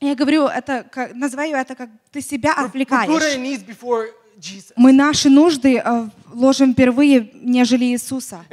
Я 0.02 0.16
говорю, 0.16 0.48
это, 0.48 0.84
как- 0.90 1.14
называю 1.14 1.56
это 1.56 1.76
как 1.76 1.90
ты 2.12 2.22
себя 2.22 2.54
отвлекаешь. 2.54 3.10
Мы 4.78 4.94
наши 4.94 5.30
нужды 5.30 5.82
э, 5.84 6.10
ложим 6.34 6.74
впервые, 6.74 7.30
нежели 7.34 7.86
Иисуса. 7.86 8.46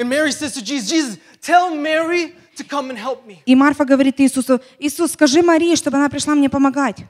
И 3.46 3.54
Марфа 3.54 3.84
говорит 3.84 4.20
Иисусу, 4.20 4.60
Иисус, 4.80 5.12
скажи 5.12 5.42
Марии, 5.42 5.76
чтобы 5.76 5.98
она 5.98 6.08
пришла 6.08 6.34
мне 6.34 6.48
помогать. 6.50 7.04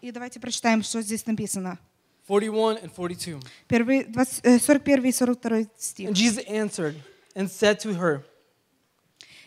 И 0.00 0.12
давайте 0.12 0.40
прочитаем, 0.40 0.82
что 0.82 1.02
здесь 1.02 1.26
написано. 1.26 1.78
41 2.28 2.76
and 2.84 2.90
42. 2.94 3.40
Первый, 3.66 4.04
20, 4.04 4.44
э, 4.44 4.58
41 4.60 5.04
и 5.06 5.12
42 5.12 5.66
стих. 5.76 6.10
And 6.10 6.14
Jesus 6.14 6.44
answered 6.48 6.94
and 7.34 7.48
said 7.50 7.80
to 7.80 7.92
her, 7.98 8.22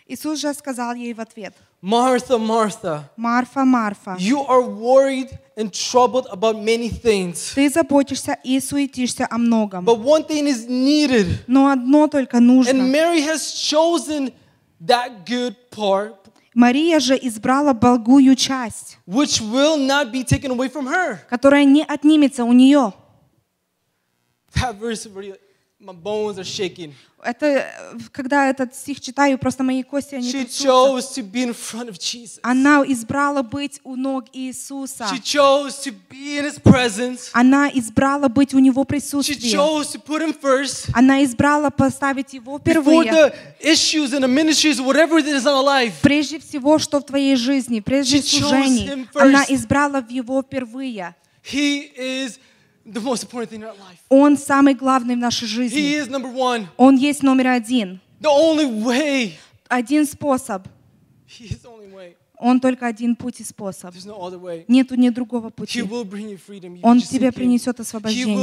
Иисус 0.05 0.41
же 0.41 0.53
сказал 0.53 0.93
ей 0.93 1.13
в 1.13 1.21
ответ, 1.21 1.55
Martha, 1.82 2.38
Martha, 2.38 3.08
Марфа, 3.16 3.64
Марфа, 3.64 4.16
you 4.18 4.40
are 4.46 4.62
worried 4.62 5.30
and 5.56 5.70
troubled 5.72 6.26
about 6.30 6.56
many 6.60 6.88
things. 6.90 7.52
ты 7.54 7.68
заботишься 7.70 8.36
и 8.42 8.58
суетишься 8.60 9.26
о 9.30 9.38
многом, 9.38 9.84
But 9.84 9.98
one 10.00 10.26
thing 10.26 10.48
is 10.48 10.66
needed. 10.68 11.26
но 11.46 11.70
одно 11.70 12.08
только 12.08 12.38
And 12.38 12.46
нужно. 12.46 12.72
Mary 12.72 13.20
has 13.22 13.52
chosen 13.52 14.32
that 14.84 15.24
good 15.24 15.54
part, 15.70 16.16
Мария 16.54 16.98
же 16.98 17.16
избрала 17.16 17.72
благую 17.74 18.34
часть, 18.34 18.98
which 19.06 19.40
will 19.40 19.76
not 19.76 20.10
be 20.10 20.24
taken 20.24 20.50
away 20.50 20.68
from 20.68 20.86
her. 20.88 21.20
которая 21.30 21.64
не 21.64 21.84
отнимется 21.84 22.42
у 22.44 22.52
нее. 22.52 22.92
That 24.54 24.76
verse 24.80 25.06
really, 25.06 25.36
my 25.80 25.92
bones 25.92 26.38
are 26.38 26.44
shaking. 26.44 26.92
Это, 27.23 27.45
э, 27.45 27.65
когда 28.11 28.49
этот 28.49 28.75
стих 28.75 28.99
читаю, 29.01 29.37
просто 29.37 29.63
мои 29.63 29.81
кости, 29.83 30.15
они 30.15 30.27
She 30.27 30.43
трясутся. 30.45 30.63
chose 30.67 31.13
to 31.15 31.23
be 31.23 31.43
in 31.43 31.53
front 31.53 31.89
of 31.89 31.97
Jesus. 31.97 32.39
Она 32.43 32.83
избрала 32.85 33.41
быть 33.43 33.79
у 33.83 33.95
ног 33.95 34.25
Иисуса. 34.33 35.05
She 35.11 35.21
chose 35.21 35.79
to 35.83 35.93
be 36.09 36.37
in 36.39 36.45
His 36.45 36.61
presence. 36.61 37.29
Она 37.33 37.69
избрала 37.69 38.27
быть 38.27 38.53
у 38.53 38.59
Него 38.59 38.83
She 38.83 38.87
присутствие. 38.87 39.51
chose 39.53 39.91
to 39.93 39.99
put 40.03 40.21
Him 40.21 40.33
first. 40.39 40.89
Она 40.93 41.23
избрала 41.23 41.69
поставить 41.69 42.33
Его 42.33 42.57
Before 42.57 42.61
впервые. 42.61 43.11
the 43.11 43.33
issues 43.61 44.13
and 44.13 44.23
the 44.23 44.27
ministries, 44.27 44.79
whatever 44.81 45.17
it 45.19 45.25
is 45.25 45.43
in 45.45 45.47
our 45.47 45.63
life, 45.63 45.93
Прежде 46.01 46.39
всего, 46.39 46.77
что 46.79 46.99
в 46.99 47.05
твоей 47.05 47.35
жизни, 47.35 47.79
прежде 47.79 48.17
She 48.17 48.39
служений, 48.39 49.07
она 49.15 49.43
избрала 49.47 50.03
Его 50.09 50.41
впервые. 50.41 51.15
He 51.43 51.91
is 51.97 52.37
the 52.85 52.99
most 53.01 53.23
important 53.23 53.49
thing 53.51 53.61
in 53.61 53.67
our 53.67 53.75
life. 53.77 53.99
Он 54.09 54.37
самый 54.37 54.73
главный 54.75 55.15
в 55.15 55.19
нашей 55.19 55.45
He 55.45 55.51
жизни. 55.51 55.99
is 55.99 56.07
number 56.09 56.33
one. 56.33 56.67
Он 56.77 56.95
есть 56.95 57.23
номер 57.23 57.47
один. 57.47 57.99
The 58.19 58.29
only 58.29 58.65
way. 58.83 59.33
Один 59.67 60.05
способ. 60.05 60.67
He 61.27 61.49
is 61.49 61.61
the 61.61 61.69
only 61.69 61.91
way. 61.93 62.15
Он 62.37 62.59
только 62.59 62.87
один 62.87 63.15
путь 63.15 63.39
и 63.39 63.43
способ. 63.43 63.95
There's 63.95 64.05
no 64.05 64.19
other 64.19 64.37
way. 64.39 64.65
Нету 64.67 64.95
ни 64.95 65.09
другого 65.09 65.47
He 65.47 65.51
пути. 65.51 65.81
will 65.81 66.03
bring 66.03 66.29
you 66.29 66.37
freedom. 66.37 66.73
if 66.75 66.81
you 66.81 66.83
Он 66.83 66.99
тебе 66.99 67.31
принесет 67.31 67.79
освобождение. 67.79 68.37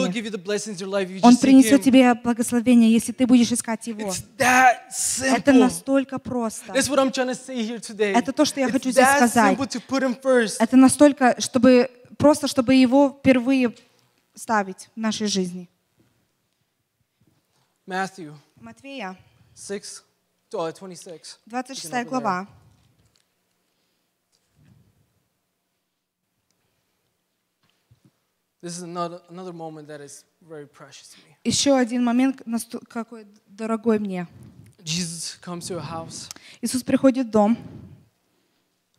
Он 1.23 1.37
принесет 1.37 1.83
тебе 1.83 2.15
благословение, 2.15 2.91
если 2.91 3.13
ты 3.13 3.27
будешь 3.27 3.53
искать 3.53 3.87
Его. 3.89 4.11
Это 4.39 5.53
настолько 5.53 6.19
просто. 6.19 6.73
Это 6.73 8.33
то, 8.33 8.45
что 8.47 8.61
я 8.61 8.71
хочу 8.71 8.91
здесь 8.91 9.07
сказать. 9.07 9.59
Это 10.61 10.77
настолько, 10.77 11.37
чтобы 11.39 11.91
просто, 12.17 12.49
чтобы 12.49 12.75
Его 12.75 13.17
впервые 13.21 13.75
ставить 14.35 14.89
в 14.95 14.97
нашей 14.97 15.27
жизни. 15.27 15.69
Matthew 17.87 18.35
Матвея, 18.61 19.17
6, 19.57 20.05
uh, 20.53 20.73
26. 20.73 21.41
26 21.47 22.05
глава. 22.09 22.47
This 28.63 28.77
is 28.77 28.83
another, 28.83 29.23
another 29.31 29.55
moment 29.55 29.89
that 29.89 30.03
is 30.03 30.25
very 30.43 30.67
precious 30.67 31.09
to 31.09 31.19
me. 31.25 31.35
Еще 31.45 31.75
один 31.75 32.05
момент, 32.05 32.43
какой 32.89 33.27
дорогой 33.47 33.99
мне. 33.99 34.27
Jesus 34.85 35.39
comes 35.41 35.67
to 35.69 35.79
a 35.79 35.83
house, 35.83 36.29
Иисус 36.61 36.83
приходит 36.83 37.27
в 37.27 37.31
дом, 37.31 37.57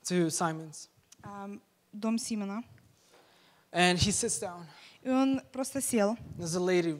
to 0.04 0.28
Simon's, 0.30 0.90
ам, 1.24 1.62
дом 1.92 2.18
Симона, 2.18 2.64
and 3.72 3.98
he 4.00 4.12
sits 4.12 4.40
down. 4.40 4.66
И 5.04 5.10
он 5.10 5.42
просто 5.52 5.82
сел, 5.82 6.18
There's 6.38 6.56
a 6.56 6.60
lady 6.60 6.98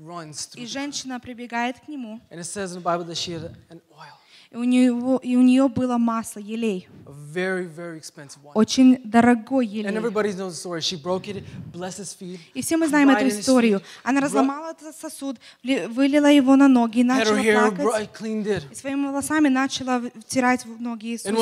runs 0.00 0.46
through, 0.48 0.62
и 0.62 0.66
женщина 0.66 1.20
прибегает 1.20 1.80
к 1.80 1.88
нему, 1.88 2.20
and 2.30 2.40
it 2.40 2.44
says 2.44 2.72
in 2.72 2.82
the 2.82 2.84
Bible 2.84 3.04
that 3.04 3.16
she 3.16 3.32
had 3.32 3.56
an 3.70 3.80
oil, 3.92 4.18
и 4.52 4.56
у, 4.56 4.64
него, 4.64 5.18
и 5.22 5.36
у 5.36 5.42
нее 5.42 5.68
было 5.68 5.96
масло, 5.96 6.40
елей, 6.40 6.88
very, 7.32 7.66
very 7.68 7.96
expensive 8.00 8.38
очень 8.54 9.00
дорогой 9.04 9.64
And 9.66 9.70
елей. 9.72 9.96
everybody 9.96 10.32
knows 10.32 10.50
the 10.50 10.56
story. 10.56 10.80
She 10.80 10.96
broke 11.00 11.28
it, 11.28 11.44
blessed 11.72 12.00
his 12.00 12.12
feet, 12.18 12.40
И 12.54 12.62
все 12.62 12.76
мы 12.76 12.88
знаем 12.88 13.08
эту 13.10 13.28
историю. 13.28 13.80
Она 14.02 14.20
разломала 14.20 14.72
этот 14.72 14.96
сосуд, 14.96 15.36
вылила 15.62 16.26
его 16.26 16.56
на 16.56 16.66
ноги 16.66 16.98
и 17.00 17.04
начала 17.04 17.36
hair, 17.38 17.70
плакать. 17.76 17.84
bro- 17.84 18.08
cleaned 18.20 18.46
it. 18.46 18.62
И 18.72 18.74
своими 18.74 19.06
волосами 19.06 19.48
начала 19.48 20.02
втирать 20.26 20.64
в 20.64 20.80
ноги 20.80 21.06
And 21.06 21.10
Иисуса. 21.12 21.30
And. 21.30 21.36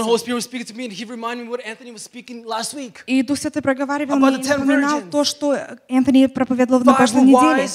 И 3.06 3.22
Дух 3.22 3.38
Святой 3.38 3.62
проговаривал 3.62 4.16
мне 4.16 4.36
и 4.36 4.48
напоминал 4.48 5.00
то, 5.10 5.24
что 5.24 5.56
Энтони 5.88 6.26
проповедовал 6.26 6.84
на 6.84 6.94
прошлой 6.94 7.22
неделе. 7.22 7.68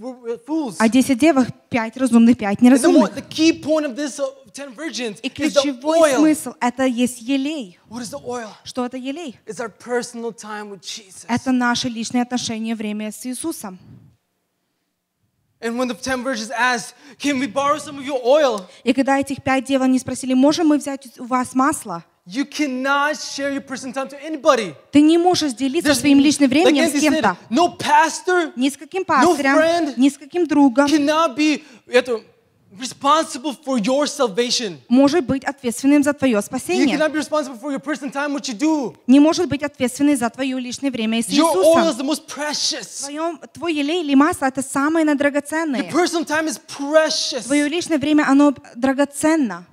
О 0.00 0.88
десять 0.88 1.18
девах, 1.18 1.48
пять 1.68 1.96
разумных, 1.96 2.38
пять 2.38 2.60
неразумных. 2.62 3.16
the 3.16 3.28
key 3.28 3.52
point 3.52 3.84
of 3.84 3.96
this 3.96 4.20
uh, 4.20 4.26
ten 4.52 4.72
virgins 4.72 5.18
И 5.22 5.28
is 5.28 5.54
the 5.54 5.62
ключевой 5.62 6.14
смысл– 6.14 6.54
это 6.60 6.84
есть 6.84 7.20
елей. 7.20 7.78
What 7.90 8.02
is 8.02 8.10
the 8.10 8.24
oil? 8.24 8.48
Что 8.62 8.86
это 8.86 8.96
елей? 8.96 9.36
It's 9.44 9.58
our 9.58 9.68
personal 9.68 10.32
time 10.32 10.70
with 10.70 10.82
Jesus. 10.82 11.24
Это 11.28 11.50
наши 11.50 11.88
личные 11.88 12.22
отношения, 12.22 12.76
время 12.76 13.10
с 13.10 13.26
Иисусом. 13.26 13.78
And 15.60 15.76
when 15.76 15.88
the 15.88 15.94
ten 15.94 16.22
virgins 16.22 16.50
asked, 16.50 16.94
"Can 17.18 17.40
we 17.40 17.52
borrow 17.52 17.78
some 17.78 17.98
of 17.98 18.04
your 18.04 18.20
oil?" 18.22 18.64
И 18.84 18.92
когда 18.92 19.18
этих 19.18 19.42
пять 19.42 19.64
дев 19.64 19.82
они 19.82 19.98
спросили, 19.98 20.32
можем 20.32 20.68
мы 20.68 20.78
взять 20.78 21.18
у 21.18 21.24
вас 21.24 21.54
масло? 21.54 22.04
You 22.30 22.44
cannot 22.44 23.16
share 23.16 23.50
your 23.50 23.62
personal 23.62 23.94
time 23.94 24.08
to 24.10 24.16
anybody. 24.22 24.74
Ты 24.92 25.00
не 25.00 25.16
можешь 25.16 25.54
делиться 25.54 25.90
There's- 25.92 26.00
своим 26.00 26.20
личным 26.20 26.50
like 26.50 26.62
временем 26.62 26.84
Anthony 26.84 26.98
с 26.98 27.00
кем-то. 27.00 27.36
no 27.48 27.74
pastor 27.78 28.52
Ни 28.54 28.68
с 28.68 28.76
каким 28.76 29.04
пастырем, 29.06 29.56
friend 29.56 29.94
ни 29.96 30.10
с 30.10 30.18
каким 30.18 30.46
другом 30.46 30.86
cannot 30.90 31.34
be 31.36 31.62
это, 31.86 32.20
responsible 32.78 33.56
for 33.64 33.78
your 33.78 34.06
salvation. 34.06 34.76
может 34.88 35.24
быть 35.24 35.42
ответственным 35.42 36.02
за 36.02 36.12
твое 36.12 36.34
You 36.34 36.42
спасение. 36.42 36.96
cannot 36.98 37.12
be 37.12 37.18
responsible 37.18 37.58
for 37.58 37.72
your 37.72 37.78
personal 37.80 38.12
time, 38.12 38.34
what 38.34 38.46
you 38.46 38.54
do. 38.54 38.94
Не 39.06 39.20
может 39.20 39.48
быть 39.48 39.62
ответственным 39.62 40.16
за 40.18 40.28
твое 40.28 40.60
личное 40.60 40.90
время 40.90 41.22
с 41.22 41.28
Your 41.28 41.54
oil 41.54 41.88
is 41.88 41.96
Иисусом. 41.96 41.98
the 41.98 42.04
most 42.04 42.26
precious. 42.26 43.00
Твоем, 43.06 43.40
твой 43.54 43.72
елей 43.74 44.02
или 44.02 44.14
масло– 44.14 44.44
это 44.48 44.60
самое 44.62 45.06
драгоценное. 45.14 45.90
personal 45.90 46.26
time 46.26 46.46
is 46.46 46.58
precious. 46.68 47.44
Твое 47.46 47.68
личное 47.68 47.96
время, 47.98 48.26
оно 48.28 48.52
драгоценно. 48.74 49.64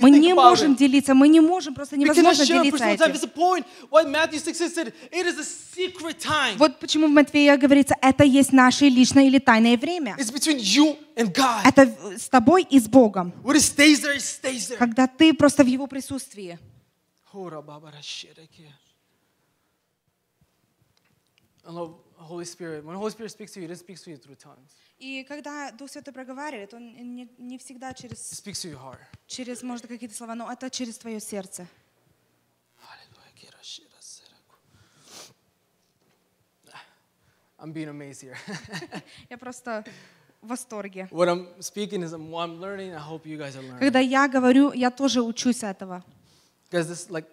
Мы 0.00 0.10
не 0.10 0.34
можем 0.34 0.74
делиться, 0.76 1.14
мы 1.14 1.28
не 1.28 1.40
можем, 1.40 1.74
просто 1.74 1.96
невозможно 1.96 2.44
делиться 2.44 2.84
этим. 2.84 3.12
the 3.12 3.32
point. 3.32 3.64
What 3.90 4.08
Matthew 4.08 4.38
6 4.38 4.60
said, 4.60 4.92
it 5.10 5.26
is 5.26 5.38
a 5.38 5.44
secret 5.44 6.18
time. 6.18 6.56
Вот 6.58 6.78
почему 6.78 7.06
в 7.06 7.10
Матфея 7.10 7.56
говорится, 7.56 7.94
это 8.00 8.24
есть 8.24 8.52
наше 8.52 8.88
личное 8.88 9.26
или 9.26 9.38
тайное 9.38 9.76
время. 9.76 10.16
It's 10.18 10.30
between 10.30 10.58
you 10.58 10.98
and 11.16 11.32
God. 11.32 11.62
Это 11.64 12.18
с 12.18 12.28
тобой 12.28 12.66
и 12.68 12.78
с 12.78 12.88
Богом. 12.88 13.32
Когда 14.78 15.06
ты 15.06 15.32
просто 15.32 15.64
в 15.64 15.66
Его 15.66 15.86
присутствии. 15.86 16.58
Holy 22.22 22.44
Spirit. 22.44 22.84
When 22.84 22.96
Holy 22.96 23.10
Spirit 23.10 23.30
speaks 23.30 23.52
to 23.52 23.60
you, 23.60 23.68
it 23.68 23.78
speaks 23.78 24.02
to 24.02 24.10
you 24.10 24.16
through 24.16 24.36
tongues. 24.36 24.74
И 25.02 25.24
когда 25.24 25.72
Дух 25.72 25.90
Святой 25.90 26.14
проговаривает, 26.14 26.72
Он 26.74 26.94
не, 26.94 27.28
не 27.36 27.58
всегда 27.58 27.92
через, 27.92 28.18
speaks 28.32 28.62
to 28.62 28.70
your 28.70 28.80
heart. 28.80 29.00
через, 29.26 29.64
может, 29.64 29.88
какие-то 29.88 30.14
слова, 30.14 30.36
но 30.36 30.50
это 30.50 30.70
через 30.70 30.96
твое 30.96 31.18
сердце. 31.18 31.66
I'm 37.58 37.72
being 37.72 37.88
amazed 37.88 38.22
here. 38.22 38.36
Я 39.30 39.38
просто 39.38 39.84
в 40.40 40.48
восторге. 40.48 41.08
what 41.10 41.28
I'm 41.28 41.48
speaking 41.60 42.02
is 42.02 42.12
I'm, 42.12 42.30
what 42.30 42.48
I'm 42.48 42.60
learning. 42.60 42.94
I 42.94 42.98
hope 42.98 43.26
you 43.26 43.36
guys 43.38 43.56
are 43.56 43.62
learning. 43.62 43.80
Когда 43.80 43.98
я 43.98 44.28
говорю, 44.28 44.72
я 44.72 44.92
тоже 44.92 45.20
учусь 45.20 45.64
этого. 45.64 46.04
Because 46.70 46.88
this, 46.88 47.10
like, 47.10 47.26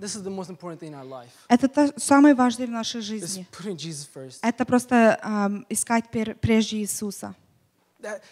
this 0.00 0.14
is 0.16 0.22
the 0.22 0.30
most 0.30 0.48
important 0.50 0.80
thing 0.80 0.92
in 0.92 0.94
our 0.94 1.04
life. 1.04 1.30
Это 1.48 1.68
то 1.68 1.92
самое 1.98 2.34
важное 2.34 2.66
в 2.66 2.70
нашей 2.70 3.00
Is 3.00 3.04
жизни. 3.04 3.46
putting 3.52 3.76
Jesus 3.76 4.06
first. 4.12 4.38
Это 4.42 4.64
просто 4.64 5.18
ам, 5.22 5.66
искать 5.68 6.06
пер- 6.10 6.34
прежде 6.34 6.78
Иисуса. 6.78 7.34
That, 8.00 8.22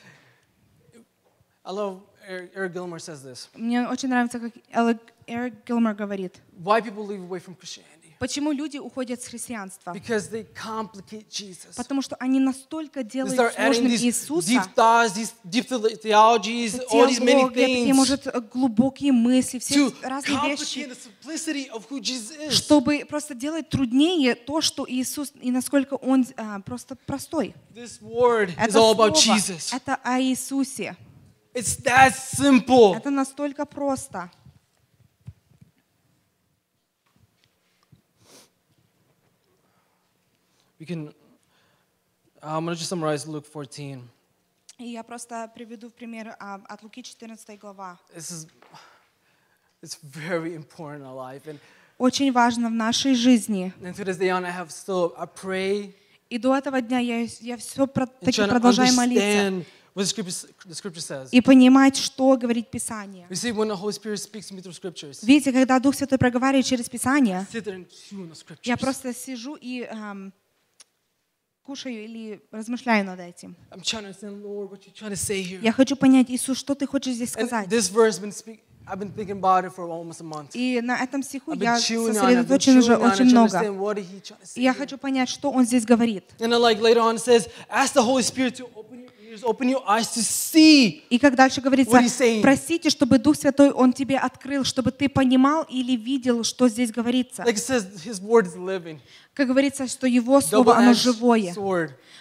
I 1.64 1.72
love 1.72 2.00
Eric, 2.26 2.50
Eric 2.54 2.72
Gilmore 2.72 2.98
says 3.00 3.22
this. 3.22 3.48
Мне 3.54 3.86
очень 3.88 4.08
нравится, 4.08 4.38
как 4.40 4.52
Элэг- 4.72 5.12
Эрик 5.26 5.54
Гилмор 5.66 5.94
говорит. 5.94 6.40
Why 6.62 6.80
people 6.80 7.06
live 7.06 7.20
away 7.28 7.38
from 7.40 7.54
Christianity? 7.54 8.01
Почему 8.23 8.53
люди 8.53 8.77
уходят 8.77 9.21
с 9.21 9.27
христианства? 9.27 9.93
Потому 11.75 12.01
что 12.01 12.15
они 12.21 12.39
настолько 12.39 13.03
делают 13.03 13.35
сложным 13.53 13.87
these 13.87 13.99
deep 13.99 14.05
Иисуса, 14.05 14.71
thoughts, 14.73 15.13
these 15.13 15.33
deep 15.43 15.67
the- 15.67 16.01
theologies, 16.01 16.79
all 16.89 17.05
these 17.05 17.19
many 17.19 17.53
things 17.53 17.93
может, 17.93 18.33
глубокие 18.53 19.11
мысли, 19.11 19.59
все 19.59 19.91
разные 20.01 20.55
вещи, 20.55 20.89
чтобы 22.49 23.03
просто 23.09 23.35
делать 23.35 23.67
труднее 23.67 24.35
то, 24.35 24.61
что 24.61 24.85
Иисус 24.87 25.33
и 25.41 25.51
насколько 25.51 25.95
Он 25.95 26.25
а, 26.37 26.61
просто 26.61 26.95
простой. 26.95 27.53
This 27.75 27.99
word 28.01 28.55
is 28.57 28.73
all 28.73 28.95
about 28.95 29.15
Jesus. 29.15 29.73
это 29.75 29.99
о 30.01 30.21
Иисусе. 30.21 30.95
It's 31.53 31.77
that 31.83 32.13
simple. 32.15 32.95
Это 32.95 33.09
настолько 33.09 33.65
просто. 33.65 34.31
We 40.83 40.87
can. 40.87 41.13
I'm 42.41 42.65
going 42.65 42.75
to 42.75 42.79
just 42.81 42.89
summarize 42.89 43.25
Luke 43.25 43.45
14. 43.45 44.01
И 44.79 44.91
я 44.91 45.01
просто 45.03 45.49
приведу 45.55 45.87
в 45.89 45.93
пример 45.93 46.35
а, 46.41 46.59
от 46.67 46.83
Луки 46.83 47.01
14 47.01 47.57
глава. 47.57 47.97
This 48.13 48.31
is. 48.31 48.47
It's 49.81 49.97
very 50.03 50.53
important 50.53 51.03
in 51.03 51.07
our 51.07 51.15
life, 51.15 51.47
and, 51.47 51.57
Очень 51.97 52.33
важно 52.33 52.67
в 52.67 52.73
нашей 52.73 53.15
жизни. 53.15 53.71
still 54.67 55.13
pray 55.25 55.93
И 56.29 56.37
до 56.37 56.53
этого 56.53 56.81
дня 56.81 56.99
я, 56.99 57.21
я 57.39 57.55
все 57.55 57.87
таки 57.87 58.45
продолжаю 58.45 58.93
молиться. 58.93 59.23
understand 59.23 59.65
what 59.95 60.03
the 60.03 60.07
scripture, 60.07 60.49
the 60.65 60.75
scripture 60.75 60.99
says. 60.99 61.29
И 61.31 61.39
понимать, 61.39 61.95
что 61.95 62.35
говорит 62.35 62.69
Писание. 62.69 63.25
You 63.29 63.35
see, 63.35 63.53
Видите, 65.23 65.53
когда 65.53 65.79
Дух 65.79 65.95
Святой 65.95 66.17
проговаривает 66.17 66.65
через 66.65 66.89
Писание, 66.89 67.47
я 68.63 68.75
просто 68.75 69.13
сижу 69.13 69.55
и 69.55 69.83
ам, 69.83 70.33
кушаю 71.65 72.03
или 72.03 72.41
размышляю 72.51 73.05
над 73.05 73.19
этим. 73.19 73.55
Я 75.61 75.71
хочу 75.71 75.95
понять, 75.95 76.29
Иисус, 76.29 76.57
что 76.57 76.75
ты 76.75 76.85
хочешь 76.87 77.15
здесь 77.15 77.31
сказать. 77.31 77.67
this 77.67 77.89
verse 77.89 78.19
been 78.19 78.31
speak. 78.31 78.59
I've 78.85 78.99
been 78.99 79.11
thinking 79.11 79.37
about 79.37 79.63
it 79.63 79.71
for 79.71 79.87
almost 79.87 80.19
a 80.19 80.25
month. 80.25 80.49
И 80.53 80.81
на 80.81 81.01
этом 81.01 81.23
стиху 81.23 81.53
я 81.53 81.77
сосредоточен 81.77 82.77
уже 82.77 82.97
очень 82.97 83.25
много. 83.25 83.63
И 84.55 84.61
я 84.61 84.73
хочу 84.73 84.97
понять, 84.97 85.29
что 85.29 85.51
Он 85.51 85.65
здесь 85.65 85.85
говорит. 85.85 86.25
And 86.39 86.51
like 86.59 86.81
later 86.81 86.99
on, 86.99 87.15
it 87.15 87.21
says, 87.21 87.49
ask 87.69 87.93
the 87.93 88.03
Holy 88.03 88.23
Spirit 88.23 88.55
to 88.55 88.69
open 88.75 89.02
И 91.09 91.19
как 91.19 91.35
дальше 91.35 91.61
говорится, 91.61 91.91
просите, 92.41 92.89
чтобы 92.89 93.17
Дух 93.17 93.35
Святой, 93.35 93.71
Он 93.71 93.93
тебе 93.93 94.17
открыл, 94.17 94.63
чтобы 94.63 94.91
ты 94.91 95.09
понимал 95.09 95.63
или 95.63 95.95
видел, 95.95 96.43
что 96.43 96.67
здесь 96.69 96.91
говорится. 96.91 97.43
Like 97.43 97.55
it 97.55 97.65
says, 97.65 98.03
His 98.05 98.21
word 98.21 98.45
is 98.45 98.55
living. 98.55 98.99
Как 99.33 99.47
говорится, 99.47 99.87
что 99.87 100.07
Его 100.07 100.41
Слово, 100.41 100.77
оно 100.77 100.93
живое. 100.93 101.53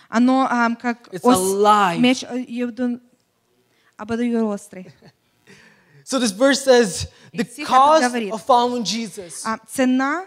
Оно 0.08 0.46
ам, 0.50 0.76
как 0.76 1.08
ос- 1.22 1.98
меч 1.98 2.24
э, 2.24 2.44
ебдун- 2.48 3.00
обоюдоострый. 3.96 4.92
So 6.04 6.18
this 6.18 6.32
verse 6.32 6.62
says, 6.64 7.06
the 7.32 7.44
cost 7.64 8.02
of 8.32 8.42
following 8.44 8.84
Jesus. 8.84 9.42
А 9.46 9.58
цена 9.68 10.26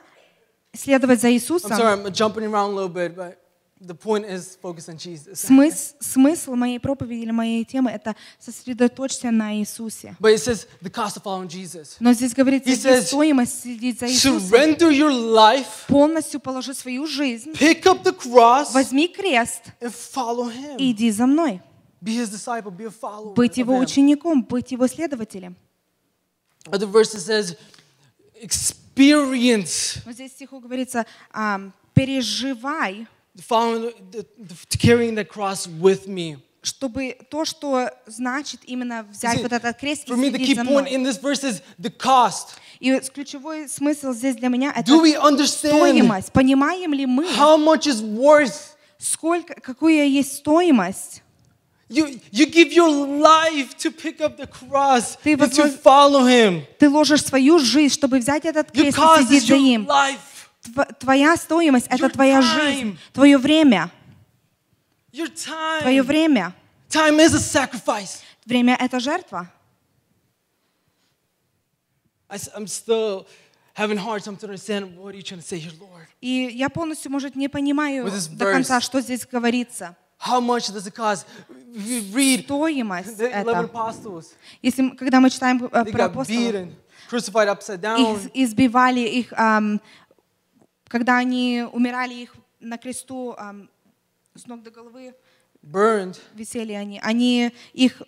следовать 0.74 1.22
за 1.22 1.28
I'm 1.28 1.34
Иисусом, 1.34 1.78
sorry, 1.78 1.94
I'm 1.94 2.12
jumping 2.12 2.44
around 2.46 2.72
a 2.72 2.76
little 2.76 2.90
bit, 2.90 3.16
but 3.16 3.38
the 3.82 3.94
point 3.94 4.26
is 4.26 4.56
focus 4.62 4.88
on 4.88 4.98
Jesus. 4.98 5.40
смысл, 5.40 5.96
смысл 6.00 6.56
моей 6.56 6.80
проповеди 6.80 7.24
или 7.24 7.32
моей 7.32 7.66
темы— 7.66 7.92
это 7.94 8.16
сосредоточься 8.40 9.32
на 9.32 9.54
Иисусе. 9.58 10.16
But 10.20 10.34
it 10.34 10.40
says 10.40 10.68
the 10.82 10.90
cost 10.90 11.18
of 11.18 11.24
following 11.24 11.50
Jesus. 11.50 11.98
Но 12.00 12.14
здесь 12.14 12.34
говорится, 12.34 13.02
стоимость 13.02 13.62
следить 13.62 14.00
за 14.00 14.08
Иисусом. 14.08 14.38
Surrender 14.38 14.90
your 14.90 15.12
life, 15.12 15.88
Полностью 15.88 16.40
положи 16.40 16.74
свою 16.74 17.06
жизнь, 17.06 17.52
pick 17.52 17.84
up 17.84 18.04
the 18.04 18.16
cross, 18.18 18.72
возьми 18.74 19.08
крест 19.08 19.64
and 19.82 19.94
follow 19.94 20.50
Him. 20.50 20.78
и 20.78 20.92
иди 20.92 21.12
за 21.12 21.26
мной. 21.26 21.62
Be 22.02 22.16
His 22.16 22.30
disciple, 22.30 22.72
be 22.72 22.86
a 22.86 22.92
follower. 22.92 23.34
Быть 23.34 23.58
его 23.58 23.78
учеником, 23.78 24.44
быть 24.44 24.72
его 24.72 24.88
следователем. 24.88 25.56
Other 26.72 26.88
verse 26.88 27.14
says, 27.14 27.58
experience 28.42 29.98
Но 30.06 30.12
здесь 30.14 30.32
стиху 30.32 30.60
говорится, 30.60 31.06
переживай, 31.94 33.08
following 33.47 33.93
the, 34.11 34.27
the, 34.39 34.55
carrying 34.79 35.15
the 35.15 35.25
cross 35.25 35.67
with 35.67 36.07
me. 36.07 36.39
чтобы 36.63 37.17
то, 37.31 37.47
что 37.47 37.89
значит 38.07 38.61
именно 38.67 39.03
взять 39.11 39.39
See, 39.39 39.43
вот 39.43 39.53
этот 39.53 39.79
крест 39.79 40.07
и 40.07 40.11
For 40.13 40.17
me, 40.17 40.29
the 40.31 40.37
следить 40.37 40.49
key 40.49 40.55
за 40.57 40.61
point 40.63 40.83
мной. 40.83 40.93
in 40.93 41.03
this 41.03 41.17
verse 41.19 41.43
is 41.43 41.63
the 41.81 41.91
cost. 41.91 42.49
И 42.81 42.99
ключевой 43.15 43.69
смысл 43.69 44.13
здесь 44.13 44.37
для 44.37 44.49
меня 44.49 44.73
это 44.77 44.91
Do 44.91 45.01
we 45.03 45.15
understand 45.17 45.69
стоимость. 45.79 46.33
Понимаем 46.33 46.93
ли 46.93 47.07
мы, 47.07 47.25
how 47.37 47.57
much 47.57 47.87
is 47.87 48.03
worth? 48.03 48.75
сколько, 48.99 49.55
какую 49.61 50.11
есть 50.11 50.37
стоимость? 50.39 51.23
You, 51.89 52.21
you 52.31 52.47
give 52.47 52.73
your 52.73 52.89
life 53.21 53.77
to 53.79 53.91
pick 53.91 54.21
up 54.21 54.37
the 54.37 54.47
cross 54.47 55.17
Ты 55.25 55.33
and 55.33 55.41
to 55.41 55.47
возможно- 55.49 55.79
follow 55.83 56.25
Him. 56.27 56.63
Ты 56.79 56.89
ложишь 56.91 57.25
свою 57.25 57.59
жизнь, 57.59 57.93
чтобы 57.95 58.19
взять 58.19 58.45
этот 58.45 58.69
Your 58.73 58.83
крест 58.93 58.99
и 58.99 59.01
cost 59.01 59.21
is 59.23 59.27
следить 59.27 59.47
за 59.49 59.55
your 59.55 59.61
ним. 59.61 59.87
life, 59.89 60.15
Тв- 60.15 60.34
Твоя 61.00 61.36
стоимость— 61.38 61.88
это 61.90 62.10
твоя 62.10 62.42
жизнь, 62.42 62.98
твое 63.14 63.38
время. 63.38 63.92
Твое 65.12 66.04
время. 66.04 66.54
Время— 68.46 68.78
это 68.80 69.00
жертва. 69.00 69.52
I, 72.28 72.38
am 72.56 72.68
still 72.68 73.28
having 73.76 73.98
hard 73.98 74.24
time 74.24 74.36
to 74.38 74.48
understand 74.48 74.98
what 74.98 75.14
are 75.14 75.18
you 75.18 75.24
trying 75.24 75.40
to 75.40 75.46
say 75.46 75.60
here, 75.60 75.74
Lord. 75.80 76.08
И 76.22 76.50
я 76.54 76.70
полностью, 76.70 77.12
может, 77.12 77.36
не 77.36 77.48
понимаю 77.50 78.10
до 78.32 78.52
конца, 78.52 78.82
что 78.82 79.02
здесь 79.02 79.26
говорится. 79.26 79.96
How 80.20 80.40
much 80.40 80.72
does 80.72 80.88
it 80.88 80.96
cost? 80.96 81.26
Read 82.14 82.46
Стоимость 82.46 83.18
the 83.18 83.32
11 83.32 83.46
это. 83.46 83.60
apostles. 83.62 84.34
Если 84.62 84.90
когда 84.92 85.20
мы 85.20 85.30
читаем 85.30 85.64
э, 85.66 85.86
про 85.86 86.06
апостолов, 86.06 86.28
beaten, 86.28 86.74
crucified 87.12 87.48
upside 87.48 87.82
down. 87.82 87.98
их 88.00 88.32
избивали, 88.34 89.02
их, 89.02 89.34
ам, 89.34 89.82
когда 90.88 91.18
они 91.18 91.66
умирали, 91.72 92.14
их 92.14 92.36
на 92.60 92.78
кресту 92.78 93.36
ам, 93.38 93.70
с 94.36 94.46
ног 94.48 94.64
до 94.64 94.72
головы 94.72 95.14
burned. 95.64 96.20
висели 96.36 96.74
они. 96.74 97.00
Они 97.04 97.52
их 97.74 98.02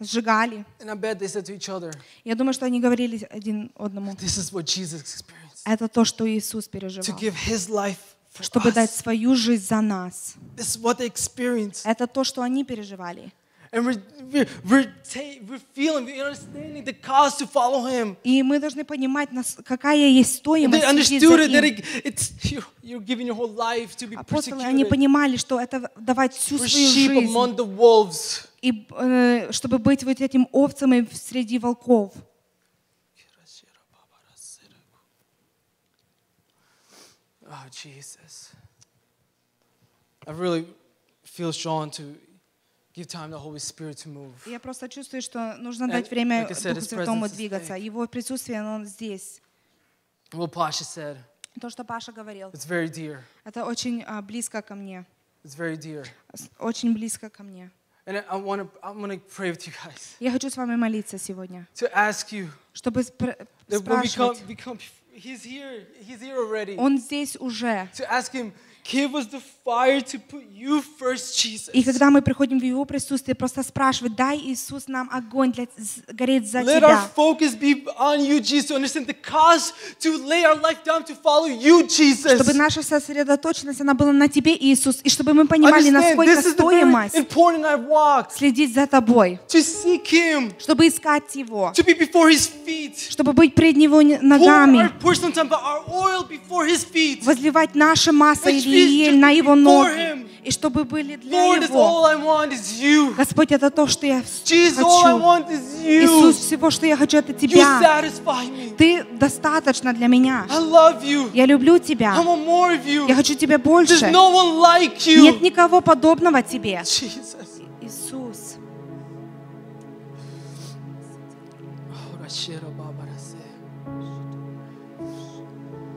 сжигали. 0.00 0.64
And 0.80 0.90
I 0.90 0.94
bet 0.94 1.18
they 1.18 1.28
said 1.28 1.44
to 1.46 1.54
each 1.56 1.68
other, 1.68 1.92
Я 2.24 2.34
думаю, 2.34 2.52
что 2.54 2.66
они 2.66 2.80
говорили 2.80 3.26
один 3.30 3.70
одному. 3.76 4.12
This 4.12 4.38
is 4.38 4.52
what 4.52 4.64
Jesus 4.64 5.00
experienced. 5.02 5.62
Это 5.64 5.88
то, 5.88 6.04
что 6.04 6.26
Иисус 6.28 6.66
To 6.66 6.70
переживал. 6.70 7.18
give 7.18 7.34
his 7.46 7.68
life 7.68 7.98
for 8.32 8.42
Чтобы 8.42 8.72
дать 8.72 8.90
свою 8.90 9.34
жизнь 9.36 9.66
за 9.66 9.80
нас. 9.80 10.34
This 10.56 10.76
is 10.76 10.80
what 10.80 10.98
they 10.98 11.06
experienced. 11.12 11.82
Это 11.84 12.06
то, 12.06 12.24
что 12.24 12.42
они 12.42 12.64
переживали. 12.64 13.32
And 13.71 13.85
we're, 13.85 14.01
we're, 14.31 14.47
we're, 14.69 14.83
ta- 15.03 15.43
we're 15.45 15.59
feeling, 15.73 16.05
we're 16.05 16.23
understanding 16.23 16.85
the 16.85 16.93
cost 16.93 17.39
to 17.39 17.45
follow 17.47 17.85
him. 17.85 18.15
И 18.23 18.41
мы 18.41 18.59
должны 18.59 18.85
понимать, 18.85 19.31
нас- 19.33 19.57
какая 19.65 19.97
есть 20.09 20.35
And 20.35 20.71
стоимость 20.71 20.83
they 20.85 21.03
следить 21.03 21.21
за 21.21 21.27
understood 21.27 21.39
it, 21.41 21.51
that 21.51 21.63
им. 21.65 21.75
it, 21.75 22.05
it's, 22.05 22.31
you're, 22.51 22.63
you're 22.81 23.01
giving 23.05 23.27
your 23.27 23.35
whole 23.35 23.49
life 23.53 23.97
to 23.97 24.07
be 24.07 24.15
Апостолы, 24.15 24.63
они 24.63 24.83
persecuted. 24.85 24.89
понимали, 24.89 25.35
что 25.35 25.59
это 25.59 25.91
давать 25.99 26.33
всю 26.33 26.55
We're 26.55 26.67
свою 26.69 26.87
sheep 26.87 27.11
жизнь. 27.13 27.25
among 27.27 27.55
the 27.57 27.65
wolves. 27.65 28.47
И 28.61 28.87
э, 28.89 29.51
чтобы 29.51 29.79
быть 29.79 30.03
вот 30.05 30.21
этим 30.21 30.47
овцем 30.53 30.93
и 30.93 31.05
среди 31.13 31.59
волков. 31.59 32.13
Oh, 37.49 37.65
Jesus. 37.71 38.51
I 40.25 40.31
really 40.31 40.65
feel 41.23 41.51
drawn 41.51 41.89
to 41.91 42.15
give 42.94 43.06
time 43.06 43.30
the 43.30 43.38
Holy 43.38 43.58
Spirit 43.58 43.96
to 44.04 44.08
move. 44.08 44.34
Я 44.46 44.58
просто 44.60 44.88
чувствую, 44.88 45.22
что 45.22 45.56
нужно 45.58 45.84
And 45.84 45.92
дать 45.92 46.10
время 46.10 46.42
like 46.42 46.50
said, 46.52 46.74
Духу 46.74 46.86
Святому 46.86 47.28
двигаться. 47.28 47.74
Его 47.74 48.06
присутствие, 48.06 48.60
оно 48.60 48.84
здесь. 48.84 49.40
What 50.32 50.52
Pasha 50.52 50.84
said, 50.84 51.16
То, 51.60 51.68
что 51.68 51.84
Паша 51.84 52.12
говорил, 52.12 52.48
it's 52.50 52.66
very 52.66 52.88
dear. 52.88 53.20
это 53.44 53.64
очень 53.64 54.02
а, 54.06 54.22
близко 54.22 54.62
ко 54.62 54.74
мне. 54.74 55.04
It's 55.44 55.56
very 55.56 55.76
dear. 55.76 56.06
Очень 56.58 56.94
близко 56.94 57.28
ко 57.28 57.42
мне. 57.42 57.70
And 58.04 58.16
I, 58.16 58.36
to 58.36 58.68
I'm 58.82 58.98
to 59.10 59.20
pray 59.28 59.50
with 59.50 59.64
you 59.66 59.72
guys 59.84 60.16
Я 60.18 60.32
хочу 60.32 60.50
с 60.50 60.56
вами 60.56 60.74
молиться 60.76 61.18
сегодня, 61.18 61.68
to 61.74 61.92
ask 61.94 62.32
you 62.32 62.48
чтобы 62.72 63.02
спр- 63.02 63.46
спрашивать. 63.68 64.42
we 64.48 64.56
come, 64.56 64.78
He's 65.14 65.44
here. 65.44 65.86
He's 66.00 66.20
here 66.20 66.36
already. 66.36 66.76
Он 66.76 66.98
здесь 66.98 67.36
уже. 67.36 67.88
To 67.94 68.10
ask 68.10 68.32
Him, 68.32 68.52
И 71.72 71.82
когда 71.84 72.10
мы 72.10 72.20
приходим 72.20 72.58
в 72.58 72.64
Его 72.64 72.84
присутствие, 72.84 73.36
просто 73.36 73.62
спрашивать, 73.62 74.16
дай 74.16 74.36
Иисус 74.38 74.88
нам 74.88 75.08
огонь 75.12 75.52
для, 75.52 75.66
гореть 76.12 76.50
за 76.50 76.62
Let 76.62 76.82
our 76.82 77.08
focus 77.14 77.54
be 77.54 77.84
on 77.96 78.20
you, 78.20 78.40
Jesus, 78.40 78.66
to 78.70 78.74
understand 78.74 79.06
the 79.06 79.14
cost 79.14 79.72
to 80.00 80.18
lay 80.26 80.44
our 80.44 80.56
life 80.56 80.82
down 80.84 81.04
to 81.04 81.14
follow 81.14 81.46
you, 81.46 81.86
Jesus. 81.86 82.34
Чтобы 82.34 82.54
наша 82.54 82.82
сосредоточенность, 82.82 83.80
она 83.80 83.94
была 83.94 84.12
на 84.12 84.28
Тебе, 84.28 84.56
Иисус, 84.58 85.00
и 85.04 85.08
чтобы 85.08 85.32
мы 85.32 85.46
понимали, 85.46 85.90
насколько 85.90 86.42
стоимость 86.42 87.14
следить 88.36 88.74
за 88.74 88.86
Тобой, 88.88 89.38
To 89.48 89.60
seek 89.60 90.10
Him, 90.10 90.52
чтобы 90.58 90.88
искать 90.88 91.34
Его, 91.36 91.72
to 91.72 91.84
be 91.84 91.94
before 91.96 92.28
His 92.30 92.50
feet. 92.66 92.96
чтобы 93.10 93.32
быть 93.32 93.54
пред 93.54 93.76
Него 93.76 94.02
не- 94.02 94.16
Pour 94.16 94.22
ногами, 94.22 94.78
our 94.78 94.98
personal 95.00 95.32
temple, 95.32 95.56
our 95.62 95.84
oil 95.88 96.24
before 96.28 96.66
His 96.66 96.84
feet. 96.84 97.24
возливать 97.24 97.74
Which 97.74 98.64
или 98.66 98.68
means 98.68 98.71
ель 98.76 99.18
на 99.18 99.30
Его 99.30 99.54
ноги, 99.54 100.26
и 100.44 100.50
чтобы 100.50 100.84
были 100.84 101.16
для 101.16 101.38
Lord, 101.38 101.64
Его. 101.64 103.14
Господь, 103.16 103.52
это 103.52 103.70
то, 103.70 103.86
что 103.86 104.06
я 104.06 104.22
Jesus, 104.44 104.74
хочу. 104.74 105.18
Иисус, 105.84 106.36
всего, 106.36 106.70
что 106.70 106.86
я 106.86 106.96
хочу, 106.96 107.18
это 107.18 107.32
Тебя. 107.32 108.02
Ты 108.76 109.04
достаточно 109.12 109.92
для 109.92 110.08
меня. 110.08 110.46
Я 111.32 111.46
люблю 111.46 111.78
Тебя. 111.78 112.16
Я 113.08 113.14
хочу 113.14 113.34
Тебя 113.34 113.58
больше. 113.58 114.06
no 114.06 114.60
like. 114.60 114.98
Нет 115.06 115.42
никого 115.42 115.80
подобного 115.80 116.42
Тебе. 116.42 116.82
Jesus. 116.84 117.62
Иисус. 117.80 118.56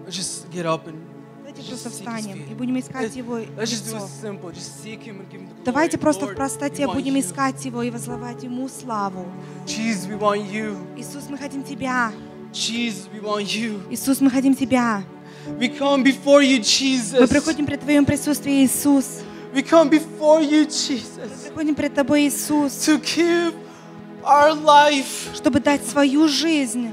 Just 0.08 0.52
get 0.52 0.66
up 0.66 0.88
and 0.88 1.05
His 1.74 1.90
встанем 1.90 2.44
и 2.50 2.54
будем 2.54 2.80
искать 2.80 3.16
Его 3.16 3.40
лицо. 3.40 4.10
Давайте 5.64 5.98
просто 5.98 6.28
в 6.28 6.36
простоте 6.36 6.88
будем 6.88 7.20
искать 7.20 7.64
Его 7.66 7.84
и 7.84 7.92
возлагать 7.92 8.44
Ему 8.44 8.70
славу. 8.70 9.26
Иисус, 9.68 11.26
мы 11.30 11.38
хотим 11.38 11.64
Тебя. 11.64 12.12
Иисус, 12.54 14.22
мы 14.22 14.30
хотим 14.30 14.56
Тебя. 14.56 15.04
We 15.60 15.70
come 15.70 16.04
before 16.04 16.42
you, 16.42 16.58
Мы 16.58 16.64
Jesus. 16.64 17.28
приходим 17.28 17.68
пред 17.68 17.82
Твоем 17.82 18.04
присутствии, 18.06 18.64
Иисус. 18.64 19.22
We 19.54 19.62
come 19.64 19.90
before 19.90 20.42
you, 20.42 20.66
Jesus, 20.66 21.46
Приходим 21.46 21.76
пред 21.76 21.94
Тобой, 21.94 22.28
Иисус, 22.28 22.74
to 22.88 23.00
give 23.00 23.54
our 24.24 24.54
life, 24.54 25.34
чтобы 25.36 25.60
дать 25.60 25.86
свою 25.88 26.28
жизнь, 26.28 26.92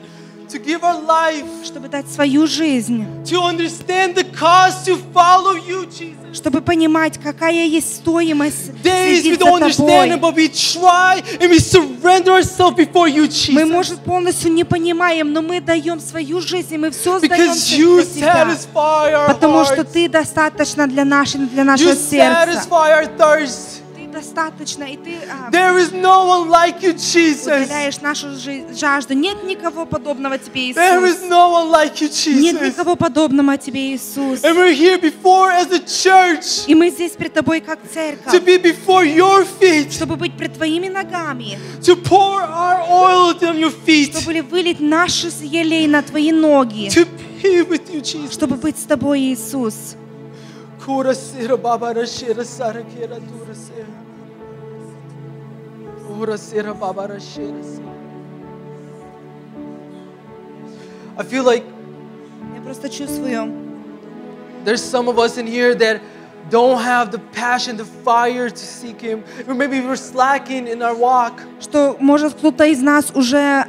to 0.51 0.59
give 0.59 0.81
our 0.81 1.01
life, 1.05 1.45
чтобы 1.65 1.89
дать 1.89 2.07
свою 2.09 2.47
жизнь, 2.47 3.05
to 3.25 3.41
understand 3.43 4.15
the 4.15 4.23
cost 4.33 4.85
to 4.85 4.97
follow 5.13 5.55
you, 5.55 5.85
Jesus. 5.85 6.15
чтобы 6.33 6.61
понимать, 6.61 7.17
какая 7.21 7.65
есть 7.65 7.97
стоимость 7.97 8.69
Days 8.83 9.17
we 9.17 9.21
следить 9.23 9.39
don't 9.41 9.59
за 9.59 9.65
understand 9.83 10.11
it, 10.11 10.19
Тобой. 10.19 10.19
but 10.21 10.35
we 10.35 10.47
try 10.47 11.21
and 11.41 11.49
we 11.49 11.59
surrender 11.59 12.31
ourselves 12.31 12.77
before 12.77 13.09
you, 13.09 13.23
Мы, 13.23 13.27
Jesus. 13.63 13.69
может, 13.69 13.99
полностью 14.05 14.51
не 14.53 14.63
понимаем, 14.63 15.33
но 15.33 15.41
мы 15.41 15.59
даем 15.59 15.99
свою 15.99 16.39
жизнь, 16.39 16.75
и 16.75 16.77
мы 16.77 16.91
все 16.91 17.19
сдаем 17.19 17.51
Because 17.51 17.77
you 17.77 17.95
для 18.03 18.13
Тебя. 18.13 18.45
satisfy 18.45 19.11
our 19.13 19.27
Потому 19.27 19.65
что 19.65 19.81
hearts. 19.81 19.91
Ты 19.91 20.07
достаточно 20.07 20.87
для, 20.87 21.03
нашей, 21.03 21.41
для 21.41 21.63
You 21.63 21.65
нашего 21.65 21.93
сердца. 21.95 22.45
satisfy 22.69 22.91
our 23.03 23.17
thirst. 23.17 23.80
Ты 24.11 24.11
достаточно, 24.11 24.83
и 24.83 24.97
Ты 24.97 25.15
а, 25.29 25.49
There 25.51 25.77
is 25.77 25.91
no 25.91 26.27
one 26.27 26.49
like 26.49 26.81
you, 26.81 26.93
Jesus. 26.93 27.45
удаляешь 27.65 27.99
нашу 28.01 28.27
жи- 28.35 28.65
жажду. 28.75 29.13
Нет 29.13 29.43
никого 29.43 29.85
подобного 29.85 30.37
Тебе, 30.37 30.71
There 30.71 31.03
is 31.05 31.17
Иисус. 31.17 31.29
no 31.29 31.51
one 31.51 31.69
like 31.71 31.95
you, 32.01 32.07
Нет 32.39 32.55
Jesus. 32.55 32.67
никого 32.67 32.95
подобного 32.95 33.57
Тебе, 33.57 33.93
Иисус. 33.95 34.43
And 34.43 34.55
we're 34.55 34.73
here 34.73 34.97
before 34.99 35.51
as 35.51 35.71
a 35.71 35.79
church 35.79 36.67
И 36.67 36.75
мы 36.75 36.89
здесь 36.89 37.11
пред 37.13 37.33
Тобой 37.33 37.61
как 37.61 37.79
to 37.79 37.93
церковь, 37.93 38.43
be 38.43 38.57
before 38.61 39.03
your 39.05 39.45
feet, 39.59 39.91
чтобы 39.91 40.15
быть 40.15 40.35
пред 40.37 40.53
Твоими 40.53 40.87
ногами, 40.89 41.57
to 41.81 41.95
pour 41.95 42.41
our 42.41 42.81
oil 42.89 43.33
on 43.41 43.57
your 43.59 43.71
feet, 43.85 44.11
чтобы 44.17 44.41
вылить 44.41 44.79
наши 44.79 45.27
елей 45.41 45.87
на 45.87 46.01
Твои 46.01 46.31
ноги, 46.31 46.87
to 46.89 47.07
be 47.41 47.61
with 47.67 47.89
you, 47.93 48.01
Jesus. 48.01 48.33
чтобы 48.33 48.55
быть 48.55 48.77
с 48.77 48.83
Тобой, 48.83 49.19
Иисус. 49.21 49.95
Kura 50.85 51.13
I 61.18 61.22
feel 61.24 61.44
like 61.44 61.64
Я 62.54 62.60
просто 62.62 62.88
чувствую, 62.88 63.52
there's 64.64 64.82
some 64.82 65.08
of 65.08 65.18
us 65.18 65.36
in 65.36 65.46
here 65.46 65.74
that 65.74 66.00
don't 66.50 66.80
have 66.80 67.10
the 67.10 67.18
passion, 67.32 67.76
the 67.76 67.84
fire 67.84 68.50
to 68.50 68.56
seek 68.56 69.00
Him. 69.00 69.22
Or 69.46 69.54
maybe 69.54 69.80
we're 69.80 69.96
slacking 69.96 70.66
in 70.68 70.82
our 70.82 70.94
walk. 70.94 71.40
что, 71.60 71.96
может, 72.00 72.34
кто-то 72.34 72.64
из 72.64 72.80
нас 72.80 73.10
уже 73.14 73.64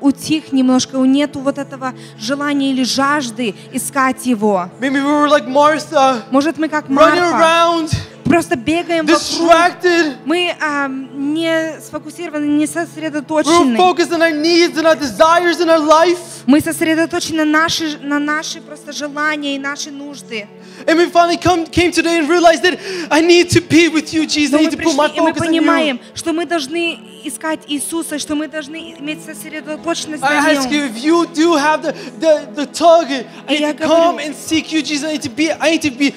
утих 0.00 0.52
немножко, 0.52 0.96
нету 0.98 1.40
вот 1.40 1.58
этого 1.58 1.92
желания 2.18 2.70
или 2.70 2.84
жажды 2.84 3.54
искать 3.72 4.26
Его. 4.26 4.68
Maybe 4.80 5.00
we 5.00 5.02
were 5.02 5.28
like 5.28 5.46
Martha, 5.46 6.22
Может, 6.30 6.58
мы 6.58 6.68
как 6.68 6.86
running 6.86 6.94
Марфа, 6.94 7.38
around, 7.38 7.90
просто 8.27 8.55
бегаем 8.55 9.05
вокруг. 9.05 9.21
distracted. 9.21 10.17
Мы 10.25 10.55
ам, 10.59 11.33
не 11.33 11.79
сфокусированы, 11.81 12.45
не 12.45 12.65
We 12.65 12.67
were 12.67 12.85
сосредоточены. 12.87 13.77
focused 13.77 14.11
on 14.11 14.21
our 14.21 14.31
needs 14.33 14.77
and 14.77 14.85
our 14.87 14.95
desires 14.95 15.59
in 15.59 15.69
our 15.69 15.79
life. 15.79 16.19
Мы 16.45 16.59
сосредоточены 16.61 17.45
на 17.45 17.61
наши, 17.61 17.97
на 18.01 18.19
наши 18.19 18.59
просто 18.61 18.91
желания 18.91 19.55
и 19.55 19.59
наши 19.59 19.91
нужды. 19.91 20.47
And 20.85 20.97
we 20.97 21.05
finally 21.09 21.37
come, 21.37 21.65
came 21.67 21.91
today 21.91 22.17
and 22.19 22.27
realized 22.27 22.63
that 22.63 22.77
I 23.11 23.21
need 23.21 23.49
to 23.51 23.61
be 23.61 23.87
with 23.89 24.11
you, 24.13 24.25
Jesus. 24.25 24.51
Но 24.51 24.57
I 24.59 24.63
мы 24.63 24.67
need 24.69 24.77
to 24.77 24.83
put 24.83 24.95
my 24.95 25.07
пришли, 25.09 25.17
и 25.17 25.21
мы 25.21 25.29
focus 25.29 25.33
on 25.33 25.35
you. 25.35 25.45
понимаем, 25.45 25.99
что 26.15 26.33
мы 26.33 26.45
должны 26.45 26.99
искать 27.23 27.59
Иисуса, 27.67 28.19
что 28.19 28.35
мы 28.35 28.47
должны 28.47 28.95
иметь 28.99 29.23
сосредоточенность 29.23 30.23
I 30.23 30.41
на 30.41 30.59
ask 30.59 30.69
you 30.69 30.81
Нем. 30.83 30.91
if 30.91 30.97
you 31.03 31.25
do 31.33 31.55
have 31.55 31.81
the, 31.83 31.93
the, 32.19 32.47
the 32.55 32.65
tug, 32.65 33.07
I 33.47 33.53
я 33.53 33.71
need 33.71 33.77
to 33.77 33.85
come 33.87 34.15
говорю- 34.17 34.25
and 34.25 34.35
seek 34.35 34.71
you, 34.73 34.81
Jesus. 34.81 35.05
I 35.07 35.13
need 35.13 35.21
to 35.21 35.29
be, 35.29 35.51
I 35.51 35.71
need 35.77 35.81
to 35.83 35.91
be 35.91 36.13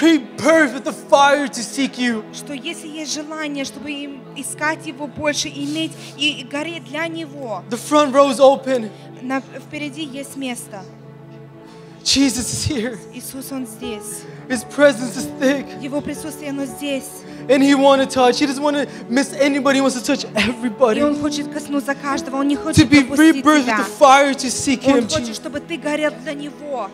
rebirthed 0.00 0.74
with 0.74 0.84
the 0.84 0.92
fire 0.92 1.48
to 1.48 1.62
seek 1.62 1.98
you. 1.98 2.22
Что 2.32 2.52
если 2.52 2.86
есть 2.88 3.12
желание, 3.14 3.64
чтобы 3.64 3.90
им 3.90 4.22
искать 4.36 4.86
Его 4.86 5.06
больше, 5.06 5.48
иметь 5.48 5.92
и, 6.16 6.40
и 6.40 6.44
гореть 6.44 6.84
для 6.84 7.06
Него, 7.08 7.62
The 7.70 7.78
front 7.78 8.12
row 8.12 8.30
is 8.30 8.38
open. 8.40 8.90
на- 9.22 9.40
впереди 9.40 10.02
есть 10.04 10.36
место. 10.36 10.82
Jesus 12.02 12.46
is 12.50 12.64
here. 12.66 12.98
Иисус, 13.12 13.52
Он 13.52 13.66
здесь. 13.66 14.22
His 14.48 14.64
presence 14.64 15.16
is 15.16 15.28
thick. 15.38 15.66
Его 15.82 16.00
присутствие, 16.00 16.50
оно 16.50 16.64
здесь. 16.64 17.04
And 17.48 17.62
he 17.62 17.74
wants 17.74 18.06
to 18.06 18.06
touch. 18.06 18.38
He 18.40 18.46
doesn't 18.46 18.62
want 18.62 18.76
to 18.76 18.88
miss 19.10 19.32
anybody. 19.34 19.78
He 19.78 19.82
wants 19.82 20.00
to 20.00 20.02
touch 20.02 20.24
И 20.24 20.28
everybody. 20.50 21.02
Он 21.02 21.14
хочет 21.20 21.52
коснуться 21.52 21.94
каждого, 21.94 22.36
Он 22.36 22.48
не 22.48 22.56
To 22.56 22.62
хочет 22.62 22.88
be 22.88 23.04
пропустить 23.04 23.44
rebirthed 23.44 23.44
with 23.44 23.64
тебя. 23.64 23.76
the 23.78 23.84
fire 23.98 24.32
to 24.34 24.50
seek 24.50 24.86
Он 24.86 25.00
him. 25.00 25.02
хочет, 25.08 25.28
Jesus. 25.28 25.34
чтобы 25.36 25.60
ты 25.60 25.76
горел 25.76 26.12
для 26.22 26.32
Него. 26.32 26.88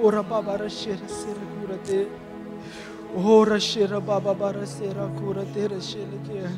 Kora 0.00 0.22
baba 0.22 0.56
ra 0.56 0.68
shira 0.68 1.06
sira 1.08 1.44
kura 1.60 1.76
te. 1.84 2.08
Ora 3.14 3.60
shira 3.60 4.00
baba 4.00 4.32
bara 4.32 4.66
sira 4.66 5.06
kura 5.18 5.44
te 5.44 5.68
ra 5.68 5.78
shira 5.78 6.18
kia. 6.24 6.50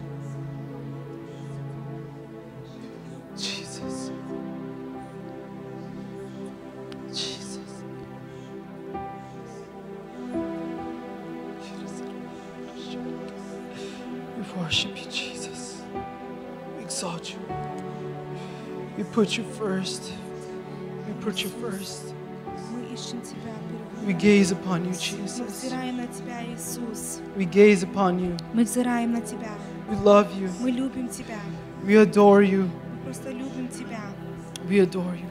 Jesus. 3.36 4.12
Jesus. 7.12 7.73
We 14.36 14.60
worship 14.60 14.97
you, 14.97 15.10
Jesus. 15.10 15.82
We 16.77 16.85
exalt 16.85 17.32
you. 17.32 17.40
We 18.97 19.02
put 19.02 19.36
you 19.36 19.43
first. 19.43 20.12
We 21.09 21.12
put 21.24 21.43
you 21.43 21.48
first. 21.48 22.14
We 24.06 24.12
gaze 24.12 24.51
upon 24.51 24.85
you, 24.85 24.93
Jesus. 24.93 25.73
We 27.36 27.44
gaze 27.47 27.82
upon 27.82 28.19
you. 28.19 28.36
We 28.55 29.97
love 29.97 30.35
you. 30.39 30.48
We 31.85 31.97
adore 31.97 32.43
you. 32.43 32.70
We 34.69 34.81
adore 34.81 35.16
you. 35.16 35.27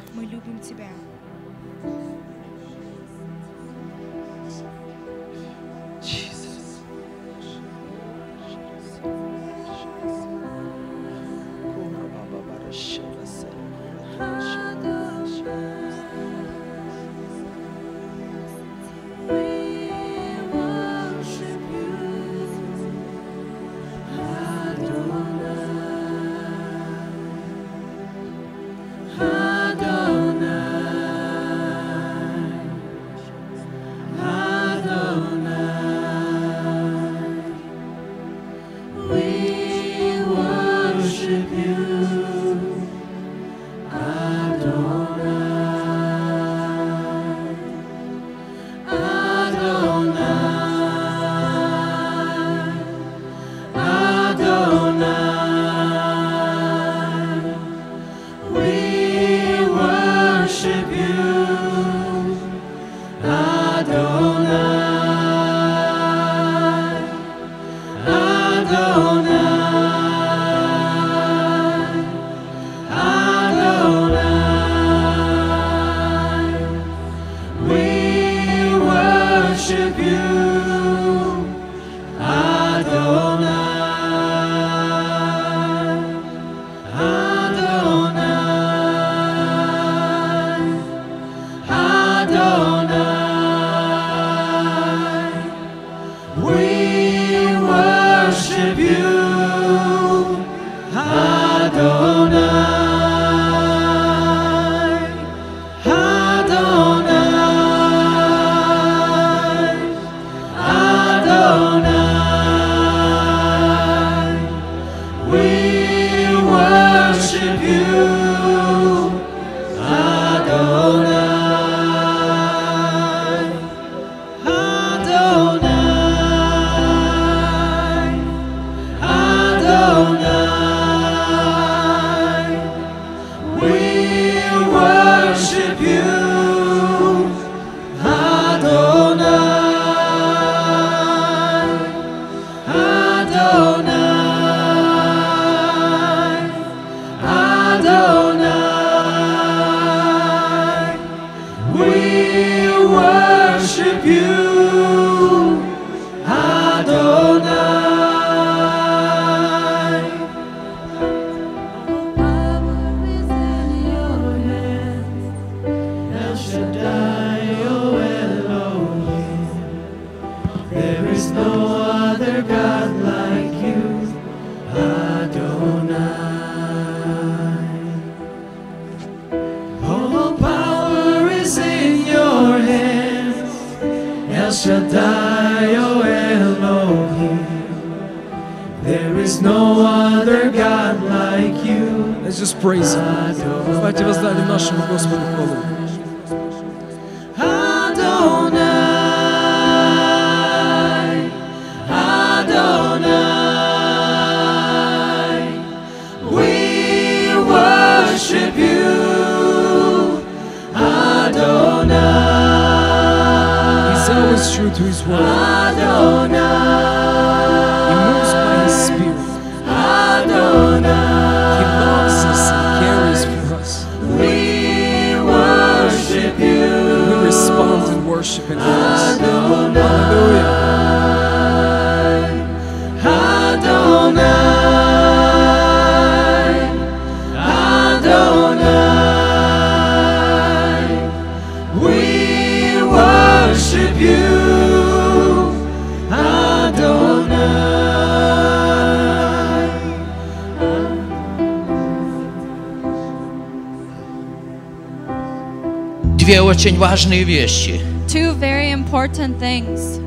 Очень 256.61 256.77
важные 256.77 257.23
вещи. 257.23 257.81
Two 258.07 258.35
very 258.35 258.71
important 258.71 259.39
things. 259.39 259.99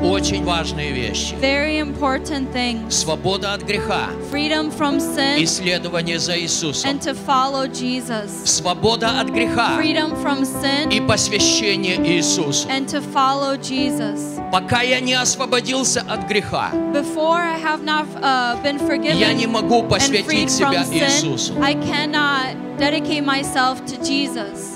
Очень 0.00 0.42
важные 0.42 0.90
вещи. 0.92 1.34
Very 1.38 1.80
important 1.80 2.50
things. 2.50 2.90
Свобода 2.94 3.52
от 3.52 3.62
греха. 3.62 4.08
Freedom 4.32 4.70
from 4.70 4.98
sin 4.98 5.44
Исследование 5.44 6.18
за 6.18 6.38
Иисусом. 6.40 6.90
and 6.90 7.02
to 7.02 7.12
follow 7.12 7.66
Jesus. 7.66 8.30
Свобода 8.46 9.20
от 9.20 9.28
греха. 9.28 9.76
Freedom 9.78 10.16
from 10.22 10.46
sin 10.46 10.90
И 10.90 10.98
посвящение 10.98 11.96
Иисусу. 11.96 12.66
and 12.70 12.86
to 12.88 13.02
follow 13.12 13.58
Jesus. 13.58 14.40
Пока 14.50 14.80
я 14.80 15.00
не 15.00 15.12
освободился 15.12 16.00
от 16.08 16.26
греха, 16.26 16.70
Before 16.94 17.36
I 17.36 17.58
have 17.58 17.84
not 17.84 18.06
uh, 18.22 18.56
been 18.62 18.78
forgiven 18.78 19.18
я 19.18 19.34
не 19.34 19.46
могу 19.46 19.82
посвятить 19.82 20.50
себя 20.50 20.86
Иисусу. 20.90 21.52
I 21.62 21.74
cannot 21.74 22.78
dedicate 22.78 23.26
myself 23.26 23.84
to 23.84 24.02
Jesus. 24.02 24.75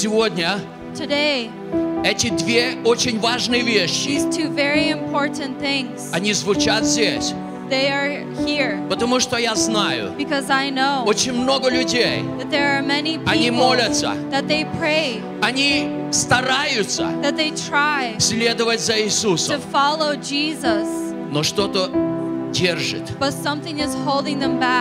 Сегодня 0.00 0.58
Today, 0.94 1.50
эти 2.02 2.30
две 2.30 2.78
очень 2.86 3.20
важные 3.20 3.60
вещи, 3.60 4.08
these 4.08 4.34
two 4.34 4.48
very 4.48 4.88
important 4.88 5.60
things, 5.60 6.08
они 6.14 6.32
звучат 6.32 6.84
здесь, 6.84 7.34
they 7.68 7.90
are 7.90 8.24
here 8.46 8.80
потому 8.88 9.20
что 9.20 9.36
я 9.36 9.54
знаю, 9.54 10.14
because 10.16 10.48
I 10.48 10.70
know 10.70 11.04
очень 11.04 11.34
много 11.34 11.68
людей, 11.68 12.24
that 12.38 12.48
there 12.48 12.78
are 12.78 12.82
many 12.82 13.20
они 13.26 13.50
people 13.50 13.58
молятся, 13.58 14.14
that 14.30 14.46
they 14.48 14.64
pray, 14.80 15.20
они 15.42 15.90
стараются 16.10 17.02
that 17.20 17.36
they 17.36 17.50
try 17.50 18.16
следовать 18.18 18.80
за 18.80 18.94
to 18.94 19.04
Иисусом, 19.04 19.60
follow 19.70 20.16
Jesus, 20.16 21.12
но 21.30 21.42
что-то 21.42 21.90
держит, 22.60 23.02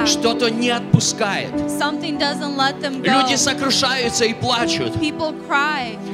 что-то 0.06 0.49
не 0.49 0.69
отпускает. 0.69 1.51
Люди 3.03 3.35
сокрушаются 3.35 4.26
и 4.26 4.34
плачут. 4.34 4.93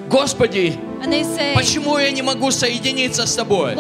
Господи, 0.10 0.78
почему 1.56 1.98
я 1.98 2.12
не 2.12 2.22
могу 2.22 2.52
соединиться 2.52 3.26
с 3.26 3.36
Тобой? 3.36 3.74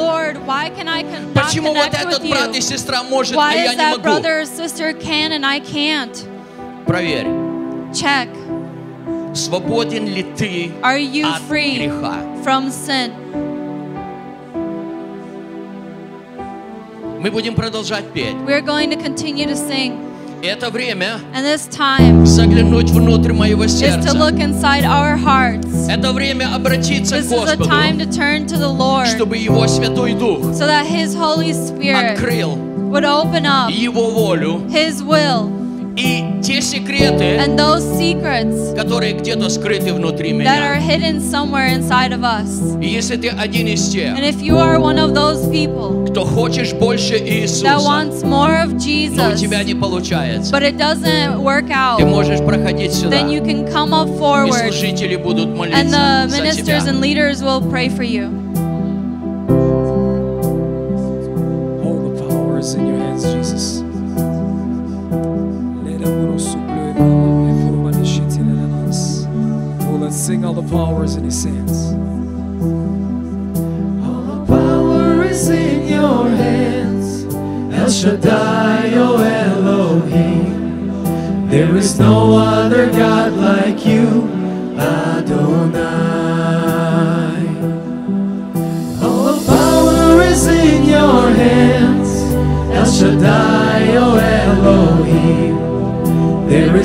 Почему 1.33 1.73
вот 1.73 1.93
этот 1.93 2.27
брат 2.27 2.55
и 2.55 2.61
сестра 2.61 3.03
может, 3.03 3.37
а 3.37 3.53
я 3.53 3.73
не 3.75 3.97
могу? 3.97 4.21
Проверь, 6.85 7.27
Check. 7.91 8.29
свободен 9.33 10.05
ли 10.07 10.23
ты 10.23 10.71
Are 10.81 10.99
you 10.99 11.25
от 11.25 11.41
free 11.49 11.75
греха? 11.77 12.15
from 12.43 12.69
sin? 12.69 13.11
Мы 17.25 17.31
будем 17.31 17.55
продолжать 17.55 18.05
петь. 18.13 18.35
We're 18.45 18.61
going 18.61 18.91
to 18.91 18.95
continue 18.95 19.47
to 19.47 19.55
sing. 19.55 19.97
Это 20.43 20.69
время 20.69 21.19
And 21.33 21.43
this 21.43 21.65
time 21.65 22.23
заглянуть 22.23 22.91
внутрь 22.91 23.33
моего 23.33 23.63
is 23.63 23.73
to 23.79 23.79
сердца. 23.79 24.15
look 24.15 24.39
inside 24.39 24.83
our 24.85 25.17
hearts. 25.17 25.89
Это 25.89 26.13
время 26.13 26.53
обратиться 26.53 27.15
This 27.15 27.29
к 27.29 27.31
is 27.31 27.31
a 27.31 27.57
Господу, 27.57 27.65
time 27.67 27.97
to 27.97 28.05
turn 28.05 28.45
to 28.45 28.57
the 28.57 28.69
Lord 28.69 29.07
чтобы 29.07 29.37
Его 29.37 29.65
Святой 29.65 30.13
Дух 30.13 30.53
so 30.53 30.67
that 30.67 30.85
His 30.85 31.15
Holy 31.15 31.51
Spirit 31.51 32.13
открыл 32.15 32.57
would 32.91 33.05
open 33.05 33.47
up 33.47 33.71
Его 33.71 34.11
волю 34.11 34.61
His 34.69 35.01
will 35.01 35.49
И 35.97 36.34
те 36.44 36.60
секреты, 36.60 37.38
And 37.38 37.56
those 37.58 37.82
secrets 37.98 38.74
которые 38.74 39.14
где-то 39.14 39.48
скрыты 39.48 39.92
внутри 39.92 40.32
that 40.32 40.62
are 40.62 40.78
меня. 40.78 40.80
hidden 40.80 41.20
somewhere 41.20 41.68
inside 41.68 42.12
of 42.12 42.22
us. 42.22 42.78
И 42.82 42.88
если 42.88 43.16
ты 43.16 43.28
один 43.28 43.66
из 43.66 43.88
тех, 43.90 44.16
And 44.16 44.24
if 44.24 44.40
you 44.42 44.56
are 44.56 44.78
one 44.80 44.98
of 44.98 45.14
those 45.14 45.48
people 45.50 46.06
кто 46.10 46.24
хочешь 46.24 46.72
больше 46.72 47.14
that 47.14 47.28
Иисуса, 47.28 47.76
wants 47.78 48.22
more 48.24 48.56
of 48.64 48.70
но 48.70 48.76
у 48.76 48.78
Jesus, 48.78 49.36
тебя 49.40 49.62
не 49.62 49.74
получается, 49.74 50.52
but 50.52 50.62
it 50.62 50.76
doesn't 50.76 51.38
work 51.42 51.70
out, 51.70 51.98
ты 51.98 52.04
можешь 52.06 52.40
проходить 52.40 52.92
сюда. 52.92 53.10
then 53.16 53.28
you 53.30 53.40
can 53.44 53.64
come 53.72 53.92
up 53.92 54.08
И 54.08 54.18
forward 54.18 54.52
служители 54.52 55.16
будут 55.16 55.48
and 55.48 55.56
молиться 55.56 55.96
the 56.24 56.28
за 56.28 56.36
ministers 56.42 56.64
тебя. 56.84 56.90
and 56.90 57.00
leaders 57.00 57.42
will 57.42 57.60
pray 57.70 57.88
for 57.88 58.02
you. 58.02 58.28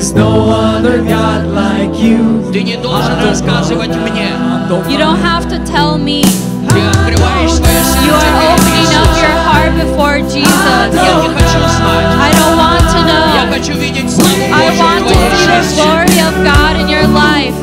is 0.00 0.14
no 0.14 0.48
other 0.50 1.02
God 1.04 1.46
like 1.52 1.92
you. 2.00 2.50
Ты 2.50 2.62
не 2.62 2.76
должен 2.76 3.20
рассказывать 3.22 3.94
мне. 3.94 4.30
You 4.88 4.96
don't 4.98 5.20
have 5.22 5.46
to 5.50 5.58
tell 5.66 5.98
me. 5.98 6.22
Ты 6.70 6.80
открываешь 6.80 7.52
свое 7.52 7.76
You 8.02 8.14
are 8.14 8.20
сердце 8.20 8.56
opening 8.56 8.86
перед 8.86 8.96
up 8.96 9.12
your 9.20 9.36
Иисусом. 9.36 9.46
heart 9.46 9.72
before 9.84 10.16
Я 10.16 10.24
Jesus. 10.24 11.22
не 11.22 11.28
хочу 11.28 11.60
знать. 11.76 12.08
I 12.18 12.32
don't 12.40 12.56
want 12.56 12.84
to 12.88 12.98
Я 13.36 13.44
know. 13.44 13.52
хочу 13.52 13.72
видеть 13.78 14.10
славу 14.10 14.44
I 14.50 14.70
Божию 14.70 14.80
want 14.82 15.00
в 15.00 15.06
to 15.06 15.12
твоей 15.12 15.30
see 15.30 15.46
the 15.46 15.62
жизни. 15.62 15.82
glory 15.82 16.18
of 16.28 16.34
God 16.42 16.72
in 16.80 16.88
your 16.88 17.06
life. 17.08 17.54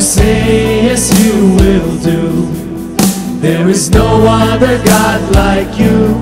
Say, 0.00 0.84
yes, 0.84 1.12
you 1.20 1.54
will 1.56 1.96
do. 1.98 2.46
There 3.40 3.68
is 3.68 3.90
no 3.90 4.24
other 4.26 4.82
God 4.84 5.34
like 5.34 5.78
you, 5.78 6.16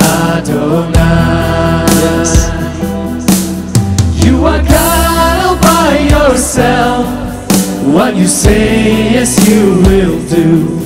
Adonai. 0.00 1.86
You 4.24 4.44
are 4.46 4.62
God 4.62 5.46
all 5.46 5.56
by 5.60 5.98
yourself. 5.98 7.06
What 7.84 8.14
you 8.16 8.26
say, 8.26 9.12
yes, 9.12 9.48
you 9.48 9.82
will 9.88 10.18
do. 10.28 10.76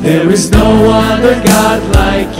There 0.00 0.30
is 0.30 0.50
no 0.50 0.90
other 0.90 1.34
God 1.44 1.82
like 1.94 2.38
you, 2.38 2.39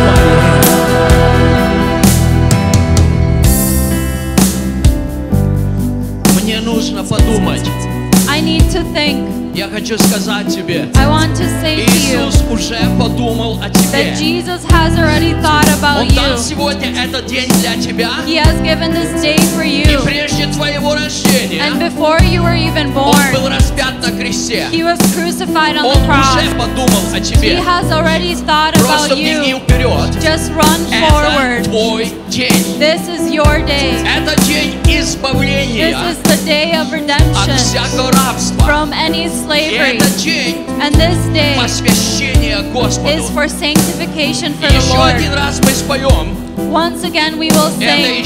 given 18.70 18.92
this 18.92 19.20
day 19.22 19.36
for 19.54 19.62
И 19.62 19.82
you. 19.82 20.02
прежде 20.02 20.46
твоего 20.46 20.94
рождения 20.94 21.62
And 21.62 21.78
before 21.80 22.20
you 22.22 22.42
were 22.42 22.54
even 22.54 22.88
Он 22.96 23.14
был 23.32 23.42
born, 23.42 23.52
распят 23.56 23.94
на 24.02 24.10
кресте. 24.12 24.66
he 24.72 24.82
was 24.82 24.98
crucified 25.14 25.76
on 25.76 25.84
Он 25.84 25.94
the 25.94 26.06
cross. 26.06 26.36
уже 26.36 26.50
подумал 26.56 27.12
о 27.12 27.16
He 27.16 27.20
тебе. 27.22 27.56
has 27.60 27.90
already 27.92 28.34
thought 28.34 28.74
Просто 28.74 29.14
about 29.14 29.18
беги 29.18 29.50
you. 29.50 29.60
вперед. 29.60 30.22
Just 30.22 30.52
run 30.54 30.80
Это 30.90 31.12
forward. 31.12 31.64
твой 31.64 32.12
день. 32.28 32.76
This 32.78 33.08
is 33.08 33.30
your 33.32 33.64
day. 33.66 33.94
Это 34.04 34.34
день 34.44 34.74
This 34.84 35.14
избавления 35.14 35.90
is 35.90 36.16
the 36.22 36.36
day 36.44 36.72
of 36.72 36.86
от 36.88 36.92
redemption 36.92 37.56
всякого 37.56 38.10
рабства. 38.12 38.64
from 38.66 38.92
any 38.92 39.26
И 39.26 39.28
slavery. 39.28 39.96
это 39.96 40.10
день 40.22 40.56
And 40.82 40.94
this 40.94 41.18
day 41.32 41.56
посвящения 41.56 42.60
Господу. 42.72 43.08
is 43.08 43.28
for 43.30 43.48
sanctification 43.48 44.54
for 44.58 44.66
И 44.66 44.72
the 44.72 44.76
еще 44.76 44.96
Lord. 44.96 45.14
один 45.16 45.32
раз 45.34 45.60
мы 45.60 45.70
споем. 45.70 46.36
Once 46.71 47.03
again 47.03 47.37
we 47.37 47.49
will 47.49 47.69
say 47.69 48.23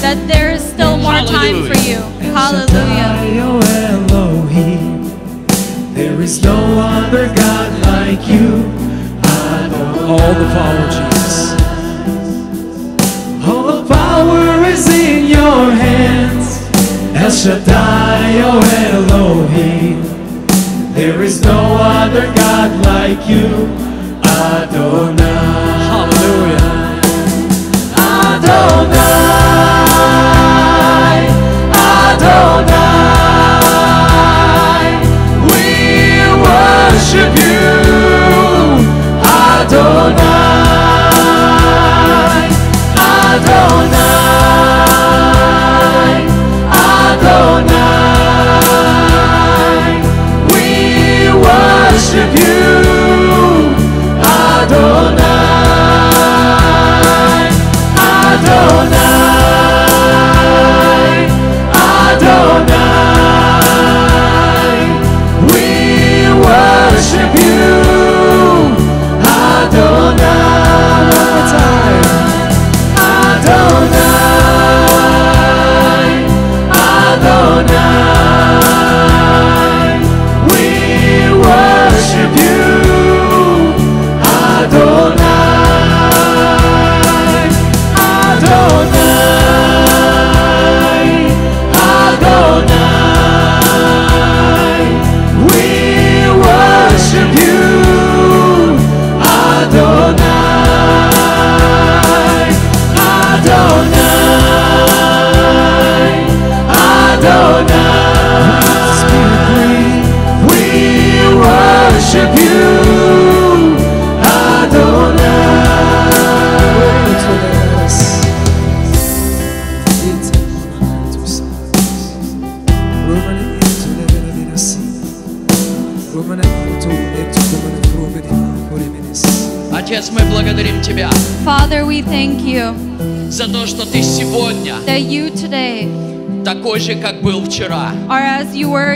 that 0.00 0.18
there 0.26 0.50
is 0.50 0.62
still 0.64 0.96
more 0.96 1.20
time 1.20 1.66
for 1.68 1.76
you. 1.86 2.00
Hallelujah. 2.32 3.20
There 5.92 6.22
is 6.22 6.42
no 6.42 6.56
other 6.80 7.26
God 7.34 7.70
like 7.86 8.26
you. 8.26 8.64
All 10.08 10.34
the 10.34 10.48
power, 10.56 10.86
Jesus. 10.88 11.52
All 13.46 13.64
the 13.66 13.84
power 13.86 14.64
is 14.64 14.88
in 14.88 15.26
your 15.26 15.70
hands. 15.70 16.46
El 17.14 17.30
Shaddai, 17.30 18.40
O 18.48 18.60
Elohim. 18.88 20.02
There 20.94 21.22
is 21.22 21.42
no 21.42 21.76
other 21.78 22.32
God 22.34 22.70
like 22.86 23.28
you, 23.28 23.68
Adonai. 24.24 25.39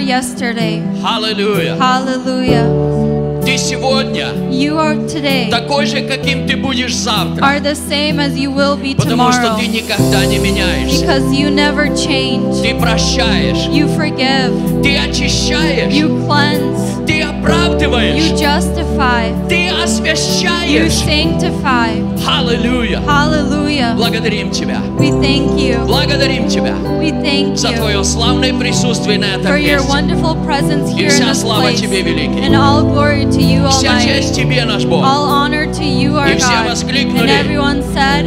yesterday. 0.03 0.81
Аллилуйя. 1.03 1.75
Hallelujah. 1.77 2.89
Ты 3.45 3.57
сегодня 3.57 4.27
You 4.51 4.75
are 4.77 4.95
today 5.07 5.49
такой 5.49 5.85
же, 5.85 6.01
каким 6.01 6.45
ты 6.45 6.55
будешь 6.57 6.93
завтра. 6.95 7.43
are 7.43 7.59
the 7.59 7.73
same 7.73 8.19
as 8.19 8.35
you 8.37 8.51
will 8.53 8.75
be 8.77 8.95
Потому 8.95 9.31
что 9.31 9.41
tomorrow 9.41 9.57
ты 9.59 9.67
никогда 9.67 10.25
не 10.25 10.37
меняешься. 10.37 11.05
because 11.05 11.31
you 11.33 11.49
never 11.49 11.87
change. 11.95 12.61
Ты 12.61 12.75
прощаешь, 12.79 13.67
You 13.69 13.87
forgive, 13.97 14.83
ты 14.83 14.97
очищаешь, 14.97 15.93
you 15.93 16.09
cleanse, 16.27 16.92
ты 16.92 16.92
оправдываешь, 17.43 18.23
you 18.23 18.35
justify, 18.37 19.31
ты 19.47 19.67
you 19.69 19.83
освящаешь. 19.83 20.93
sanctify. 21.05 22.01
Аллилуйя. 22.27 23.01
Hallelujah. 23.07 23.95
Благодарим 23.95 24.51
Тебя. 24.51 24.77
We 24.97 25.09
thank 25.21 25.57
you. 25.59 25.85
Благодарим 25.85 26.47
Тебя 26.47 26.73
We 26.99 27.11
thank 27.21 27.55
за 27.55 27.69
you 27.69 27.77
Твое 27.77 28.03
славное 28.03 28.53
присутствие 28.53 29.17
на 29.19 29.25
этом 29.35 29.45
for 29.51 29.57
your 29.57 29.79
месте. 29.79 29.89
wonderful 29.89 30.35
presence 30.45 30.89
И 30.91 30.95
here 30.95 31.07
in 31.07 31.11
вся 31.11 31.31
this 31.31 31.41
слава 31.41 31.63
place. 31.69 31.79
Тебе, 31.79 32.01
великий. 32.01 32.39
And 32.41 32.55
all 32.55 32.83
glory 32.83 33.25
to 33.25 33.41
you, 33.41 33.67
Вся 33.69 33.89
Almighty. 33.97 34.05
честь 34.05 34.35
Тебе, 34.35 34.65
наш 34.65 34.85
Бог. 34.85 35.03
All 35.03 35.29
honor 35.29 35.65
to 35.71 35.83
you, 35.83 36.15
our 36.17 36.33
И 36.33 36.37
все 36.37 36.47
God. 36.51 36.69
воскликнули. 36.69 37.27
And 37.27 37.29
everyone 37.29 37.81
said, 37.93 38.25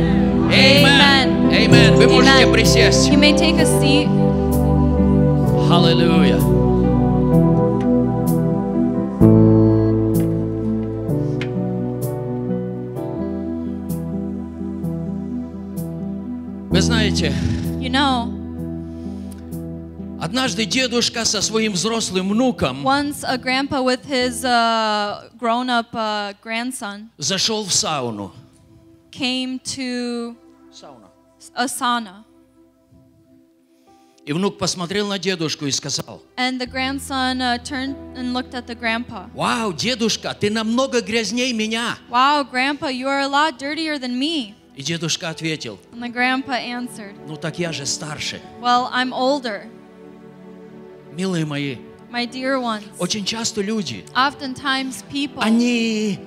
Amen. 0.51 1.51
Amen. 1.53 1.95
Вы 1.97 2.09
можете 2.09 2.45
Amen. 2.45 2.53
присесть. 2.53 3.09
You 3.09 3.19
may 3.19 3.33
take 3.37 3.59
a 3.61 3.67
seat. 3.81 4.09
Аллилуйя. 5.71 6.56
Однажды 20.58 20.66
дедушка 20.66 21.26
со 21.26 21.42
своим 21.42 21.74
взрослым 21.74 22.30
внуком 22.30 22.86
once 22.86 23.24
a 23.24 23.38
grandpa 23.38 23.82
with 23.84 24.04
his 24.06 24.44
uh, 24.44 25.30
up 25.70 25.94
uh, 25.94 26.36
grandson 26.44 27.10
зашел 27.18 27.64
в 27.64 27.74
сауну. 27.74 28.32
came 29.12 29.60
to 29.60 30.36
Сауна. 30.72 31.10
a 31.56 31.68
sauna. 31.68 32.24
И 34.26 34.34
внук 34.34 34.58
посмотрел 34.58 35.08
на 35.08 35.18
дедушку 35.18 35.68
и 35.68 35.72
сказал, 35.72 36.22
And 36.36 36.60
the 36.60 36.68
grandson 36.68 37.40
uh, 37.40 37.58
turned 37.64 37.96
and 38.18 38.34
looked 38.34 38.54
at 38.54 38.68
the 38.68 38.76
grandpa. 38.76 39.30
«Вау, 39.34 39.72
дедушка, 39.72 40.34
ты 40.38 40.50
намного 40.50 41.02
грязней 41.02 41.54
меня!» 41.54 41.98
Wow, 42.10 42.44
grandpa, 42.44 42.90
you 42.90 43.08
are 43.08 43.22
a 43.22 43.28
lot 43.28 43.58
dirtier 43.58 43.98
than 43.98 44.20
me. 44.20 44.54
И 44.76 44.84
дедушка 44.84 45.30
ответил, 45.30 45.80
And 45.94 46.02
the 46.02 46.12
grandpa 46.12 46.58
answered, 46.60 47.16
«Ну 47.26 47.38
так 47.38 47.58
я 47.58 47.72
же 47.72 47.86
старше». 47.86 48.42
Well, 48.60 48.90
I'm 48.92 49.14
older. 49.14 49.68
Милые 51.18 51.46
мои, 51.46 51.78
My 52.12 52.26
dear 52.26 52.60
ones, 52.62 52.84
очень 53.00 53.26
часто 53.26 53.62
люди, 53.62 54.06
oftentimes 54.16 55.04
people, 55.12 55.40
они 55.42 56.20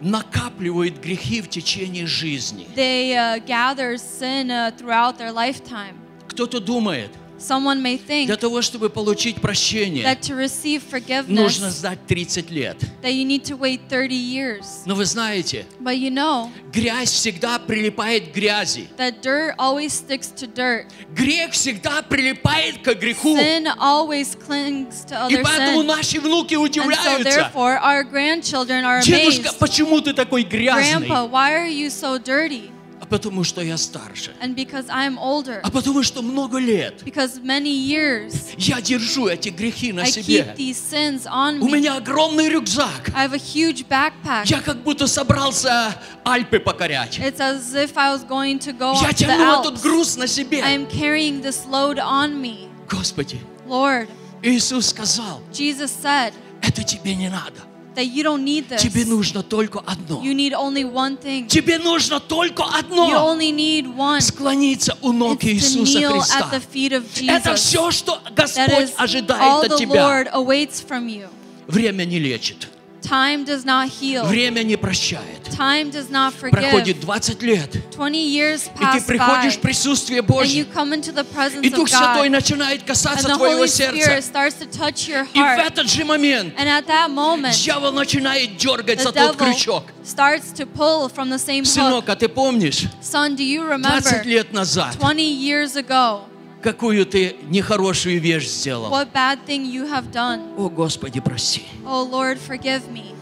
накапливают 0.00 0.98
грехи 0.98 1.42
в 1.42 1.48
течение 1.50 2.06
жизни. 2.06 2.66
they 2.76 3.14
uh, 3.16 3.38
gather 3.44 3.96
sin 3.98 4.50
uh, 4.50 4.70
throughout 4.78 5.18
their 5.18 5.32
lifetime. 5.32 5.96
Кто-то 6.28 6.60
думает, 6.60 7.10
Someone 7.39 7.81
may 7.81 7.97
think 7.97 8.27
для 8.27 8.37
того, 8.37 8.61
чтобы 8.61 8.89
получить 8.89 9.41
прощение, 9.41 10.05
that 10.05 10.21
to 10.21 10.35
receive 10.35 10.81
нужно 11.27 11.67
forgiveness, 11.67 11.79
ждать 11.79 11.99
30 12.07 12.49
лет. 12.49 12.77
that 13.03 13.11
you 13.11 13.25
need 13.25 13.43
to 13.43 13.57
wait 13.57 13.81
30 13.89 14.15
years. 14.15 14.63
Но 14.85 14.95
вы 14.95 15.03
знаете, 15.05 15.65
But 15.81 15.95
you 15.97 16.09
know 16.09 16.49
грязь 16.71 17.11
всегда 17.11 17.59
прилипает 17.59 18.31
к 18.31 18.33
грязи. 18.35 18.87
that 18.97 19.21
dirt 19.21 19.53
always 19.59 19.89
sticks 19.91 20.31
to 20.33 20.47
dirt. 20.47 20.85
Грех 21.13 21.51
всегда 21.51 22.01
прилипает 22.01 22.77
к 22.81 22.93
греху. 22.95 23.35
Sin 23.37 23.67
always 23.79 24.33
clings 24.47 25.03
to 25.05 25.27
И 25.29 25.35
other 25.35 25.43
поэтому 25.43 25.81
sin. 25.81 25.87
наши 25.87 26.19
внуки 26.21 26.53
And 26.55 26.59
so 26.59 26.63
удивляются. 26.63 27.23
therefore 27.53 27.77
our 27.83 28.03
grandchildren 28.05 28.85
are 28.85 29.01
Дедушка, 29.01 29.49
amazed. 29.49 29.59
почему 29.59 29.99
ты 29.99 30.13
такой 30.13 30.43
грязный? 30.43 31.05
Grandpa, 31.05 31.25
why 31.29 31.51
are 31.51 31.67
you 31.67 31.89
so 31.89 32.17
dirty? 32.17 32.71
Потому 33.10 33.42
что 33.44 33.60
я 33.60 33.76
старше. 33.76 34.30
And 34.40 34.54
because 34.54 34.86
I'm 34.88 35.18
older. 35.18 35.60
А 35.62 35.70
потому 35.70 36.02
что 36.02 36.22
много 36.22 36.58
лет 36.58 37.02
Because 37.04 37.42
many 37.42 37.70
years 37.72 38.54
я 38.56 38.80
держу 38.80 39.26
эти 39.26 39.48
грехи 39.50 39.92
на 39.92 40.02
I 40.02 40.10
себе. 40.10 40.22
keep 40.22 40.56
these 40.56 40.78
sins 40.78 41.26
on 41.26 41.58
У 41.60 41.66
me. 41.68 41.72
меня 41.72 41.96
огромный 41.96 42.48
рюкзак. 42.48 43.10
I 43.14 43.26
have 43.26 43.34
a 43.34 43.36
huge 43.36 43.84
backpack. 43.88 44.44
Я 44.46 44.60
как 44.62 44.82
будто 44.84 45.06
собрался 45.06 45.94
Альпы 46.24 46.60
покорять. 46.60 47.18
It's 47.18 47.40
as 47.40 47.74
if 47.74 47.96
I 47.96 48.14
was 48.14 48.24
going 48.26 48.58
to 48.60 48.72
go 48.72 48.94
Я 49.02 49.12
тяну 49.12 49.60
этот 49.60 49.82
груз 49.82 50.16
на 50.16 50.26
себе. 50.26 50.62
I 50.62 50.76
am 50.76 50.86
carrying 50.88 51.42
this 51.42 51.66
load 51.68 51.98
on 51.98 52.40
me. 52.40 52.68
Господи, 52.88 53.40
Lord, 53.68 54.08
Иисус 54.42 54.86
сказал, 54.86 55.40
Jesus 55.52 55.90
said 56.02 56.32
это 56.62 56.84
тебе 56.84 57.14
не 57.16 57.28
надо. 57.28 57.60
That 58.00 58.06
you 58.06 58.22
don't 58.22 58.42
need 58.44 58.68
this. 58.68 58.80
Тебе 58.80 59.04
нужно 59.04 59.42
только 59.42 59.80
одно. 59.80 60.22
You 60.22 60.34
need 60.34 60.52
only 60.54 60.84
one 60.84 61.18
thing. 61.18 61.46
Тебе 61.48 61.78
нужно 61.78 62.18
только 62.18 62.62
You 62.62 62.78
одно. 62.78 63.34
only 63.34 63.52
need 63.52 63.94
one. 63.94 64.20
Склониться 64.20 64.96
у 65.02 65.12
ног 65.12 65.42
It's 65.44 65.46
to 65.46 65.52
Иисуса 65.52 65.98
kneel 65.98 66.12
Христа. 66.20 66.38
at 66.38 66.50
the 66.52 66.60
feet 66.72 66.92
of 66.92 67.04
Это 67.28 67.50
Jesus. 67.52 67.56
все, 67.56 67.90
что 67.90 68.20
Господь 68.34 68.92
ожидает 68.96 69.42
all 69.42 69.62
от 69.64 69.72
the 69.72 69.78
тебя. 69.78 69.94
Lord 69.94 70.28
awaits 70.32 70.80
from 70.86 71.06
you. 71.06 71.28
Время 71.68 72.04
не 72.04 72.18
лечит. 72.18 72.68
Time 73.01 73.45
does 73.45 73.63
not 73.65 73.87
heal. 73.87 74.25
Время 74.25 74.63
не 74.63 74.77
прощает. 74.77 75.43
Time 75.55 75.91
does 75.91 76.09
not 76.09 76.33
forgive. 76.33 76.51
Проходит 76.53 77.01
20 77.01 77.43
лет, 77.43 77.69
20 77.93 78.17
years 78.17 78.63
и 78.65 78.79
ты 78.79 78.83
pass 78.83 79.05
приходишь 79.05 79.53
в 79.53 79.57
by. 79.57 79.61
присутствие 79.61 80.21
And 80.21 80.25
you 80.25 80.33
Божье, 80.33 80.65
come 80.73 80.91
into 80.91 81.11
the 81.13 81.23
presence 81.23 81.61
и 81.63 81.69
Дух 81.69 81.87
of 81.87 81.91
God. 81.91 81.99
Святой 82.15 82.29
начинает 82.29 82.81
And 82.81 82.87
касаться 82.87 83.27
the 83.27 83.35
твоего 83.37 83.61
Holy 83.61 83.67
Spirit 83.67 84.03
сердца. 84.03 84.21
starts 84.27 84.55
to 84.55 84.65
touch 84.65 85.07
your 85.07 85.27
И 85.35 85.39
в 85.39 85.43
heart. 85.43 85.67
этот 85.67 85.87
же 85.87 86.03
момент 86.03 86.55
And 86.57 86.67
at 86.67 86.87
that 86.87 87.11
moment, 87.11 87.53
дьявол 87.53 87.91
начинает 87.91 88.57
дергать 88.57 88.97
the 88.97 89.03
за 89.03 89.11
тот 89.11 89.35
devil 89.35 89.53
крючок. 89.53 89.83
starts 90.03 90.51
to 90.53 90.65
pull 90.65 91.07
from 91.07 91.29
the 91.29 91.37
same 91.37 91.63
hook. 91.63 91.67
Сынок, 91.73 92.09
а 92.09 92.15
ты 92.15 92.27
помнишь, 92.27 92.85
Son, 93.03 93.35
do 93.35 93.43
you 93.43 93.61
20 93.67 93.69
remember 93.83 94.23
лет 94.25 94.51
назад, 94.51 94.95
20 94.97 95.21
years 95.21 95.75
ago 95.75 96.21
Какую 96.62 97.06
ты 97.06 97.36
нехорошую 97.48 98.20
вещь 98.20 98.46
сделал? 98.48 98.90
what 98.90 99.12
bad 99.12 99.38
thing 99.46 99.64
you 99.64 99.86
have 99.90 100.10
done? 100.12 100.54
О, 100.56 100.68
Господи, 100.68 101.20
прости. 101.20 101.62
Oh 101.84 102.02
Lord, 102.08 102.38
forgive 102.38 102.82
me. 102.92 103.14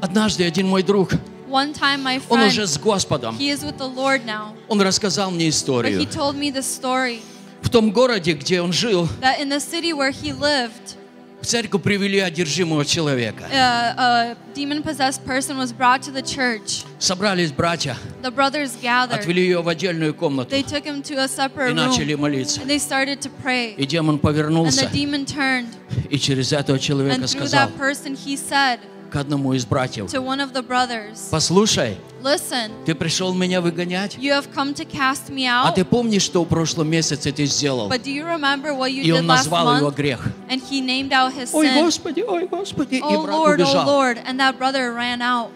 Однажды 0.00 0.44
один 0.44 0.68
мой 0.68 0.82
друг, 0.82 1.12
One 1.48 1.72
time, 1.72 2.02
my 2.02 2.20
он 2.28 2.40
friend, 2.40 2.48
уже 2.48 2.66
с 2.66 2.78
Господом, 2.78 3.36
he 3.38 3.50
is 3.50 3.62
with 3.64 3.78
the 3.78 3.88
Lord 3.94 4.24
now, 4.24 4.54
он 4.68 4.80
рассказал 4.80 5.30
мне 5.30 5.46
but 5.46 5.46
he 5.46 5.50
историю. 5.50 6.06
told 6.06 6.36
me 6.36 6.50
the 6.50 6.62
story 6.62 7.20
В 7.62 7.70
том 7.70 7.92
городе, 7.92 8.32
где 8.34 8.60
он 8.60 8.72
жил, 8.72 9.08
that 9.20 9.40
in 9.40 9.48
the 9.48 9.60
city 9.60 9.92
where 9.92 10.10
he 10.10 10.32
lived, 10.32 10.96
в 11.44 11.46
церковь 11.46 11.82
привели 11.82 12.18
одержимого 12.20 12.84
человека. 12.86 13.44
uh, 13.52 13.94
a 13.98 14.36
demon-possessed 14.54 15.24
person 15.26 15.58
was 15.58 15.72
brought 15.72 16.02
to 16.02 16.10
the 16.10 16.22
church. 16.22 16.84
Собрались 16.98 17.52
братья, 17.52 17.96
The 18.22 18.30
brothers 18.30 18.76
gathered. 18.80 19.20
отвели 19.20 19.42
ее 19.42 19.60
в 19.60 19.68
отдельную 19.68 20.14
комнату 20.14 20.50
They 20.50 20.62
took 20.62 20.84
him 20.84 21.02
to 21.02 21.18
a 21.18 21.24
и 21.24 21.28
separate 21.28 21.74
начали 21.74 22.14
room, 22.14 22.20
молиться. 22.22 22.62
and 22.62 22.68
they 22.68 22.78
started 22.78 23.20
to 23.20 23.30
pray. 23.42 23.74
И 23.76 23.84
демон 23.86 24.16
And 24.16 24.20
повернулся 24.20 24.86
the 24.86 24.90
demon 24.90 25.26
turned, 25.26 25.68
и 26.08 26.18
через 26.18 26.52
этого 26.52 26.78
человека 26.78 27.16
and 27.16 27.24
through 27.24 27.46
сказал 27.46 27.68
that 27.68 27.76
person, 27.78 28.16
he 28.16 28.36
said 28.36 28.80
к 29.14 29.16
одному 29.16 29.52
из 29.54 29.64
братьев, 29.64 30.06
to 30.12 30.20
one 30.20 30.40
of 30.40 30.52
the 30.52 30.66
brothers, 30.66 31.30
послушай, 31.30 31.96
Listen, 32.20 32.72
ты 32.84 32.96
пришел 32.96 33.32
меня 33.32 33.60
выгонять, 33.60 34.16
you 34.16 34.32
have 34.32 34.52
come 34.52 34.74
to 34.74 34.84
cast 34.84 35.30
me 35.30 35.46
а 35.46 35.68
out, 35.70 35.76
ты 35.76 35.84
помнишь, 35.84 36.22
что 36.22 36.42
в 36.42 36.48
прошлом 36.48 36.90
месяце 36.90 37.30
ты 37.30 37.44
сделал? 37.44 37.88
but 37.88 38.02
do 38.02 38.10
you 38.10 38.24
remember 38.26 38.74
what 38.76 38.90
you 38.90 39.02
И 39.04 39.12
он 39.12 39.26
назвал 39.26 39.76
его 39.76 39.92
грех. 39.92 40.26
And 40.48 40.60
he 40.60 40.80
named 40.80 41.12
out 41.12 41.32
his 41.32 41.50
Ой, 41.52 41.66
sin. 41.68 41.84
Господи, 41.84 42.24
ой, 42.26 42.48
Господи, 42.48 42.96
и 42.96 43.00
Oh 43.02 43.22
брат 43.22 43.36
Lord, 43.36 43.60
oh 43.60 43.62
убежал. 43.62 43.86
Lord. 43.86 44.18
And 44.26 44.40
that 44.40 44.58
brother 44.58 44.92
ran 44.92 45.22
out. 45.22 45.50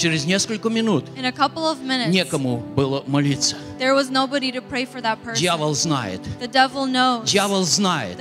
Через 0.00 0.24
несколько 0.24 0.70
минут 0.70 1.04
некому 1.14 2.56
было 2.74 3.04
молиться. 3.06 3.56
there 3.78 3.94
was 3.94 4.10
nobody 4.10 4.50
to 4.50 4.62
pray 4.62 4.86
for 4.86 5.02
that 5.02 5.22
person. 5.22 5.34
Дьявол 5.38 5.74
знает. 5.74 6.22
The 6.40 6.48
devil 6.48 6.86
knows. 6.86 7.24
Дьявол 7.30 7.64
знает 7.64 8.16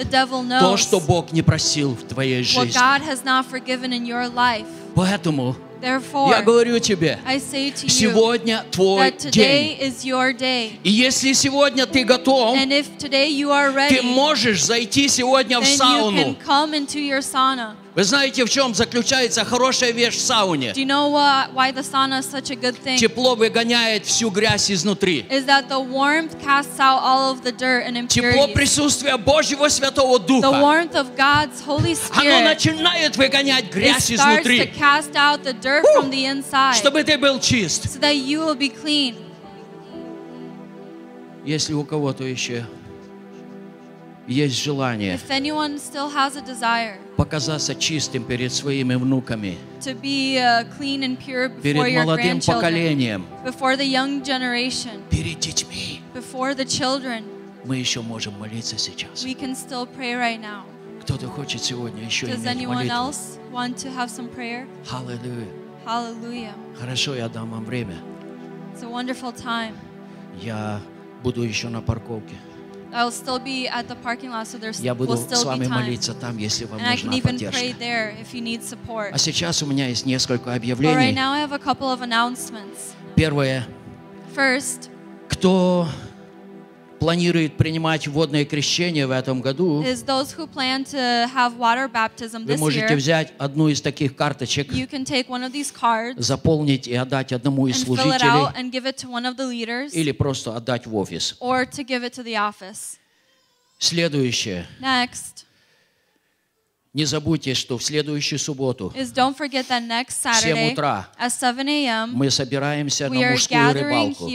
то, 0.59 0.75
что 0.75 0.99
Бог 0.99 1.31
не 1.31 1.41
просил 1.41 1.95
в 1.95 2.03
твоей 2.03 2.41
what 2.41 2.65
жизни. 2.65 2.73
God 2.77 3.01
has 3.03 3.23
not 3.23 3.45
forgiven 3.45 3.93
in 3.93 4.05
your 4.05 4.27
life. 4.27 4.65
Поэтому 4.93 5.55
Therefore, 5.81 6.29
я 6.31 6.41
говорю 6.41 6.79
тебе, 6.79 7.17
I 7.25 7.37
say 7.37 7.71
to 7.71 7.85
you 7.85 7.89
сегодня 7.89 8.65
твой 8.71 9.11
that 9.11 9.17
today 9.19 9.77
день. 9.77 9.79
is 9.79 10.03
your 10.03 10.33
day. 10.33 10.77
И 10.83 10.89
если 10.89 11.31
сегодня 11.31 11.85
ты 11.85 12.03
готов, 12.03 12.57
And 12.57 12.73
if 12.73 12.97
today 12.97 13.29
you 13.29 13.51
are 13.51 13.71
ты 13.71 13.99
ready, 13.99 14.01
можешь 14.01 14.65
зайти 14.65 15.07
сегодня 15.07 15.61
в 15.61 15.63
then 15.63 15.71
you 15.71 15.77
сауну. 15.77 16.17
can 16.17 16.35
come 16.45 16.73
into 16.73 16.99
your 16.99 17.21
sauna. 17.21 17.75
Вы 17.95 18.03
знаете, 18.03 18.45
в 18.45 18.49
чем 18.49 18.75
заключается 18.75 19.43
хорошая 19.43 19.91
вещь 19.91 20.15
в 20.15 20.21
сауне? 20.21 20.73
Do 20.73 20.79
you 20.79 20.85
know 20.85 21.09
what, 21.09 21.53
why 21.55 21.71
the 21.71 21.81
sauna 21.81 22.19
is 22.19 22.29
such 22.29 22.51
a 22.51 22.55
good 22.55 22.77
thing? 22.77 22.97
Тепло 22.99 23.35
выгоняет 23.35 24.05
всю 24.05 24.29
грязь 24.29 24.69
изнутри. 24.71 25.25
Is 25.29 25.45
that 25.47 25.67
the 25.69 25.79
warmth 25.79 26.39
casts 26.39 26.79
out 26.79 27.01
all 27.01 27.33
of 27.33 27.41
the 27.43 27.51
dirt 27.51 27.85
and 27.87 28.07
Тепло 28.07 28.47
присутствия 28.53 29.17
Божьего 29.17 29.67
Святого 29.69 30.19
The 30.19 30.27
Духа. 30.27 30.47
warmth 30.61 30.93
of 30.93 31.15
God's 31.17 31.61
Holy 31.65 31.97
Оно 32.11 32.41
начинает 32.41 33.17
выгонять 33.17 33.65
it 33.65 33.71
грязь 33.73 34.09
to 34.11 34.15
изнутри, 34.15 34.71
cast 34.77 35.15
out 35.15 35.43
the 35.43 35.53
dirt 35.53 35.83
from 35.95 36.11
the 36.11 36.25
inside 36.25 36.75
чтобы 36.75 37.03
ты 37.03 37.17
был 37.17 37.39
чист. 37.39 37.85
so 37.95 37.99
that 37.99 38.15
you 38.15 38.39
will 38.41 38.55
be 38.55 38.69
clean. 38.69 39.15
Если 41.43 41.73
у 41.73 41.83
кого-то 41.83 42.23
еще 42.23 42.65
есть 44.29 44.63
желание 44.63 45.19
desire 46.45 46.97
показаться 47.17 47.75
чистым 47.75 48.23
перед 48.23 48.53
своими 48.53 48.95
внуками, 48.95 49.57
uh, 49.81 51.61
перед 51.61 51.95
молодым 51.95 52.39
поколением, 52.39 53.25
перед 55.09 55.39
детьми, 55.39 56.01
children, 56.65 57.23
мы 57.65 57.75
еще 57.77 58.01
можем 58.01 58.39
молиться 58.39 58.77
сейчас. 58.77 59.23
right. 59.23 60.39
Кто-то 61.01 61.27
хочет 61.27 61.63
сегодня 61.63 62.03
еще 62.03 62.27
Does 62.27 62.35
иметь 62.53 62.67
молитву. 62.67 63.13
Аллилуйя. 64.91 65.47
Hallelujah. 65.85 66.53
Хорошо, 66.79 67.15
я 67.15 67.27
дам 67.29 67.49
вам 67.51 67.65
время. 67.65 67.95
It's 68.73 68.83
a 68.83 68.87
wonderful 68.87 69.33
time. 69.33 69.73
Я 70.41 70.79
буду 71.23 71.41
еще 71.41 71.69
на 71.69 71.81
парковке. 71.81 72.35
I'll 72.91 73.11
still 73.11 73.39
be 73.39 73.67
at 73.67 73.87
the 73.87 73.95
parking 73.95 74.31
lot, 74.31 74.47
so 74.47 74.57
there 74.57 74.71
Я 74.81 74.95
буду 74.95 75.13
will 75.13 75.17
с 75.17 75.25
still 75.25 75.45
вами 75.45 75.65
be 75.65 75.67
time. 75.67 75.83
молиться 75.83 76.13
там, 76.13 76.37
если 76.37 76.65
вам 76.65 76.79
And 76.79 76.87
I 76.87 76.95
can 76.95 77.05
нужна 77.11 77.17
even 77.17 77.37
pray 77.37 77.49
поддержка. 77.51 77.79
there 77.79 78.15
if 78.19 78.33
you 78.33 78.41
need 78.41 78.63
support. 78.63 79.11
А 79.13 79.17
сейчас 79.17 79.61
у 79.61 79.65
меня 79.67 79.87
есть 79.87 80.05
несколько 80.05 80.49
But 80.49 80.53
right 80.53 80.57
объявлений. 80.57 81.13
now 81.13 81.31
I 81.33 81.41
have 81.45 81.51
a 81.53 81.59
couple 81.59 81.91
of 81.91 82.01
announcements. 82.01 82.93
Первое. 83.15 83.65
First 84.35 84.89
Кто 85.29 85.87
планирует 86.99 87.57
принимать 87.57 88.07
водное 88.07 88.45
крещение 88.45 89.07
в 89.07 89.11
этом 89.11 89.41
году, 89.41 89.83
вы 92.45 92.57
можете 92.57 92.95
взять 92.95 93.33
одну 93.37 93.69
из 93.69 93.81
таких 93.81 94.15
карточек, 94.15 94.71
заполнить 96.17 96.87
и 96.87 96.95
отдать 96.95 97.33
одному 97.33 97.67
из 97.67 97.83
служителей 97.83 98.47
или 99.93 100.11
просто 100.11 100.55
отдать 100.55 100.85
в 100.85 100.95
офис. 100.95 101.35
Следующее. 103.79 104.65
Next 104.81 105.45
Не 106.91 107.05
забудьте, 107.05 107.53
что 107.53 107.77
в 107.77 107.83
следующую 107.83 108.39
субботу 108.39 108.89
в 108.89 108.95
7 108.95 109.05
Saturday 109.05 110.71
утра 110.73 111.07
at 111.21 111.29
7 111.29 111.69
a.m. 111.69 112.11
мы 112.13 112.31
собираемся 112.31 113.09
на 113.09 113.29
мужскую 113.31 113.73
рыбалку. 113.73 114.27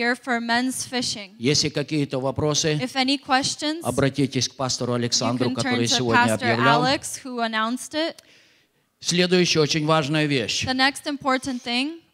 Если 1.38 1.68
какие-то 1.68 2.20
вопросы, 2.20 2.80
обратитесь 3.82 4.48
к 4.48 4.54
пастору 4.54 4.92
Александру, 4.92 5.50
который 5.50 5.88
сегодня 5.88 6.34
объявлял. 6.34 6.84
Alex. 6.84 8.14
Следующая 9.00 9.60
очень 9.60 9.84
важная 9.84 10.26
вещь. 10.26 10.64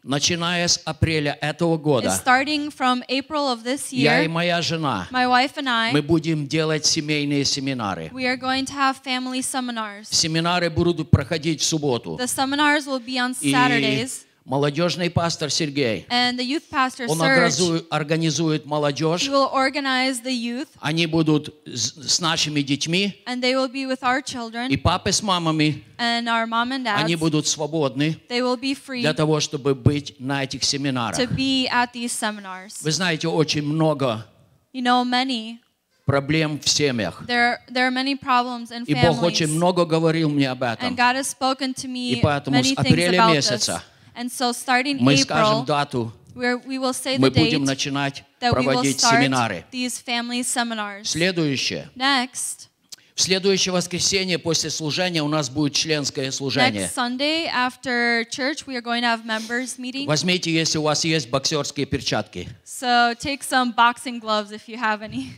Начиная 0.06 0.68
с 0.68 0.80
апреля 0.84 1.36
этого 1.40 1.74
is 1.76 1.80
года, 1.82 2.08
starting 2.10 2.70
from 2.70 3.02
April 3.08 3.52
of 3.52 3.64
this 3.64 3.92
я 3.92 4.20
и 4.22 4.26
year, 4.26 4.28
моя 4.28 4.62
жена, 4.62 5.08
my 5.10 5.26
wife 5.26 5.56
and 5.56 5.68
I, 5.68 5.92
мы 5.92 6.00
будем 6.00 6.46
делать 6.46 6.86
семейные 6.86 7.44
семинары. 7.44 8.10
we 8.12 8.24
are 8.24 8.36
going 8.36 8.64
to 8.64 8.72
have 8.72 8.96
family 9.04 9.42
seminars. 9.42 10.08
Семинары 10.10 10.70
будут 10.70 11.10
проходить 11.10 11.60
в 11.60 11.64
субботу. 11.64 12.16
The 12.16 12.28
seminars 12.28 12.86
will 12.86 13.00
be 13.04 13.18
on 13.18 13.34
И 13.40 13.50
Saturdays, 13.50 14.24
молодежный 14.45 15.09
пастор 15.09 15.49
Сергей, 15.51 16.05
and 16.09 16.37
the 16.37 16.43
youth 16.43 16.63
pastor 16.71 17.05
он 17.07 17.19
Serge, 17.21 17.85
организует, 17.89 18.65
молодежь. 18.65 19.21
he 19.21 19.29
will 19.29 19.49
organize 19.53 20.21
the 20.23 20.31
youth, 20.33 20.67
Они 20.79 21.05
будут 21.05 21.53
с 21.65 21.93
с 22.15 22.19
нашими 22.19 22.61
детьми, 22.61 23.21
and 23.27 23.41
they 23.41 23.53
will 23.55 23.71
be 23.71 23.85
with 23.85 24.01
our 24.01 24.19
и 24.19 24.23
children 24.23 24.77
папы 24.81 25.11
с 25.11 25.21
мамами, 25.21 25.83
and 25.97 26.27
our 26.27 26.45
mom 26.47 26.71
and 26.71 26.87
они 26.87 27.13
dads. 27.15 27.19
будут 27.19 27.47
свободны 27.47 28.17
They 28.29 28.41
will 28.41 28.57
be 28.59 28.73
free 28.75 29.01
для 29.01 29.13
того, 29.13 29.39
чтобы 29.39 29.75
быть 29.75 30.15
на 30.19 30.43
этих 30.43 30.63
семинарах. 30.63 31.17
to 31.19 31.27
be 31.35 31.67
at 31.69 31.93
these 31.93 32.11
seminars. 32.11 32.81
Вы 32.81 32.91
знаете, 32.91 33.27
очень 33.27 33.63
много 33.63 34.25
You 34.73 34.81
know, 34.81 35.03
many 35.03 35.59
проблем 36.05 36.59
в 36.59 36.67
семьях. 36.67 37.23
there 37.27 37.59
there 37.69 37.87
are 37.87 37.91
many 37.91 38.15
problems 38.15 38.71
in 38.71 38.83
И 38.87 38.95
Бог 38.95 39.21
очень 39.21 39.45
families, 39.45 39.55
много 39.55 39.85
говорил 39.85 40.29
мне 40.29 40.49
об 40.49 40.63
and 40.63 40.73
этом. 40.79 40.95
God 40.95 41.15
has 41.15 41.27
spoken 41.29 41.73
to 41.75 41.87
И 41.87 42.15
me 42.15 42.19
поэтому 42.21 42.57
many 42.57 42.73
с 42.73 42.77
апреля 42.77 43.27
месяца 43.27 43.83
And 44.14 44.30
so, 44.30 44.52
starting 44.52 44.98
Мы 45.00 45.16
скажем 45.18 45.62
April, 45.62 45.66
дату, 45.66 46.12
where 46.34 46.58
we 46.64 46.78
will 46.78 46.92
say 46.94 47.16
the 47.16 47.20
мы 47.20 47.28
date 47.30 47.38
будем 47.44 47.64
начинать 47.64 48.24
that 48.40 48.52
we 48.52 48.58
will 48.60 48.64
проводить 48.64 48.98
start 49.00 49.20
семинары. 49.22 49.64
these 49.72 50.02
family 50.02 50.42
seminars. 50.42 51.04
Следующее. 51.10 51.88
Next, 51.96 52.68
В 53.14 53.22
следующее 53.22 53.72
воскресенье 53.72 54.38
после 54.38 54.68
служения 54.68 55.22
у 55.22 55.28
нас 55.28 55.48
будет 55.48 55.72
членское 55.74 56.30
служение. 56.30 56.84
next 56.84 56.94
Sunday 56.94 57.46
after 57.46 58.24
church, 58.30 58.66
we 58.66 58.74
are 58.76 58.82
going 58.82 59.00
to 59.02 59.08
have 59.08 59.24
members 59.24 59.78
meeting. 59.78 60.06
Возьмите, 60.06 60.50
если 60.52 60.76
у 60.78 60.82
вас 60.82 61.04
есть 61.04 61.30
боксерские 61.30 61.86
перчатки. 61.86 62.48
So 62.66 63.14
take 63.18 63.40
some 63.42 63.74
boxing 63.74 64.20
gloves 64.20 64.50
if 64.52 64.66
you 64.68 64.76
have 64.78 65.00
any. 65.02 65.28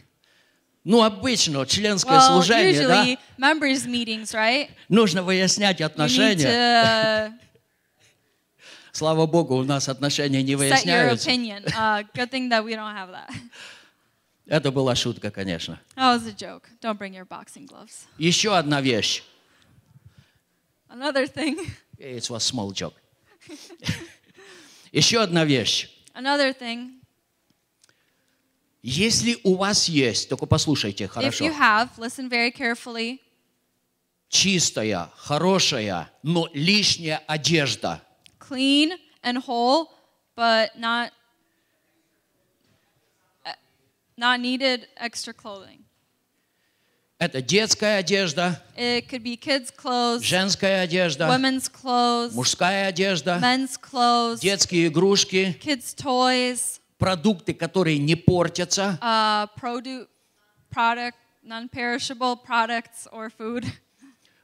Ну, 0.85 1.03
обычно 1.03 1.67
членское 1.67 2.19
Well, 2.19 2.33
служение, 2.33 2.87
да? 2.89 3.05
usually 3.05 3.19
members 3.39 3.87
meetings, 3.87 4.33
right? 4.33 4.71
Нужно 4.89 5.23
выяснять 5.23 5.81
You 5.81 5.85
need 5.85 5.87
отношения. 5.87 6.47
to 6.47 7.33
Слава 8.94 9.26
Богу, 9.26 9.56
у 9.56 9.64
нас 9.64 9.90
отношения 9.90 10.44
не 10.44 10.54
uh, 10.54 10.60
set 10.60 10.86
your 10.86 11.08
выясняются. 11.18 11.30
opinion. 11.32 11.64
Uh, 11.76 12.04
good 12.14 12.30
thing 12.30 12.48
that 12.50 12.64
we 12.64 12.76
don't 12.76 12.94
have 12.96 13.10
that. 13.10 13.28
Это 14.46 14.72
была 14.72 14.94
шутка, 14.94 15.32
конечно. 15.32 15.80
That 15.96 16.16
was 16.16 16.28
a 16.28 16.32
joke. 16.32 16.70
Don't 16.80 17.00
bring 17.00 17.14
your 17.14 17.26
boxing 17.26 17.66
gloves. 17.66 18.06
Еще 18.20 18.56
одна 18.56 18.82
вещь. 18.82 19.24
Another 20.90 21.26
thing, 21.26 21.58
It 21.98 22.30
was 22.30 22.44
small 22.44 22.72
joke. 22.72 22.94
Еще 24.92 25.20
одна 25.24 25.44
вещь. 25.44 25.88
another 26.14 26.54
thing. 26.54 27.00
Если 28.84 29.40
у 29.44 29.56
вас 29.56 29.90
есть, 29.90 30.30
только 30.30 30.46
послушайте 30.46 31.06
If 31.06 31.08
хорошо, 31.08 31.46
you 31.46 31.52
have, 31.58 31.90
listen 31.98 32.30
very 32.30 32.52
carefully, 32.52 33.22
чистая, 34.30 35.10
хорошая, 35.16 36.12
но 36.22 36.48
лишняя 36.54 37.24
одежда, 37.26 38.04
clean 38.53 38.93
and 39.23 39.39
whole, 39.39 39.91
but 40.37 40.71
not 40.79 41.11
uh, 43.45 43.53
not 44.17 44.41
needed 44.41 44.87
extra 44.97 45.33
clothing. 45.33 45.85
это 47.19 47.43
детская 47.43 47.99
одежда, 47.99 48.63
It 48.77 49.09
could 49.09 49.23
be 49.25 49.37
kids' 49.37 49.71
clothes, 49.75 50.23
женская 50.23 50.83
одежда, 50.83 51.25
women's 51.29 51.69
clothes, 51.69 52.33
мужская 52.35 52.87
одежда, 52.89 53.39
men's 53.41 53.77
clothes, 53.77 54.41
детские 54.41 54.87
игрушки, 54.89 55.59
kids' 55.61 55.95
toys, 55.97 56.79
продукты, 56.99 57.55
которые 57.55 57.99
не 57.99 58.15
портятся, 58.15 58.99
uh, 59.03 59.49
produ- 59.61 60.07
product, 60.71 61.17
non-perishable 61.43 62.37
products 62.45 63.09
or 63.11 63.31
food. 63.37 63.65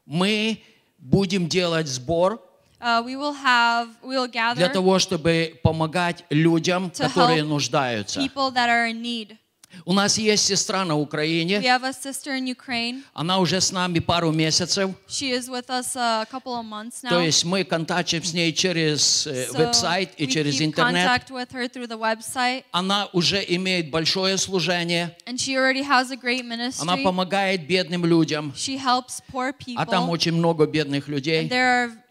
мы 0.05 0.60
будем 0.98 1.48
делать 1.48 1.86
сбор 1.86 2.42
Uh, 2.81 3.03
we 3.06 3.15
will 3.18 3.34
have, 3.34 3.89
we 4.01 4.15
will 4.15 4.27
gather 4.27 4.56
для 4.56 4.69
того, 4.69 4.99
чтобы 4.99 5.60
помогать 5.64 6.23
людям, 6.30 6.91
To 6.91 7.03
которые 7.03 7.43
нуждаются. 7.43 8.19
people 8.22 8.51
that 8.51 8.69
are 8.69 8.88
in 8.88 9.01
need. 9.01 9.38
У 9.85 9.93
нас 9.93 10.18
есть 10.18 10.45
сестра 10.45 10.84
на 10.84 10.93
We 10.93 11.01
Украине, 11.03 11.60
have 11.60 11.84
a 11.84 11.93
sister 11.93 12.35
in 12.35 12.45
Ukraine. 12.47 13.03
она 13.14 13.39
уже 13.39 13.61
с 13.61 13.72
нами 13.72 13.99
пару 13.99 14.31
месяцев, 14.31 14.91
She 15.07 15.31
is 15.31 15.47
with 15.47 15.68
us 15.69 15.95
a 15.95 16.26
couple 16.31 16.53
of 16.56 16.64
months 16.65 17.03
now. 17.03 17.10
то 17.10 17.22
есть 17.22 17.45
мы 17.45 17.64
контактим 17.64 18.23
с 18.23 18.34
ней 18.34 18.51
через 18.51 19.27
э, 19.27 19.47
So 19.51 19.57
веб-сайт 19.57 20.11
и 20.18 20.26
we 20.26 20.27
через 20.31 20.60
keep 20.60 20.65
интернет. 20.65 21.07
contact 21.07 21.30
with 21.30 21.51
her 21.51 21.68
through 21.68 21.88
the 21.88 21.97
website, 21.99 22.64
Она 22.72 23.07
уже 23.14 23.43
имеет 23.47 23.91
большое 23.91 24.38
служение, 24.38 25.15
and 25.26 25.38
she 25.38 25.56
already 25.56 25.84
has 25.84 26.11
a 26.11 26.15
great 26.15 26.39
она 26.81 26.97
помогает 26.97 27.68
бедным 27.68 28.06
людям, 28.06 28.53
She 28.56 28.77
helps 28.77 29.22
poor 29.31 29.53
а 29.76 29.85
там 29.85 30.10
очень 30.10 30.34
много 30.34 30.65
бедных 30.65 31.07
людей. 31.07 31.47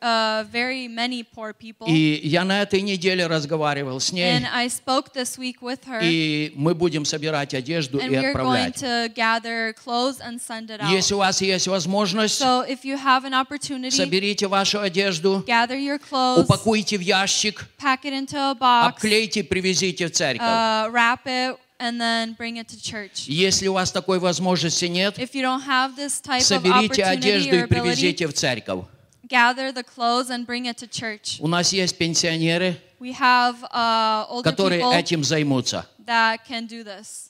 Uh, 0.01 0.45
very 0.53 0.89
many 0.89 1.23
poor 1.25 1.53
people. 1.53 1.87
И 1.89 2.21
я 2.25 2.45
на 2.45 2.63
этой 2.63 2.81
неделе 2.83 3.27
разговаривал 3.27 4.01
с 4.01 4.13
ней, 4.13 4.37
And 4.37 4.47
I 4.53 4.69
spoke 4.69 5.13
this 5.15 5.37
week 5.39 5.57
with 5.61 5.81
her, 5.87 6.01
и 6.03 6.53
мы 6.55 6.75
будем 6.75 7.05
собирать 7.05 7.55
одежду 7.55 7.99
and 7.99 8.11
и 8.11 8.15
are 8.17 8.33
going 8.33 8.71
отправлять. 8.71 8.77
to 8.77 9.09
gather 9.15 9.75
clothes 9.75 10.21
and 10.21 10.41
send 10.41 10.71
it 10.71 10.81
out. 10.81 10.91
Если 10.91 11.15
у 11.15 11.19
вас 11.19 11.41
есть 11.41 11.67
возможность, 11.69 12.41
So 12.41 12.65
if 12.69 12.85
you 12.85 12.97
have 12.97 13.25
an 13.25 13.35
opportunity, 13.35 13.91
соберите 13.91 14.47
вашу 14.47 14.81
одежду, 14.81 15.45
gather 15.47 15.77
your 15.77 15.99
clothes, 15.99 16.45
упакуйте 16.45 16.97
в 16.99 17.01
ящик, 17.01 17.67
pack 17.79 18.03
it 18.05 18.13
into 18.13 18.37
a 18.39 18.55
box, 18.55 18.95
обклейте, 18.97 19.43
привезите 19.45 20.07
в 20.07 20.13
церковь. 20.13 20.43
uh, 20.43 20.91
wrap 20.93 21.27
it, 21.27 21.57
and 21.81 22.01
then 22.01 22.35
bring 22.37 22.57
it 22.57 22.67
to 22.69 22.77
church. 22.81 23.29
Если 23.29 23.69
у 23.69 23.73
вас 23.73 23.93
такой 23.93 24.19
возможности 24.19 24.87
нет, 24.87 25.19
If 25.19 25.31
you 25.35 25.43
don't 25.43 25.63
have 25.67 25.97
this 25.97 26.21
type 26.21 26.41
of 26.41 26.43
соберите 26.43 27.03
opportunity 27.03 27.17
одежду 27.19 27.57
и 27.57 27.67
привезите 27.67 28.27
в 28.27 28.33
церковь. 28.33 28.85
gather 29.28 29.72
the 29.72 29.84
clothes 29.84 30.30
and 30.30 30.46
bring 30.46 30.66
it 30.66 30.78
to 30.78 30.88
church. 30.88 31.38
У 31.40 31.48
нас 31.48 31.74
есть 31.74 31.98
пенсионеры, 31.98 32.78
We 33.00 33.12
have 33.14 33.62
uh, 33.72 34.26
older 34.30 34.44
которые 34.44 34.80
people 34.82 34.94
этим 34.94 35.24
займутся. 35.24 35.86
that 36.06 36.40
can 36.48 36.68
do 36.68 36.84
this. 36.84 37.30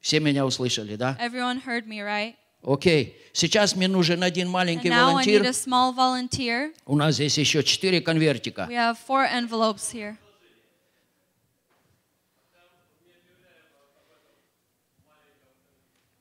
Все 0.00 0.20
меня 0.20 0.44
услышали, 0.46 0.96
да? 0.96 1.16
Everyone 1.20 1.60
heard 1.60 1.86
me, 1.86 2.00
right? 2.02 2.34
Окей. 2.62 3.16
Сейчас 3.32 3.76
мне 3.76 3.86
нужен 3.86 4.22
один 4.22 4.46
And 4.48 4.52
маленький 4.52 4.88
now 4.88 5.16
I 5.16 5.24
need 5.24 5.40
волонтер. 5.40 5.46
a 5.46 5.52
small 5.52 5.92
volunteer. 5.94 6.72
У 6.84 6.96
нас 6.96 7.14
здесь 7.14 7.36
еще 7.38 7.62
четыре 7.62 8.00
конвертика. 8.00 8.66
We 8.68 8.74
have 8.74 8.96
four 9.06 9.26
envelopes 9.26 9.90
here. 9.92 10.16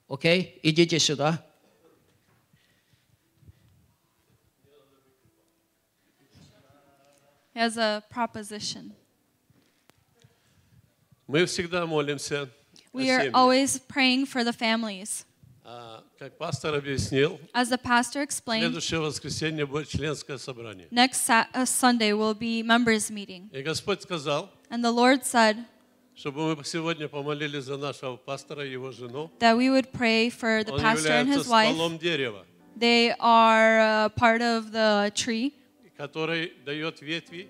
Окей? 0.07 0.59
Идите 0.63 0.99
сюда. 0.99 1.43
He 7.59 7.59
has 7.59 7.77
a 7.77 8.03
proposition. 8.09 8.91
Мы 11.27 11.45
всегда 11.45 11.85
молимся 11.85 12.43
о 12.43 12.49
We 12.97 13.09
are 13.09 13.23
семьях. 13.23 13.33
always 13.35 13.79
praying 13.87 14.25
for 14.25 14.43
the 14.43 14.53
families. 14.53 15.25
А, 15.63 16.03
Как 16.19 16.37
пастор 16.37 16.75
объяснил, 16.75 17.39
As 17.53 17.69
the 17.69 17.77
pastor 17.81 18.21
explained, 18.21 18.61
следующее 18.61 18.99
воскресенье 18.99 19.65
будет 19.65 19.89
членское 19.89 20.37
собрание. 20.37 20.87
next 20.91 21.25
Sa- 21.25 21.47
uh, 21.53 21.65
Sunday 21.65 22.13
will 22.13 22.35
be 22.35 22.61
members' 22.63 23.09
meeting. 23.09 23.49
И 23.51 23.61
Господь 23.63 24.01
сказал, 24.01 24.49
And 24.69 24.83
the 24.83 24.91
Lord 24.91 25.23
said 25.25 25.57
чтобы 26.15 26.55
мы 26.55 26.63
сегодня 26.63 27.09
помолились 27.09 27.65
за 27.65 27.75
нашего 27.77 28.15
пастора 28.15 28.65
и 28.65 28.71
его 28.71 28.91
жену. 28.91 29.29
that 29.39 29.57
we 29.57 29.69
would 29.69 29.91
pray 29.91 30.29
for 30.29 30.63
the 30.63 30.71
Он 30.71 30.79
pastor 30.79 31.09
and 31.11 31.27
является 31.27 31.39
his 31.39 31.47
wife. 31.47 31.73
стволом 31.73 31.97
дерева, 31.97 32.45
They 32.77 33.13
are 33.19 33.79
uh, 33.79 34.09
part 34.09 34.41
of 34.41 34.71
the 34.71 35.11
tree 35.15 35.53
Который 36.00 36.54
дает 36.64 37.02
ветви, 37.02 37.48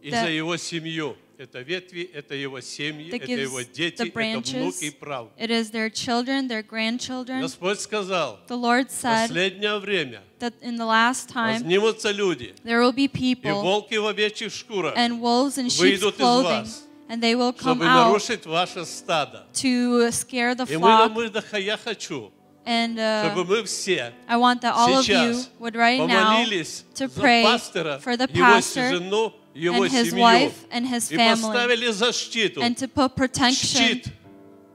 и 0.00 0.10
за 0.10 0.30
его 0.30 0.56
семью. 0.56 1.16
Это 1.36 1.60
ветви, 1.62 2.08
это 2.14 2.36
его 2.36 2.60
семьи, 2.60 3.08
это 3.10 3.32
его 3.32 3.62
дети, 3.62 4.02
это 4.02 4.12
внуки 4.14 4.84
и 4.84 4.90
правнуки. 4.90 5.34
It 5.36 5.50
is 5.50 5.72
their 5.72 5.90
children, 5.90 6.46
their 6.46 6.62
grandchildren. 6.62 7.40
Господь 7.40 7.80
сказал, 7.80 8.38
The 8.46 8.56
Lord 8.56 8.90
said 8.92 9.26
последнее 9.28 9.80
время 9.80 10.22
that 10.38 10.54
in 10.62 10.76
the 10.76 10.86
last 10.86 11.28
time 11.28 11.54
вознимутся 11.54 12.12
люди, 12.12 12.54
there 12.62 12.80
will 12.80 12.92
be 12.94 13.06
и 13.06 13.34
people 13.34 13.60
волки 13.60 13.96
в 13.96 14.06
овечьих 14.06 14.52
шкурах 14.52 14.96
and 14.96 15.20
wolves 15.20 15.58
in 15.58 15.66
sheep's 15.66 15.80
выйдут 15.80 16.14
из 16.14 16.20
clothing, 16.20 16.62
вас, 16.62 16.84
and 17.08 17.20
they 17.20 17.34
will 17.34 17.52
come 17.52 17.74
чтобы 17.74 17.84
out 17.86 18.06
нарушить 18.06 18.46
ваше 18.46 18.84
стадо. 18.84 19.48
to 19.52 20.12
scare 20.12 20.54
the 20.54 20.72
И 20.72 20.76
мы, 20.76 20.86
flock. 20.86 22.33
мы, 22.65 22.95
да, 22.95 23.23
я 23.23 23.29
хочу, 23.29 23.29
And 23.29 23.33
uh, 23.33 23.33
чтобы 23.33 23.45
мы 23.45 23.63
все 23.63 24.13
I 24.27 24.37
want 24.37 24.61
that 24.61 24.73
all 24.75 24.97
of 24.99 25.07
you 25.07 25.33
сейчас 25.33 25.49
would 25.59 25.75
right 25.75 25.99
now 25.99 26.07
помолились 26.07 26.85
to 26.95 27.07
за 27.07 27.19
pray 27.21 27.43
пастора, 27.43 27.99
for 28.03 28.15
the 28.17 28.27
его 28.31 28.45
pastor 28.45 28.91
жену, 28.91 29.33
его 29.55 29.83
and 29.85 29.91
his 29.91 30.09
семью. 30.09 30.21
wife 30.23 30.53
and 30.71 30.85
his 30.87 31.11
И 31.11 31.15
family, 31.17 31.41
поставили 31.41 31.91
защиту, 31.91 32.61
and 32.61 32.75
to 32.77 32.87
put 32.87 33.15
protection, 33.15 33.79
щит, 33.79 34.07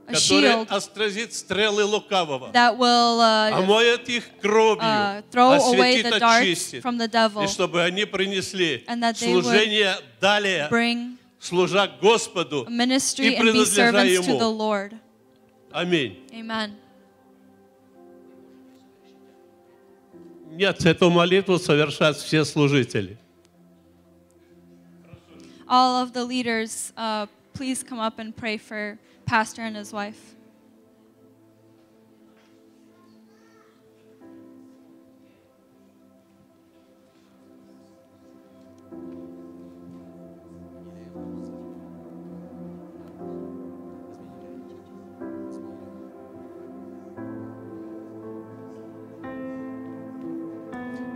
a 0.09 0.13
который 0.13 0.19
shield 0.19 0.67
отразит 0.71 1.33
стрелы 1.35 1.85
лукавого, 1.85 2.51
that 2.53 2.77
will 2.77 3.21
uh, 3.21 3.53
омоет 3.53 4.09
их 4.09 4.25
кровью, 4.43 4.83
uh, 4.83 5.23
throw 5.31 5.53
away 5.53 6.01
осветит, 6.01 6.13
the 6.15 6.19
darts 6.21 6.43
очистит. 6.43 6.83
from 6.83 6.99
the 6.99 7.07
devil, 7.09 7.45
И 7.45 7.47
чтобы 7.49 7.81
они 7.83 8.05
принесли 8.07 8.85
and 8.89 9.03
that 9.03 9.15
they 9.21 9.33
would 9.33 9.45
служение 9.45 9.95
далее, 10.21 10.69
bring 10.69 11.17
служа 11.39 11.89
Господу 12.03 12.65
a 12.67 12.71
ministry 12.71 13.27
и 13.27 13.35
and 13.37 13.39
be 13.39 13.41
принадлежа 13.41 13.93
servants 13.93 14.27
to 14.27 14.33
the 14.37 14.39
Ему. 14.39 14.59
Lord. 14.59 14.95
Аминь. 15.73 16.19
Amen. 16.33 16.73
Нет, 20.50 20.86
эту 20.86 21.10
молитву 21.10 21.60
совершат 21.60 22.18
все 22.18 22.44
служители. 22.44 23.18
All 25.68 26.04
of 26.04 26.14
the 26.14 26.26
leaders, 26.26 26.92
uh, 26.98 27.28
please 27.54 27.84
come 27.84 28.00
up 28.00 28.18
and 28.18 28.36
pray 28.36 28.58
for 28.58 28.98
pastor 29.26 29.62
and 29.62 29.76
his 29.76 29.94
wife. 29.94 30.36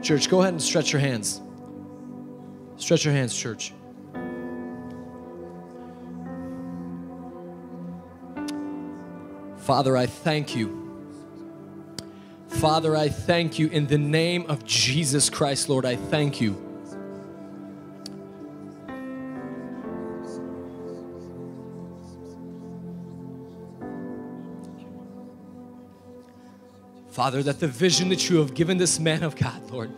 Church, 0.03 0.29
go 0.29 0.41
ahead 0.41 0.51
and 0.51 0.61
stretch 0.61 0.91
your 0.91 0.99
hands. 0.99 1.41
Stretch 2.75 3.05
your 3.05 3.13
hands, 3.13 3.33
church. 3.33 3.73
Father, 9.59 9.95
I 9.95 10.07
thank 10.07 10.57
you. 10.57 10.81
Father, 12.49 12.97
I 12.97 13.07
thank 13.07 13.57
you 13.57 13.67
in 13.67 13.87
the 13.87 13.97
name 13.97 14.45
of 14.49 14.65
Jesus 14.65 15.29
Christ, 15.29 15.69
Lord. 15.69 15.85
I 15.85 15.95
thank 15.95 16.41
you. 16.41 16.72
Father, 27.13 27.43
that 27.43 27.59
the 27.59 27.67
vision 27.67 28.09
that 28.09 28.27
you 28.27 28.37
have 28.37 28.55
given 28.55 28.79
this 28.79 28.99
man 28.99 29.21
of 29.21 29.35
God, 29.35 29.69
Lord, 29.69 29.91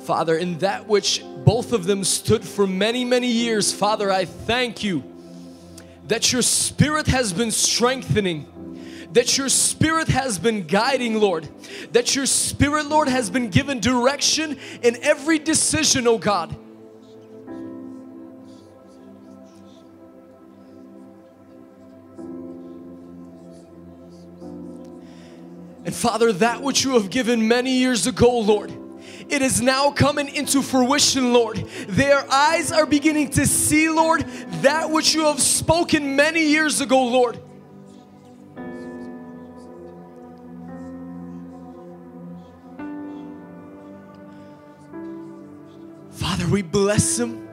Father, 0.00 0.36
in 0.36 0.58
that 0.58 0.86
which 0.86 1.24
both 1.46 1.72
of 1.72 1.86
them 1.86 2.04
stood 2.04 2.44
for 2.44 2.66
many, 2.66 3.06
many 3.06 3.28
years, 3.28 3.72
Father, 3.72 4.12
I 4.12 4.26
thank 4.26 4.84
you 4.84 5.02
that 6.08 6.30
your 6.30 6.42
spirit 6.42 7.06
has 7.06 7.32
been 7.32 7.50
strengthening, 7.50 9.08
that 9.12 9.38
your 9.38 9.48
spirit 9.48 10.08
has 10.08 10.38
been 10.38 10.66
guiding, 10.66 11.18
Lord. 11.18 11.48
That 11.92 12.14
your 12.14 12.26
spirit, 12.26 12.88
Lord, 12.88 13.08
has 13.08 13.30
been 13.30 13.48
given 13.48 13.80
direction 13.80 14.58
in 14.82 15.02
every 15.02 15.38
decision, 15.38 16.06
oh 16.06 16.18
God. 16.18 16.54
Father, 25.96 26.30
that 26.30 26.60
which 26.60 26.84
you 26.84 26.92
have 26.92 27.08
given 27.08 27.48
many 27.48 27.78
years 27.78 28.06
ago, 28.06 28.38
Lord, 28.40 28.70
it 29.30 29.40
is 29.40 29.62
now 29.62 29.90
coming 29.90 30.28
into 30.28 30.60
fruition, 30.60 31.32
Lord. 31.32 31.56
Their 31.88 32.30
eyes 32.30 32.70
are 32.70 32.84
beginning 32.84 33.30
to 33.30 33.46
see, 33.46 33.88
Lord, 33.88 34.20
that 34.60 34.90
which 34.90 35.14
you 35.14 35.24
have 35.24 35.40
spoken 35.40 36.14
many 36.14 36.44
years 36.44 36.82
ago, 36.82 37.02
Lord. 37.02 37.40
Father, 46.10 46.46
we 46.46 46.60
bless 46.60 47.18
him. 47.18 47.48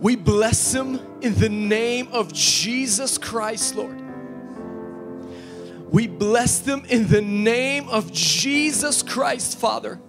We 0.00 0.16
bless 0.16 0.74
him 0.74 1.00
in 1.20 1.36
the 1.36 1.48
name 1.48 2.08
of 2.10 2.32
Jesus 2.32 3.16
Christ, 3.16 3.76
Lord. 3.76 4.05
We 5.90 6.06
bless 6.06 6.58
them 6.58 6.84
in 6.88 7.08
the 7.08 7.22
name 7.22 7.88
of 7.88 8.12
Jesus 8.12 9.02
Christ, 9.02 9.58
Father. 9.58 10.00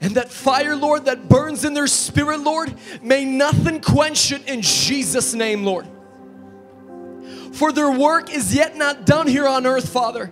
And 0.00 0.16
that 0.16 0.30
fire, 0.30 0.76
Lord, 0.76 1.06
that 1.06 1.28
burns 1.28 1.64
in 1.64 1.72
their 1.72 1.86
spirit, 1.86 2.40
Lord, 2.40 2.74
may 3.02 3.24
nothing 3.24 3.80
quench 3.80 4.32
it 4.32 4.46
in 4.48 4.60
Jesus' 4.60 5.32
name, 5.32 5.64
Lord. 5.64 5.86
For 7.52 7.72
their 7.72 7.90
work 7.90 8.30
is 8.30 8.54
yet 8.54 8.76
not 8.76 9.06
done 9.06 9.26
here 9.26 9.48
on 9.48 9.64
earth, 9.64 9.88
Father. 9.88 10.30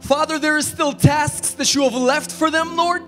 Father, 0.00 0.38
there 0.38 0.56
is 0.56 0.68
still 0.68 0.92
tasks 0.92 1.52
that 1.52 1.74
you 1.74 1.82
have 1.82 1.94
left 1.94 2.30
for 2.30 2.50
them, 2.50 2.76
Lord. 2.76 3.02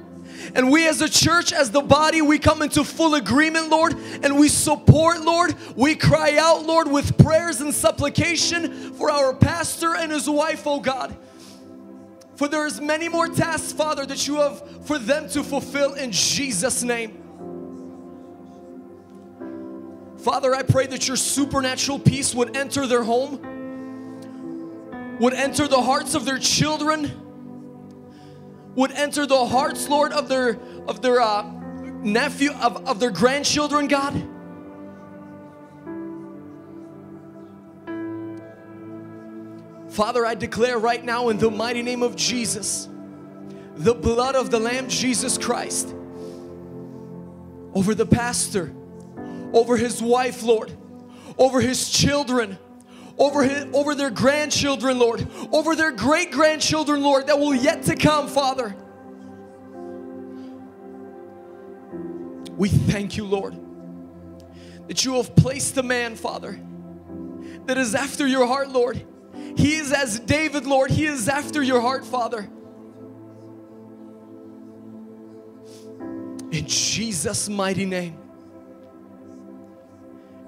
And 0.55 0.71
we 0.71 0.89
as 0.89 1.01
a 1.01 1.09
church, 1.09 1.53
as 1.53 1.71
the 1.71 1.81
body, 1.81 2.23
we 2.23 2.39
come 2.39 2.63
into 2.63 2.85
full 2.85 3.15
agreement, 3.15 3.69
Lord, 3.69 3.95
and 4.23 4.39
we 4.39 4.49
support, 4.49 5.21
Lord. 5.21 5.55
We 5.77 5.95
cry 5.95 6.37
out, 6.39 6.67
Lord, 6.67 6.91
with 6.91 7.17
prayers 7.19 7.61
and 7.61 7.75
supplication 7.75 8.93
for 8.95 9.11
our 9.11 9.35
pastor 9.35 9.95
and 9.95 10.11
his 10.11 10.29
wife, 10.29 10.67
oh 10.67 10.81
God. 10.81 11.17
For 12.37 12.49
there 12.49 12.67
is 12.67 12.81
many 12.81 13.09
more 13.09 13.29
tasks, 13.29 13.73
Father, 13.73 14.07
that 14.07 14.27
you 14.27 14.37
have 14.37 14.87
for 14.87 14.99
them 14.99 15.29
to 15.31 15.45
fulfill 15.45 15.95
in 15.95 16.11
Jesus' 16.11 16.83
name. 16.83 17.19
Father, 20.19 20.55
I 20.55 20.63
pray 20.63 20.87
that 20.87 21.07
your 21.07 21.17
supernatural 21.17 21.99
peace 21.99 22.35
would 22.35 22.57
enter 22.57 22.87
their 22.87 23.03
home, 23.03 23.41
would 25.19 25.35
enter 25.35 25.69
the 25.69 25.81
hearts 25.81 26.15
of 26.15 26.25
their 26.25 26.39
children, 26.39 27.11
would 28.75 28.93
enter 28.93 29.27
the 29.27 29.47
hearts, 29.47 29.89
Lord, 29.89 30.13
of 30.13 30.29
their 30.29 30.59
of 30.87 31.03
their 31.03 31.21
uh, 31.21 31.43
nephew, 32.03 32.53
of, 32.53 32.87
of 32.87 33.01
their 33.01 33.11
grandchildren, 33.11 33.89
God. 33.89 34.15
Father, 39.91 40.25
I 40.25 40.35
declare 40.35 40.79
right 40.79 41.05
now 41.05 41.29
in 41.31 41.39
the 41.39 41.51
mighty 41.51 41.83
name 41.83 42.03
of 42.03 42.15
Jesus, 42.15 42.89
the 43.75 43.95
blood 43.95 44.37
of 44.37 44.51
the 44.51 44.61
Lamb 44.61 44.89
Jesus 44.89 45.37
Christ 45.37 45.95
over 47.75 47.95
the 47.95 48.07
pastor, 48.07 48.73
over 49.53 49.77
his 49.77 50.03
wife, 50.03 50.43
Lord, 50.43 50.73
over 51.39 51.61
his 51.61 51.91
children, 51.91 52.59
over, 53.21 53.45
his, 53.45 53.67
over 53.75 53.95
their 53.95 54.11
grandchildren, 54.11 54.99
Lord, 54.99 55.27
over 55.53 55.77
their 55.77 55.93
great 55.93 56.33
grandchildren, 56.33 57.03
Lord, 57.03 57.27
that 57.27 57.39
will 57.39 57.55
yet 57.55 57.83
to 57.85 57.95
come, 57.95 58.27
Father. 58.27 58.75
We 62.57 62.71
thank 62.71 63.19
you, 63.19 63.27
Lord, 63.27 63.57
that 64.89 65.05
you 65.05 65.15
have 65.15 65.37
placed 65.37 65.77
a 65.77 65.83
man, 65.83 66.17
Father, 66.17 66.59
that 67.67 67.77
is 67.77 67.95
after 67.95 68.27
your 68.27 68.47
heart, 68.47 68.71
Lord. 68.71 69.07
He 69.57 69.77
is 69.77 69.93
as 69.93 70.19
David, 70.19 70.67
Lord, 70.67 70.91
he 70.91 71.05
is 71.05 71.29
after 71.29 71.63
your 71.63 71.81
heart, 71.81 72.07
Father. 72.07 72.49
In 76.53 76.67
Jesus' 76.67 77.49
mighty 77.49 77.85
name. 77.85 78.19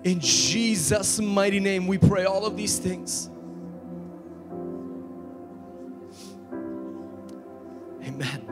In 0.03 0.19
Jesus' 0.19 1.19
mighty 1.19 1.59
name, 1.59 1.87
we 1.87 1.97
pray 1.97 2.25
all 2.25 2.45
of 2.45 2.55
these 2.55 2.79
things. 2.79 3.29
Amen. 8.01 8.47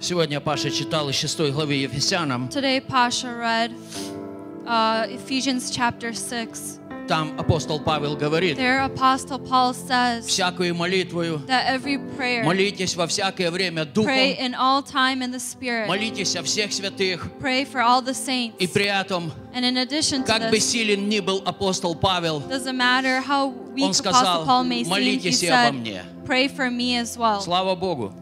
Сегодня 0.00 0.40
Паша 0.40 0.68
читал 0.70 1.08
из 1.08 1.16
6 1.16 1.52
главы 1.52 1.74
Ефесянам. 1.74 2.48
Today, 2.48 2.80
Pasha 2.80 3.28
read 3.28 3.72
uh, 4.66 5.06
Ephesians 5.08 5.70
chapter 5.70 6.12
6. 6.12 6.78
Там 7.08 7.36
апостол 7.38 7.80
Павел 7.80 8.16
говорит, 8.16 8.56
There, 8.56 8.84
Apostle 8.84 9.40
Paul 9.40 9.74
says 9.74 10.24
всякую 10.24 10.72
молитвою 10.76 11.40
that 11.48 11.66
every 11.66 11.98
prayer, 12.16 12.44
молитесь 12.44 12.94
во 12.94 13.08
всякое 13.08 13.50
время 13.50 13.84
Духом, 13.84 14.06
pray 14.06 14.38
in 14.38 14.54
all 14.54 14.82
time 14.84 15.20
in 15.20 15.32
the 15.32 15.40
Spirit, 15.40 15.88
молитесь 15.88 16.36
о 16.36 16.44
всех 16.44 16.72
святых, 16.72 17.28
pray 17.40 17.64
for 17.64 17.80
all 17.80 18.00
the 18.02 18.14
saints. 18.14 18.54
и 18.60 18.68
при 18.68 18.84
этом, 18.86 19.32
And 19.52 19.64
in 19.64 19.78
addition 19.78 20.22
to 20.22 20.26
как 20.26 20.48
бы 20.50 20.58
this, 20.58 20.70
силен 20.70 21.08
ни 21.08 21.18
был 21.18 21.42
апостол 21.44 21.96
Павел, 21.96 22.40
doesn't 22.48 22.76
matter 22.76 23.20
how 23.20 23.48
weak 23.74 23.82
он 23.86 23.90
Apostle 23.90 23.94
сказал, 23.94 24.46
Paul 24.46 24.64
may 24.64 24.84
seem, 24.84 24.86
he 24.86 24.90
молитесь 24.90 25.42
и 25.42 25.48
обо 25.48 25.56
said, 25.56 25.72
мне. 25.74 26.02
pray 26.24 26.46
for 26.46 26.70
me 26.70 26.96
as 26.98 27.18
well. 27.18 27.40
Слава 27.42 27.74
Богу. 27.74 28.14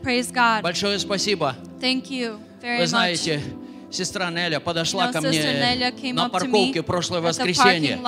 Praise 0.00 0.30
God. 0.30 0.62
Большое 0.62 1.00
спасибо. 1.00 1.56
Thank 1.80 2.08
you 2.08 2.38
very 2.60 2.78
Вы 2.78 2.84
much. 2.84 2.86
знаете, 2.86 3.42
Сестра 3.91 4.29
Неля 4.31 4.59
подошла 4.59 5.11
ко 5.11 5.21
мне 5.21 5.83
на 6.13 6.29
парковке 6.29 6.83
прошлое 6.83 7.21
воскресенье, 7.21 7.99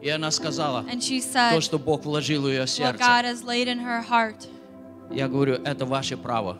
и 0.00 0.08
она 0.08 0.30
сказала, 0.30 0.84
то, 1.52 1.60
что 1.60 1.78
Бог 1.78 2.04
вложил 2.04 2.42
в 2.42 2.48
ее 2.48 2.66
сердце. 2.66 3.04
Я 5.12 5.28
говорю, 5.28 5.54
это 5.64 5.86
ваше 5.86 6.16
право. 6.16 6.58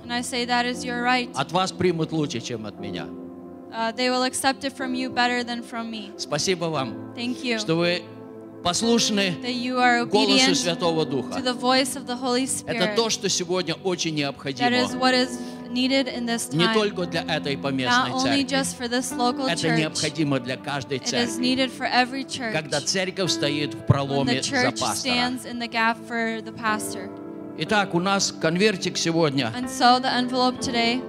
От 1.34 1.52
вас 1.52 1.73
примут 1.73 2.12
лучше, 2.12 2.41
чем 2.41 2.67
от 2.67 2.78
меня. 2.81 3.07
Uh, 3.73 3.92
they 3.92 4.10
will 4.10 4.25
accept 4.25 4.65
it 4.65 4.73
from 4.73 4.97
you 4.97 5.09
better 5.09 5.44
than 5.44 5.62
from 5.62 5.91
me. 5.91 6.10
Спасибо 6.18 6.65
вам, 6.65 7.15
Thank 7.15 7.44
you. 7.44 7.57
что 7.57 7.76
вы 7.76 8.02
послушны 8.65 9.36
That 9.42 9.55
you 9.55 9.76
are 9.76 10.05
голосу 10.07 10.57
Святого 10.57 11.05
to 11.05 11.10
Духа. 11.10 11.39
the 11.39 11.57
voice 11.57 11.94
of 11.94 12.05
the 12.05 12.20
Holy 12.20 12.49
Это 12.67 12.97
то, 12.97 13.10
что 13.10 13.28
сегодня 13.28 13.75
очень 13.75 14.10
That 14.10 14.15
is 14.15 14.17
необходимо. 14.17 14.70
what 14.99 15.15
is 15.15 15.39
needed 15.69 16.07
in 16.07 16.25
this 16.25 16.51
Не 16.53 16.65
time. 16.65 16.74
только 16.74 17.06
для 17.06 17.22
этой 17.24 17.57
поместной 17.57 18.11
Not 18.11 18.14
only 18.15 18.45
церкви. 18.45 18.45
just 18.45 18.77
for 18.77 18.88
this 18.88 19.11
local 19.15 19.48
Это 19.48 19.61
church, 19.67 19.77
необходимо 19.77 20.40
для 20.40 20.57
каждой 20.57 20.98
it 20.99 21.03
is 21.03 21.09
церкви. 21.09 21.41
needed 21.41 21.72
for 21.72 21.85
every 21.91 22.24
church. 22.24 22.53
Когда 22.53 22.80
церковь 22.82 23.32
стоит 23.32 23.74
в 23.74 23.77
When 23.77 23.82
the 23.82 23.85
проломе 23.88 24.41
за 24.43 24.49
church 24.56 24.80
пастора. 24.80 25.14
stands 25.14 25.45
in 25.45 25.59
the 25.59 25.67
gap 25.67 25.98
for 26.07 26.41
the 26.41 26.53
pastor. 26.53 27.09
Итак, 27.57 27.93
у 27.95 27.99
нас 27.99 28.32
конвертик 28.33 28.98
сегодня. 28.98 29.51
And 29.57 29.69
so 29.69 29.99
the 29.99 30.11
envelope 30.14 30.59
today, 30.59 31.01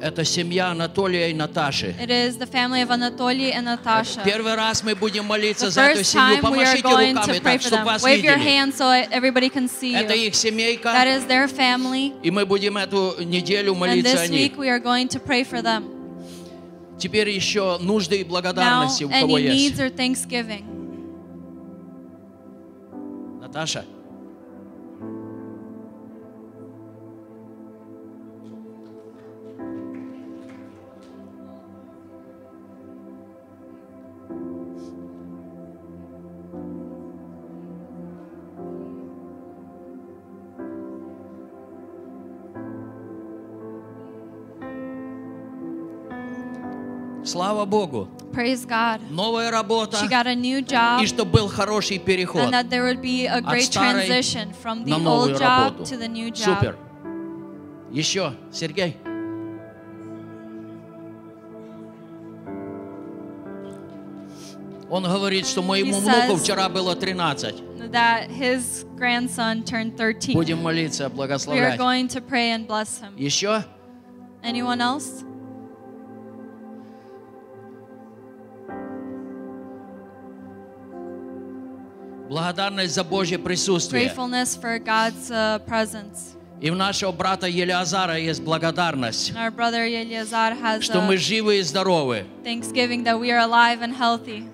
Это 0.00 0.24
семья 0.24 0.70
Анатолия 0.70 1.30
и 1.30 1.34
Наташи. 1.34 1.94
it 2.00 2.08
is 2.08 2.38
the 2.38 2.46
family 2.46 2.80
of 2.80 2.88
Anatoly 2.90 3.52
and 3.52 3.64
Natasha. 3.66 4.22
Первый 4.24 4.54
раз 4.54 4.82
мы 4.82 4.94
будем 4.94 5.26
молиться 5.26 5.70
за 5.70 5.82
эту 5.82 6.04
семью. 6.04 6.40
Помашите 6.40 6.82
руками 6.88 7.38
так, 7.38 7.60
чтобы 7.60 7.84
вас 7.84 8.02
Wave 8.02 8.22
your 8.22 8.38
hands 8.38 8.76
so 8.76 8.90
everybody 9.10 9.50
can 9.50 9.68
see 9.68 9.94
Это 9.94 10.14
их 10.14 10.34
семейка. 10.34 10.88
That 10.88 11.06
is 11.06 11.26
their 11.26 11.46
family. 11.48 12.14
И 12.22 12.30
мы 12.30 12.46
будем 12.46 12.78
эту 12.78 13.16
неделю 13.22 13.74
молиться 13.74 14.22
о 14.22 14.24
this 14.24 14.30
них. 14.30 14.52
week 14.52 14.56
we 14.56 14.68
are 14.70 14.80
going 14.80 15.06
to 15.08 15.20
pray 15.20 15.44
for 15.44 15.60
them. 15.60 15.84
Теперь 16.98 17.28
еще 17.28 17.76
нужды 17.78 18.20
и 18.20 18.24
Now, 18.24 18.28
благодарности 18.28 19.04
у 19.04 19.10
кого 19.10 19.38
any 19.38 19.42
есть. 19.42 19.78
needs 19.78 19.80
or 19.80 19.90
thanksgiving. 19.90 20.64
Наташа. 23.40 23.84
Слава 47.40 47.64
Богу. 47.64 48.06
Praise 48.34 48.66
God. 48.66 49.00
Новая 49.10 49.50
работа. 49.50 49.96
She 49.96 50.10
got 50.10 50.26
a 50.26 50.34
new 50.34 50.60
job. 50.60 51.02
И 51.02 51.06
чтобы 51.06 51.30
был 51.30 51.48
хороший 51.48 51.98
переход. 51.98 52.42
And 52.42 52.52
that 52.52 52.68
there 52.68 52.82
would 52.82 53.00
be 53.00 53.26
a 53.26 53.40
great 53.40 53.72
transition 53.72 54.52
from 54.52 54.84
the 54.84 54.92
old 54.92 55.38
job 55.38 55.72
работу. 55.72 55.84
to 55.84 55.96
the 55.96 56.06
new 56.06 56.30
job. 56.30 56.58
Супер. 56.58 56.76
Еще, 57.90 58.34
Сергей. 58.52 58.94
Он 64.90 65.04
говорит, 65.04 65.46
что 65.46 65.62
моему 65.62 65.98
внуку 65.98 66.36
вчера 66.36 66.68
было 66.68 66.94
13. 66.94 67.54
That 67.90 68.28
his 68.28 68.84
grandson 68.98 69.64
turned 69.64 69.96
13. 69.96 70.34
Будем 70.34 70.62
молиться, 70.62 71.04
We 71.04 71.06
are 71.06 71.14
благословлять. 71.14 71.78
going 71.78 72.06
to 72.08 72.20
pray 72.20 72.52
and 72.52 72.66
bless 72.66 73.00
him. 73.00 73.16
Еще? 73.16 73.64
Anyone 74.42 74.82
else? 74.82 75.24
Благодарность 82.30 82.94
за 82.94 83.02
Божье 83.02 83.40
присутствие. 83.40 84.06
Gratefulness 84.06 84.56
for 84.56 84.78
God's 84.78 85.30
uh. 85.32 85.60
И 86.60 86.70
у 86.70 86.76
нашего 86.76 87.10
брата 87.10 87.48
Елиазара 87.48 88.18
есть 88.18 88.40
благодарность, 88.40 89.32
что 90.80 91.00
мы 91.00 91.16
живы 91.16 91.58
и 91.58 91.62
здоровы. 91.62 92.26
thanksgiving 92.44 93.02
that 93.02 93.18
we 93.18 93.32
are 93.32 93.40
alive 93.40 93.82
and 93.82 93.92
healthy 93.98 94.48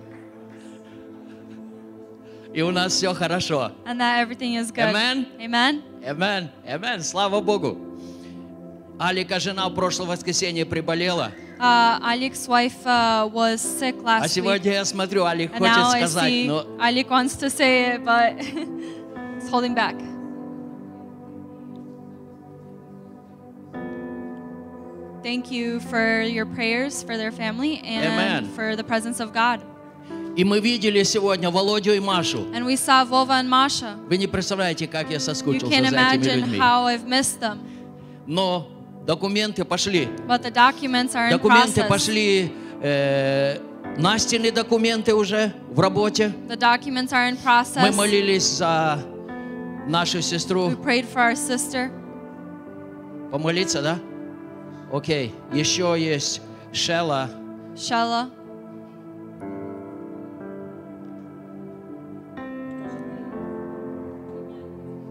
И 2.54 2.62
у 2.62 2.70
нас 2.70 2.94
все 2.94 3.12
хорошо. 3.12 3.72
good. 3.84 4.94
Amen. 5.38 5.82
Amen. 6.02 6.48
Амен, 6.66 7.02
слава 7.02 7.42
Богу. 7.42 7.76
Алика, 8.98 9.38
жена, 9.38 9.68
в 9.68 9.74
прошлое 9.74 10.08
воскресенье 10.08 10.64
приболела. 10.64 11.30
Uh, 11.59 11.99
Alik's 12.01 12.47
wife 12.47 12.85
uh, 12.87 13.29
was 13.31 13.61
sick 13.61 13.95
А 14.03 14.21
last 14.21 14.21
week. 14.23 14.29
сегодня 14.31 14.73
я 14.73 14.85
смотрю, 14.85 15.25
Алик 15.25 15.51
And 15.53 15.59
хочет 15.59 15.77
now 15.77 15.91
I 15.91 15.99
сказать, 15.99 16.31
see 16.31 16.47
но 16.47 16.65
Alik 16.79 17.07
wants 17.09 17.35
to 17.37 17.49
say 17.51 17.95
it, 17.95 18.03
but 18.03 18.39
he's 18.41 19.49
holding 19.49 19.75
back. 19.75 19.95
Thank 25.23 25.51
you 25.51 25.79
for 25.81 26.21
your 26.21 26.47
prayers 26.47 27.03
for 27.03 27.15
their 27.15 27.31
family 27.31 27.79
and 27.85 28.05
Amen. 28.05 28.45
for 28.55 28.75
the 28.75 28.83
presence 28.83 29.19
of 29.19 29.31
God. 29.33 29.61
И 30.35 30.43
мы 30.45 30.59
видели 30.61 31.03
сегодня 31.03 31.51
Володю 31.51 31.93
и 31.93 31.99
Машу. 31.99 32.39
And 32.53 32.65
we 32.65 32.75
saw 32.75 33.05
Vova 33.05 33.39
and 33.39 33.47
Masha. 33.49 33.97
Вы 34.09 34.17
не 34.17 34.27
представляете, 34.27 34.87
как 34.87 35.09
я 35.11 35.17
You 35.17 35.19
соскучился 35.19 35.67
can't 35.67 35.89
за 35.89 35.95
этими 35.95 35.97
imagine 35.97 36.39
людьми. 36.39 36.57
how 36.57 36.85
I've 36.85 37.05
missed 37.05 37.39
them. 37.39 37.59
Но 38.25 38.67
документы 39.06 39.64
пошли. 39.64 40.08
But 40.26 40.42
the 40.42 40.50
documents 40.52 41.14
are 41.14 41.28
in 41.28 41.38
Документы 41.38 41.80
process. 41.82 41.88
пошли, 41.88 42.52
э, 42.82 43.58
Настины 43.98 44.50
документы 44.50 45.14
уже 45.14 45.52
в 45.70 45.80
работе. 45.80 46.32
The 46.48 46.56
documents 46.58 47.12
are 47.12 47.30
in 47.30 47.36
Мы 47.36 47.42
process. 47.44 47.94
молились 47.96 48.44
за 48.58 48.98
нашу 49.88 50.20
сестру. 50.20 50.68
We 50.68 50.76
prayed 50.82 51.06
for 51.06 51.22
our 51.22 51.34
sister. 51.36 51.90
Помолиться, 53.30 53.80
да? 53.82 53.98
Окей. 54.92 55.32
Еще 55.52 55.94
есть 55.98 56.42
Шела. 56.72 57.30
Shella. 57.74 58.28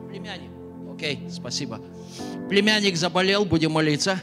Племянник. 0.10 0.52
Окей, 0.94 1.20
спасибо. 1.30 1.80
Племянник 2.50 2.96
заболел, 2.96 3.44
будем 3.44 3.72
молиться. 3.72 4.22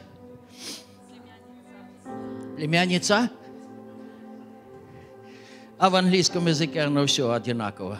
Племянница? 2.56 3.30
А 5.76 5.90
в 5.90 5.96
английском 5.96 6.46
языке 6.46 6.82
оно 6.82 7.04
все 7.06 7.32
одинаково. 7.32 7.98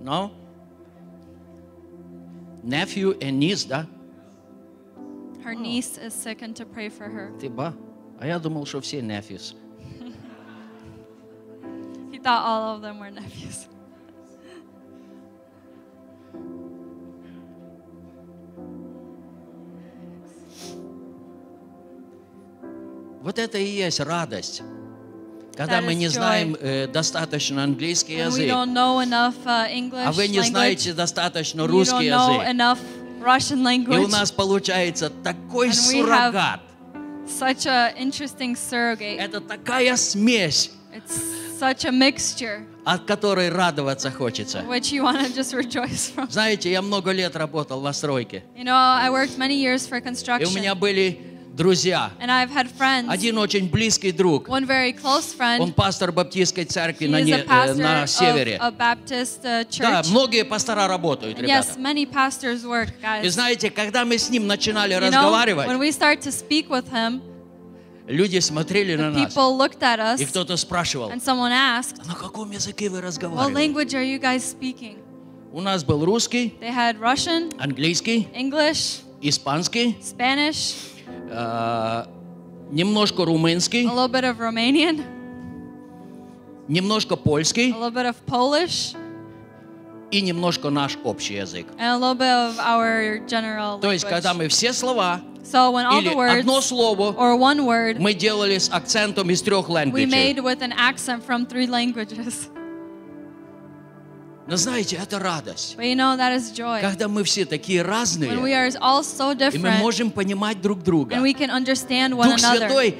No? 0.00 0.32
Nephew 2.64 3.16
and 3.20 3.38
niece, 3.38 3.64
да? 3.64 3.86
Her 5.44 5.54
niece 5.54 5.98
is 5.98 6.12
sick 6.12 6.42
and 6.42 6.56
to 6.56 6.64
pray 6.64 6.88
for 6.88 7.08
her. 7.08 7.30
Ты 7.38 7.48
ба? 7.48 7.72
А 8.18 8.26
я 8.26 8.40
думал, 8.40 8.66
что 8.66 8.80
все 8.80 9.00
nephews. 9.00 9.54
He 12.10 12.18
thought 12.18 12.44
all 12.44 12.74
of 12.74 12.82
them 12.82 12.98
were 12.98 13.12
nephews. 13.12 13.68
Вот 23.26 23.40
это 23.40 23.58
и 23.58 23.66
есть 23.66 23.98
радость. 23.98 24.62
Когда 25.56 25.80
мы 25.80 25.94
не 25.94 26.06
знаем 26.06 26.56
э, 26.60 26.86
достаточно 26.86 27.64
английский 27.64 28.18
язык, 28.18 28.48
enough 28.48 29.34
uh, 29.44 29.68
English 29.68 30.04
а 30.06 30.12
вы 30.12 30.28
не 30.28 30.38
language, 30.38 30.44
знаете 30.44 30.92
достаточно 30.92 31.66
русский 31.66 32.04
язык, 32.04 32.46
и 33.88 33.98
у 33.98 34.06
нас 34.06 34.30
получается 34.30 35.10
такой 35.24 35.72
суррогат. 35.72 36.60
such 37.26 37.66
a 37.66 37.92
interesting 37.98 38.54
surrogate. 38.54 39.18
Это 39.18 39.40
такая 39.40 39.96
смесь, 39.96 40.70
It's 40.94 41.20
such 41.58 41.84
a 41.84 41.90
mixture, 41.90 42.64
от 42.84 43.06
которой 43.06 43.48
радоваться 43.48 44.12
хочется. 44.12 44.60
which 44.68 44.92
you 44.92 45.02
want 45.02 45.18
to 45.18 45.34
just 45.34 45.52
rejoice 45.52 46.12
from. 46.14 46.30
Знаете, 46.30 46.70
я 46.70 46.80
много 46.80 47.10
лет 47.10 47.34
работал 47.34 47.80
на 47.80 47.92
стройке, 47.92 48.44
You 48.56 48.62
know, 48.62 48.76
I 48.76 49.10
worked 49.10 49.36
many 49.36 49.56
years 49.56 49.84
for 49.84 50.00
и 50.40 50.44
у 50.44 50.50
меня 50.52 50.76
были 50.76 51.35
друзья. 51.56 52.10
and 52.20 52.30
I've 52.30 52.50
had 52.50 52.68
friends. 52.70 53.08
Один 53.08 53.38
очень 53.38 53.68
близкий 53.70 54.12
друг, 54.12 54.48
One 54.48 54.66
very 54.66 54.92
close 54.92 55.34
friend. 55.36 55.60
он 55.60 55.72
пастор 55.72 56.12
баптистской 56.12 56.64
церкви 56.64 57.06
He 57.06 57.10
на, 57.10 57.20
is 57.22 57.32
a 57.32 57.38
э, 57.38 57.46
pastor 57.46 57.76
на 57.82 58.02
of 58.04 58.06
севере. 58.08 58.58
a 58.60 58.70
Baptist 58.70 59.42
uh, 59.44 59.64
Да, 59.80 60.00
church. 60.02 60.10
многие 60.10 60.44
пастора 60.44 60.86
работают, 60.86 61.38
ребята. 61.40 61.66
yes, 61.68 61.76
many 61.78 62.04
pastors 62.06 62.64
work, 62.64 62.90
И 63.00 63.02
guys. 63.26 63.28
знаете, 63.30 63.70
когда 63.70 64.04
мы 64.04 64.18
с 64.18 64.28
ним 64.30 64.46
начинали 64.46 64.94
You 64.94 64.98
know, 65.00 65.06
разговаривать, 65.08 65.68
when 65.68 65.78
we 65.78 65.90
start 65.90 66.20
to 66.20 66.30
speak 66.30 66.68
with 66.68 66.90
him, 66.92 67.20
люди 68.06 68.38
смотрели 68.38 68.94
на 68.94 69.10
нас, 69.10 69.34
us, 69.98 70.20
и 70.20 70.26
кто-то 70.26 70.56
спрашивал, 70.56 71.10
asked, 71.80 72.06
на 72.06 72.14
каком 72.14 72.50
языке 72.52 72.88
вы 72.90 72.98
"What 72.98 73.02
разговариваете? 73.02 73.72
language 73.72 73.94
are 73.94 74.04
you 74.04 74.20
guys 74.20 74.42
speaking?" 74.44 74.98
У 75.52 75.60
нас 75.62 75.82
был 75.84 76.04
русский, 76.04 76.54
Russian, 77.00 77.50
английский, 77.58 78.28
English, 78.36 79.00
испанский, 79.22 79.96
Spanish, 80.02 80.74
э, 81.30 82.04
немножко 82.70 83.24
румынский, 83.24 83.86
a 83.86 83.92
little 83.92 84.08
bit 84.08 84.24
of 84.24 84.38
Romanian, 84.38 85.02
немножко 86.68 87.14
a 87.14 87.16
польский 87.16 87.72
little 87.72 87.90
bit 87.90 88.06
of 88.06 88.16
Polish, 88.26 88.94
и 90.10 90.20
немножко 90.20 90.70
наш 90.70 90.96
общий 91.04 91.34
язык. 91.34 91.66
and 91.78 91.92
a 91.92 91.96
little 91.98 92.14
bit 92.14 92.28
of 92.28 92.58
our 92.60 93.18
general 93.26 93.78
То 93.80 93.92
есть, 93.92 94.04
когда 94.04 94.30
language. 94.32 94.36
мы 94.44 94.48
все 94.48 94.72
слова 94.72 95.20
So 95.44 95.70
when 95.70 95.86
all 95.86 96.00
или 96.00 96.10
the 96.10 96.16
words 96.16 96.40
одно 96.40 96.60
слово 96.60 97.12
or 97.12 97.36
one 97.38 97.64
word 97.64 98.00
мы 98.00 98.14
делали 98.14 98.58
с 98.58 98.68
акцентом 98.68 99.30
из 99.30 99.42
трех 99.42 99.68
we 99.68 99.74
languages. 99.74 100.10
made 100.10 100.40
with 100.40 100.60
an 100.60 100.72
accent 100.72 101.22
from 101.24 101.46
three 101.46 101.66
languages. 101.68 102.48
Но 104.46 104.56
знаете, 104.56 104.96
это 104.96 105.18
радость. 105.18 105.76
You 105.76 105.94
know 105.94 106.16
that 106.16 106.36
is 106.36 106.52
joy. 106.52 106.80
Когда 106.80 107.08
мы 107.08 107.24
все 107.24 107.44
такие 107.44 107.80
When 107.82 107.86
we 107.86 107.88
разные, 107.88 108.30
are 108.30 108.70
all 108.80 109.02
so 109.02 109.32
и 109.52 109.58
мы 109.58 109.70
можем 109.72 110.10
понимать 110.10 110.60
друг 110.60 110.82
друга. 110.82 111.16
and 111.16 111.22
we 111.22 111.34
can 111.34 111.50
understand 111.50 112.14
one 112.14 112.30
Дух 112.30 112.38
another. 112.38 112.68
Святой 112.68 112.96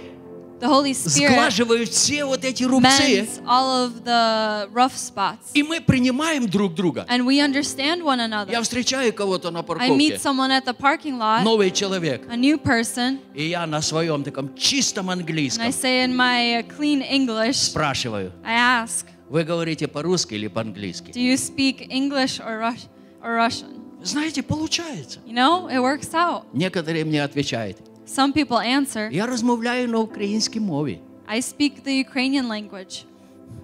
The 0.58 0.68
Holy 0.68 0.94
Spirit 0.94 1.34
сглаживает 1.34 1.88
все 1.90 2.24
вот 2.24 2.42
эти 2.42 2.62
рубцы, 2.64 3.28
all 3.46 3.86
of 3.86 4.04
the 4.04 4.68
rough 4.72 4.94
spots. 4.96 5.50
и 5.52 5.62
мы 5.62 5.82
принимаем 5.82 6.48
друг 6.48 6.74
друга. 6.74 7.04
And 7.10 7.26
we 7.26 7.40
understand 7.40 8.02
one 8.02 8.20
another. 8.20 8.50
Я 8.50 8.62
встречаю 8.62 9.12
кого-то 9.12 9.50
на 9.50 9.58
I 9.58 9.62
парковке, 9.62 9.94
meet 9.94 10.18
someone 10.18 10.50
at 10.50 10.64
the 10.64 10.74
parking 10.74 11.18
lot, 11.18 11.42
новый 11.42 11.70
человек, 11.70 12.22
a 12.30 12.36
new 12.36 12.58
person, 12.58 13.18
и 13.34 13.48
я 13.48 13.66
на 13.66 13.82
своем 13.82 14.24
таком 14.24 14.54
чистом 14.56 15.10
and 15.10 15.18
I 15.18 15.20
английском 15.20 15.66
say 15.68 16.04
in 16.04 16.16
my 16.16 16.62
uh, 16.62 16.76
clean 16.78 17.02
English, 17.02 17.56
спрашиваю, 17.56 18.32
I 18.42 18.54
ask, 18.54 19.04
вы 19.29 19.43
говорите 19.43 19.87
по-русски 19.87 20.35
или 20.35 20.47
по-английски? 20.47 21.11
Do 21.11 21.19
you 21.19 21.35
speak 21.37 21.87
English 21.89 22.39
or, 22.39 22.59
Rus- 22.59 22.87
or 23.23 23.37
Russian? 23.37 23.79
Знаете, 24.03 24.41
получается. 24.43 25.19
You 25.27 25.33
know, 25.33 25.67
it 25.69 25.79
works 25.79 26.13
out. 26.13 26.43
Некоторые 26.53 27.05
мне 27.05 27.23
отвечают, 27.23 27.77
Some 28.05 28.33
people 28.33 28.59
answer, 28.59 29.09
я 29.11 29.25
розмовляю 29.27 29.87
на 29.87 29.97
українській 29.99 30.59
мові. 30.59 30.99
I 31.33 31.37
speak 31.41 31.83
the 31.85 32.05
Ukrainian 32.05 32.47
language. 32.47 33.03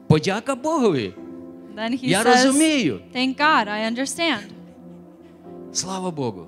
Подяка 0.07 0.55
Богові. 0.55 1.13
Then 1.75 1.91
he 2.03 2.07
Я 2.09 2.23
says, 2.23 2.45
розумію. 2.45 2.99
Thank 3.15 3.37
God, 3.37 3.67
I 3.67 3.91
understand. 3.93 4.43
Слава 5.73 6.11
Богу 6.11 6.47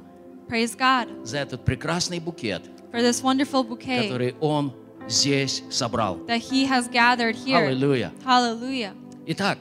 Praise 0.50 0.76
God 0.80 1.08
за 1.24 1.38
этот 1.38 1.66
прекрасный 1.66 2.20
букет, 2.20 2.62
for 2.92 3.02
this 3.02 3.22
wonderful 3.24 3.64
bouquet 3.64 4.04
который 4.10 4.36
Он 4.40 4.72
здесь 5.08 5.64
собрал. 5.70 6.18
that 6.28 6.42
he 6.52 6.66
has 6.68 6.88
gathered 6.92 7.36
here. 7.36 7.58
Аллилуйя. 7.68 8.12
Hallelujah. 8.26 8.94
Итак, 9.27 9.59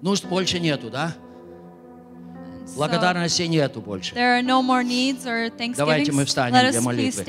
нужд 0.00 0.24
больше 0.24 0.60
нету, 0.60 0.88
да? 0.90 1.14
Благодарности 2.74 3.42
нету 3.42 3.80
больше. 3.82 4.14
Давайте 5.76 6.12
мы 6.12 6.24
встанем 6.24 6.70
для 6.70 6.80
молитвы. 6.80 7.24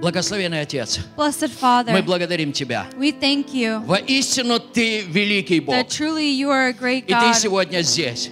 Благословенный 0.00 0.60
Отец, 0.60 1.00
Father, 1.16 1.90
мы 1.90 2.02
благодарим 2.04 2.52
Тебя. 2.52 2.86
Воистину 2.96 4.60
Ты 4.60 5.00
великий 5.00 5.58
Бог. 5.58 5.74
И 5.74 5.82
Ты 5.82 7.34
сегодня 7.34 7.82
здесь. 7.82 8.30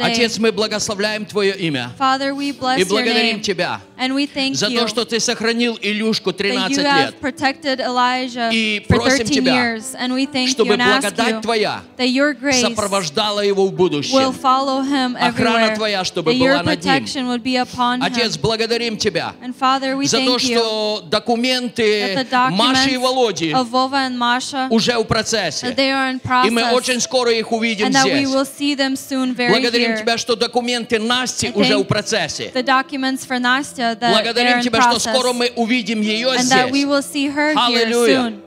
Отец, 0.00 0.38
мы 0.38 0.50
благословляем 0.50 1.26
Твое 1.26 1.54
имя. 1.56 1.92
Father, 1.96 2.32
И 2.36 2.84
благодарим 2.84 3.40
Тебя 3.40 3.80
and 3.97 4.13
we 4.13 4.25
thank 4.25 4.55
за 4.55 4.67
you 4.67 4.79
то, 4.81 4.87
что 4.87 5.05
Ты 5.05 5.19
сохранил 5.19 5.77
Илюшку 5.81 6.31
that 6.31 6.37
13 6.37 6.77
you 6.77 6.81
лет. 6.81 6.85
have 6.85 7.19
protected 7.19 7.79
Elijah 7.79 8.49
И 8.51 8.79
for 8.87 8.95
просим 8.97 9.25
13 9.25 9.33
Тебя, 9.35 9.53
years. 9.53 9.95
And 9.95 10.13
we 10.13 10.25
thank 10.25 10.47
you 10.47 10.53
Чтобы 10.53 10.73
and 10.75 10.81
ask 10.81 11.01
благодать 11.01 11.35
you 11.35 11.41
Твоя 11.41 11.81
that 11.97 12.07
your 12.07 12.33
grace 12.33 12.61
сопровождала 12.61 13.41
его 13.41 13.67
в 13.67 13.71
will 13.71 13.75
будущем. 13.75 14.33
follow 14.33 14.81
him 14.83 15.15
Охрана 15.17 15.65
everywhere. 15.71 15.75
Твоя, 15.75 16.03
чтобы 16.03 16.31
That 16.31 16.37
your 16.37 16.53
была 16.53 16.63
над 16.63 16.83
ним. 16.83 16.93
protection 16.93 17.27
would 17.27 17.43
be 17.43 17.55
upon 17.57 18.01
Отец, 18.01 18.35
him. 18.35 18.41
благодарим 18.41 18.97
Тебя 18.97 19.33
And 19.41 19.53
Father, 19.55 19.95
we 19.97 20.05
за 20.07 20.17
то, 20.19 20.37
thank 20.37 20.43
you 20.43 20.57
что 20.57 21.03
документы 21.09 22.15
that 22.15 22.29
the 22.29 22.49
Маши 22.51 22.91
и 22.91 22.97
Володи 22.97 23.51
documents 23.51 23.59
of 23.61 23.69
Vova 23.71 24.07
and 24.07 24.17
Masha 24.17 24.67
уже 24.69 24.97
в 24.97 25.03
процессе. 25.05 25.67
that 25.67 25.75
they 25.75 25.91
are 25.91 26.09
in 26.11 26.19
И 26.45 26.49
мы 26.49 26.61
process 26.61 26.73
очень 26.73 26.99
скоро 27.01 27.31
их 27.31 27.51
увидим 27.51 27.87
and 27.87 27.93
that 27.93 28.05
we 28.05 28.25
здесь. 28.25 28.29
will 28.29 28.45
see 28.45 28.75
them 28.75 28.95
soon 28.95 29.33
very 29.35 29.49
Благодарим 29.51 29.91
here. 29.91 29.99
Тебя, 29.99 30.17
что 30.17 30.35
документы 30.35 30.99
Насти 30.99 31.47
I 31.47 31.51
уже 31.53 31.77
в 31.77 31.81
thank 31.81 31.85
процессе. 31.87 32.51
The 33.83 33.83
documents 33.83 33.83
for 33.83 33.83
Nastya 33.83 33.99
that 33.99 33.99
they're 33.99 34.11
Благодарим 34.33 34.57
in 34.59 34.63
Тебя, 34.63 34.81
что 34.81 34.89
process 34.91 35.13
скоро 35.15 35.33
мы 35.33 35.51
увидим 35.55 36.01
ее 36.01 36.29
and 36.35 36.49
that 36.49 36.71
we 36.71 36.81
здесь. 36.81 36.85
will 36.87 37.01
see 37.01 37.27
her 37.29 37.53
here 37.67 37.85
Аллилуйя. 37.85 38.15
soon. 38.15 38.41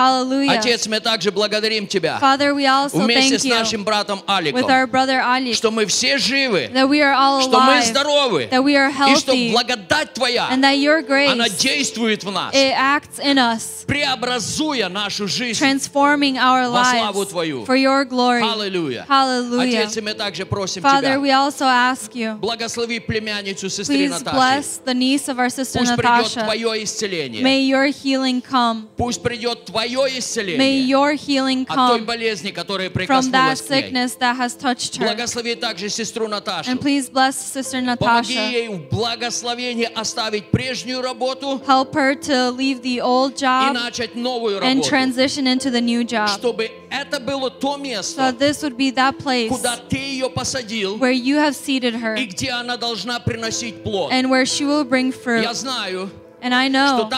Hallelujah. 0.00 0.58
Отец, 0.58 0.86
мы 0.86 0.98
также 1.00 1.30
благодарим 1.30 1.86
Тебя 1.86 2.18
Father, 2.20 2.54
we 2.54 2.64
also 2.64 3.04
вместе 3.04 3.34
thank 3.34 3.38
с 3.40 3.44
нашим 3.44 3.84
братом 3.84 4.20
with 4.20 4.64
our 4.64 4.84
Аликом, 4.86 4.90
brother 4.90 5.20
Ali 5.20 5.52
что 5.52 5.70
мы 5.70 5.84
все 5.84 6.16
живы, 6.16 6.70
that 6.72 6.88
we 6.88 7.00
are 7.02 7.12
all 7.12 7.42
что 7.42 7.60
мы 7.60 7.74
alive, 7.74 7.84
здоровы, 7.84 8.48
that 8.50 8.62
we 8.64 8.74
are 8.74 8.88
и 8.88 9.16
что 9.16 9.32
healthy, 9.32 9.52
благодать 9.52 10.14
Твоя, 10.14 10.48
and 10.50 10.62
that 10.62 10.78
your 10.78 11.00
она 11.30 11.48
grace 11.48 11.58
действует 11.58 12.24
в 12.24 12.30
нас, 12.30 12.54
it 12.54 12.72
acts 12.74 13.18
in 13.22 13.36
us, 13.36 13.84
преобразуя 13.86 14.88
нашу 14.88 15.28
жизнь 15.28 15.62
transforming 15.62 16.38
our 16.38 16.70
во 16.70 16.82
славу 16.84 17.26
Твою. 17.26 17.66
for 17.66 17.76
your 17.76 18.06
glory. 18.06 18.40
Аллилуйя. 18.42 19.04
Hallelujah. 19.06 19.82
Отец, 19.82 19.96
и 19.98 20.00
мы 20.00 20.14
также 20.14 20.46
просим 20.46 20.82
Father, 20.82 21.16
Тебя, 21.16 21.20
we 21.20 21.30
also 21.30 21.66
ask 21.66 22.14
you, 22.14 22.38
благослови 22.38 23.00
племянницу 23.00 23.68
сестры 23.68 23.96
please 23.96 24.22
Наташи. 24.22 24.34
bless 24.34 24.80
the 24.86 24.94
niece 24.94 25.28
of 25.28 25.38
our 25.38 25.50
sister 25.50 25.78
Пусть 25.78 25.96
придет. 25.96 26.44
Твое 26.44 26.84
исцеление. 26.84 27.42
May 27.42 27.66
your 27.66 27.88
healing 27.88 28.40
come. 28.40 28.88
Пусть 28.96 29.22
придет 29.22 29.66
Твое 29.66 29.89
May 29.89 30.17
исцеление 30.17 30.87
your 30.87 31.13
healing 31.13 31.65
от 31.67 31.75
той 31.75 31.99
come 31.99 32.05
болезни, 32.05 32.51
которая 32.51 32.89
from 32.89 32.93
that 32.93 33.07
прикоснулась 33.07 33.61
к 33.61 33.69
ней. 33.69 33.81
sickness 33.81 34.15
that 34.15 34.35
has 34.37 34.55
touched 34.55 34.97
her. 34.97 35.05
Благослови 35.07 35.55
также 35.55 35.89
сестру 35.89 36.27
Наташу. 36.27 36.69
And 36.71 36.79
please 36.79 37.09
bless 37.09 37.35
Sister 37.35 37.81
Помоги 37.97 38.35
Natasha. 38.35 38.51
ей 38.51 38.67
в 38.69 38.89
благословении 38.89 39.89
оставить 39.93 40.51
прежнюю 40.51 41.01
работу 41.01 41.61
Help 41.65 41.93
her 41.93 42.15
to 42.15 42.51
leave 42.51 42.81
the 42.81 43.01
old 43.01 43.33
и 43.33 43.43
job 43.43 43.73
начать 43.73 44.15
новую 44.15 44.57
and 44.59 44.79
работу. 44.79 44.89
transition 44.89 45.47
into 45.47 45.69
the 45.71 45.81
new 45.81 46.03
job. 46.03 46.29
Чтобы 46.29 46.69
это 46.89 47.19
было 47.19 47.49
то 47.49 47.75
So 47.75 47.77
место, 47.77 48.35
this 48.37 48.61
would 48.63 48.77
be 48.77 48.91
that 48.91 49.17
place 49.19 49.49
куда 49.49 49.77
ты 49.89 49.97
ее 49.97 50.29
посадил 50.29 50.97
where 50.97 51.11
you 51.11 51.37
have 51.37 51.55
seated 51.55 51.95
her 51.95 52.15
и 52.15 52.25
где 52.25 52.51
она 52.51 52.77
должна 52.77 53.19
приносить 53.19 53.83
плод. 53.83 54.11
and 54.11 54.29
where 54.29 54.45
she 54.45 54.63
will 54.65 54.83
bring 54.85 55.11
fruit. 55.11 55.41
Я 55.43 55.53
знаю, 55.53 56.09
and 56.42 56.54
I 56.54 56.68
know 56.68 57.08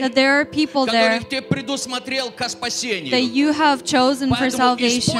that 0.00 0.14
there 0.14 0.38
are 0.40 0.44
people 0.44 0.84
there 0.92 1.18
that 3.10 3.22
you 3.32 3.52
have 3.52 3.82
chosen 3.82 4.28
for 4.28 4.50
salvation. 4.50 5.14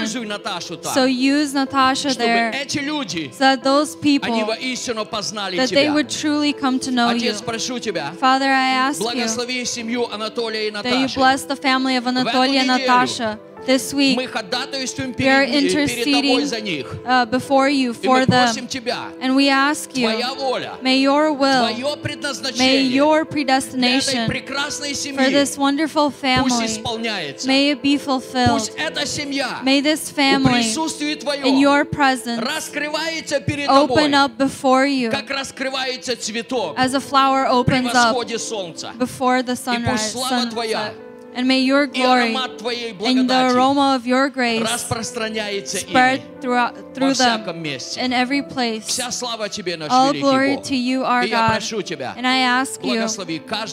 So 0.94 1.04
use 1.06 1.54
Natasha 1.54 2.08
there 2.18 2.52
so 3.32 3.38
that 3.38 3.64
those 3.64 3.96
people 3.96 4.28
that 5.56 5.68
they 5.70 5.86
would 5.94 6.10
truly 6.10 6.52
come 6.52 6.78
to 6.80 6.90
know 6.90 7.08
you. 7.22 7.30
Father, 8.18 8.46
I 8.50 8.68
ask 8.70 9.00
you 9.14 9.22
that 10.82 10.92
you 11.00 11.08
bless 11.14 11.44
the 11.44 11.56
family 11.56 11.96
of 11.96 12.04
Anatoly 12.04 12.56
and 12.58 12.68
Natasha 12.86 13.38
this 13.67 13.93
week. 13.93 14.15
Мы 14.17 14.25
ходатайствуем 14.27 15.11
We 15.11 15.27
are 15.27 15.45
перед, 15.45 15.71
перед 15.71 16.03
Тобой 16.03 16.45
за 16.45 16.57
interceding 16.57 16.63
них. 16.63 16.95
uh, 17.05 17.25
before 17.27 17.69
you 17.69 17.91
И 17.91 17.93
for 18.07 18.21
мы 18.21 18.25
просим 18.25 18.65
them. 18.65 18.67
Тебя, 18.67 18.97
And 19.21 19.35
we 19.35 19.49
ask 19.49 19.95
you, 19.95 20.09
Твоя 20.09 20.33
воля, 20.33 20.71
may 20.81 20.97
your 20.99 21.31
will, 21.31 21.67
Твое 21.69 21.95
may 21.95 22.01
предназначение 22.01 22.89
your 22.91 23.23
для 23.23 23.29
этой 23.29 23.45
predestination 23.45 24.27
прекрасной 24.27 24.93
for 24.93 24.95
семьи 24.95 25.29
this 25.31 25.57
wonderful 25.59 26.09
пусть 26.09 26.21
family, 26.23 26.65
исполняется. 26.65 27.47
may 27.47 27.69
it 27.71 27.83
be 27.83 27.97
fulfilled. 27.99 28.49
Пусть 28.49 28.71
эта 28.75 29.05
семья 29.05 29.59
May 29.63 29.81
this 29.81 30.09
в 30.11 30.15
family, 30.17 30.53
присутствии 30.63 31.13
in 31.13 31.19
Твоем 31.19 31.55
your 31.59 31.85
presence, 31.85 32.39
раскрывается 32.41 33.41
перед 33.41 33.69
open 33.69 34.09
Тобой, 34.09 34.13
up 34.15 34.37
before 34.39 34.87
you 34.87 35.11
как 35.11 35.29
раскрывается 35.29 36.15
цветок 36.19 36.75
as 36.79 36.95
a 36.95 36.99
flower 36.99 37.45
при 37.63 37.77
opens 37.77 37.93
up 37.93 38.15
восходе 38.15 38.39
солнца. 38.39 38.91
before 38.97 39.43
the 39.43 39.53
И 39.53 39.55
sunrise. 39.55 39.91
пусть 39.91 40.11
слава 40.13 40.47
Твоя 40.49 40.79
sunset. 40.79 41.04
And 41.36 41.46
may 41.46 41.60
your 41.60 41.86
glory 41.86 42.34
and 42.34 43.28
the 43.28 43.54
aroma 43.54 43.94
of 43.94 44.06
your 44.06 44.30
grace 44.30 44.66
spread 45.66 46.40
throughout, 46.40 46.94
through 46.94 47.12
them 47.12 47.44
in 47.98 48.12
every 48.14 48.42
place. 48.42 48.98
All 49.90 50.12
glory 50.14 50.56
to 50.62 50.74
you, 50.74 51.04
our 51.04 51.26
God. 51.28 51.62
And 52.16 52.26
I 52.26 52.36
ask 52.38 52.82
you, 52.82 52.98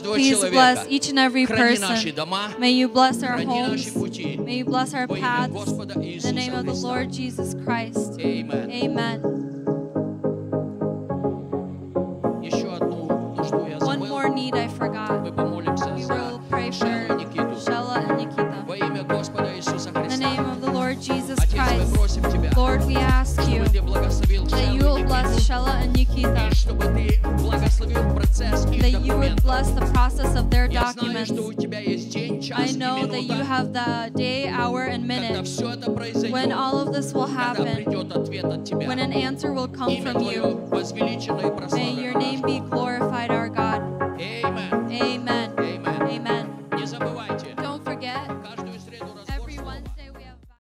please 0.03 0.41
bless 0.51 0.85
each 0.89 1.07
and 1.07 1.17
every 1.17 1.45
person. 1.47 2.13
May 2.59 2.71
you 2.71 2.89
bless 2.89 3.23
our 3.23 3.37
homes. 3.37 3.95
May 3.95 4.57
you 4.57 4.65
bless 4.65 4.93
our 4.93 5.07
paths. 5.07 5.53
In 5.55 6.21
the 6.21 6.31
name 6.33 6.53
of 6.53 6.65
the 6.65 6.73
Lord 6.73 7.13
Jesus 7.13 7.55
Christ. 7.63 8.19
Amen. 8.19 9.23
One 13.85 13.99
more 14.09 14.29
need 14.29 14.55
I 14.55 14.67
forgot. 14.67 15.23
ask 23.37 23.49
you 23.49 23.63
that 23.63 24.73
you 24.73 24.85
will 24.85 25.03
bless 25.03 25.47
Shella 25.47 25.81
and 25.81 25.93
Nikita, 25.93 26.49
that 28.79 29.01
you 29.01 29.17
would 29.17 29.41
bless 29.41 29.71
the 29.71 29.85
process 29.93 30.35
of 30.35 30.49
their 30.49 30.67
documents. 30.67 31.31
I 31.31 32.71
know 32.71 33.05
that 33.07 33.21
you 33.21 33.43
have 33.43 33.73
the 33.73 34.11
day, 34.15 34.47
hour, 34.47 34.83
and 34.83 35.07
minute. 35.07 35.47
when 36.31 36.51
all 36.51 36.79
of 36.79 36.93
this 36.93 37.13
will 37.13 37.27
happen, 37.27 37.85
when 38.87 38.99
an 38.99 39.13
answer 39.13 39.53
will 39.53 39.67
come 39.67 40.01
from 40.01 40.21
you. 40.21 40.69
May 41.71 41.91
your 41.93 42.17
name 42.17 42.41
be 42.41 42.59
glorified, 42.59 43.31
our 43.31 43.42